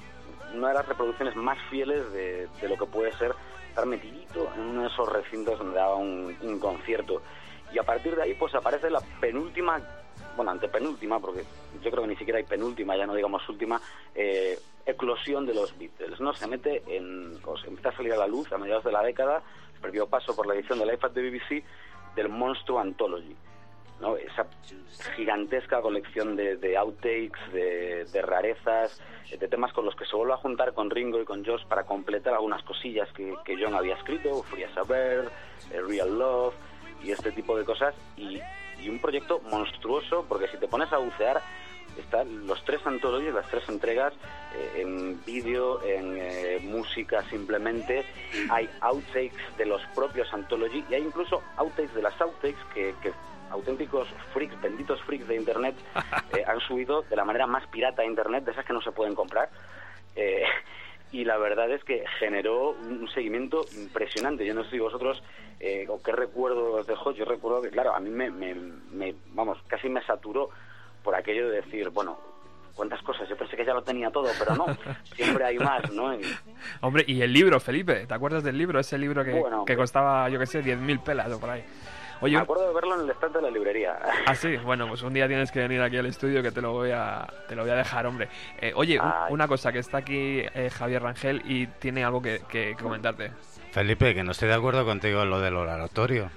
una 0.53 0.69
de 0.69 0.73
las 0.73 0.88
reproducciones 0.88 1.35
más 1.35 1.57
fieles 1.69 2.11
de, 2.11 2.47
de 2.61 2.69
lo 2.69 2.77
que 2.77 2.85
puede 2.85 3.11
ser 3.14 3.34
estar 3.76 3.85
metidito 3.88 4.49
en 4.56 4.61
uno 4.61 4.81
de 4.84 4.88
esos 4.88 5.11
recintos 5.11 5.60
donde 5.60 5.76
daba 5.76 5.97
un, 5.97 6.60
concierto. 6.61 7.22
Y 7.73 7.77
a 7.77 7.84
partir 7.84 8.15
de 8.15 8.23
ahí, 8.23 8.34
pues 8.34 8.56
aparece 8.56 8.89
la 8.89 9.02
penúltima, 9.19 9.81
bueno, 10.38 10.52
antepenúltima, 10.52 11.19
porque 11.19 11.43
yo 11.84 11.91
creo 11.91 12.03
que 12.03 12.07
ni 12.07 12.15
siquiera 12.15 12.38
hay 12.38 12.45
penúltima, 12.45 12.95
ya 12.95 13.06
no 13.06 13.14
digamos 13.14 13.47
última, 13.49 13.81
eh, 14.15 14.57
eclosión 14.85 15.45
de 15.45 15.56
los 15.56 15.77
Beatles, 15.77 16.22
¿no? 16.22 16.34
Se 16.34 16.47
mete 16.47 16.84
en, 16.88 17.38
se 17.61 17.68
empieza 17.68 17.89
a 17.89 17.97
salir 17.97 18.14
a 18.14 18.18
la 18.18 18.27
luz 18.27 18.49
a 18.53 18.57
mediados 18.57 18.85
de 18.85 18.93
la 18.93 19.03
década, 19.03 19.43
perdió 19.81 20.07
paso 20.07 20.34
por 20.34 20.47
la 20.47 20.53
edición 20.53 20.80
del 20.80 20.93
iPad 20.93 21.11
de 21.11 21.30
BBC 21.30 21.64
del 22.15 22.30
Monster 22.30 22.77
Anthology, 22.77 23.35
¿no? 23.99 24.17
Esa 24.17 24.47
gigantesca 25.15 25.81
colección 25.81 26.35
de, 26.35 26.57
de 26.57 26.77
outtakes, 26.77 27.39
de, 27.51 28.05
de 28.05 28.22
rarezas, 28.22 29.01
de 29.31 29.47
temas 29.47 29.73
con 29.73 29.85
los 29.85 29.95
que 29.95 30.05
se 30.05 30.15
vuelve 30.15 30.34
a 30.34 30.38
juntar 30.38 30.73
con 30.73 30.89
Ringo 30.89 31.19
y 31.19 31.26
con 31.26 31.43
Josh 31.43 31.65
para 31.65 31.84
completar 31.85 32.34
algunas 32.34 32.63
cosillas 32.63 33.09
que, 33.13 33.35
John 33.59 33.73
había 33.73 33.95
escrito, 33.95 34.43
Free 34.43 34.63
as 34.63 34.77
a 34.77 34.84
Bird, 34.84 35.30
eh, 35.72 35.81
Real 35.88 36.17
Love 36.17 36.53
y 37.03 37.11
este 37.11 37.31
tipo 37.31 37.57
de 37.57 37.65
cosas, 37.65 37.95
y, 38.17 38.39
un 38.88 38.99
proyecto 38.99 39.41
monstruoso, 39.49 40.26
porque 40.30 40.47
si 40.47 40.57
te 40.57 40.67
pones 40.67 40.93
a 40.93 40.97
bucear, 40.97 41.41
están 41.97 42.45
los 42.45 42.63
tres 42.65 42.85
antologías, 42.85 43.34
las 43.34 43.49
tres 43.49 43.67
entregas 43.67 44.13
eh, 44.55 44.81
en 44.81 45.26
vídeo, 45.26 45.81
en 45.84 46.15
eh, 46.17 46.59
música 46.61 47.23
simplemente. 47.23 48.05
Hay 48.51 48.69
outtakes 48.81 49.41
de 49.57 49.65
los 49.65 49.81
propios 49.95 50.31
anthology 50.31 50.85
y 50.88 50.93
hay 50.93 51.01
incluso 51.01 51.41
outtakes 51.57 51.95
de 51.95 52.01
las 52.03 52.22
outtakes 52.22 52.59
que, 52.76 52.93
que 53.01 53.11
auténticos 53.51 54.07
freaks, 54.34 54.59
benditos 54.61 55.01
freaks 55.03 55.27
de 55.27 55.35
internet 55.35 55.76
eh, 56.38 56.43
han 56.45 56.59
subido 56.61 57.03
de 57.03 57.15
la 57.15 57.23
manera 57.26 57.47
más 57.47 57.65
pirata 57.67 58.01
a 58.01 58.05
internet, 58.05 58.43
de 58.45 58.51
esas 58.51 58.65
que 58.65 58.73
no 58.73 58.81
se 58.81 58.91
pueden 58.91 59.15
comprar. 59.15 59.49
Eh, 60.15 60.43
y 61.11 61.23
la 61.23 61.38
verdad 61.38 61.69
es 61.72 61.84
que 61.84 62.03
generó 62.19 62.72
un 62.72 63.07
seguimiento 63.13 63.61
impresionante. 63.76 64.45
Yo 64.45 64.53
no 64.53 64.63
sé 64.65 64.72
si 64.72 64.80
vosotros, 64.80 65.22
eh, 65.59 65.85
o 65.89 66.01
qué 66.01 66.11
recuerdo 66.11 66.73
os 66.73 66.88
dejó, 66.88 67.11
yo 67.11 67.23
recuerdo 67.26 67.61
que, 67.61 67.69
claro, 67.69 67.95
a 67.95 67.99
mí 67.99 68.09
me, 68.09 68.30
me- 68.30 68.55
me- 68.55 69.15
vamos, 69.34 69.57
casi 69.67 69.88
me 69.88 70.03
saturó 70.03 70.49
por 71.03 71.15
aquello 71.15 71.49
de 71.49 71.61
decir, 71.61 71.89
bueno, 71.91 72.19
cuántas 72.73 73.01
cosas. 73.03 73.30
Yo 73.30 73.38
pensé 73.38 73.55
que 73.55 73.63
ya 73.63 73.73
lo 73.73 73.84
tenía 73.84 74.09
todo, 74.09 74.27
pero 74.38 74.55
no. 74.55 74.65
Siempre 75.15 75.45
hay 75.45 75.57
más, 75.57 75.89
¿no? 75.93 76.13
Y- 76.13 76.22
Hombre, 76.81 77.05
y 77.07 77.22
el 77.22 77.31
libro, 77.31 77.59
Felipe, 77.61 78.05
¿te 78.07 78.13
acuerdas 78.13 78.43
del 78.43 78.57
libro? 78.57 78.80
Ese 78.80 78.97
libro 78.97 79.23
que, 79.23 79.31
Bueno, 79.39 79.63
que 79.63 79.76
pues- 79.76 79.84
costaba, 79.91 80.27
yo 80.30 80.39
qué 80.39 80.45
sé, 80.47 80.61
10.000 80.63 81.01
pelas 81.01 81.31
o 81.31 81.39
por 81.39 81.51
ahí. 81.51 81.63
Oye, 82.21 82.35
Me 82.37 82.43
acuerdo 82.43 82.67
de 82.67 82.73
verlo 82.73 82.95
en 82.95 83.01
el 83.01 83.09
estante 83.09 83.37
de 83.39 83.43
la 83.43 83.51
librería. 83.51 83.97
Ah, 84.25 84.35
sí, 84.35 84.55
bueno, 84.63 84.87
pues 84.87 85.01
un 85.03 85.13
día 85.13 85.27
tienes 85.27 85.51
que 85.51 85.59
venir 85.59 85.81
aquí 85.81 85.97
al 85.97 86.05
estudio 86.05 86.41
que 86.41 86.51
te 86.51 86.61
lo 86.61 86.71
voy 86.71 86.91
a, 86.91 87.27
te 87.47 87.55
lo 87.55 87.63
voy 87.63 87.71
a 87.71 87.75
dejar, 87.75 88.05
hombre. 88.05 88.29
Eh, 88.59 88.71
oye, 88.75 88.99
un- 88.99 89.11
una 89.29 89.47
cosa, 89.47 89.71
que 89.71 89.79
está 89.79 89.97
aquí 89.97 90.39
eh, 90.53 90.69
Javier 90.71 91.03
Rangel 91.03 91.41
y 91.45 91.67
tiene 91.67 92.03
algo 92.05 92.21
que, 92.21 92.41
que 92.47 92.75
comentarte. 92.81 93.31
Felipe, 93.71 94.13
que 94.15 94.23
no 94.23 94.31
estoy 94.31 94.47
de 94.47 94.53
acuerdo 94.55 94.85
contigo 94.85 95.23
en 95.23 95.29
lo 95.29 95.39
del 95.41 95.55
oratorio. 95.55 96.29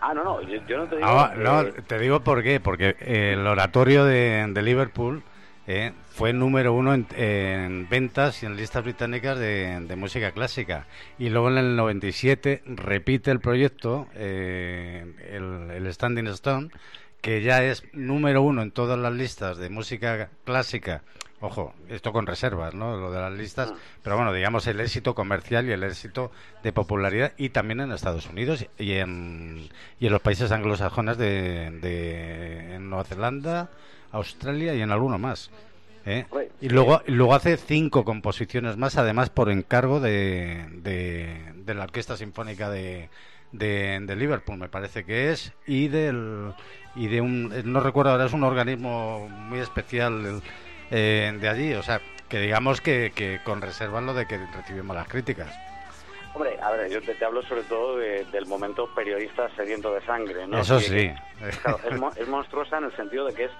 Ah, 0.00 0.12
no, 0.14 0.22
no, 0.22 0.42
yo, 0.42 0.60
yo 0.68 0.76
no 0.78 0.86
te 0.86 0.96
digo... 0.96 1.08
Ah, 1.08 1.32
que- 1.34 1.40
no, 1.40 1.64
te 1.86 1.98
digo 1.98 2.20
por 2.20 2.42
qué. 2.42 2.60
Porque 2.60 2.94
el 3.00 3.44
oratorio 3.46 4.04
de, 4.04 4.46
de 4.50 4.62
Liverpool 4.62 5.22
eh, 5.66 5.92
fue 6.10 6.32
número 6.32 6.74
uno 6.74 6.94
en, 6.94 7.06
en 7.16 7.88
ventas 7.88 8.42
y 8.42 8.46
en 8.46 8.56
listas 8.56 8.84
británicas 8.84 9.38
de, 9.38 9.80
de 9.80 9.96
música 9.96 10.32
clásica. 10.32 10.86
Y 11.18 11.30
luego 11.30 11.50
en 11.50 11.58
el 11.58 11.76
97 11.76 12.62
repite 12.66 13.30
el 13.30 13.40
proyecto, 13.40 14.06
eh, 14.14 15.04
el, 15.30 15.70
el 15.70 15.92
Standing 15.92 16.26
Stone, 16.28 16.68
que 17.20 17.42
ya 17.42 17.64
es 17.64 17.84
número 17.94 18.42
uno 18.42 18.60
en 18.62 18.70
todas 18.70 18.98
las 18.98 19.12
listas 19.14 19.56
de 19.56 19.70
música 19.70 20.28
clásica. 20.44 21.02
Ojo, 21.40 21.74
esto 21.88 22.12
con 22.12 22.26
reservas, 22.26 22.74
¿no? 22.74 22.96
Lo 22.96 23.10
de 23.10 23.20
las 23.20 23.32
listas. 23.32 23.70
Ah. 23.72 23.78
Pero 24.02 24.16
bueno, 24.16 24.32
digamos 24.32 24.66
el 24.66 24.80
éxito 24.80 25.14
comercial 25.14 25.66
y 25.66 25.72
el 25.72 25.82
éxito 25.82 26.30
de 26.62 26.72
popularidad 26.72 27.32
y 27.36 27.48
también 27.50 27.80
en 27.80 27.92
Estados 27.92 28.28
Unidos 28.28 28.66
y 28.78 28.92
en, 28.92 29.68
y 30.00 30.06
en 30.06 30.12
los 30.12 30.20
países 30.20 30.52
anglosajones 30.52 31.18
de, 31.18 31.70
de 31.82 32.74
en 32.74 32.88
Nueva 32.88 33.04
Zelanda, 33.04 33.70
Australia 34.14 34.74
y 34.74 34.80
en 34.82 34.90
alguno 34.90 35.18
más. 35.18 35.50
¿eh? 36.06 36.24
Y 36.60 36.68
luego, 36.68 37.02
luego 37.06 37.34
hace 37.34 37.56
cinco 37.56 38.04
composiciones 38.04 38.76
más, 38.76 38.96
además 38.96 39.30
por 39.30 39.50
encargo 39.50 40.00
de, 40.00 40.64
de, 40.82 41.52
de 41.56 41.74
la 41.74 41.84
Orquesta 41.84 42.16
Sinfónica 42.16 42.70
de, 42.70 43.08
de, 43.52 43.98
de 44.00 44.16
Liverpool, 44.16 44.56
me 44.58 44.68
parece 44.68 45.04
que 45.04 45.30
es, 45.30 45.52
y 45.66 45.88
del 45.88 46.52
y 46.96 47.08
de 47.08 47.20
un, 47.20 47.52
no 47.72 47.80
recuerdo 47.80 48.12
ahora, 48.12 48.26
es 48.26 48.32
un 48.32 48.44
organismo 48.44 49.28
muy 49.28 49.58
especial 49.58 50.40
eh, 50.90 51.36
de 51.40 51.48
allí, 51.48 51.74
o 51.74 51.82
sea, 51.82 52.00
que 52.28 52.38
digamos 52.40 52.80
que, 52.80 53.12
que 53.14 53.40
con 53.44 53.60
reserva 53.60 54.00
lo 54.00 54.14
de 54.14 54.26
que 54.26 54.38
recibió 54.54 54.84
malas 54.84 55.08
críticas. 55.08 55.52
Hombre, 56.34 56.56
a 56.60 56.70
ver, 56.72 56.90
yo 56.90 57.00
te, 57.02 57.14
te 57.14 57.24
hablo 57.24 57.42
sobre 57.42 57.62
todo 57.64 57.96
de- 57.98 58.24
del 58.26 58.46
momento 58.46 58.88
periodista 58.94 59.48
sediento 59.56 59.92
de 59.94 60.00
sangre, 60.04 60.46
¿no? 60.48 60.58
Eso 60.58 60.78
Que- 60.78 60.84
sí. 60.84 61.10
Claro, 61.62 61.78
es, 61.90 62.00
mo- 62.00 62.12
es 62.16 62.28
monstruosa 62.28 62.78
en 62.78 62.84
el 62.84 62.96
sentido 62.96 63.26
de 63.26 63.34
que 63.34 63.44
es, 63.44 63.50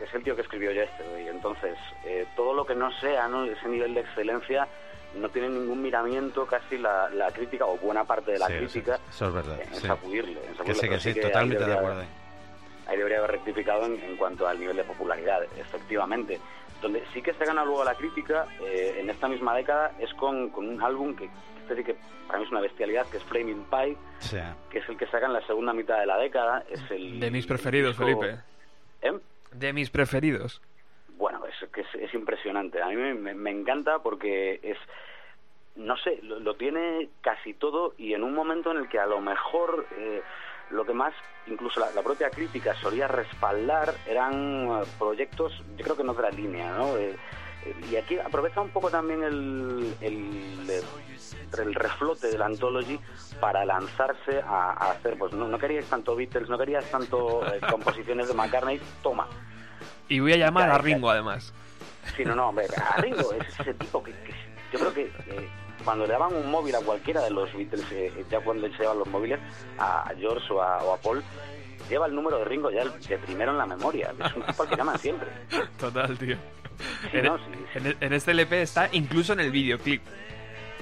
es 0.00 0.12
el 0.14 0.22
tío 0.22 0.34
que 0.36 0.42
escribió 0.42 0.70
Yesterday. 0.72 1.28
Entonces, 1.28 1.76
eh, 2.04 2.26
todo 2.36 2.54
lo 2.54 2.64
que 2.64 2.74
no 2.74 2.90
sea 3.00 3.28
¿no? 3.28 3.44
ese 3.44 3.68
nivel 3.68 3.94
de 3.94 4.00
excelencia 4.00 4.68
no 5.14 5.28
tiene 5.28 5.48
ningún 5.50 5.82
miramiento 5.82 6.46
casi 6.46 6.78
la, 6.78 7.10
la 7.10 7.30
crítica 7.32 7.66
o 7.66 7.76
buena 7.76 8.04
parte 8.04 8.32
de 8.32 8.38
la 8.38 8.46
Sí, 8.46 8.54
crítica 8.54 8.96
sí, 8.96 9.02
eso 9.10 9.28
es 9.28 9.34
verdad, 9.34 9.60
en 9.60 9.74
sí. 9.74 9.86
sacudirle. 9.86 10.40
en 10.40 10.52
Que 10.64 10.74
sacudirle, 10.74 10.74
sí, 10.74 10.88
que 10.88 11.14
sí, 11.14 11.20
totalmente 11.20 11.64
de 11.66 11.72
acuerdo. 11.74 11.96
haber- 12.00 12.22
Ahí 12.88 12.96
debería 12.96 13.18
haber 13.18 13.30
rectificado 13.32 13.84
en, 13.86 14.02
en 14.02 14.16
cuanto 14.16 14.46
al 14.48 14.58
nivel 14.58 14.76
de 14.76 14.84
popularidad, 14.84 15.42
efectivamente. 15.56 16.40
Donde 16.80 17.04
sí 17.12 17.22
que 17.22 17.32
se 17.34 17.44
gana 17.44 17.64
luego 17.64 17.84
la 17.84 17.94
crítica 17.94 18.46
eh, 18.60 18.96
en 18.98 19.08
esta 19.08 19.28
misma 19.28 19.54
década 19.54 19.92
es 20.00 20.12
con, 20.14 20.50
con 20.50 20.68
un 20.68 20.82
álbum 20.82 21.14
que, 21.14 21.28
este 21.62 21.76
sí 21.76 21.84
que 21.84 21.96
para 22.26 22.38
mí 22.40 22.44
es 22.44 22.50
una 22.50 22.60
bestialidad, 22.60 23.06
que 23.06 23.18
es 23.18 23.22
Flaming 23.24 23.64
Pie, 23.70 23.96
que 24.70 24.78
es 24.78 24.88
el 24.88 24.96
que 24.96 25.06
saca 25.06 25.26
en 25.26 25.32
la 25.34 25.46
segunda 25.46 25.72
mitad 25.72 26.00
de 26.00 26.06
la 26.06 26.16
década. 26.18 26.64
Es 26.68 26.80
el 26.90 27.20
De 27.20 27.30
mis 27.30 27.46
preferidos, 27.46 27.96
el 28.00 28.06
disco- 28.06 28.20
Felipe. 28.22 28.40
¿Eh? 29.02 29.12
De 29.54 29.72
mis 29.72 29.90
preferidos. 29.90 30.60
Bueno, 31.16 31.44
es 31.46 31.80
es, 31.80 31.86
es 31.94 32.14
impresionante. 32.14 32.82
A 32.82 32.88
mí 32.88 32.96
me, 32.96 33.50
encanta 33.50 34.00
porque 34.00 34.60
es, 34.62 34.78
no 35.76 35.96
sé, 35.96 36.20
lo, 36.22 36.54
tiene 36.56 37.08
casi 37.20 37.54
todo 37.54 37.94
y 37.96 38.14
en 38.14 38.22
un 38.22 38.34
momento 38.34 38.70
en 38.70 38.78
el 38.78 38.88
que 38.88 38.98
a 38.98 39.06
lo 39.06 39.20
mejor 39.20 39.86
eh, 39.96 40.22
lo 40.70 40.84
que 40.84 40.92
más, 40.92 41.14
incluso 41.46 41.80
la, 41.80 42.02
propia 42.02 42.30
crítica 42.30 42.74
solía 42.74 43.08
respaldar 43.08 43.94
eran 44.06 44.68
eh, 44.68 44.84
proyectos, 44.98 45.62
yo 45.76 45.84
creo 45.84 45.96
que 45.96 46.02
de 46.02 46.22
la 46.22 46.30
línea, 46.30 46.72
¿no? 46.76 46.96
Eh, 46.96 47.14
y 47.90 47.96
aquí 47.96 48.18
aprovecha 48.18 48.60
un 48.60 48.70
poco 48.70 48.90
también 48.90 49.22
el, 49.22 49.94
el, 50.00 50.70
eh, 50.70 50.82
el 51.58 51.74
reflote 51.74 52.28
de 52.28 52.38
la 52.38 52.46
Anthology 52.46 52.98
para 53.40 53.64
lanzarse 53.64 54.40
a, 54.40 54.72
a 54.72 54.90
hacer, 54.92 55.16
pues 55.18 55.32
no, 55.32 55.46
no 55.46 55.58
queríais 55.58 55.86
tanto 55.86 56.16
Beatles, 56.16 56.48
no 56.48 56.58
queríais 56.58 56.90
tanto 56.90 57.46
eh, 57.46 57.60
composiciones 57.70 58.28
de 58.28 58.34
McCartney, 58.34 58.80
toma, 59.02 59.28
Y 60.08 60.20
voy 60.20 60.32
a 60.32 60.36
llamar 60.36 60.70
a 60.70 60.78
Ringo, 60.78 61.10
además. 61.10 61.52
Sí, 62.16 62.24
no, 62.24 62.34
no, 62.34 62.48
hombre, 62.48 62.66
a 62.76 63.00
Ringo 63.00 63.32
es 63.32 63.60
ese 63.60 63.74
tipo 63.74 64.02
que, 64.02 64.12
que 64.12 64.34
yo 64.72 64.78
creo 64.78 64.94
que 64.94 65.02
eh, 65.04 65.48
cuando 65.84 66.06
le 66.06 66.12
daban 66.12 66.34
un 66.34 66.50
móvil 66.50 66.74
a 66.74 66.80
cualquiera 66.80 67.22
de 67.22 67.30
los 67.30 67.52
Beatles, 67.52 67.86
eh, 67.92 68.24
ya 68.30 68.40
cuando 68.40 68.66
se 68.68 68.78
llevan 68.78 68.98
los 68.98 69.08
móviles, 69.08 69.38
a 69.78 70.10
George 70.18 70.52
o 70.52 70.62
a, 70.62 70.78
o 70.82 70.94
a 70.94 70.96
Paul, 70.98 71.22
lleva 71.88 72.06
el 72.06 72.14
número 72.14 72.38
de 72.38 72.44
Ringo 72.44 72.70
ya 72.70 72.84
de 72.84 73.18
primero 73.18 73.52
en 73.52 73.58
la 73.58 73.66
memoria. 73.66 74.12
Es 74.24 74.34
un 74.34 74.42
tipo 74.42 74.62
al 74.62 74.68
que 74.68 74.76
llaman 74.76 74.98
siempre. 74.98 75.28
Total, 75.78 76.16
tío. 76.18 76.36
Sí, 77.10 77.16
En, 77.18 77.24
no, 77.24 77.38
sí, 77.38 77.44
sí. 77.72 77.78
en- 77.88 77.96
en 78.00 78.12
este 78.12 78.30
LP 78.32 78.62
está 78.62 78.88
incluso 78.92 79.32
en 79.32 79.40
el 79.40 79.50
videoclip. 79.50 80.02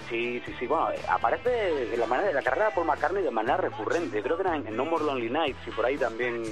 Sí, 0.08 0.42
sí, 0.44 0.54
sí. 0.58 0.66
Bueno, 0.66 0.90
eh, 0.90 0.98
aparece 1.08 1.92
en 1.94 2.00
la, 2.00 2.06
manera, 2.06 2.30
en 2.30 2.34
la 2.34 2.42
carrera 2.42 2.66
de 2.66 2.74
Paul 2.74 2.86
McCartney 2.86 3.22
de 3.22 3.30
manera 3.30 3.56
recurrente. 3.58 4.22
Creo 4.22 4.36
que 4.36 4.42
era 4.42 4.56
en, 4.56 4.66
en 4.66 4.76
No 4.76 4.84
More 4.84 5.04
Lonely 5.04 5.30
Nights 5.30 5.60
y 5.66 5.70
por 5.70 5.84
ahí 5.86 5.96
también 5.96 6.42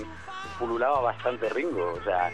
pululaba 0.59 1.01
bastante 1.01 1.49
Ringo. 1.49 1.95
O 2.01 2.05
sea, 2.05 2.31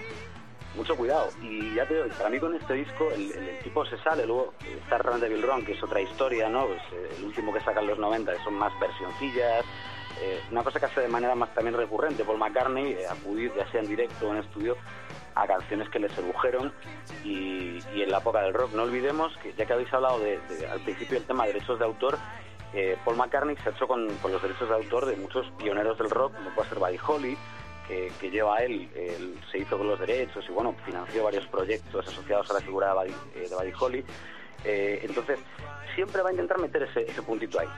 mucho 0.77 0.95
cuidado. 0.97 1.31
Y 1.41 1.75
ya 1.75 1.87
te 1.87 1.95
digo, 1.95 2.09
para 2.19 2.29
mí 2.29 2.39
con 2.39 2.55
este 2.55 2.75
disco 2.75 3.11
el, 3.15 3.33
el- 3.33 3.49
el 3.49 3.59
tipo 3.61 3.87
se 3.87 3.97
sale. 3.99 4.27
Luego 4.27 4.53
está 4.83 4.99
Run 4.99 5.21
Devil 5.21 5.43
Run, 5.43 5.65
que 5.65 5.73
es 5.73 5.83
otra 5.83 6.01
historia, 6.03 6.49
¿no? 6.51 6.67
Pues, 6.67 6.83
eh, 6.93 7.15
el 7.19 7.25
último 7.25 7.55
que 7.55 7.61
sacan 7.61 7.87
los 7.87 7.99
90, 7.99 8.33
que 8.37 8.45
son 8.45 8.55
más 8.55 8.73
versioncillas. 8.79 9.65
Eh, 10.21 10.41
una 10.53 10.63
cosa 10.63 10.79
que 10.79 10.87
hace 10.87 11.01
de 11.01 11.09
manera 11.09 11.35
más 11.35 11.53
también 11.55 11.77
recurrente 11.77 12.23
Paul 12.25 12.39
McCartney, 12.39 12.93
eh, 12.93 13.07
acudir 13.11 13.51
ya 13.57 13.67
sea 13.73 13.81
en 13.81 13.89
directo 13.89 14.29
o 14.29 14.33
en 14.33 14.41
estudio 14.45 14.77
a 15.35 15.47
canciones 15.47 15.89
que 15.89 15.99
le 15.99 16.09
sedujeron 16.11 16.73
y, 17.25 17.79
en 17.95 18.11
la 18.11 18.19
época 18.19 18.43
del 18.43 18.55
rock. 18.55 18.73
No 18.75 18.85
olvidemos 18.85 19.37
que 19.39 19.53
ya 19.55 19.67
que 19.67 19.73
habéis 19.73 19.93
hablado 19.93 20.19
de, 20.21 20.39
al 20.71 20.81
principio 20.81 21.19
del 21.19 21.27
tema 21.27 21.47
de 21.47 21.55
derechos 21.55 21.79
de 21.79 21.85
autor, 21.85 22.19
eh, 22.73 22.97
Paul 23.05 23.17
McCartney 23.17 23.57
se 23.57 23.69
ha 23.69 23.73
hecho 23.73 23.87
con, 23.87 24.09
con 24.19 24.33
los 24.33 24.43
derechos 24.43 24.69
de 24.69 24.75
autor 24.75 25.07
de 25.07 25.17
muchos 25.17 25.47
pioneros 25.59 25.97
del 25.99 26.11
rock, 26.11 26.35
como 26.35 26.51
puede 26.51 26.69
ser 26.69 26.79
Buddy 26.79 26.99
Holly, 27.07 27.39
que, 27.87 28.31
lleva 28.31 28.59
él, 28.59 28.89
él 28.97 29.39
se 29.53 29.59
hizo 29.59 29.77
con 29.77 29.87
los 29.87 30.01
derechos 30.01 30.45
y 30.49 30.53
bueno, 30.53 30.75
financió 30.85 31.25
varios 31.25 31.47
proyectos 31.49 32.07
asociados 32.09 32.51
a 32.51 32.55
la 32.55 32.61
figura 32.61 32.89
de 32.89 32.95
Buddy, 32.95 33.13
eh, 33.69 33.73
Holly. 33.79 34.05
Eh, 34.65 35.01
entonces, 35.03 35.39
siempre 35.95 36.23
va 36.23 36.31
a 36.31 36.33
intentar 36.33 36.59
meter 36.59 36.85
ese, 36.85 37.03
ese 37.03 37.23
puntito 37.23 37.61
ahí. 37.61 37.69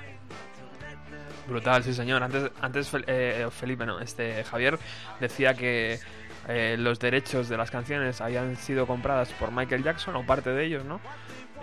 Brutal, 1.49 1.83
sí 1.83 1.93
señor. 1.93 2.23
Antes, 2.23 2.51
antes 2.61 2.93
Fel- 2.93 3.51
Felipe, 3.51 3.87
no, 3.87 4.01
este 4.01 4.43
Javier 4.45 4.79
decía 5.21 5.55
que 5.55 5.99
eh, 6.49 6.77
los 6.79 6.99
derechos 6.99 7.49
de 7.49 7.57
las 7.57 7.71
canciones 7.71 8.21
habían 8.21 8.57
sido 8.57 8.87
compradas 8.87 9.31
por 9.33 9.51
Michael 9.53 9.83
Jackson 9.83 10.17
o 10.17 10.25
parte 10.27 10.51
de 10.51 10.65
ellos, 10.65 10.85
¿no? 10.85 11.01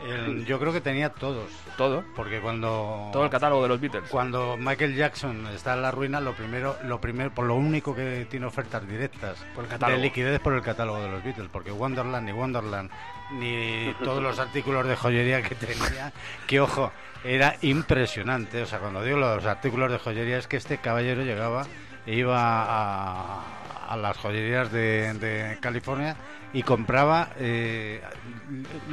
el- 0.07 0.45
yo 0.45 0.59
creo 0.59 0.73
que 0.73 0.81
tenía 0.81 1.09
todos, 1.09 1.49
Todo, 1.77 2.03
porque 2.15 2.41
cuando 2.41 3.09
todo 3.13 3.23
el 3.23 3.29
catálogo 3.29 3.61
de 3.63 3.69
los 3.69 3.79
Beatles. 3.79 4.09
Cuando 4.09 4.57
Michael 4.57 4.95
Jackson 4.95 5.47
está 5.55 5.75
en 5.75 5.81
la 5.81 5.91
ruina, 5.91 6.19
lo 6.19 6.33
primero, 6.33 6.75
lo 6.83 6.99
primero, 6.99 7.31
por 7.33 7.45
lo 7.45 7.55
único 7.55 7.95
que 7.95 8.27
tiene 8.29 8.45
ofertas 8.45 8.85
directas 8.87 9.37
Por 9.55 9.63
el 9.63 9.69
catálogo. 9.69 9.97
de 9.97 10.03
liquidez 10.03 10.39
por 10.41 10.53
el 10.53 10.61
catálogo 10.61 10.99
de 11.01 11.09
los 11.09 11.23
Beatles, 11.23 11.47
porque 11.51 11.71
Wonderland 11.71 12.25
ni 12.25 12.33
Wonderland 12.33 12.89
ni 13.31 13.93
todos 14.03 14.21
los 14.21 14.39
artículos 14.39 14.85
de 14.87 14.95
joyería 14.97 15.41
que 15.41 15.55
tenía, 15.55 16.11
que 16.47 16.59
ojo, 16.59 16.91
era 17.23 17.55
impresionante. 17.61 18.61
O 18.61 18.65
sea, 18.65 18.79
cuando 18.79 19.03
digo 19.03 19.17
los 19.17 19.45
artículos 19.45 19.89
de 19.91 19.99
joyería 19.99 20.37
es 20.37 20.47
que 20.47 20.57
este 20.57 20.79
caballero 20.79 21.21
llegaba 21.23 21.65
iba 22.05 23.43
a, 23.89 23.97
las 23.97 24.17
joyerías 24.17 24.71
de, 24.71 25.13
de 25.13 25.57
California 25.59 26.15
y 26.51 26.63
compraba 26.63 27.29
eh, 27.37 28.01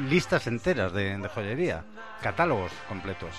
listas 0.08 0.46
enteras 0.46 0.92
de, 0.92 1.18
joyería, 1.34 1.84
catálogos 2.22 2.72
completos. 2.88 3.30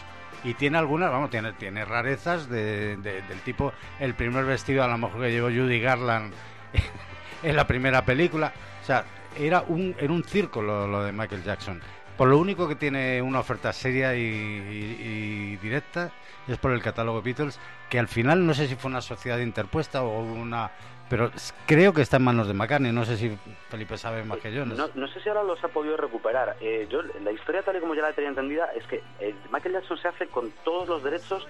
Y 0.44 0.56
tiene 0.56 0.80
algunas, 0.80 1.12
vamos, 1.12 1.30
tiene, 1.30 1.54
tiene 1.54 1.86
rarezas 1.86 2.50
de, 2.50 2.98
de- 2.98 3.22
del 3.22 3.40
tipo 3.42 3.74
el 4.00 4.16
primer 4.16 4.44
vestido 4.46 4.84
a 4.84 4.88
lo 4.88 4.98
mejor 4.98 5.22
que 5.22 5.32
llevó 5.32 5.48
Judy 5.50 5.80
Garland 5.80 6.34
en 7.44 7.56
la 7.56 7.68
primera 7.68 8.04
película. 8.06 8.52
O 8.82 8.86
sea, 8.86 9.06
era 9.38 9.62
un, 9.62 9.96
era 10.00 10.12
un 10.12 10.24
circo 10.24 10.62
lo, 10.64 11.04
de 11.04 11.12
Michael 11.12 11.44
Jackson. 11.44 11.80
Por 12.18 12.28
lo 12.28 12.40
único 12.40 12.68
que 12.68 12.76
tiene 12.76 13.22
una 13.22 13.40
oferta 13.40 13.72
seria 13.72 14.16
y 14.16 15.58
directa 15.58 16.12
es 16.48 16.58
por 16.58 16.72
el 16.72 16.82
catálogo 16.82 17.22
Beatles, 17.22 17.60
que 17.92 18.00
al 18.00 18.08
final 18.08 18.48
no 18.48 18.54
sé 18.56 18.68
si 18.68 18.76
fue 18.76 18.90
una 18.90 19.02
sociedad 19.02 19.38
interpuesta 19.40 20.02
o 20.02 20.22
una... 20.22 20.72
Pero 21.10 21.30
creo 21.68 21.94
que 21.94 22.02
está 22.02 22.16
en 22.18 22.24
manos 22.24 22.48
de 22.48 22.54
McCartney, 22.54 22.94
no 22.94 23.04
sé 23.04 23.18
si 23.18 23.38
Felipe 23.70 23.98
sabe 23.98 24.24
más 24.24 24.38
que 24.40 24.54
yo. 24.54 24.66
no 24.66 24.76
No, 24.76 24.88
sé. 24.88 24.92
no 24.96 25.08
sé 25.10 25.20
si 25.20 25.28
ahora 25.28 25.44
los 25.44 25.62
ha 25.62 25.68
podido 25.68 25.98
recuperar. 25.98 26.56
Eh, 26.62 26.88
yo 26.90 27.02
La 27.22 27.34
historia 27.34 27.64
tal 27.64 27.76
y 27.76 27.80
como 27.82 27.94
ya 27.96 28.02
la 28.04 28.14
tenía 28.14 28.30
entendida 28.30 28.70
es 28.78 28.88
que 28.88 29.04
eh, 29.20 29.36
Michael 29.52 29.74
Jackson 29.74 29.98
se 29.98 30.08
hace 30.08 30.28
con 30.28 30.50
todos 30.64 30.88
los 30.88 31.04
derechos 31.04 31.46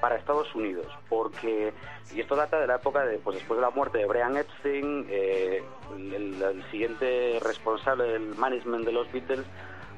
para 0.00 0.16
Estados 0.16 0.52
Unidos, 0.56 0.88
porque, 1.08 1.72
y 2.12 2.20
esto 2.20 2.34
data 2.34 2.58
de 2.58 2.66
la 2.66 2.74
época 2.74 3.06
de, 3.06 3.18
pues 3.18 3.36
después 3.38 3.56
de 3.58 3.62
la 3.64 3.70
muerte 3.70 3.98
de 3.98 4.06
Brian 4.06 4.36
Epstein, 4.36 5.06
eh, 5.08 5.62
el- 5.96 6.42
el 6.42 6.70
siguiente 6.72 7.38
responsable 7.40 8.04
del 8.04 8.34
management 8.34 8.84
de 8.84 8.92
los 8.92 9.10
Beatles, 9.12 9.46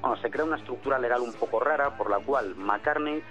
bueno, 0.03 0.17
se 0.19 0.31
crea 0.31 0.45
una 0.45 0.59
estructura 0.59 0.99
legal 0.99 1.23
un 1.23 1.33
poco 1.33 1.59
rara 1.59 1.97
por 1.97 2.11
la 2.11 2.19
cual 2.19 2.55
McCartney, 2.55 3.23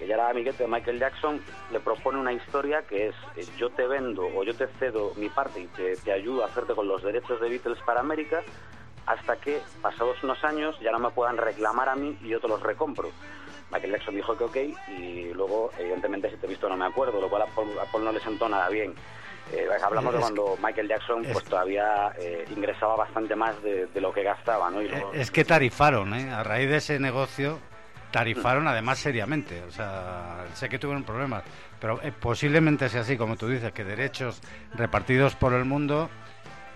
que 0.00 0.06
ya 0.06 0.14
era 0.14 0.30
amiguete 0.30 0.62
de 0.64 0.68
Michael 0.68 0.98
Jackson, 0.98 1.40
le 1.70 1.78
propone 1.78 2.18
una 2.18 2.32
historia 2.32 2.82
que 2.88 3.08
es 3.08 3.14
eh, 3.36 3.44
yo 3.58 3.68
te 3.70 3.86
vendo 3.86 4.26
o 4.34 4.42
yo 4.42 4.54
te 4.54 4.66
cedo 4.78 5.12
mi 5.16 5.28
parte 5.28 5.60
y 5.60 5.66
te, 5.66 5.94
te 5.98 6.10
ayudo 6.10 6.42
a 6.42 6.46
hacerte 6.46 6.74
con 6.74 6.88
los 6.88 7.02
derechos 7.02 7.38
de 7.40 7.50
Beatles 7.50 7.78
para 7.84 8.00
América 8.00 8.40
hasta 9.06 9.36
que, 9.36 9.60
pasados 9.82 10.16
unos 10.22 10.42
años, 10.42 10.78
ya 10.80 10.90
no 10.90 10.98
me 10.98 11.10
puedan 11.10 11.36
reclamar 11.36 11.88
a 11.90 11.96
mí 11.96 12.16
y 12.22 12.28
yo 12.28 12.40
te 12.40 12.48
los 12.48 12.62
recompro. 12.62 13.10
Michael 13.70 13.92
Jackson 13.92 14.14
dijo 14.14 14.36
que 14.36 14.44
ok 14.44 14.56
y 14.88 15.32
luego, 15.34 15.70
evidentemente, 15.78 16.30
si 16.30 16.36
te 16.38 16.46
he 16.46 16.48
visto 16.48 16.68
no 16.68 16.76
me 16.78 16.86
acuerdo, 16.86 17.20
lo 17.20 17.28
cual 17.28 17.42
a 17.42 17.46
Paul, 17.46 17.68
a 17.78 17.84
Paul 17.84 18.04
no 18.04 18.12
le 18.12 18.20
sentó 18.20 18.48
nada 18.48 18.68
bien. 18.70 18.94
Eh, 19.52 19.66
hablamos 19.82 20.12
de 20.14 20.20
cuando 20.20 20.56
Michael 20.62 20.88
Jackson 20.88 21.24
es- 21.26 21.32
pues 21.32 21.44
todavía 21.44 22.12
eh, 22.18 22.46
ingresaba 22.50 22.96
bastante 22.96 23.34
más 23.36 23.60
de, 23.62 23.86
de 23.86 24.00
lo 24.00 24.12
que 24.12 24.22
gastaba, 24.22 24.70
¿no? 24.70 24.80
Y 24.80 24.88
luego- 24.88 25.12
Es 25.12 25.30
que 25.30 25.44
tarifaron, 25.44 26.14
¿eh? 26.14 26.30
A 26.32 26.42
raíz 26.44 26.70
de 26.70 26.76
ese 26.76 26.98
negocio, 27.00 27.58
tarifaron 28.10 28.68
además 28.68 28.98
seriamente. 28.98 29.62
O 29.62 29.70
sea, 29.70 30.44
sé 30.54 30.68
que 30.68 30.78
tuvieron 30.78 31.04
problemas, 31.04 31.42
pero 31.80 32.00
eh, 32.02 32.12
posiblemente 32.12 32.88
sea 32.88 33.02
así, 33.02 33.16
como 33.16 33.36
tú 33.36 33.48
dices, 33.48 33.72
que 33.72 33.84
derechos 33.84 34.40
repartidos 34.74 35.34
por 35.34 35.52
el 35.54 35.64
mundo. 35.64 36.08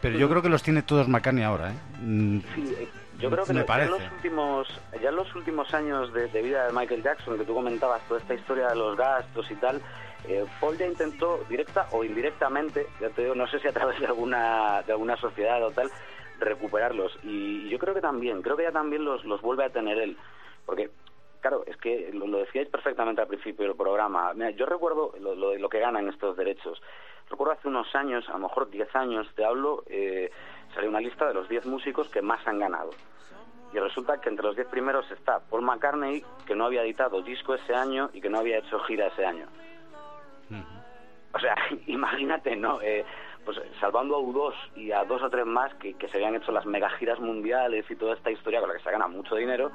Pero 0.01 0.19
yo 0.19 0.29
creo 0.29 0.43
que 0.43 0.51
los 0.51 0.63
tiene 0.63 0.83
todos 0.83 1.09
McCartney 1.09 1.45
ahora, 1.45 1.71
¿eh? 1.71 1.75
Mm, 2.01 2.41
Sí, 2.55 2.89
yo 3.19 3.31
creo 3.31 3.45
que 3.45 3.53
Me 3.53 3.65
ya 3.65 3.85
en 3.85 3.91
los 3.91 4.03
últimos 4.13 4.69
ya 5.01 5.09
en 5.09 5.17
los 5.17 5.35
últimos 5.35 5.73
años 5.73 6.13
de, 6.13 6.29
de 6.29 6.43
vida 6.43 6.67
de 6.67 6.73
Michael 6.73 7.03
Jackson 7.03 7.39
que 7.39 7.45
tú 7.45 7.55
comentabas 7.55 8.03
toda 8.09 8.21
esta 8.21 8.35
historia 8.35 8.69
de 8.69 8.77
los 8.77 8.97
gastos 8.97 9.51
y 9.51 9.55
tal 9.55 9.81
eh, 10.29 10.45
Paul 10.61 10.77
ya 10.77 10.87
intentó 10.87 11.45
directa 11.49 11.87
o 11.93 12.05
indirectamente 12.05 12.87
ya 13.01 13.09
te 13.11 13.23
digo 13.23 13.35
no 13.35 13.47
sé 13.47 13.61
si 13.61 13.69
a 13.69 13.73
través 13.73 14.01
de 14.01 14.07
alguna 14.07 14.83
de 14.83 14.93
alguna 14.93 15.17
sociedad 15.17 15.63
o 15.65 15.71
tal 15.71 15.91
recuperarlos 16.41 17.17
y 17.23 17.69
yo 17.69 17.79
creo 17.79 17.95
que 17.95 18.01
también 18.01 18.43
creo 18.43 18.57
que 18.57 18.65
ya 18.65 18.73
también 18.73 19.05
los 19.05 19.25
los 19.25 19.41
vuelve 19.41 19.65
a 19.65 19.71
tener 19.71 19.97
él 19.99 20.17
porque 20.67 20.91
Claro, 21.45 21.63
es 21.67 21.77
que 21.77 22.11
lo, 22.15 22.27
lo 22.27 22.39
decíais 22.39 22.71
perfectamente 22.71 23.21
al 23.21 23.27
principio 23.27 23.67
del 23.67 23.77
programa. 23.77 24.33
Mira, 24.33 24.49
yo 24.53 24.65
recuerdo 24.65 25.13
lo, 25.21 25.35
lo, 25.35 25.55
lo 25.55 25.69
que 25.69 25.79
ganan 25.79 26.09
estos 26.09 26.39
derechos. 26.39 26.81
Recuerdo 27.29 27.53
hace 27.53 27.69
unos 27.69 27.95
años, 27.95 28.27
a 28.31 28.33
lo 28.33 28.39
mejor 28.39 28.71
10 28.71 28.97
años, 28.97 29.29
te 29.37 29.45
hablo, 29.45 29.85
eh, 29.87 30.31
salió 30.75 30.89
una 30.89 31.01
lista 31.01 31.29
de 31.29 31.35
los 31.35 31.47
10 31.47 31.67
músicos 31.67 32.09
que 32.09 32.23
más 32.23 32.41
han 32.49 32.61
ganado. 32.61 32.93
Y 33.75 33.79
resulta 33.79 34.23
que 34.23 34.31
entre 34.31 34.47
los 34.47 34.57
10 34.57 34.69
primeros 34.69 35.11
está 35.11 35.41
Paul 35.41 35.61
McCartney, 35.61 36.25
que 36.47 36.55
no 36.55 36.65
había 36.65 36.83
editado 36.83 37.21
disco 37.21 37.53
ese 37.53 37.75
año 37.75 38.09
y 38.15 38.23
que 38.23 38.31
no 38.31 38.39
había 38.39 38.57
hecho 38.57 38.79
gira 38.79 39.09
ese 39.09 39.27
año. 39.27 39.47
O 41.35 41.39
sea, 41.41 41.57
imagínate, 41.89 42.57
¿no? 42.57 42.81
Eh, 42.81 43.05
pues 43.45 43.61
salvando 43.81 44.17
a 44.17 44.21
U2 44.21 44.55
y 44.77 44.93
a 44.93 45.05
dos 45.05 45.21
o 45.23 45.29
tres 45.29 45.45
más 45.45 45.75
que, 45.75 45.93
que 45.93 46.09
se 46.09 46.17
habían 46.17 46.37
hecho 46.37 46.53
las 46.53 46.65
mega 46.65 46.89
giras 46.89 47.21
mundiales 47.21 47.85
y 47.91 47.97
toda 47.97 48.15
esta 48.15 48.31
historia 48.31 48.61
con 48.61 48.71
la 48.71 48.77
que 48.77 48.83
se 48.83 48.91
gana 48.91 49.09
mucho 49.09 49.35
dinero, 49.35 49.71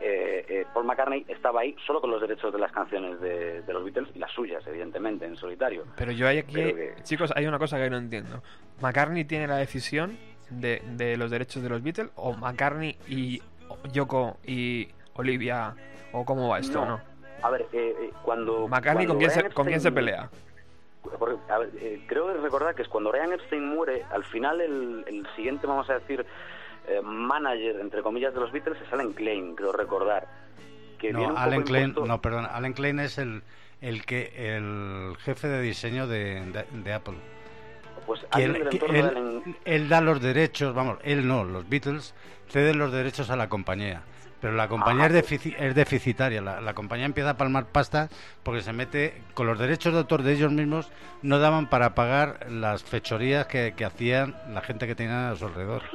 eh, 0.00 0.44
eh, 0.48 0.66
Paul 0.72 0.84
McCartney 0.86 1.24
estaba 1.28 1.60
ahí 1.60 1.74
solo 1.86 2.00
con 2.00 2.10
los 2.10 2.20
derechos 2.20 2.52
de 2.52 2.58
las 2.58 2.72
canciones 2.72 3.20
de, 3.20 3.62
de 3.62 3.72
los 3.72 3.84
Beatles 3.84 4.08
y 4.14 4.18
las 4.18 4.30
suyas, 4.32 4.66
evidentemente, 4.66 5.24
en 5.26 5.36
solitario. 5.36 5.84
Pero 5.96 6.12
yo 6.12 6.26
hay 6.28 6.38
aquí, 6.38 6.54
que- 6.54 6.94
chicos, 7.02 7.32
hay 7.36 7.46
una 7.46 7.58
cosa 7.58 7.78
que 7.78 7.90
no 7.90 7.96
entiendo. 7.96 8.42
¿McCartney 8.80 9.24
tiene 9.24 9.46
la 9.46 9.56
decisión 9.56 10.16
de, 10.50 10.82
de 10.96 11.16
los 11.16 11.30
derechos 11.30 11.62
de 11.62 11.68
los 11.68 11.82
Beatles? 11.82 12.10
¿O 12.16 12.32
McCartney 12.34 12.96
y 13.08 13.42
Yoko 13.92 14.38
y 14.46 14.88
Olivia? 15.14 15.74
¿O 16.12 16.24
cómo 16.24 16.48
va 16.48 16.58
esto? 16.58 16.84
No. 16.84 17.00
A 17.42 17.50
ver, 17.50 17.62
eh, 17.72 17.94
eh, 18.00 18.10
cuando... 18.22 18.66
¿McCartney 18.68 19.06
cuando 19.06 19.14
con 19.14 19.18
quién, 19.18 19.30
se, 19.30 19.38
Brian 19.40 19.52
con 19.52 19.66
quién 19.66 19.80
se 19.80 19.88
Epstein- 19.90 19.94
pelea? 19.94 20.30
Porque, 21.18 21.36
a 21.50 21.58
ver, 21.58 21.70
eh, 21.80 22.02
creo 22.06 22.32
recordar 22.42 22.74
que 22.74 22.82
es 22.82 22.88
cuando 22.88 23.10
Brian 23.10 23.32
Epstein 23.32 23.64
muere, 23.66 24.04
al 24.10 24.24
final 24.24 24.60
el, 24.60 25.04
el 25.06 25.26
siguiente, 25.36 25.66
vamos 25.66 25.88
a 25.88 25.94
decir, 25.94 26.26
eh, 26.86 27.00
manager, 27.02 27.80
entre 27.80 28.02
comillas, 28.02 28.32
de 28.34 28.40
los 28.40 28.52
Beatles 28.52 28.78
es 28.80 28.92
Alan 28.92 29.12
Klein, 29.12 29.54
creo 29.56 29.72
recordar. 29.72 30.26
Que 30.98 31.12
No, 31.12 31.36
Allen 31.36 31.62
Klein, 31.62 31.84
impuesto- 31.90 32.06
no, 32.06 32.20
perdón, 32.20 32.46
Allen 32.50 32.72
Klein 32.72 32.98
es 33.00 33.18
el, 33.18 33.42
el 33.80 34.04
que 34.04 34.32
el 34.56 35.16
jefe 35.20 35.46
de 35.48 35.60
diseño 35.62 36.06
de, 36.06 36.44
de- 36.46 36.64
de 36.82 36.92
Apple. 36.92 37.14
Pues 38.06 38.24
Que 38.34 38.44
él, 38.44 38.68
que 38.68 39.50
él 39.64 39.88
da 39.88 40.00
los 40.00 40.20
derechos, 40.20 40.74
vamos, 40.74 40.98
él 41.04 41.28
no, 41.28 41.44
los 41.44 41.68
Beatles 41.68 42.14
ceden 42.48 42.78
los 42.78 42.90
derechos 42.90 43.28
a 43.30 43.36
la 43.36 43.48
compañía. 43.48 44.02
Pero 44.40 44.52
la 44.54 44.68
compañía 44.68 45.06
Ajá. 45.06 45.18
es, 45.18 45.24
defici- 45.24 45.56
es 45.58 45.74
deficitaria. 45.74 46.40
La, 46.40 46.60
la 46.60 46.74
compañía 46.74 47.06
empieza 47.06 47.30
a 47.30 47.36
palmar 47.36 47.66
pasta 47.66 48.08
porque 48.44 48.62
se 48.62 48.72
mete 48.72 49.20
con 49.34 49.46
los 49.48 49.58
derechos 49.58 49.92
de 49.92 49.98
autor 49.98 50.22
de 50.22 50.32
ellos 50.34 50.52
mismos, 50.52 50.90
no 51.22 51.38
daban 51.40 51.68
para 51.68 51.94
pagar 51.96 52.46
las 52.50 52.84
fechorías 52.84 53.46
que, 53.46 53.74
que 53.76 53.84
hacían 53.84 54.36
la 54.52 54.60
gente 54.60 54.86
que 54.86 54.94
tenía 54.94 55.30
a 55.30 55.36
su 55.36 55.46
alrededor. 55.46 55.82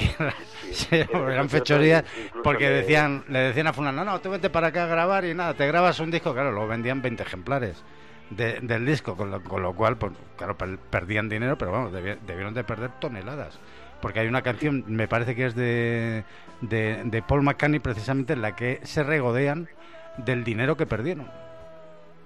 Que 0.00 0.14
era- 0.18 0.34
sí, 0.72 0.96
eran 1.12 1.50
fechorías 1.50 2.04
porque 2.42 2.70
de- 2.70 2.76
decían, 2.82 3.22
le 3.28 3.40
decían 3.40 3.66
a 3.66 3.74
fulano, 3.74 4.02
no, 4.02 4.12
no, 4.12 4.20
tú 4.22 4.30
vete 4.30 4.48
para 4.48 4.68
acá 4.68 4.84
a 4.84 4.86
grabar 4.86 5.26
y 5.26 5.34
nada, 5.34 5.52
te 5.52 5.66
grabas 5.66 6.00
un 6.00 6.10
disco, 6.10 6.32
claro, 6.32 6.52
lo 6.52 6.66
vendían 6.66 7.02
20 7.02 7.22
ejemplares 7.22 7.82
de- 8.30 8.60
del 8.60 8.86
disco, 8.86 9.14
con 9.14 9.30
lo, 9.30 9.42
con 9.44 9.62
lo 9.62 9.74
cual, 9.74 9.98
pues, 9.98 10.12
claro, 10.38 10.56
per- 10.56 10.78
perdían 10.78 11.28
dinero, 11.28 11.58
pero 11.58 11.70
vamos, 11.72 11.92
debi- 11.92 12.16
debieron 12.26 12.54
de 12.54 12.64
perder 12.64 12.92
toneladas. 12.98 13.58
Porque 14.00 14.20
hay 14.20 14.28
una 14.28 14.42
canción, 14.42 14.84
me 14.86 15.08
parece 15.08 15.34
que 15.34 15.46
es 15.46 15.54
de, 15.54 16.24
de, 16.62 17.02
de 17.04 17.22
Paul 17.22 17.42
McCartney, 17.42 17.80
precisamente, 17.80 18.32
en 18.32 18.42
la 18.42 18.56
que 18.56 18.80
se 18.84 19.02
regodean 19.02 19.68
del 20.16 20.42
dinero 20.44 20.76
que 20.76 20.86
perdieron. 20.86 21.26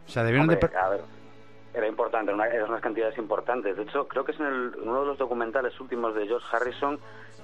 O 0.06 0.10
sea, 0.10 0.22
debieron 0.22 0.42
Hombre, 0.44 0.56
de... 0.56 0.68
per- 0.68 0.76
a 0.76 0.88
ver, 0.90 1.00
era 1.74 1.88
importante, 1.88 2.32
una- 2.32 2.46
eran 2.46 2.68
unas 2.70 2.80
cantidades 2.80 3.18
importantes. 3.18 3.76
De 3.76 3.82
hecho, 3.82 4.06
creo 4.06 4.24
que 4.24 4.32
es 4.32 4.40
en, 4.40 4.46
el- 4.46 4.72
en 4.80 4.88
uno 4.88 5.00
de 5.00 5.06
los 5.06 5.18
documentales 5.18 5.78
últimos 5.80 6.14
de 6.14 6.26
George 6.26 6.46
Harrison 6.54 6.98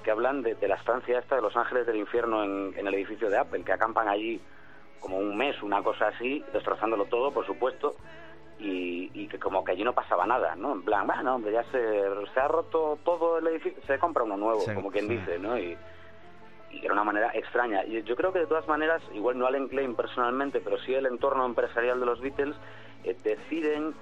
que 0.04 0.10
hablan 0.10 0.42
de, 0.42 0.54
de 0.54 0.68
la 0.68 0.76
estancia 0.76 1.18
esta 1.18 1.36
de 1.36 1.42
los 1.42 1.56
ángeles 1.56 1.86
del 1.86 1.96
infierno 1.96 2.42
en, 2.44 2.72
en 2.76 2.86
el 2.86 2.94
edificio 2.94 3.28
de 3.28 3.38
Apple, 3.38 3.64
que 3.64 3.72
acampan 3.72 4.08
allí 4.08 4.40
como 5.00 5.18
un 5.18 5.36
mes, 5.36 5.60
una 5.62 5.82
cosa 5.82 6.08
así, 6.08 6.44
destrozándolo 6.52 7.06
todo, 7.06 7.32
por 7.32 7.44
supuesto, 7.46 7.96
y, 8.60 9.10
y 9.14 9.26
que 9.28 9.38
como 9.38 9.64
que 9.64 9.72
allí 9.72 9.82
no 9.84 9.92
pasaba 9.94 10.26
nada, 10.26 10.54
¿no? 10.54 10.72
En 10.72 10.82
plan, 10.82 11.06
bueno, 11.06 11.34
hombre, 11.36 11.52
ya 11.52 11.64
se, 11.64 12.02
se 12.34 12.40
ha 12.40 12.46
roto 12.48 12.98
todo 13.04 13.38
el 13.38 13.46
edificio, 13.48 13.82
se 13.86 13.98
compra 13.98 14.22
uno 14.24 14.36
nuevo, 14.36 14.60
Sí, 14.60 14.74
como 14.74 14.90
quien 14.90 15.08
sí. 15.08 15.16
dice, 15.16 15.38
¿no? 15.38 15.58
Y, 15.58 15.76
y 16.70 16.84
era 16.84 16.92
una 16.92 17.04
manera 17.04 17.30
extraña. 17.34 17.84
Y 17.84 18.02
yo 18.02 18.14
creo 18.16 18.32
que 18.32 18.40
de 18.40 18.46
todas 18.46 18.68
maneras, 18.68 19.02
igual 19.14 19.38
no 19.38 19.46
Allen 19.46 19.68
Klein 19.68 19.94
personalmente, 19.94 20.60
pero 20.60 20.78
sí 20.78 20.94
el 20.94 21.06
entorno 21.06 21.44
empresarial 21.46 21.98
de 22.00 22.06
los 22.06 22.20
Beatles, 22.20 22.54
eh, 23.04 23.16
deciden 23.24 23.94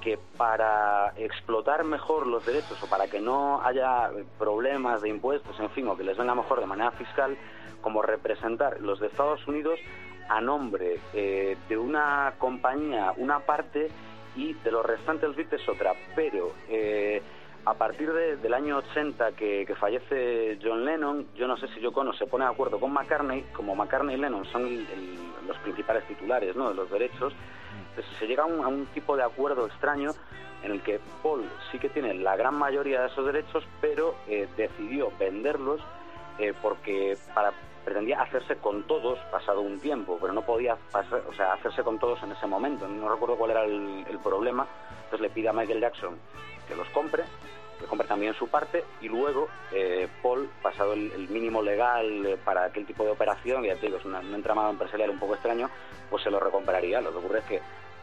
que 0.00 0.18
para 0.36 1.12
explotar 1.16 1.82
mejor 1.84 2.26
los 2.26 2.44
derechos 2.46 2.80
o 2.82 2.86
para 2.88 3.08
que 3.08 3.20
no 3.20 3.60
haya 3.62 4.10
problemas 4.38 5.02
de 5.02 5.08
impuestos, 5.08 5.58
en 5.58 5.70
fin, 5.70 5.88
o 5.88 5.96
que 5.96 6.04
les 6.04 6.16
venga 6.16 6.34
mejor 6.34 6.60
de 6.60 6.66
manera 6.66 6.90
fiscal, 6.92 7.36
como 7.80 8.00
representar 8.02 8.80
los 8.80 9.00
de 9.00 9.08
Estados 9.08 9.46
Unidos 9.48 9.78
a 10.28 10.40
nombre 10.40 10.98
eh, 11.12 11.56
de 11.68 11.76
una 11.78 12.34
compañía 12.38 13.12
una 13.16 13.40
parte 13.40 13.88
y 14.36 14.52
de 14.54 14.70
los 14.70 14.84
restantes 14.84 15.34
Beatles 15.36 15.68
otra. 15.68 15.94
Pero 16.16 16.52
eh, 16.68 17.22
a 17.64 17.74
partir 17.74 18.12
de- 18.12 18.36
del 18.36 18.52
año 18.54 18.78
80 18.78 19.32
que, 19.32 19.72
fallece 19.78 20.58
John 20.62 20.84
Lennon, 20.84 21.26
yo 21.34 21.46
no 21.46 21.56
sé 21.56 21.68
si 21.68 21.80
Yoko 21.80 22.00
Ono 22.00 22.12
se 22.12 22.26
pone 22.26 22.44
de 22.44 22.50
acuerdo 22.50 22.78
con 22.80 22.92
McCartney, 22.92 23.42
como 23.52 23.74
McCartney 23.74 24.16
y 24.16 24.18
Lennon 24.18 24.44
son 24.46 24.86
los 25.46 25.56
principales 25.58 26.04
titulares 26.06 26.54
de 26.54 26.74
los 26.74 26.90
derechos, 26.90 27.32
pues 27.94 28.06
se 28.18 28.26
llega 28.26 28.42
a 28.42 28.46
un, 28.46 28.86
tipo 28.86 29.16
de 29.16 29.22
acuerdo 29.22 29.66
extraño 29.66 30.10
en 30.62 30.72
el 30.72 30.82
que 30.82 30.98
Paul 31.22 31.44
sí 31.70 31.78
que 31.78 31.88
tiene 31.88 32.14
la 32.14 32.36
gran 32.36 32.54
mayoría 32.54 33.02
de 33.02 33.06
esos 33.08 33.26
derechos, 33.26 33.64
pero 33.80 34.14
eh, 34.28 34.48
decidió 34.56 35.12
venderlos 35.18 35.80
porque 36.60 37.16
para 37.32 37.52
pretendía 37.84 38.22
hacerse 38.22 38.56
con 38.56 38.82
todos 38.84 39.18
pasado 39.30 39.60
un 39.60 39.78
tiempo, 39.80 40.18
pero 40.20 40.32
no 40.32 40.42
podía 40.42 40.76
pasar, 40.90 41.22
o 41.28 41.32
sea, 41.34 41.52
hacerse 41.52 41.82
con 41.82 41.98
todos 41.98 42.22
en 42.22 42.32
ese 42.32 42.46
momento. 42.46 42.88
No 42.88 43.08
recuerdo 43.08 43.36
cuál 43.36 43.50
era 43.52 43.64
el, 43.64 44.04
el 44.08 44.18
problema. 44.18 44.66
Entonces 45.04 45.20
le 45.20 45.30
pide 45.30 45.48
a 45.48 45.52
Michael 45.52 45.80
Jackson 45.80 46.16
que 46.66 46.74
los 46.74 46.88
compre, 46.90 47.24
que 47.78 47.86
compre 47.86 48.06
también 48.08 48.32
su 48.34 48.48
parte, 48.48 48.84
y 49.02 49.08
luego 49.08 49.48
eh, 49.72 50.08
Paul, 50.22 50.48
pasado 50.62 50.94
el, 50.94 51.12
el 51.12 51.28
mínimo 51.28 51.60
legal 51.62 52.24
eh, 52.24 52.38
para 52.42 52.64
aquel 52.64 52.86
tipo 52.86 53.04
de 53.04 53.10
operación, 53.10 53.62
que 53.62 53.68
ya 53.68 53.76
te 53.76 53.86
digo, 53.86 53.98
es 53.98 54.04
una- 54.06 54.20
un 54.20 54.34
entramado 54.34 54.70
empresarial 54.70 55.10
un 55.10 55.18
poco 55.18 55.34
extraño, 55.34 55.68
pues 56.08 56.22
se 56.22 56.30
lo 56.30 56.40
recompraría. 56.40 57.00
Lo 57.02 57.10
que 57.12 57.18
ocurre 57.18 57.38
es 57.40 57.44
que 57.44 57.60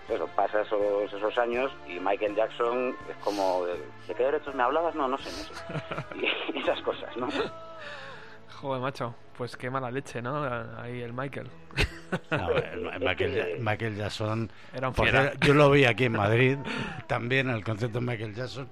eso, 0.09 0.27
pasa 0.35 0.61
esos, 0.61 1.11
esos 1.11 1.37
años 1.37 1.71
y 1.87 1.99
Michael 1.99 2.35
Jackson 2.35 2.95
es 3.09 3.15
como, 3.23 3.65
¿de, 3.65 3.79
¿de 4.07 4.13
qué 4.15 4.23
derechos 4.25 4.53
me 4.53 4.61
hablabas? 4.63 4.93
No, 4.93 5.07
no 5.07 5.17
sé, 5.17 5.29
no 5.31 5.43
sé. 5.43 5.53
Y 6.53 6.59
esas 6.59 6.81
cosas, 6.81 7.15
¿no? 7.17 7.27
Joder, 8.61 8.81
macho. 8.81 9.15
Pues 9.37 9.55
qué 9.57 9.69
mala 9.69 9.89
leche, 9.89 10.21
¿no? 10.21 10.43
Ahí 10.79 11.01
el 11.01 11.13
Michael. 11.13 11.47
No, 12.29 12.49
el- 12.51 12.87
el 12.87 12.99
Michael, 12.99 13.57
Michael 13.61 13.95
Jackson. 13.95 14.51
Era 14.75 14.89
un 14.89 14.93
fiera. 14.95 15.31
yo 15.39 15.53
lo 15.53 15.71
vi 15.71 15.85
aquí 15.85 16.03
en 16.05 16.11
Madrid, 16.11 16.57
también 17.07 17.49
el 17.49 17.63
concierto 17.63 17.99
de 18.01 18.05
Michael 18.05 18.35
Jackson. 18.35 18.67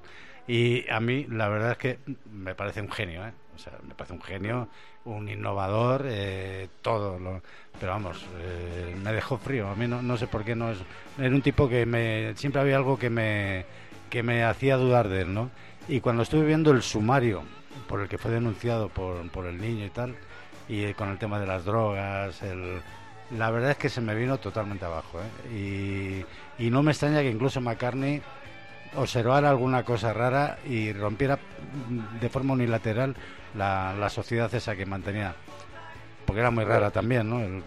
Y 0.45 0.89
a 0.89 0.99
mí, 0.99 1.25
la 1.29 1.47
verdad 1.47 1.71
es 1.71 1.77
que 1.77 1.99
me 2.29 2.53
parece 2.53 2.81
un 2.81 2.91
genio, 2.91 3.25
¿eh? 3.25 3.31
O 3.55 3.57
sea, 3.57 3.73
me 3.87 3.93
parece 3.95 4.13
un 4.13 4.21
genio, 4.21 4.67
un 5.05 5.29
innovador, 5.29 6.03
eh, 6.05 6.67
todo. 6.81 7.17
Lo, 7.17 7.41
pero 7.79 7.93
vamos, 7.93 8.25
eh, 8.41 8.93
me 9.01 9.13
dejó 9.13 9.37
frío. 9.37 9.69
A 9.69 9.75
mí 9.75 9.87
no, 9.87 10.01
no 10.01 10.17
sé 10.17 10.27
por 10.27 10.43
qué 10.43 10.53
no 10.55 10.71
es. 10.71 10.77
Era 11.17 11.33
un 11.33 11.41
tipo 11.41 11.69
que 11.69 11.85
me. 11.85 12.33
Siempre 12.35 12.59
había 12.61 12.75
algo 12.75 12.99
que 12.99 13.09
me, 13.09 13.65
que 14.09 14.21
me 14.21 14.43
hacía 14.43 14.75
dudar 14.75 15.07
de 15.07 15.21
él, 15.21 15.33
¿no? 15.33 15.49
Y 15.87 16.01
cuando 16.01 16.23
estuve 16.23 16.45
viendo 16.45 16.71
el 16.71 16.81
sumario 16.81 17.43
por 17.87 18.01
el 18.01 18.07
que 18.07 18.17
fue 18.17 18.31
denunciado 18.31 18.89
por, 18.89 19.29
por 19.31 19.45
el 19.45 19.59
niño 19.59 19.85
y 19.85 19.89
tal, 19.89 20.15
y 20.67 20.93
con 20.93 21.09
el 21.09 21.17
tema 21.17 21.39
de 21.39 21.47
las 21.47 21.65
drogas, 21.65 22.41
el, 22.43 22.81
la 23.37 23.51
verdad 23.51 23.71
es 23.71 23.77
que 23.77 23.89
se 23.89 24.01
me 24.01 24.15
vino 24.15 24.37
totalmente 24.37 24.85
abajo. 24.85 25.19
¿eh? 25.19 26.25
Y, 26.59 26.65
y 26.65 26.69
no 26.69 26.83
me 26.83 26.91
extraña 26.91 27.21
que 27.21 27.29
incluso 27.29 27.61
McCartney 27.61 28.21
observara 28.95 29.49
alguna 29.49 29.83
cosa 29.83 30.13
rara 30.13 30.57
y 30.65 30.93
rompiera 30.93 31.37
de 32.19 32.29
forma 32.29 32.53
unilateral 32.53 33.15
la, 33.55 33.93
la 33.93 34.09
sociedad 34.09 34.53
esa 34.53 34.75
que 34.75 34.85
mantenía. 34.85 35.35
Porque 36.25 36.41
era 36.41 36.51
muy 36.51 36.63
rara 36.63 36.91
también, 36.91 37.29
¿no? 37.29 37.39
El, 37.39 37.63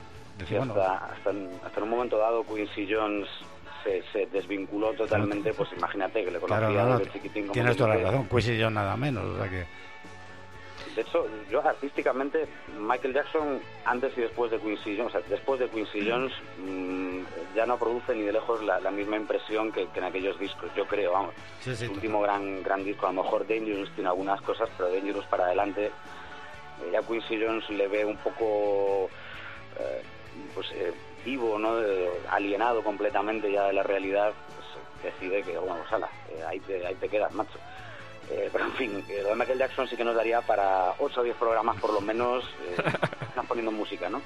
bueno, 0.51 0.75
hasta, 0.75 1.07
hasta, 1.07 1.31
en, 1.31 1.51
hasta 1.65 1.79
en 1.79 1.85
un 1.85 1.91
momento 1.91 2.19
dado 2.19 2.45
Quincy 2.45 2.89
Jones 2.93 3.29
se, 3.85 4.03
se 4.13 4.27
desvinculó 4.27 4.93
totalmente, 4.93 5.53
pues 5.53 5.69
imagínate 5.77 6.25
que 6.25 6.31
le 6.31 6.41
conocía 6.41 6.69
claro, 6.69 6.85
no, 6.85 6.93
no, 6.95 6.99
desde 6.99 7.13
chiquitín. 7.13 7.43
como 7.43 7.53
tienes 7.53 7.77
toda 7.77 7.95
la 7.95 8.11
razón. 8.11 8.29
Quincy 8.29 8.57
yo 8.59 8.71
nada 8.71 8.97
menos. 8.97 9.25
O 9.25 9.37
sea 9.37 9.49
que, 9.49 9.67
De 10.95 11.03
hecho, 11.03 11.27
yo 11.51 11.67
artísticamente, 11.67 12.47
Michael 12.79 13.15
Jackson, 13.15 13.61
antes 13.85 14.17
y 14.17 14.21
después 14.21 14.51
de 14.51 14.59
Quincy 14.59 14.97
Jones, 14.97 15.15
o 15.15 15.19
sea, 15.19 15.29
después 15.29 15.59
de 15.59 15.69
Quincy 15.69 16.09
Jones, 16.09 16.33
mm, 16.59 17.21
ya 17.55 17.65
no 17.65 17.79
produce 17.79 18.15
ni 18.15 18.23
de 18.23 18.33
lejos 18.33 18.63
la, 18.63 18.79
la 18.81 18.91
misma 18.91 19.17
impresión 19.17 19.73
que, 19.73 19.89
que 19.89 20.01
en 20.01 20.05
aquellos 20.05 20.39
discos, 20.39 20.71
yo 20.77 20.87
creo, 20.87 21.13
vamos. 21.13 21.35
sí, 21.61 21.87
último 21.87 22.21
gran, 22.21 22.63
gran 22.63 22.85
disco, 22.85 23.07
a 23.07 23.13
lo 23.13 23.23
mejor 23.23 23.47
Dangerous 23.47 23.91
tiene 23.95 24.11
algunas 24.11 24.41
cosas, 24.43 24.69
pero 24.77 24.91
Dangerous 24.91 25.25
para 25.27 25.47
adelante, 25.47 25.87
eh, 25.87 26.91
ya 26.93 27.03
Quincy 27.03 27.43
Jones 27.43 27.69
le 27.71 27.89
ve 27.89 28.05
un 28.05 28.19
poco, 28.19 29.09
eh, 29.79 30.03
pues, 30.55 30.71
eh, 30.73 30.93
vivo, 31.25 31.59
¿no? 31.59 31.81
Eh, 31.81 32.11
alienado 32.31 32.83
completamente 32.83 33.51
ya 33.51 33.65
de 33.65 33.73
la 33.73 33.83
realidad, 33.83 34.33
pues, 34.57 35.13
decide 35.15 35.43
que, 35.43 35.57
bueno, 35.57 35.83
sala, 35.89 36.09
ahí, 36.47 36.61
te, 36.61 36.87
ahí 36.87 36.95
te 36.97 37.09
quedas, 37.09 37.33
macho. 37.33 37.59
Eh, 38.33 38.49
pero 38.51 38.65
en 38.65 38.73
fin, 38.73 39.05
eh, 39.11 39.21
lo 39.23 39.29
de 39.31 39.37
Michael 39.37 39.59
Jackson 39.59 39.87
sí 39.87 39.95
que 39.95 40.05
nos 40.05 40.17
daría 40.17 40.41
para 40.41 40.95
8 40.99 41.21
o 41.21 41.23
10 41.23 41.37
programas 41.37 41.79
por 41.79 41.93
lo 41.93 42.01
menos, 42.01 42.45
eh, 42.65 42.77
están 43.29 43.47
poniendo 43.47 43.71
música, 43.71 44.09
¿no? 44.09 44.23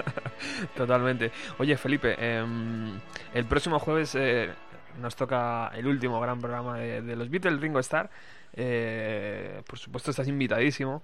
Totalmente. 0.74 1.30
Oye, 1.58 1.76
Felipe, 1.76 2.16
em, 2.18 2.98
el 3.34 3.44
próximo 3.44 3.78
jueves 3.78 4.14
eh, 4.14 4.50
nos 4.98 5.14
toca 5.14 5.70
el 5.74 5.86
último 5.86 6.20
gran 6.20 6.40
programa 6.40 6.78
de, 6.78 7.02
de 7.02 7.16
los 7.16 7.28
Beatles, 7.28 7.60
Ringo 7.60 7.80
Starr. 7.80 8.08
Eh, 8.54 9.62
por 9.66 9.78
supuesto, 9.78 10.10
estás 10.10 10.28
invitadísimo 10.28 11.02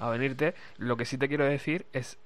a 0.00 0.08
venirte. 0.08 0.54
Lo 0.78 0.96
que 0.96 1.04
sí 1.04 1.18
te 1.18 1.28
quiero 1.28 1.44
decir 1.44 1.84
es, 1.92 2.18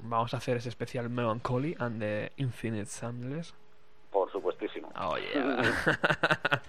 vamos 0.00 0.32
a 0.32 0.38
hacer 0.38 0.56
ese 0.56 0.70
especial 0.70 1.10
Melancholy 1.10 1.76
and 1.78 2.00
the 2.00 2.32
Infinite 2.36 2.86
Sadness. 2.86 3.54
Por 4.12 4.30
supuestísimo. 4.30 4.92
Oh, 5.00 5.16
yeah. 5.16 5.62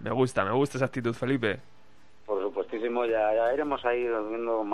me 0.00 0.10
gusta, 0.10 0.44
me 0.44 0.52
gusta 0.52 0.76
esa 0.76 0.84
actitud, 0.84 1.14
Felipe. 1.14 1.58
Por 2.26 2.42
supuestísimo, 2.42 3.06
ya, 3.06 3.34
ya 3.34 3.54
iremos 3.54 3.82
ahí 3.86 4.02
viendo, 4.02 4.66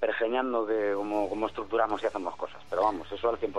pergeñando 0.00 0.64
de 0.64 0.94
cómo, 0.94 1.28
cómo 1.28 1.46
estructuramos 1.46 2.02
y 2.02 2.06
hacemos 2.06 2.34
cosas. 2.36 2.62
Pero 2.70 2.82
vamos, 2.82 3.10
eso 3.12 3.28
al 3.28 3.38
100%. 3.38 3.52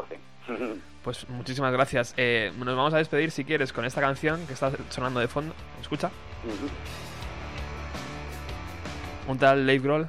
Pues 1.04 1.28
muchísimas 1.28 1.74
gracias. 1.74 2.14
Eh, 2.16 2.54
nos 2.58 2.78
vamos 2.78 2.94
a 2.94 2.98
despedir, 2.98 3.30
si 3.32 3.44
quieres, 3.44 3.74
con 3.74 3.84
esta 3.84 4.00
canción 4.00 4.48
que 4.48 4.54
está 4.54 4.72
sonando 4.90 5.20
de 5.20 5.28
fondo. 5.28 5.54
¿Escucha? 5.82 6.10
Un 9.28 9.38
tal 9.38 9.68
Dave 9.68 9.80
Grohl, 9.80 10.08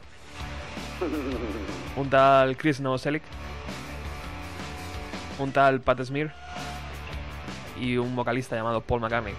un 1.97 2.11
tal 2.11 2.57
Chris 2.57 2.81
Novoselic, 2.81 3.25
un 5.41 5.51
tal 5.51 5.81
Pat 5.81 6.01
Smear 6.05 6.33
y 7.81 7.97
un 7.97 8.15
vocalista 8.17 8.57
llamado 8.57 8.81
Paul 8.81 9.01
McCartney. 9.01 9.35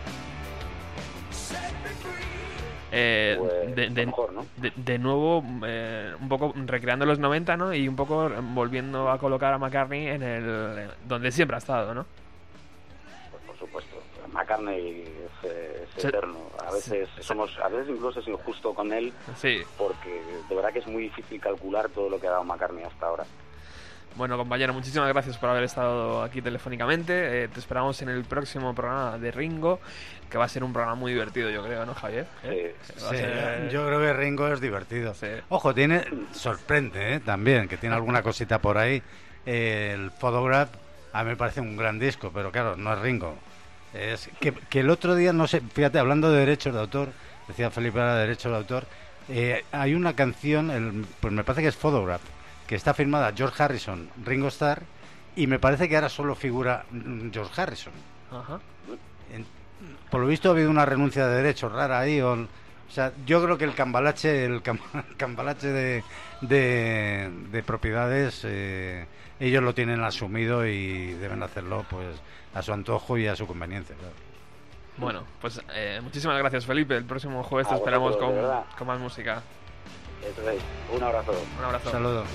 Eh, 2.92 3.36
Pues, 3.38 3.76
de, 3.76 3.88
lo 3.90 3.94
de- 3.96 4.06
mejor, 4.06 4.34
¿no? 4.34 4.46
de- 4.58 4.72
de 4.76 5.00
nuevo, 5.00 5.44
eh, 5.66 6.14
un 6.20 6.30
poco 6.30 6.54
recreando 6.66 7.06
los 7.06 7.20
90, 7.20 7.58
¿no? 7.58 7.74
Y 7.74 7.88
un 7.88 7.96
poco 7.96 8.30
volviendo 8.54 9.10
a 9.10 9.18
colocar 9.20 9.54
a 9.54 9.58
McCartney 9.58 10.08
en 10.08 10.24
el 10.24 10.90
donde 11.06 11.32
siempre 11.32 11.56
ha 11.56 11.58
estado, 11.58 11.94
¿no? 11.94 12.06
Pues 13.32 13.44
por 13.44 13.58
supuesto. 13.58 13.96
McCartney 14.32 15.04
es, 15.44 16.04
eterno. 16.06 16.38
A 16.66 16.72
veces 16.72 17.10
somos, 17.22 17.58
a 17.60 17.68
veces 17.70 17.90
incluso 17.96 18.20
es 18.20 18.28
injusto 18.28 18.74
con 18.74 18.92
él 18.94 19.14
Sí. 19.38 19.62
porque 19.78 20.22
de 20.50 20.56
verdad 20.56 20.72
que 20.74 20.80
es 20.80 20.88
muy 20.88 21.04
difícil 21.04 21.40
calcular 21.40 21.90
todo 21.90 22.10
lo 22.10 22.20
que 22.20 22.28
ha 22.28 22.32
dado 22.32 22.44
McCartney 22.44 22.84
hasta 22.84 23.08
ahora. 23.08 23.26
Bueno, 24.16 24.38
compañero, 24.38 24.74
muchísimas 24.74 25.10
gracias 25.10 25.38
por 25.38 25.50
haber 25.50 25.64
estado 25.66 26.24
aquí 26.24 26.42
telefónicamente. 26.42 27.44
Eh, 27.44 27.48
te 27.50 27.60
esperamos 27.60 28.02
en 28.02 28.08
el 28.10 28.24
próximo 28.24 28.74
programa 28.74 29.18
de 29.18 29.30
Ringo, 29.30 29.82
que 30.30 30.38
va 30.38 30.46
a 30.46 30.50
ser 30.50 30.64
un 30.64 30.72
programa 30.72 30.96
muy 30.96 31.12
divertido, 31.12 31.50
yo 31.50 31.62
creo, 31.64 31.86
¿no, 31.86 31.94
Javier? 31.94 32.26
¿Eh? 32.44 32.76
Sí, 32.82 32.94
ser- 33.10 33.70
yo 33.70 33.86
creo 33.86 34.00
que 34.00 34.14
Ringo 34.14 34.48
es 34.48 34.62
divertido. 34.62 35.14
Sí. 35.14 35.28
Ojo, 35.50 35.74
tiene 35.74 36.06
sorprende 36.32 37.16
¿eh? 37.16 37.20
también, 37.20 37.68
que 37.68 37.76
tiene 37.76 37.96
alguna 37.96 38.24
cosita 38.24 38.60
por 38.60 38.78
ahí. 38.78 39.04
Eh, 39.46 39.92
el 39.94 40.12
Photograph 40.12 40.70
a 41.12 41.24
mí 41.24 41.32
me 41.32 41.36
parece 41.36 41.60
un 41.60 41.76
gran 41.76 42.00
disco, 42.00 42.32
pero 42.34 42.52
claro, 42.54 42.78
no 42.78 42.94
es 42.94 43.00
Ringo. 43.00 43.36
Es 43.94 44.30
que, 44.40 44.54
que 44.54 44.80
el 44.80 44.90
otro 44.90 45.16
día, 45.16 45.34
no 45.34 45.46
sé, 45.48 45.60
fíjate, 45.60 46.00
hablando 46.00 46.32
de 46.32 46.40
derechos 46.40 46.74
de 46.74 46.80
autor, 46.80 47.10
decía 47.50 47.70
Felipe 47.70 48.00
ahora 48.00 48.16
de 48.16 48.22
derechos 48.22 48.52
de 48.52 48.58
autor, 48.58 48.86
eh, 49.28 49.66
hay 49.74 49.94
una 49.94 50.14
canción, 50.16 50.72
el- 50.72 51.06
pues 51.20 51.34
me 51.34 51.44
parece 51.44 51.62
que 51.64 51.68
es 51.70 51.76
Photograph, 51.76 52.22
que 52.68 52.76
está 52.76 52.94
firmada 52.94 53.32
George 53.36 53.62
Harrison, 53.62 54.10
Ringo 54.24 54.48
Starr, 54.48 54.82
y 55.36 55.48
me 55.48 55.60
parece 55.60 55.88
que 55.90 55.96
ahora 55.96 56.10
solo 56.10 56.36
figura 56.36 56.86
George 57.32 57.62
Harrison. 57.62 57.94
Ajá. 58.32 58.60
En- 59.34 59.46
por 60.10 60.22
lo 60.22 60.28
visto 60.28 60.50
ha 60.50 60.52
habido 60.54 60.70
una 60.70 60.86
renuncia 60.86 61.28
de 61.28 61.36
derechos 61.38 61.72
rara 61.72 62.00
ahí. 62.00 62.22
O, 62.22 62.34
o 62.34 62.48
sea, 62.90 63.12
yo 63.26 63.44
creo 63.44 63.58
que 63.58 63.66
el 63.66 63.76
cambalache, 63.76 64.46
el 64.46 64.64
cam- 64.64 64.80
cambalache 65.18 65.68
de, 65.68 66.04
de, 66.42 67.30
de 67.52 67.64
propiedades, 67.64 68.42
eh, 68.46 69.06
ellos 69.40 69.62
lo 69.64 69.74
tienen 69.74 70.02
asumido 70.04 70.66
y 70.66 71.14
deben 71.16 71.44
hacerlo 71.44 71.86
pues 71.90 72.08
a 72.54 72.62
su 72.62 72.72
antojo 72.72 73.18
y 73.18 73.28
a 73.28 73.36
su 73.36 73.46
conveniencia. 73.48 73.96
claro. 73.96 74.14
Bueno, 74.98 75.24
pues 75.42 75.62
eh, 75.74 76.00
muchísimas 76.02 76.38
gracias, 76.38 76.66
Felipe. 76.66 76.96
El 76.96 77.04
próximo 77.04 77.44
jueves 77.44 77.68
te 77.68 77.76
esperamos 77.76 78.16
con, 78.16 78.34
con 78.78 78.88
más 78.88 78.98
música. 78.98 79.42
Eso 80.26 80.50
es. 80.50 80.62
Un 80.92 81.04
abrazo. 81.04 81.32
Un 81.60 81.66
abrazo. 81.66 81.92
Saludos. 81.92 82.28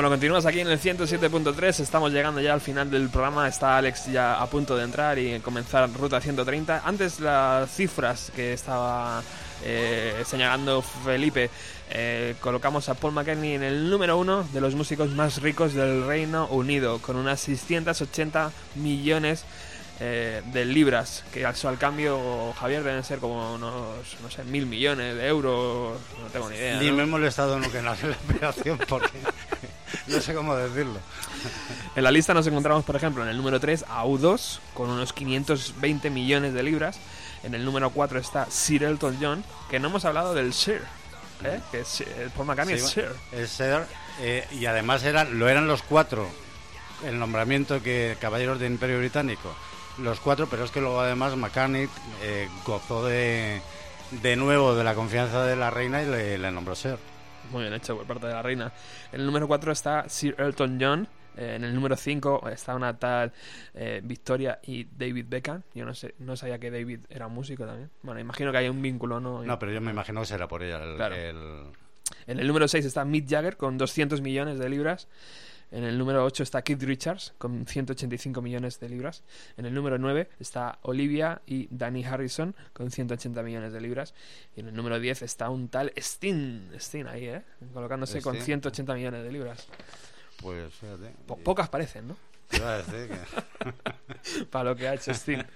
Bueno, 0.00 0.12
continuamos 0.12 0.46
aquí 0.46 0.60
en 0.60 0.68
el 0.68 0.80
107.3, 0.80 1.80
estamos 1.80 2.10
llegando 2.10 2.40
ya 2.40 2.54
al 2.54 2.62
final 2.62 2.90
del 2.90 3.10
programa, 3.10 3.46
está 3.46 3.76
Alex 3.76 4.06
ya 4.06 4.40
a 4.40 4.46
punto 4.46 4.74
de 4.74 4.84
entrar 4.84 5.18
y 5.18 5.38
comenzar 5.40 5.92
Ruta 5.92 6.22
130. 6.22 6.80
Antes 6.86 7.20
las 7.20 7.70
cifras 7.70 8.32
que 8.34 8.54
estaba 8.54 9.22
eh, 9.62 10.22
señalando 10.24 10.80
Felipe, 10.80 11.50
eh, 11.90 12.34
colocamos 12.40 12.88
a 12.88 12.94
Paul 12.94 13.12
McCartney 13.12 13.52
en 13.52 13.62
el 13.62 13.90
número 13.90 14.16
uno 14.16 14.42
de 14.54 14.62
los 14.62 14.74
músicos 14.74 15.10
más 15.10 15.42
ricos 15.42 15.74
del 15.74 16.06
Reino 16.06 16.46
Unido, 16.46 16.98
con 17.00 17.16
unas 17.16 17.38
680 17.40 18.52
millones 18.76 19.44
eh, 20.02 20.40
de 20.46 20.64
libras, 20.64 21.24
que 21.30 21.44
al, 21.44 21.54
al 21.62 21.76
cambio, 21.76 22.54
Javier, 22.58 22.82
deben 22.82 23.04
ser 23.04 23.18
como 23.18 23.52
unos, 23.52 24.16
no 24.22 24.30
sé, 24.30 24.44
mil 24.44 24.64
millones 24.64 25.14
de 25.14 25.26
euros, 25.26 25.98
no 26.22 26.28
tengo 26.32 26.48
ni 26.48 26.56
idea. 26.56 26.80
Ni 26.80 26.90
me 26.90 27.02
he 27.02 27.06
molestado 27.06 27.58
nunca 27.58 27.80
en 27.80 27.86
hacer 27.86 28.08
la 28.08 28.16
operación 28.34 28.80
porque 28.88 29.10
no 30.06 30.20
sé 30.20 30.34
cómo 30.34 30.56
decirlo. 30.56 30.98
En 31.96 32.04
la 32.04 32.10
lista 32.10 32.34
nos 32.34 32.46
encontramos, 32.46 32.84
por 32.84 32.96
ejemplo, 32.96 33.22
en 33.22 33.28
el 33.28 33.36
número 33.36 33.60
3 33.60 33.84
a 33.88 34.04
U2 34.04 34.58
con 34.74 34.90
unos 34.90 35.12
520 35.12 36.10
millones 36.10 36.52
de 36.54 36.62
libras. 36.62 36.98
En 37.42 37.54
el 37.54 37.64
número 37.64 37.90
4 37.90 38.18
está 38.18 38.46
Sir 38.50 38.84
Elton 38.84 39.16
John, 39.20 39.44
que 39.70 39.78
no 39.80 39.88
hemos 39.88 40.04
hablado 40.04 40.34
del 40.34 40.52
Sir, 40.52 40.82
¿eh? 41.42 41.60
que 41.70 41.80
es, 41.80 42.02
eh, 42.02 42.28
Paul 42.36 42.48
McCartney 42.48 42.74
es 42.76 42.84
Sí, 42.86 42.94
Sir. 43.00 43.12
es 43.32 43.50
Sir, 43.50 43.86
eh, 44.20 44.46
y 44.52 44.66
además 44.66 45.02
eran, 45.04 45.38
lo 45.38 45.48
eran 45.48 45.66
los 45.66 45.82
cuatro, 45.82 46.28
el 47.06 47.18
nombramiento 47.18 47.82
que 47.82 48.16
Caballeros 48.20 48.60
del 48.60 48.72
Imperio 48.72 48.98
Británico, 48.98 49.54
los 49.96 50.20
cuatro, 50.20 50.48
pero 50.50 50.64
es 50.64 50.70
que 50.70 50.82
luego 50.82 51.00
además 51.00 51.34
McCartney 51.34 51.88
eh, 52.22 52.46
gozó 52.66 53.06
de, 53.06 53.62
de 54.10 54.36
nuevo 54.36 54.74
de 54.74 54.84
la 54.84 54.94
confianza 54.94 55.44
de 55.46 55.56
la 55.56 55.70
reina 55.70 56.02
y 56.02 56.06
le, 56.06 56.36
le 56.36 56.50
nombró 56.52 56.74
Sir. 56.76 56.98
Muy 57.50 57.62
bien 57.62 57.74
hecho 57.74 57.96
por 57.96 58.06
parte 58.06 58.26
de 58.26 58.32
la 58.32 58.42
reina. 58.42 58.72
En 59.12 59.20
el 59.20 59.26
número 59.26 59.46
4 59.48 59.72
está 59.72 60.08
Sir 60.08 60.34
Elton 60.38 60.78
John. 60.80 61.08
Eh, 61.36 61.54
en 61.56 61.64
el 61.64 61.74
número 61.74 61.96
5 61.96 62.48
está 62.48 62.74
una 62.74 62.98
tal 62.98 63.32
eh, 63.74 64.00
Victoria 64.04 64.58
y 64.64 64.84
David 64.84 65.26
Beckham. 65.28 65.62
Yo 65.74 65.84
no 65.84 65.94
sé, 65.94 66.14
no 66.18 66.36
sabía 66.36 66.58
que 66.58 66.70
David 66.70 67.00
era 67.08 67.28
músico 67.28 67.64
también. 67.66 67.90
Bueno, 68.02 68.20
imagino 68.20 68.50
que 68.52 68.58
hay 68.58 68.68
un 68.68 68.82
vínculo, 68.82 69.20
¿no? 69.20 69.42
No, 69.44 69.58
pero 69.58 69.72
yo 69.72 69.80
me 69.80 69.90
imagino 69.92 70.20
que 70.20 70.26
será 70.26 70.48
por 70.48 70.62
ella 70.62 70.82
el, 70.82 70.96
Claro. 70.96 71.14
el- 71.14 71.64
En 72.26 72.40
el 72.40 72.46
número 72.46 72.66
6 72.66 72.84
está 72.84 73.04
Mick 73.04 73.28
Jagger 73.28 73.56
con 73.56 73.78
200 73.78 74.20
millones 74.20 74.58
de 74.58 74.68
libras. 74.68 75.08
En 75.72 75.84
el 75.84 75.96
número 75.98 76.24
8 76.24 76.42
está 76.42 76.62
Keith 76.62 76.82
Richards 76.82 77.32
con 77.38 77.64
185 77.66 78.42
millones 78.42 78.80
de 78.80 78.88
libras. 78.88 79.22
En 79.56 79.66
el 79.66 79.72
número 79.74 79.98
9 79.98 80.28
está 80.40 80.78
Olivia 80.82 81.42
y 81.46 81.68
Danny 81.70 82.04
Harrison 82.04 82.56
con 82.72 82.90
180 82.90 83.42
millones 83.42 83.72
de 83.72 83.80
libras. 83.80 84.14
Y 84.56 84.60
en 84.60 84.68
el 84.68 84.74
número 84.74 84.98
10 84.98 85.22
está 85.22 85.48
un 85.48 85.68
tal 85.68 85.92
Sting, 85.96 86.72
Sting 86.76 87.06
ahí, 87.06 87.26
¿eh? 87.28 87.42
Colocándose 87.72 88.20
con 88.20 88.34
Sting. 88.34 88.44
180 88.46 88.94
millones 88.94 89.22
de 89.24 89.30
libras. 89.32 89.68
Pues 90.42 90.74
fíjate. 90.74 91.14
Po- 91.26 91.36
pocas 91.38 91.68
parecen, 91.68 92.08
¿no? 92.08 92.16
Te 92.48 92.56
iba 92.56 92.74
a 92.74 92.78
decir 92.82 93.08
que- 93.08 94.44
Para 94.50 94.70
lo 94.70 94.76
que 94.76 94.88
ha 94.88 94.94
hecho 94.94 95.12
Sting. 95.12 95.38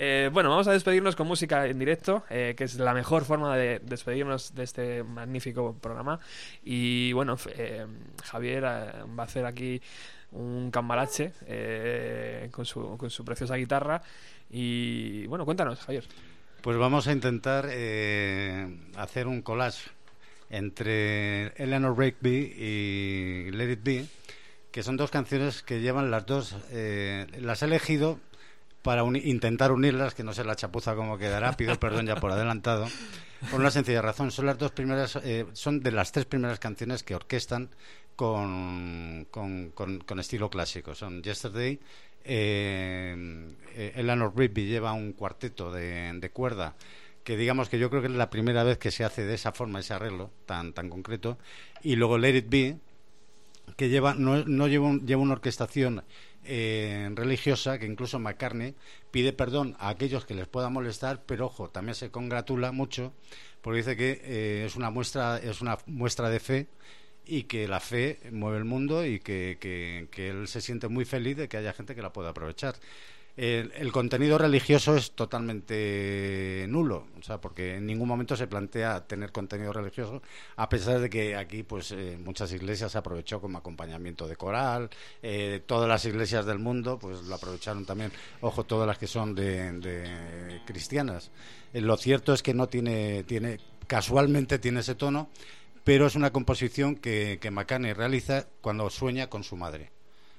Eh, 0.00 0.30
bueno, 0.32 0.50
vamos 0.50 0.68
a 0.68 0.72
despedirnos 0.72 1.16
con 1.16 1.26
música 1.26 1.66
en 1.66 1.76
directo, 1.76 2.22
eh, 2.30 2.54
que 2.56 2.62
es 2.62 2.76
la 2.76 2.94
mejor 2.94 3.24
forma 3.24 3.56
de 3.56 3.80
despedirnos 3.80 4.54
de 4.54 4.62
este 4.62 5.02
magnífico 5.02 5.74
programa. 5.74 6.20
Y 6.62 7.12
bueno, 7.14 7.36
eh, 7.56 7.84
Javier 8.22 8.58
eh, 8.58 8.92
va 9.18 9.24
a 9.24 9.26
hacer 9.26 9.44
aquí 9.44 9.82
un 10.30 10.70
cambalache 10.70 11.32
con, 12.52 12.64
su, 12.64 12.96
con 12.96 13.10
su 13.10 13.24
preciosa 13.24 13.56
guitarra. 13.56 14.00
Y 14.50 15.26
bueno, 15.26 15.44
cuéntanos, 15.44 15.80
Javier. 15.80 16.04
Pues 16.62 16.76
vamos 16.76 17.08
a 17.08 17.12
intentar 17.12 17.66
hacer 18.96 19.26
un 19.26 19.42
collage 19.42 19.90
entre 20.48 21.48
Eleanor 21.56 21.98
Rigby 21.98 22.54
y 22.56 23.50
Let 23.50 23.72
It 23.72 23.82
Be, 23.82 24.06
que 24.70 24.84
son 24.84 24.96
dos 24.96 25.10
canciones 25.10 25.62
que 25.64 25.80
llevan 25.80 26.12
las 26.12 26.24
dos, 26.24 26.54
las 26.70 27.62
he 27.62 27.64
elegido 27.64 28.20
para 28.82 29.02
uni- 29.02 29.20
intentar 29.24 29.72
unirlas, 29.72 30.14
que 30.14 30.22
no 30.24 30.32
sé 30.32 30.44
la 30.44 30.56
chapuza 30.56 30.94
cómo 30.94 31.18
quedará, 31.18 31.52
pido 31.56 31.78
perdón 31.78 32.06
ya 32.06 32.16
por 32.16 32.30
adelantado, 32.32 32.86
por 33.50 33.60
una 33.60 33.70
sencilla 33.70 34.02
razón, 34.02 34.30
son 34.30 34.46
las 34.46 34.58
dos 34.58 34.70
primeras, 34.72 35.16
eh, 35.22 35.46
son 35.52 35.80
de 35.80 35.90
las 35.92 36.12
tres 36.12 36.24
primeras 36.26 36.58
canciones 36.58 37.02
que 37.02 37.14
orquestan 37.14 37.70
con, 38.16 39.26
con, 39.30 39.70
con- 39.70 39.98
con 40.00 40.20
estilo 40.20 40.48
clásico, 40.50 40.94
son 40.94 41.22
Yesterday, 41.22 41.78
eh, 42.24 43.16
eh, 43.74 43.92
Eleanor 43.96 44.32
Rigby 44.36 44.66
lleva 44.66 44.92
un 44.92 45.12
cuarteto 45.12 45.72
de, 45.72 46.12
de 46.14 46.30
cuerda 46.30 46.74
que 47.24 47.36
digamos 47.36 47.68
que 47.68 47.78
yo 47.78 47.90
creo 47.90 48.00
que 48.02 48.08
es 48.08 48.14
la 48.14 48.30
primera 48.30 48.64
vez 48.64 48.78
que 48.78 48.90
se 48.90 49.04
hace 49.04 49.24
de 49.24 49.34
esa 49.34 49.52
forma 49.52 49.80
ese 49.80 49.92
arreglo 49.94 50.30
tan 50.46 50.72
tan 50.72 50.88
concreto. 50.88 51.36
Y 51.82 51.96
luego 51.96 52.16
Let 52.16 52.36
It 52.38 52.46
Be 52.48 52.76
que 53.76 53.90
lleva 53.90 54.14
no, 54.14 54.44
no 54.46 54.66
lleva, 54.66 54.86
un- 54.86 55.06
lleva 55.06 55.20
una 55.22 55.34
orquestación 55.34 56.02
eh, 56.44 57.10
religiosa 57.14 57.78
que 57.78 57.86
incluso 57.86 58.18
McCartney 58.18 58.74
pide 59.10 59.32
perdón 59.32 59.76
a 59.78 59.88
aquellos 59.90 60.24
que 60.24 60.34
les 60.34 60.46
pueda 60.48 60.68
molestar 60.70 61.22
pero 61.26 61.46
ojo 61.46 61.68
también 61.70 61.94
se 61.94 62.10
congratula 62.10 62.72
mucho 62.72 63.12
porque 63.62 63.78
dice 63.78 63.96
que 63.96 64.20
eh, 64.24 64.64
es 64.66 64.76
una 64.76 64.90
muestra 64.90 65.38
es 65.38 65.60
una 65.60 65.78
muestra 65.86 66.30
de 66.30 66.40
fe 66.40 66.66
y 67.26 67.44
que 67.44 67.68
la 67.68 67.80
fe 67.80 68.18
mueve 68.32 68.58
el 68.58 68.64
mundo 68.64 69.04
y 69.04 69.20
que, 69.20 69.58
que- 69.60 70.08
que 70.10 70.28
él 70.30 70.48
se 70.48 70.60
siente 70.62 70.88
muy 70.88 71.04
feliz 71.04 71.36
de 71.36 71.48
que 71.48 71.58
haya 71.58 71.72
gente 71.74 71.94
que 71.94 72.02
la 72.02 72.12
pueda 72.12 72.30
aprovechar. 72.30 72.76
El, 73.38 73.92
contenido 73.92 74.36
religioso 74.36 74.96
es 74.96 75.12
totalmente 75.12 76.66
nulo, 76.68 77.06
o 77.20 77.22
sea, 77.22 77.40
porque 77.40 77.76
en 77.76 77.86
ningún 77.86 78.08
momento 78.08 78.34
se 78.34 78.48
plantea 78.48 79.06
tener 79.06 79.30
contenido 79.30 79.72
religioso, 79.72 80.22
a 80.56 80.68
pesar 80.68 80.98
de 80.98 81.08
que 81.08 81.36
aquí, 81.36 81.62
pues, 81.62 81.92
eh, 81.92 82.18
muchas 82.20 82.52
iglesias 82.52 82.90
se 82.90 82.98
aprovechó 82.98 83.40
como 83.40 83.58
acompañamiento 83.58 84.26
de 84.26 84.34
coral, 84.34 84.90
eh, 85.22 85.62
todas 85.64 85.88
las 85.88 86.04
iglesias 86.04 86.46
del 86.46 86.58
mundo, 86.58 86.98
pues, 86.98 87.22
lo 87.22 87.36
aprovecharon 87.36 87.86
también, 87.86 88.10
ojo, 88.40 88.64
todas 88.64 88.88
las 88.88 88.98
que 88.98 89.06
son 89.06 89.36
de, 89.36 90.60
cristianas. 90.66 91.30
Eh, 91.72 91.80
lo 91.80 91.96
cierto 91.96 92.32
es 92.32 92.42
que 92.42 92.54
no 92.54 92.66
tiene, 92.68 93.22
tiene, 93.22 93.60
casualmente 93.86 94.58
tiene 94.58 94.80
ese 94.80 94.96
tono, 94.96 95.28
pero 95.84 96.08
es 96.08 96.16
una 96.16 96.32
composición 96.32 96.96
que, 96.96 97.38
que 97.40 97.52
McCartney 97.52 97.92
realiza 97.92 98.48
cuando 98.60 98.90
sueña 98.90 99.28
con 99.30 99.44
su 99.44 99.56
madre. 99.56 99.92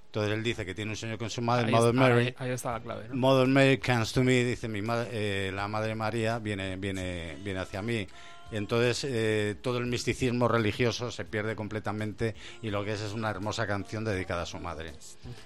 Entonces 0.10 0.34
él 0.34 0.44
dice 0.44 0.66
que 0.66 0.74
tiene 0.74 0.90
un 0.92 0.98
sueño 0.98 1.20
con 1.20 1.30
su 1.30 1.40
madre, 1.42 1.68
Ahí, 1.68 1.72
Mother 1.72 1.94
está, 1.94 2.02
Mary. 2.02 2.26
ahí- 2.26 2.36
ahí 2.40 2.50
está 2.52 2.72
la 2.72 2.80
clave, 2.82 3.10
¿no? 3.10 3.16
Mother 3.16 3.48
Mary 3.48 3.78
comes 3.78 4.12
to 4.12 4.24
me, 4.24 4.44
dice 4.44 4.68
mi 4.68 4.82
madre, 4.82 5.08
eh, 5.12 5.52
la 5.54 5.68
Madre 5.68 5.94
María 5.94 6.40
viene, 6.40 6.78
viene, 6.78 7.38
viene 7.44 7.60
hacia 7.60 7.82
mí. 7.84 8.08
Entonces 8.52 9.06
eh, 9.08 9.56
todo 9.62 9.78
el 9.78 9.86
misticismo 9.86 10.48
religioso 10.48 11.12
se 11.12 11.24
pierde 11.24 11.56
completamente 11.56 12.34
y 12.64 12.72
lo 12.72 12.84
que 12.84 12.94
es 12.94 13.02
es 13.02 13.14
una 13.14 13.30
hermosa 13.30 13.68
canción 13.68 14.04
dedicada 14.04 14.42
a 14.42 14.46
su 14.48 14.58
madre. 14.58 14.94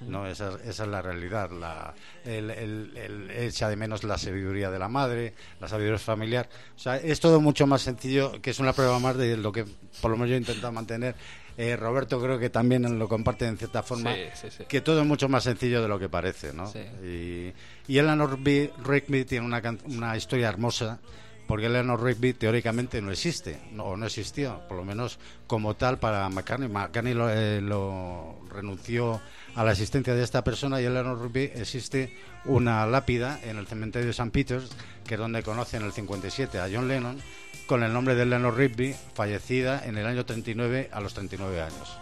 ¿no? 0.08 0.26
esa, 0.26 0.58
esa 0.64 0.84
es 0.84 0.90
la 0.90 1.02
realidad. 1.02 1.52
La, 1.52 1.94
el, 2.24 2.50
el- 2.50 2.94
el- 2.96 3.32
echa 3.32 3.68
de 3.68 3.76
menos 3.76 4.06
la 4.06 4.18
sabiduría 4.18 4.72
de 4.72 4.80
la 4.80 4.88
madre, 4.88 5.34
la 5.60 5.68
sabiduría 5.68 6.00
familiar. 6.00 6.48
O 6.78 6.80
sea, 6.80 6.96
es 6.96 7.20
todo 7.20 7.42
mucho 7.42 7.68
más 7.68 7.82
sencillo, 7.82 8.42
que 8.42 8.52
es 8.52 8.60
una 8.60 8.72
prueba 8.72 8.98
más 9.00 9.18
de 9.18 9.36
lo 9.36 9.52
que 9.52 9.66
por 10.02 10.10
lo 10.10 10.16
menos 10.16 10.30
yo 10.30 10.36
he 10.36 10.40
intentado 10.40 10.72
mantener. 10.72 11.16
Eh, 11.58 11.76
Roberto 11.76 12.20
creo 12.20 12.40
que 12.40 12.50
también 12.50 12.98
lo 12.98 13.08
comparte 13.08 13.46
en 13.46 13.58
cierta 13.58 13.84
forma 13.84 14.14
Sí, 14.14 14.22
sí, 14.34 14.48
sí. 14.58 14.64
que 14.68 14.82
todo 14.82 15.02
es 15.02 15.06
mucho 15.08 15.30
más 15.30 15.44
sencillo 15.44 15.82
de 15.82 15.88
lo 15.88 16.00
que 16.00 16.10
parece, 16.10 16.52
¿no? 16.54 16.72
Y, 17.04 17.54
y 17.88 17.98
Eleanor 17.98 18.38
B- 18.42 18.72
Rigby 18.84 19.26
tiene 19.26 19.46
una, 19.46 19.62
una 19.86 20.18
historia 20.18 20.50
hermosa, 20.50 21.00
porque 21.48 21.66
Eleanor 21.68 22.02
Rigby 22.02 22.34
teóricamente 22.34 23.02
no 23.02 23.12
existe, 23.12 23.60
no, 23.72 23.84
o 23.84 23.98
no 23.98 24.06
existió, 24.08 24.62
por 24.68 24.78
lo 24.78 24.86
menos 24.86 25.20
como 25.46 25.76
tal 25.76 26.00
para 26.00 26.28
McCartney. 26.30 26.70
McCartney 26.70 27.14
lo, 27.14 27.30
eh, 27.30 27.62
lo 27.62 28.40
renunció 28.50 29.22
a 29.56 29.64
la 29.64 29.72
existencia 29.72 30.16
de 30.16 30.24
esta 30.24 30.44
persona 30.44 30.82
y 30.82 30.86
Eleanor 30.86 31.22
Rigby 31.22 31.52
existe 31.56 32.14
una 32.46 32.86
lápida 32.88 33.40
en 33.44 33.58
el 33.58 33.68
cementerio 33.68 34.08
de 34.08 34.12
St. 34.12 34.32
Peter's, 34.32 34.70
que 35.06 35.16
es 35.16 35.20
donde 35.20 35.44
conoce 35.44 35.78
en 35.78 35.84
el 35.84 35.94
57 35.94 36.60
a 36.60 36.70
John 36.72 36.88
Lennon, 36.88 37.20
con 37.68 37.84
el 37.84 37.94
nombre 37.94 38.16
de 38.16 38.24
Eleanor 38.24 38.56
Rigby, 38.56 38.96
fallecida 39.14 39.86
en 39.86 39.98
el 39.98 40.06
año 40.06 40.26
39 40.26 40.90
a 40.92 41.00
los 41.00 41.14
39 41.14 41.62
años. 41.62 41.98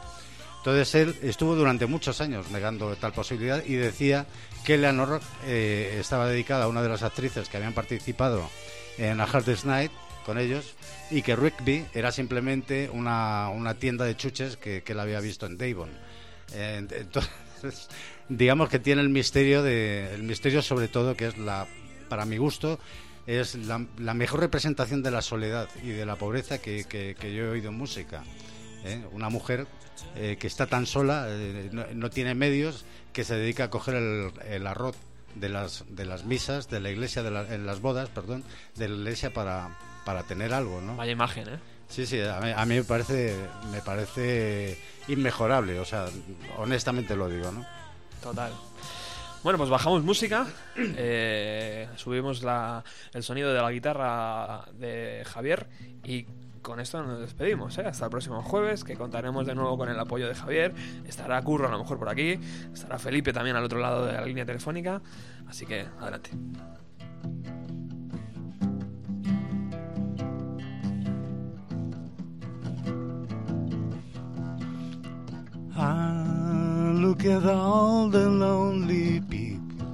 Entonces 0.58 0.94
él 0.96 1.16
estuvo 1.24 1.56
durante 1.56 1.88
muchos 1.88 2.22
años 2.22 2.52
negando 2.52 2.96
tal 2.96 3.14
posibilidad 3.14 3.64
y 3.66 3.74
decía 3.74 4.28
que 4.64 4.76
Eleanor 4.76 5.20
eh, 5.46 5.98
estaba 6.00 6.28
dedicada 6.28 6.66
a 6.66 6.68
una 6.68 6.84
de 6.84 6.90
las 6.90 7.02
actrices 7.02 7.50
que 7.50 7.58
habían 7.58 7.74
participado 7.74 8.48
en 9.00 9.20
A 9.20 9.24
Hardest 9.24 9.66
Night 9.66 9.92
con 10.24 10.38
ellos 10.38 10.76
y 11.10 11.24
que 11.24 11.36
Rigby 11.36 11.86
era 11.96 12.12
simplemente 12.12 12.92
una, 12.94 13.50
una 13.50 13.74
tienda 13.74 14.06
de 14.06 14.16
chuches 14.16 14.56
que, 14.56 14.84
que 14.84 14.94
él 14.94 15.00
había 15.00 15.20
visto 15.20 15.48
en 15.48 15.58
Devon. 15.58 15.90
Eh, 16.54 16.86
entonces, 16.92 17.32
digamos 18.30 18.70
que 18.70 18.80
tiene 18.80 19.02
el 19.02 19.10
misterio 19.10 19.64
de 19.64 20.14
el 20.14 20.24
misterio 20.24 20.62
sobre 20.62 20.88
todo 20.88 21.16
que 21.16 21.28
es 21.28 21.38
la 21.38 21.68
para 22.10 22.26
mi 22.26 22.38
gusto 22.38 22.80
es 23.28 23.56
la, 23.56 23.86
la 23.98 24.14
mejor 24.14 24.40
representación 24.42 25.04
de 25.04 25.12
la 25.12 25.22
soledad 25.22 25.70
y 25.84 25.90
de 25.90 26.06
la 26.06 26.16
pobreza 26.16 26.58
que, 26.60 26.84
que- 26.86 27.16
que 27.20 27.34
yo 27.34 27.46
he 27.46 27.50
oído 27.50 27.70
en 27.70 27.76
música. 27.78 28.24
¿eh? 28.84 29.06
Una 29.12 29.30
mujer 29.30 29.68
eh, 30.16 30.38
que 30.40 30.48
está 30.48 30.66
tan 30.66 30.86
sola, 30.88 31.28
eh, 31.30 31.70
no, 31.72 31.86
no 31.94 32.10
tiene 32.10 32.34
medios, 32.34 32.84
que 33.14 33.24
se 33.24 33.36
dedica 33.36 33.66
a 33.66 33.70
coger 33.70 33.96
el, 33.96 34.66
arroz 34.68 34.98
de 35.36 35.50
las, 35.50 35.86
de 35.88 36.06
las 36.06 36.26
misas, 36.26 36.68
de 36.70 36.80
la 36.80 36.90
iglesia, 36.90 37.22
de 37.24 37.54
en 37.54 37.66
las 37.68 37.80
bodas, 37.80 38.10
perdón, 38.10 38.44
de 38.76 38.90
la 38.90 38.96
iglesia 38.96 39.32
para, 39.32 39.78
para 40.04 40.24
tener 40.24 40.52
algo, 40.54 40.82
¿no? 40.82 40.96
Vaya 40.98 41.12
imagen, 41.12 41.48
¿eh? 41.48 41.60
Sí, 41.92 42.06
sí, 42.06 42.22
a 42.22 42.40
mí, 42.40 42.52
a 42.56 42.66
mí 42.66 42.76
me 42.76 42.84
parece 42.84 43.36
me 43.72 43.82
parece 43.82 44.78
inmejorable, 45.08 45.78
o 45.80 45.86
sea, 45.86 46.06
honestamente 46.58 47.16
lo 47.16 47.28
digo, 47.28 47.52
¿no? 47.52 47.66
Total. 48.24 48.52
Bueno, 49.44 49.58
pues 49.58 49.70
bajamos 49.70 50.04
música, 50.04 50.48
eh, 50.78 51.90
subimos 51.98 52.44
la- 52.44 52.84
el 53.14 53.24
sonido 53.24 53.52
de 53.54 53.62
la 53.62 53.72
guitarra 53.72 54.66
de 54.74 55.24
Javier 55.26 55.68
y 56.04 56.26
con 56.62 56.80
esto 56.80 57.02
nos 57.02 57.20
despedimos. 57.20 57.76
¿eh? 57.80 57.84
Hasta 57.88 58.06
el 58.06 58.12
próximo 58.12 58.42
jueves, 58.44 58.84
que 58.84 58.96
contaremos 58.96 59.48
de 59.48 59.56
nuevo 59.56 59.78
con 59.80 59.90
el 59.90 60.00
apoyo 60.00 60.28
de 60.28 60.36
Javier. 60.36 60.74
Estará 61.08 61.42
Curro 61.42 61.68
a 61.68 61.72
lo 61.72 61.80
mejor 61.80 61.98
por 61.98 62.08
aquí, 62.08 62.40
estará 62.72 63.00
Felipe 63.00 63.34
también 63.34 63.56
al 63.56 63.64
otro 63.64 63.80
lado 63.80 64.06
de 64.06 64.14
la 64.14 64.22
línea 64.24 64.46
telefónica. 64.46 65.02
Así 65.50 65.66
que 65.66 65.88
adelante. 66.00 66.30
Ah, 75.78 76.92
look 76.94 77.26
at 77.26 77.46
all 77.46 78.10
the 78.10 78.30
lonely 78.30 79.22
people. 79.22 79.88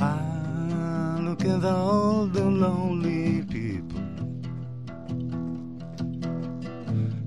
I 0.00 1.18
look 1.20 1.44
at 1.44 1.64
all 1.64 2.26
the 2.26 2.44
lonely 2.44 3.42
people. 3.42 4.00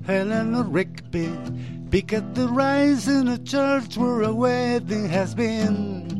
Helen 0.04 0.72
Rigby, 0.72 1.30
peek 1.90 2.12
at 2.12 2.34
the 2.34 2.48
rise 2.48 3.06
in 3.06 3.28
a 3.28 3.38
church 3.38 3.96
where 3.96 4.22
a 4.22 4.34
wedding 4.34 5.08
has 5.08 5.34
been. 5.34 6.10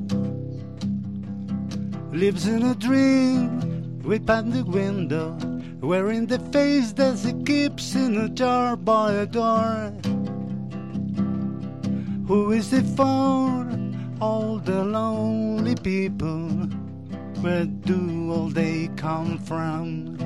Lives 2.12 2.46
in 2.46 2.62
a 2.62 2.74
dream, 2.76 4.00
right 4.04 4.24
by 4.24 4.42
the 4.42 4.62
window, 4.64 5.36
wearing 5.82 6.26
the 6.26 6.38
face 6.52 6.92
that 6.92 7.18
he 7.18 7.32
keeps 7.42 7.94
in 7.96 8.16
a 8.16 8.28
jar 8.28 8.76
by 8.76 9.12
a 9.12 9.26
door. 9.26 9.92
Who 12.28 12.52
is 12.52 12.72
it 12.72 12.86
for? 12.96 13.68
All 14.20 14.58
the 14.58 14.84
lonely 14.84 15.74
people. 15.74 16.48
Where 17.42 17.64
do 17.64 18.30
all 18.32 18.48
they 18.48 18.88
come 18.96 19.38
from? 19.38 20.16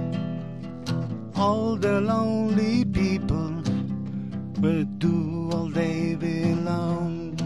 All 1.35 1.77
the 1.77 2.03
lonely 2.03 2.85
people. 2.85 3.53
Where 4.61 4.85
do 4.85 5.51
all 5.53 5.69
they 5.69 6.15
belong? 6.17 7.37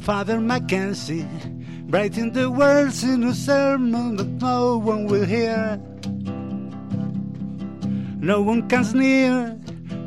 Father 0.00 0.40
Mackenzie, 0.40 1.26
writing 1.88 2.32
the 2.32 2.50
words 2.50 3.04
in 3.04 3.22
a 3.24 3.34
sermon 3.34 4.16
that 4.16 4.28
no 4.42 4.78
one 4.78 5.06
will 5.06 5.24
hear. 5.24 5.80
No 8.20 8.42
one 8.42 8.68
comes 8.68 8.92
near. 8.92 9.56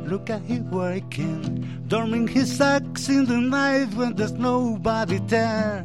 Look 0.04 0.28
at 0.28 0.42
him 0.42 0.70
working, 0.70 1.64
dorming 1.88 2.28
his 2.28 2.54
socks 2.56 3.08
in 3.08 3.24
the 3.26 3.38
night 3.38 3.94
when 3.94 4.14
there's 4.14 4.32
nobody 4.32 5.18
there. 5.26 5.82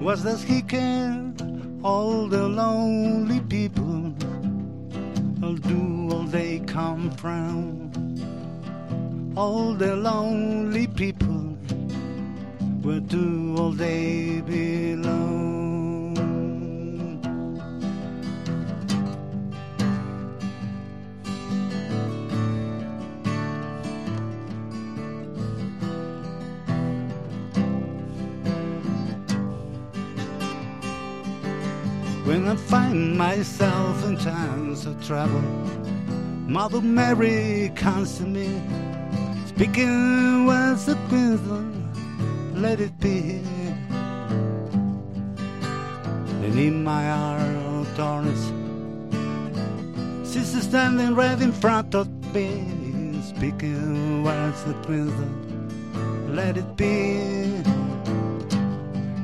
What 0.00 0.22
does 0.22 0.42
he 0.42 0.62
care? 0.62 1.32
All 1.82 2.26
the 2.28 2.48
lonely 2.48 3.40
people 3.40 4.14
will 5.40 5.56
do 5.56 6.08
all 6.10 6.24
they 6.24 6.60
come 6.60 7.10
from. 7.12 7.92
All 9.36 9.74
the 9.74 9.94
lonely 9.94 10.86
people 10.86 11.33
where 12.84 13.00
do 13.00 13.56
all 13.56 13.70
they 13.70 14.42
belong? 14.42 16.14
When 32.26 32.48
I 32.48 32.56
find 32.56 33.16
myself 33.16 34.04
in 34.04 34.18
times 34.18 34.84
of 34.84 35.02
trouble, 35.06 35.40
Mother 36.46 36.82
Mary 36.82 37.72
comes 37.76 38.18
to 38.18 38.24
me, 38.24 38.60
speaking 39.46 40.44
words 40.44 40.86
of 40.88 40.98
wisdom 41.10 41.73
let 42.64 42.80
it 42.80 42.98
be. 42.98 43.42
And 46.44 46.58
in 46.58 46.82
my 46.82 47.10
of 47.10 47.94
darkness, 47.94 48.42
sister 50.26 50.62
standing 50.62 51.14
right 51.14 51.40
in 51.42 51.52
front 51.52 51.94
of 51.94 52.08
me, 52.34 53.20
speaking 53.22 54.24
words 54.24 54.62
of 54.62 54.76
wisdom. 54.88 55.32
Let 56.34 56.56
it 56.56 56.74
be, 56.74 57.52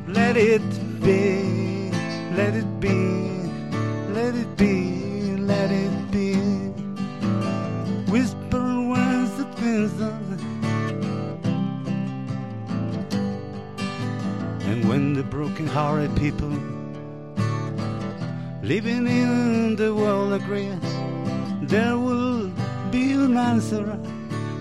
let 0.06 0.36
it 0.36 0.66
be, 1.00 1.90
let 2.40 2.52
it 2.62 2.70
be, 2.78 2.98
let 4.18 4.34
it 4.34 4.50
be, 4.58 4.74
let 5.52 5.70
it 5.70 6.10
be. 6.10 6.34
Whisper 8.12 8.66
words 8.92 9.34
of 9.44 9.48
wisdom. 9.62 10.49
When 14.90 15.12
the 15.12 15.22
broken-hearted 15.22 16.10
people 16.16 16.50
living 18.60 19.06
in 19.06 19.76
the 19.76 19.94
world 19.94 20.32
agree, 20.32 20.72
there 21.62 21.96
will 21.96 22.50
be 22.90 23.12
an 23.12 23.36
answer. 23.36 23.86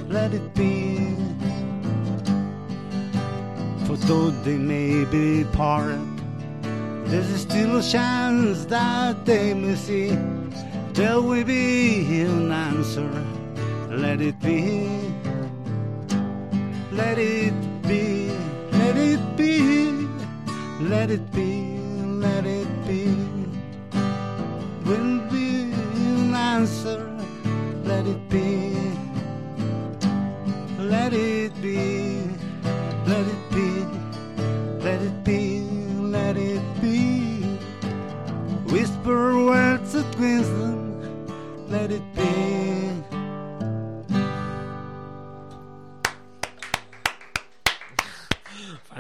Let 0.08 0.36
it 0.36 0.54
be. 0.54 1.16
For 3.86 3.98
though 4.06 4.30
they 4.46 4.60
may 4.74 5.04
be 5.06 5.46
parted, 5.46 6.08
there's 7.06 7.42
still 7.42 7.80
a 7.80 7.82
chance 7.82 8.66
that 8.66 9.26
they 9.26 9.56
may 9.56 9.74
see. 9.74 10.10
There 10.94 11.20
will 11.20 11.44
be 11.44 12.22
an 12.22 12.52
answer. 12.52 13.10
Let 13.90 14.22
it 14.22 14.40
be. 14.40 14.88
Let 16.92 17.18
it 17.18 17.56
be. 17.82 18.30
Let 18.74 18.96
it 18.96 19.22
be. 19.36 19.69
Let 20.80 21.12
it 21.12 21.30
be. 21.34 21.78
Let 21.78 22.46
it 22.46 22.68
be. 22.88 23.08
Will 24.86 25.20
be 25.30 25.74
an 25.74 26.34
answer. 26.34 27.06
Let 27.84 28.08
it 28.08 28.30
be. 28.30 28.78
Let 30.80 31.12
it 31.12 31.62
be. 31.62 32.22
Let 33.06 33.28
it 33.28 33.52
be. 33.52 33.86
Let 34.80 35.02
it 35.02 35.24
be. 35.26 35.62
Let 36.00 36.38
it 36.38 36.64
be. 36.82 37.44
Whisper 38.72 39.44
words 39.44 39.96
of 39.96 40.08
wisdom. 40.18 41.28
Let 41.68 41.92
it 41.92 42.04
be. 42.16 42.49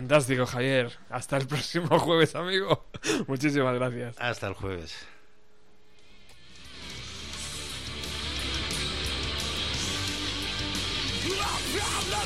Fantástico, 0.09 0.47
Javier. 0.47 0.91
Hasta 1.11 1.37
el 1.37 1.45
próximo 1.47 1.99
jueves, 1.99 2.33
amigo. 2.33 2.83
Muchísimas 3.27 3.75
gracias. 3.75 4.15
Hasta 4.17 4.47
el 4.47 4.55
jueves. 4.55 4.95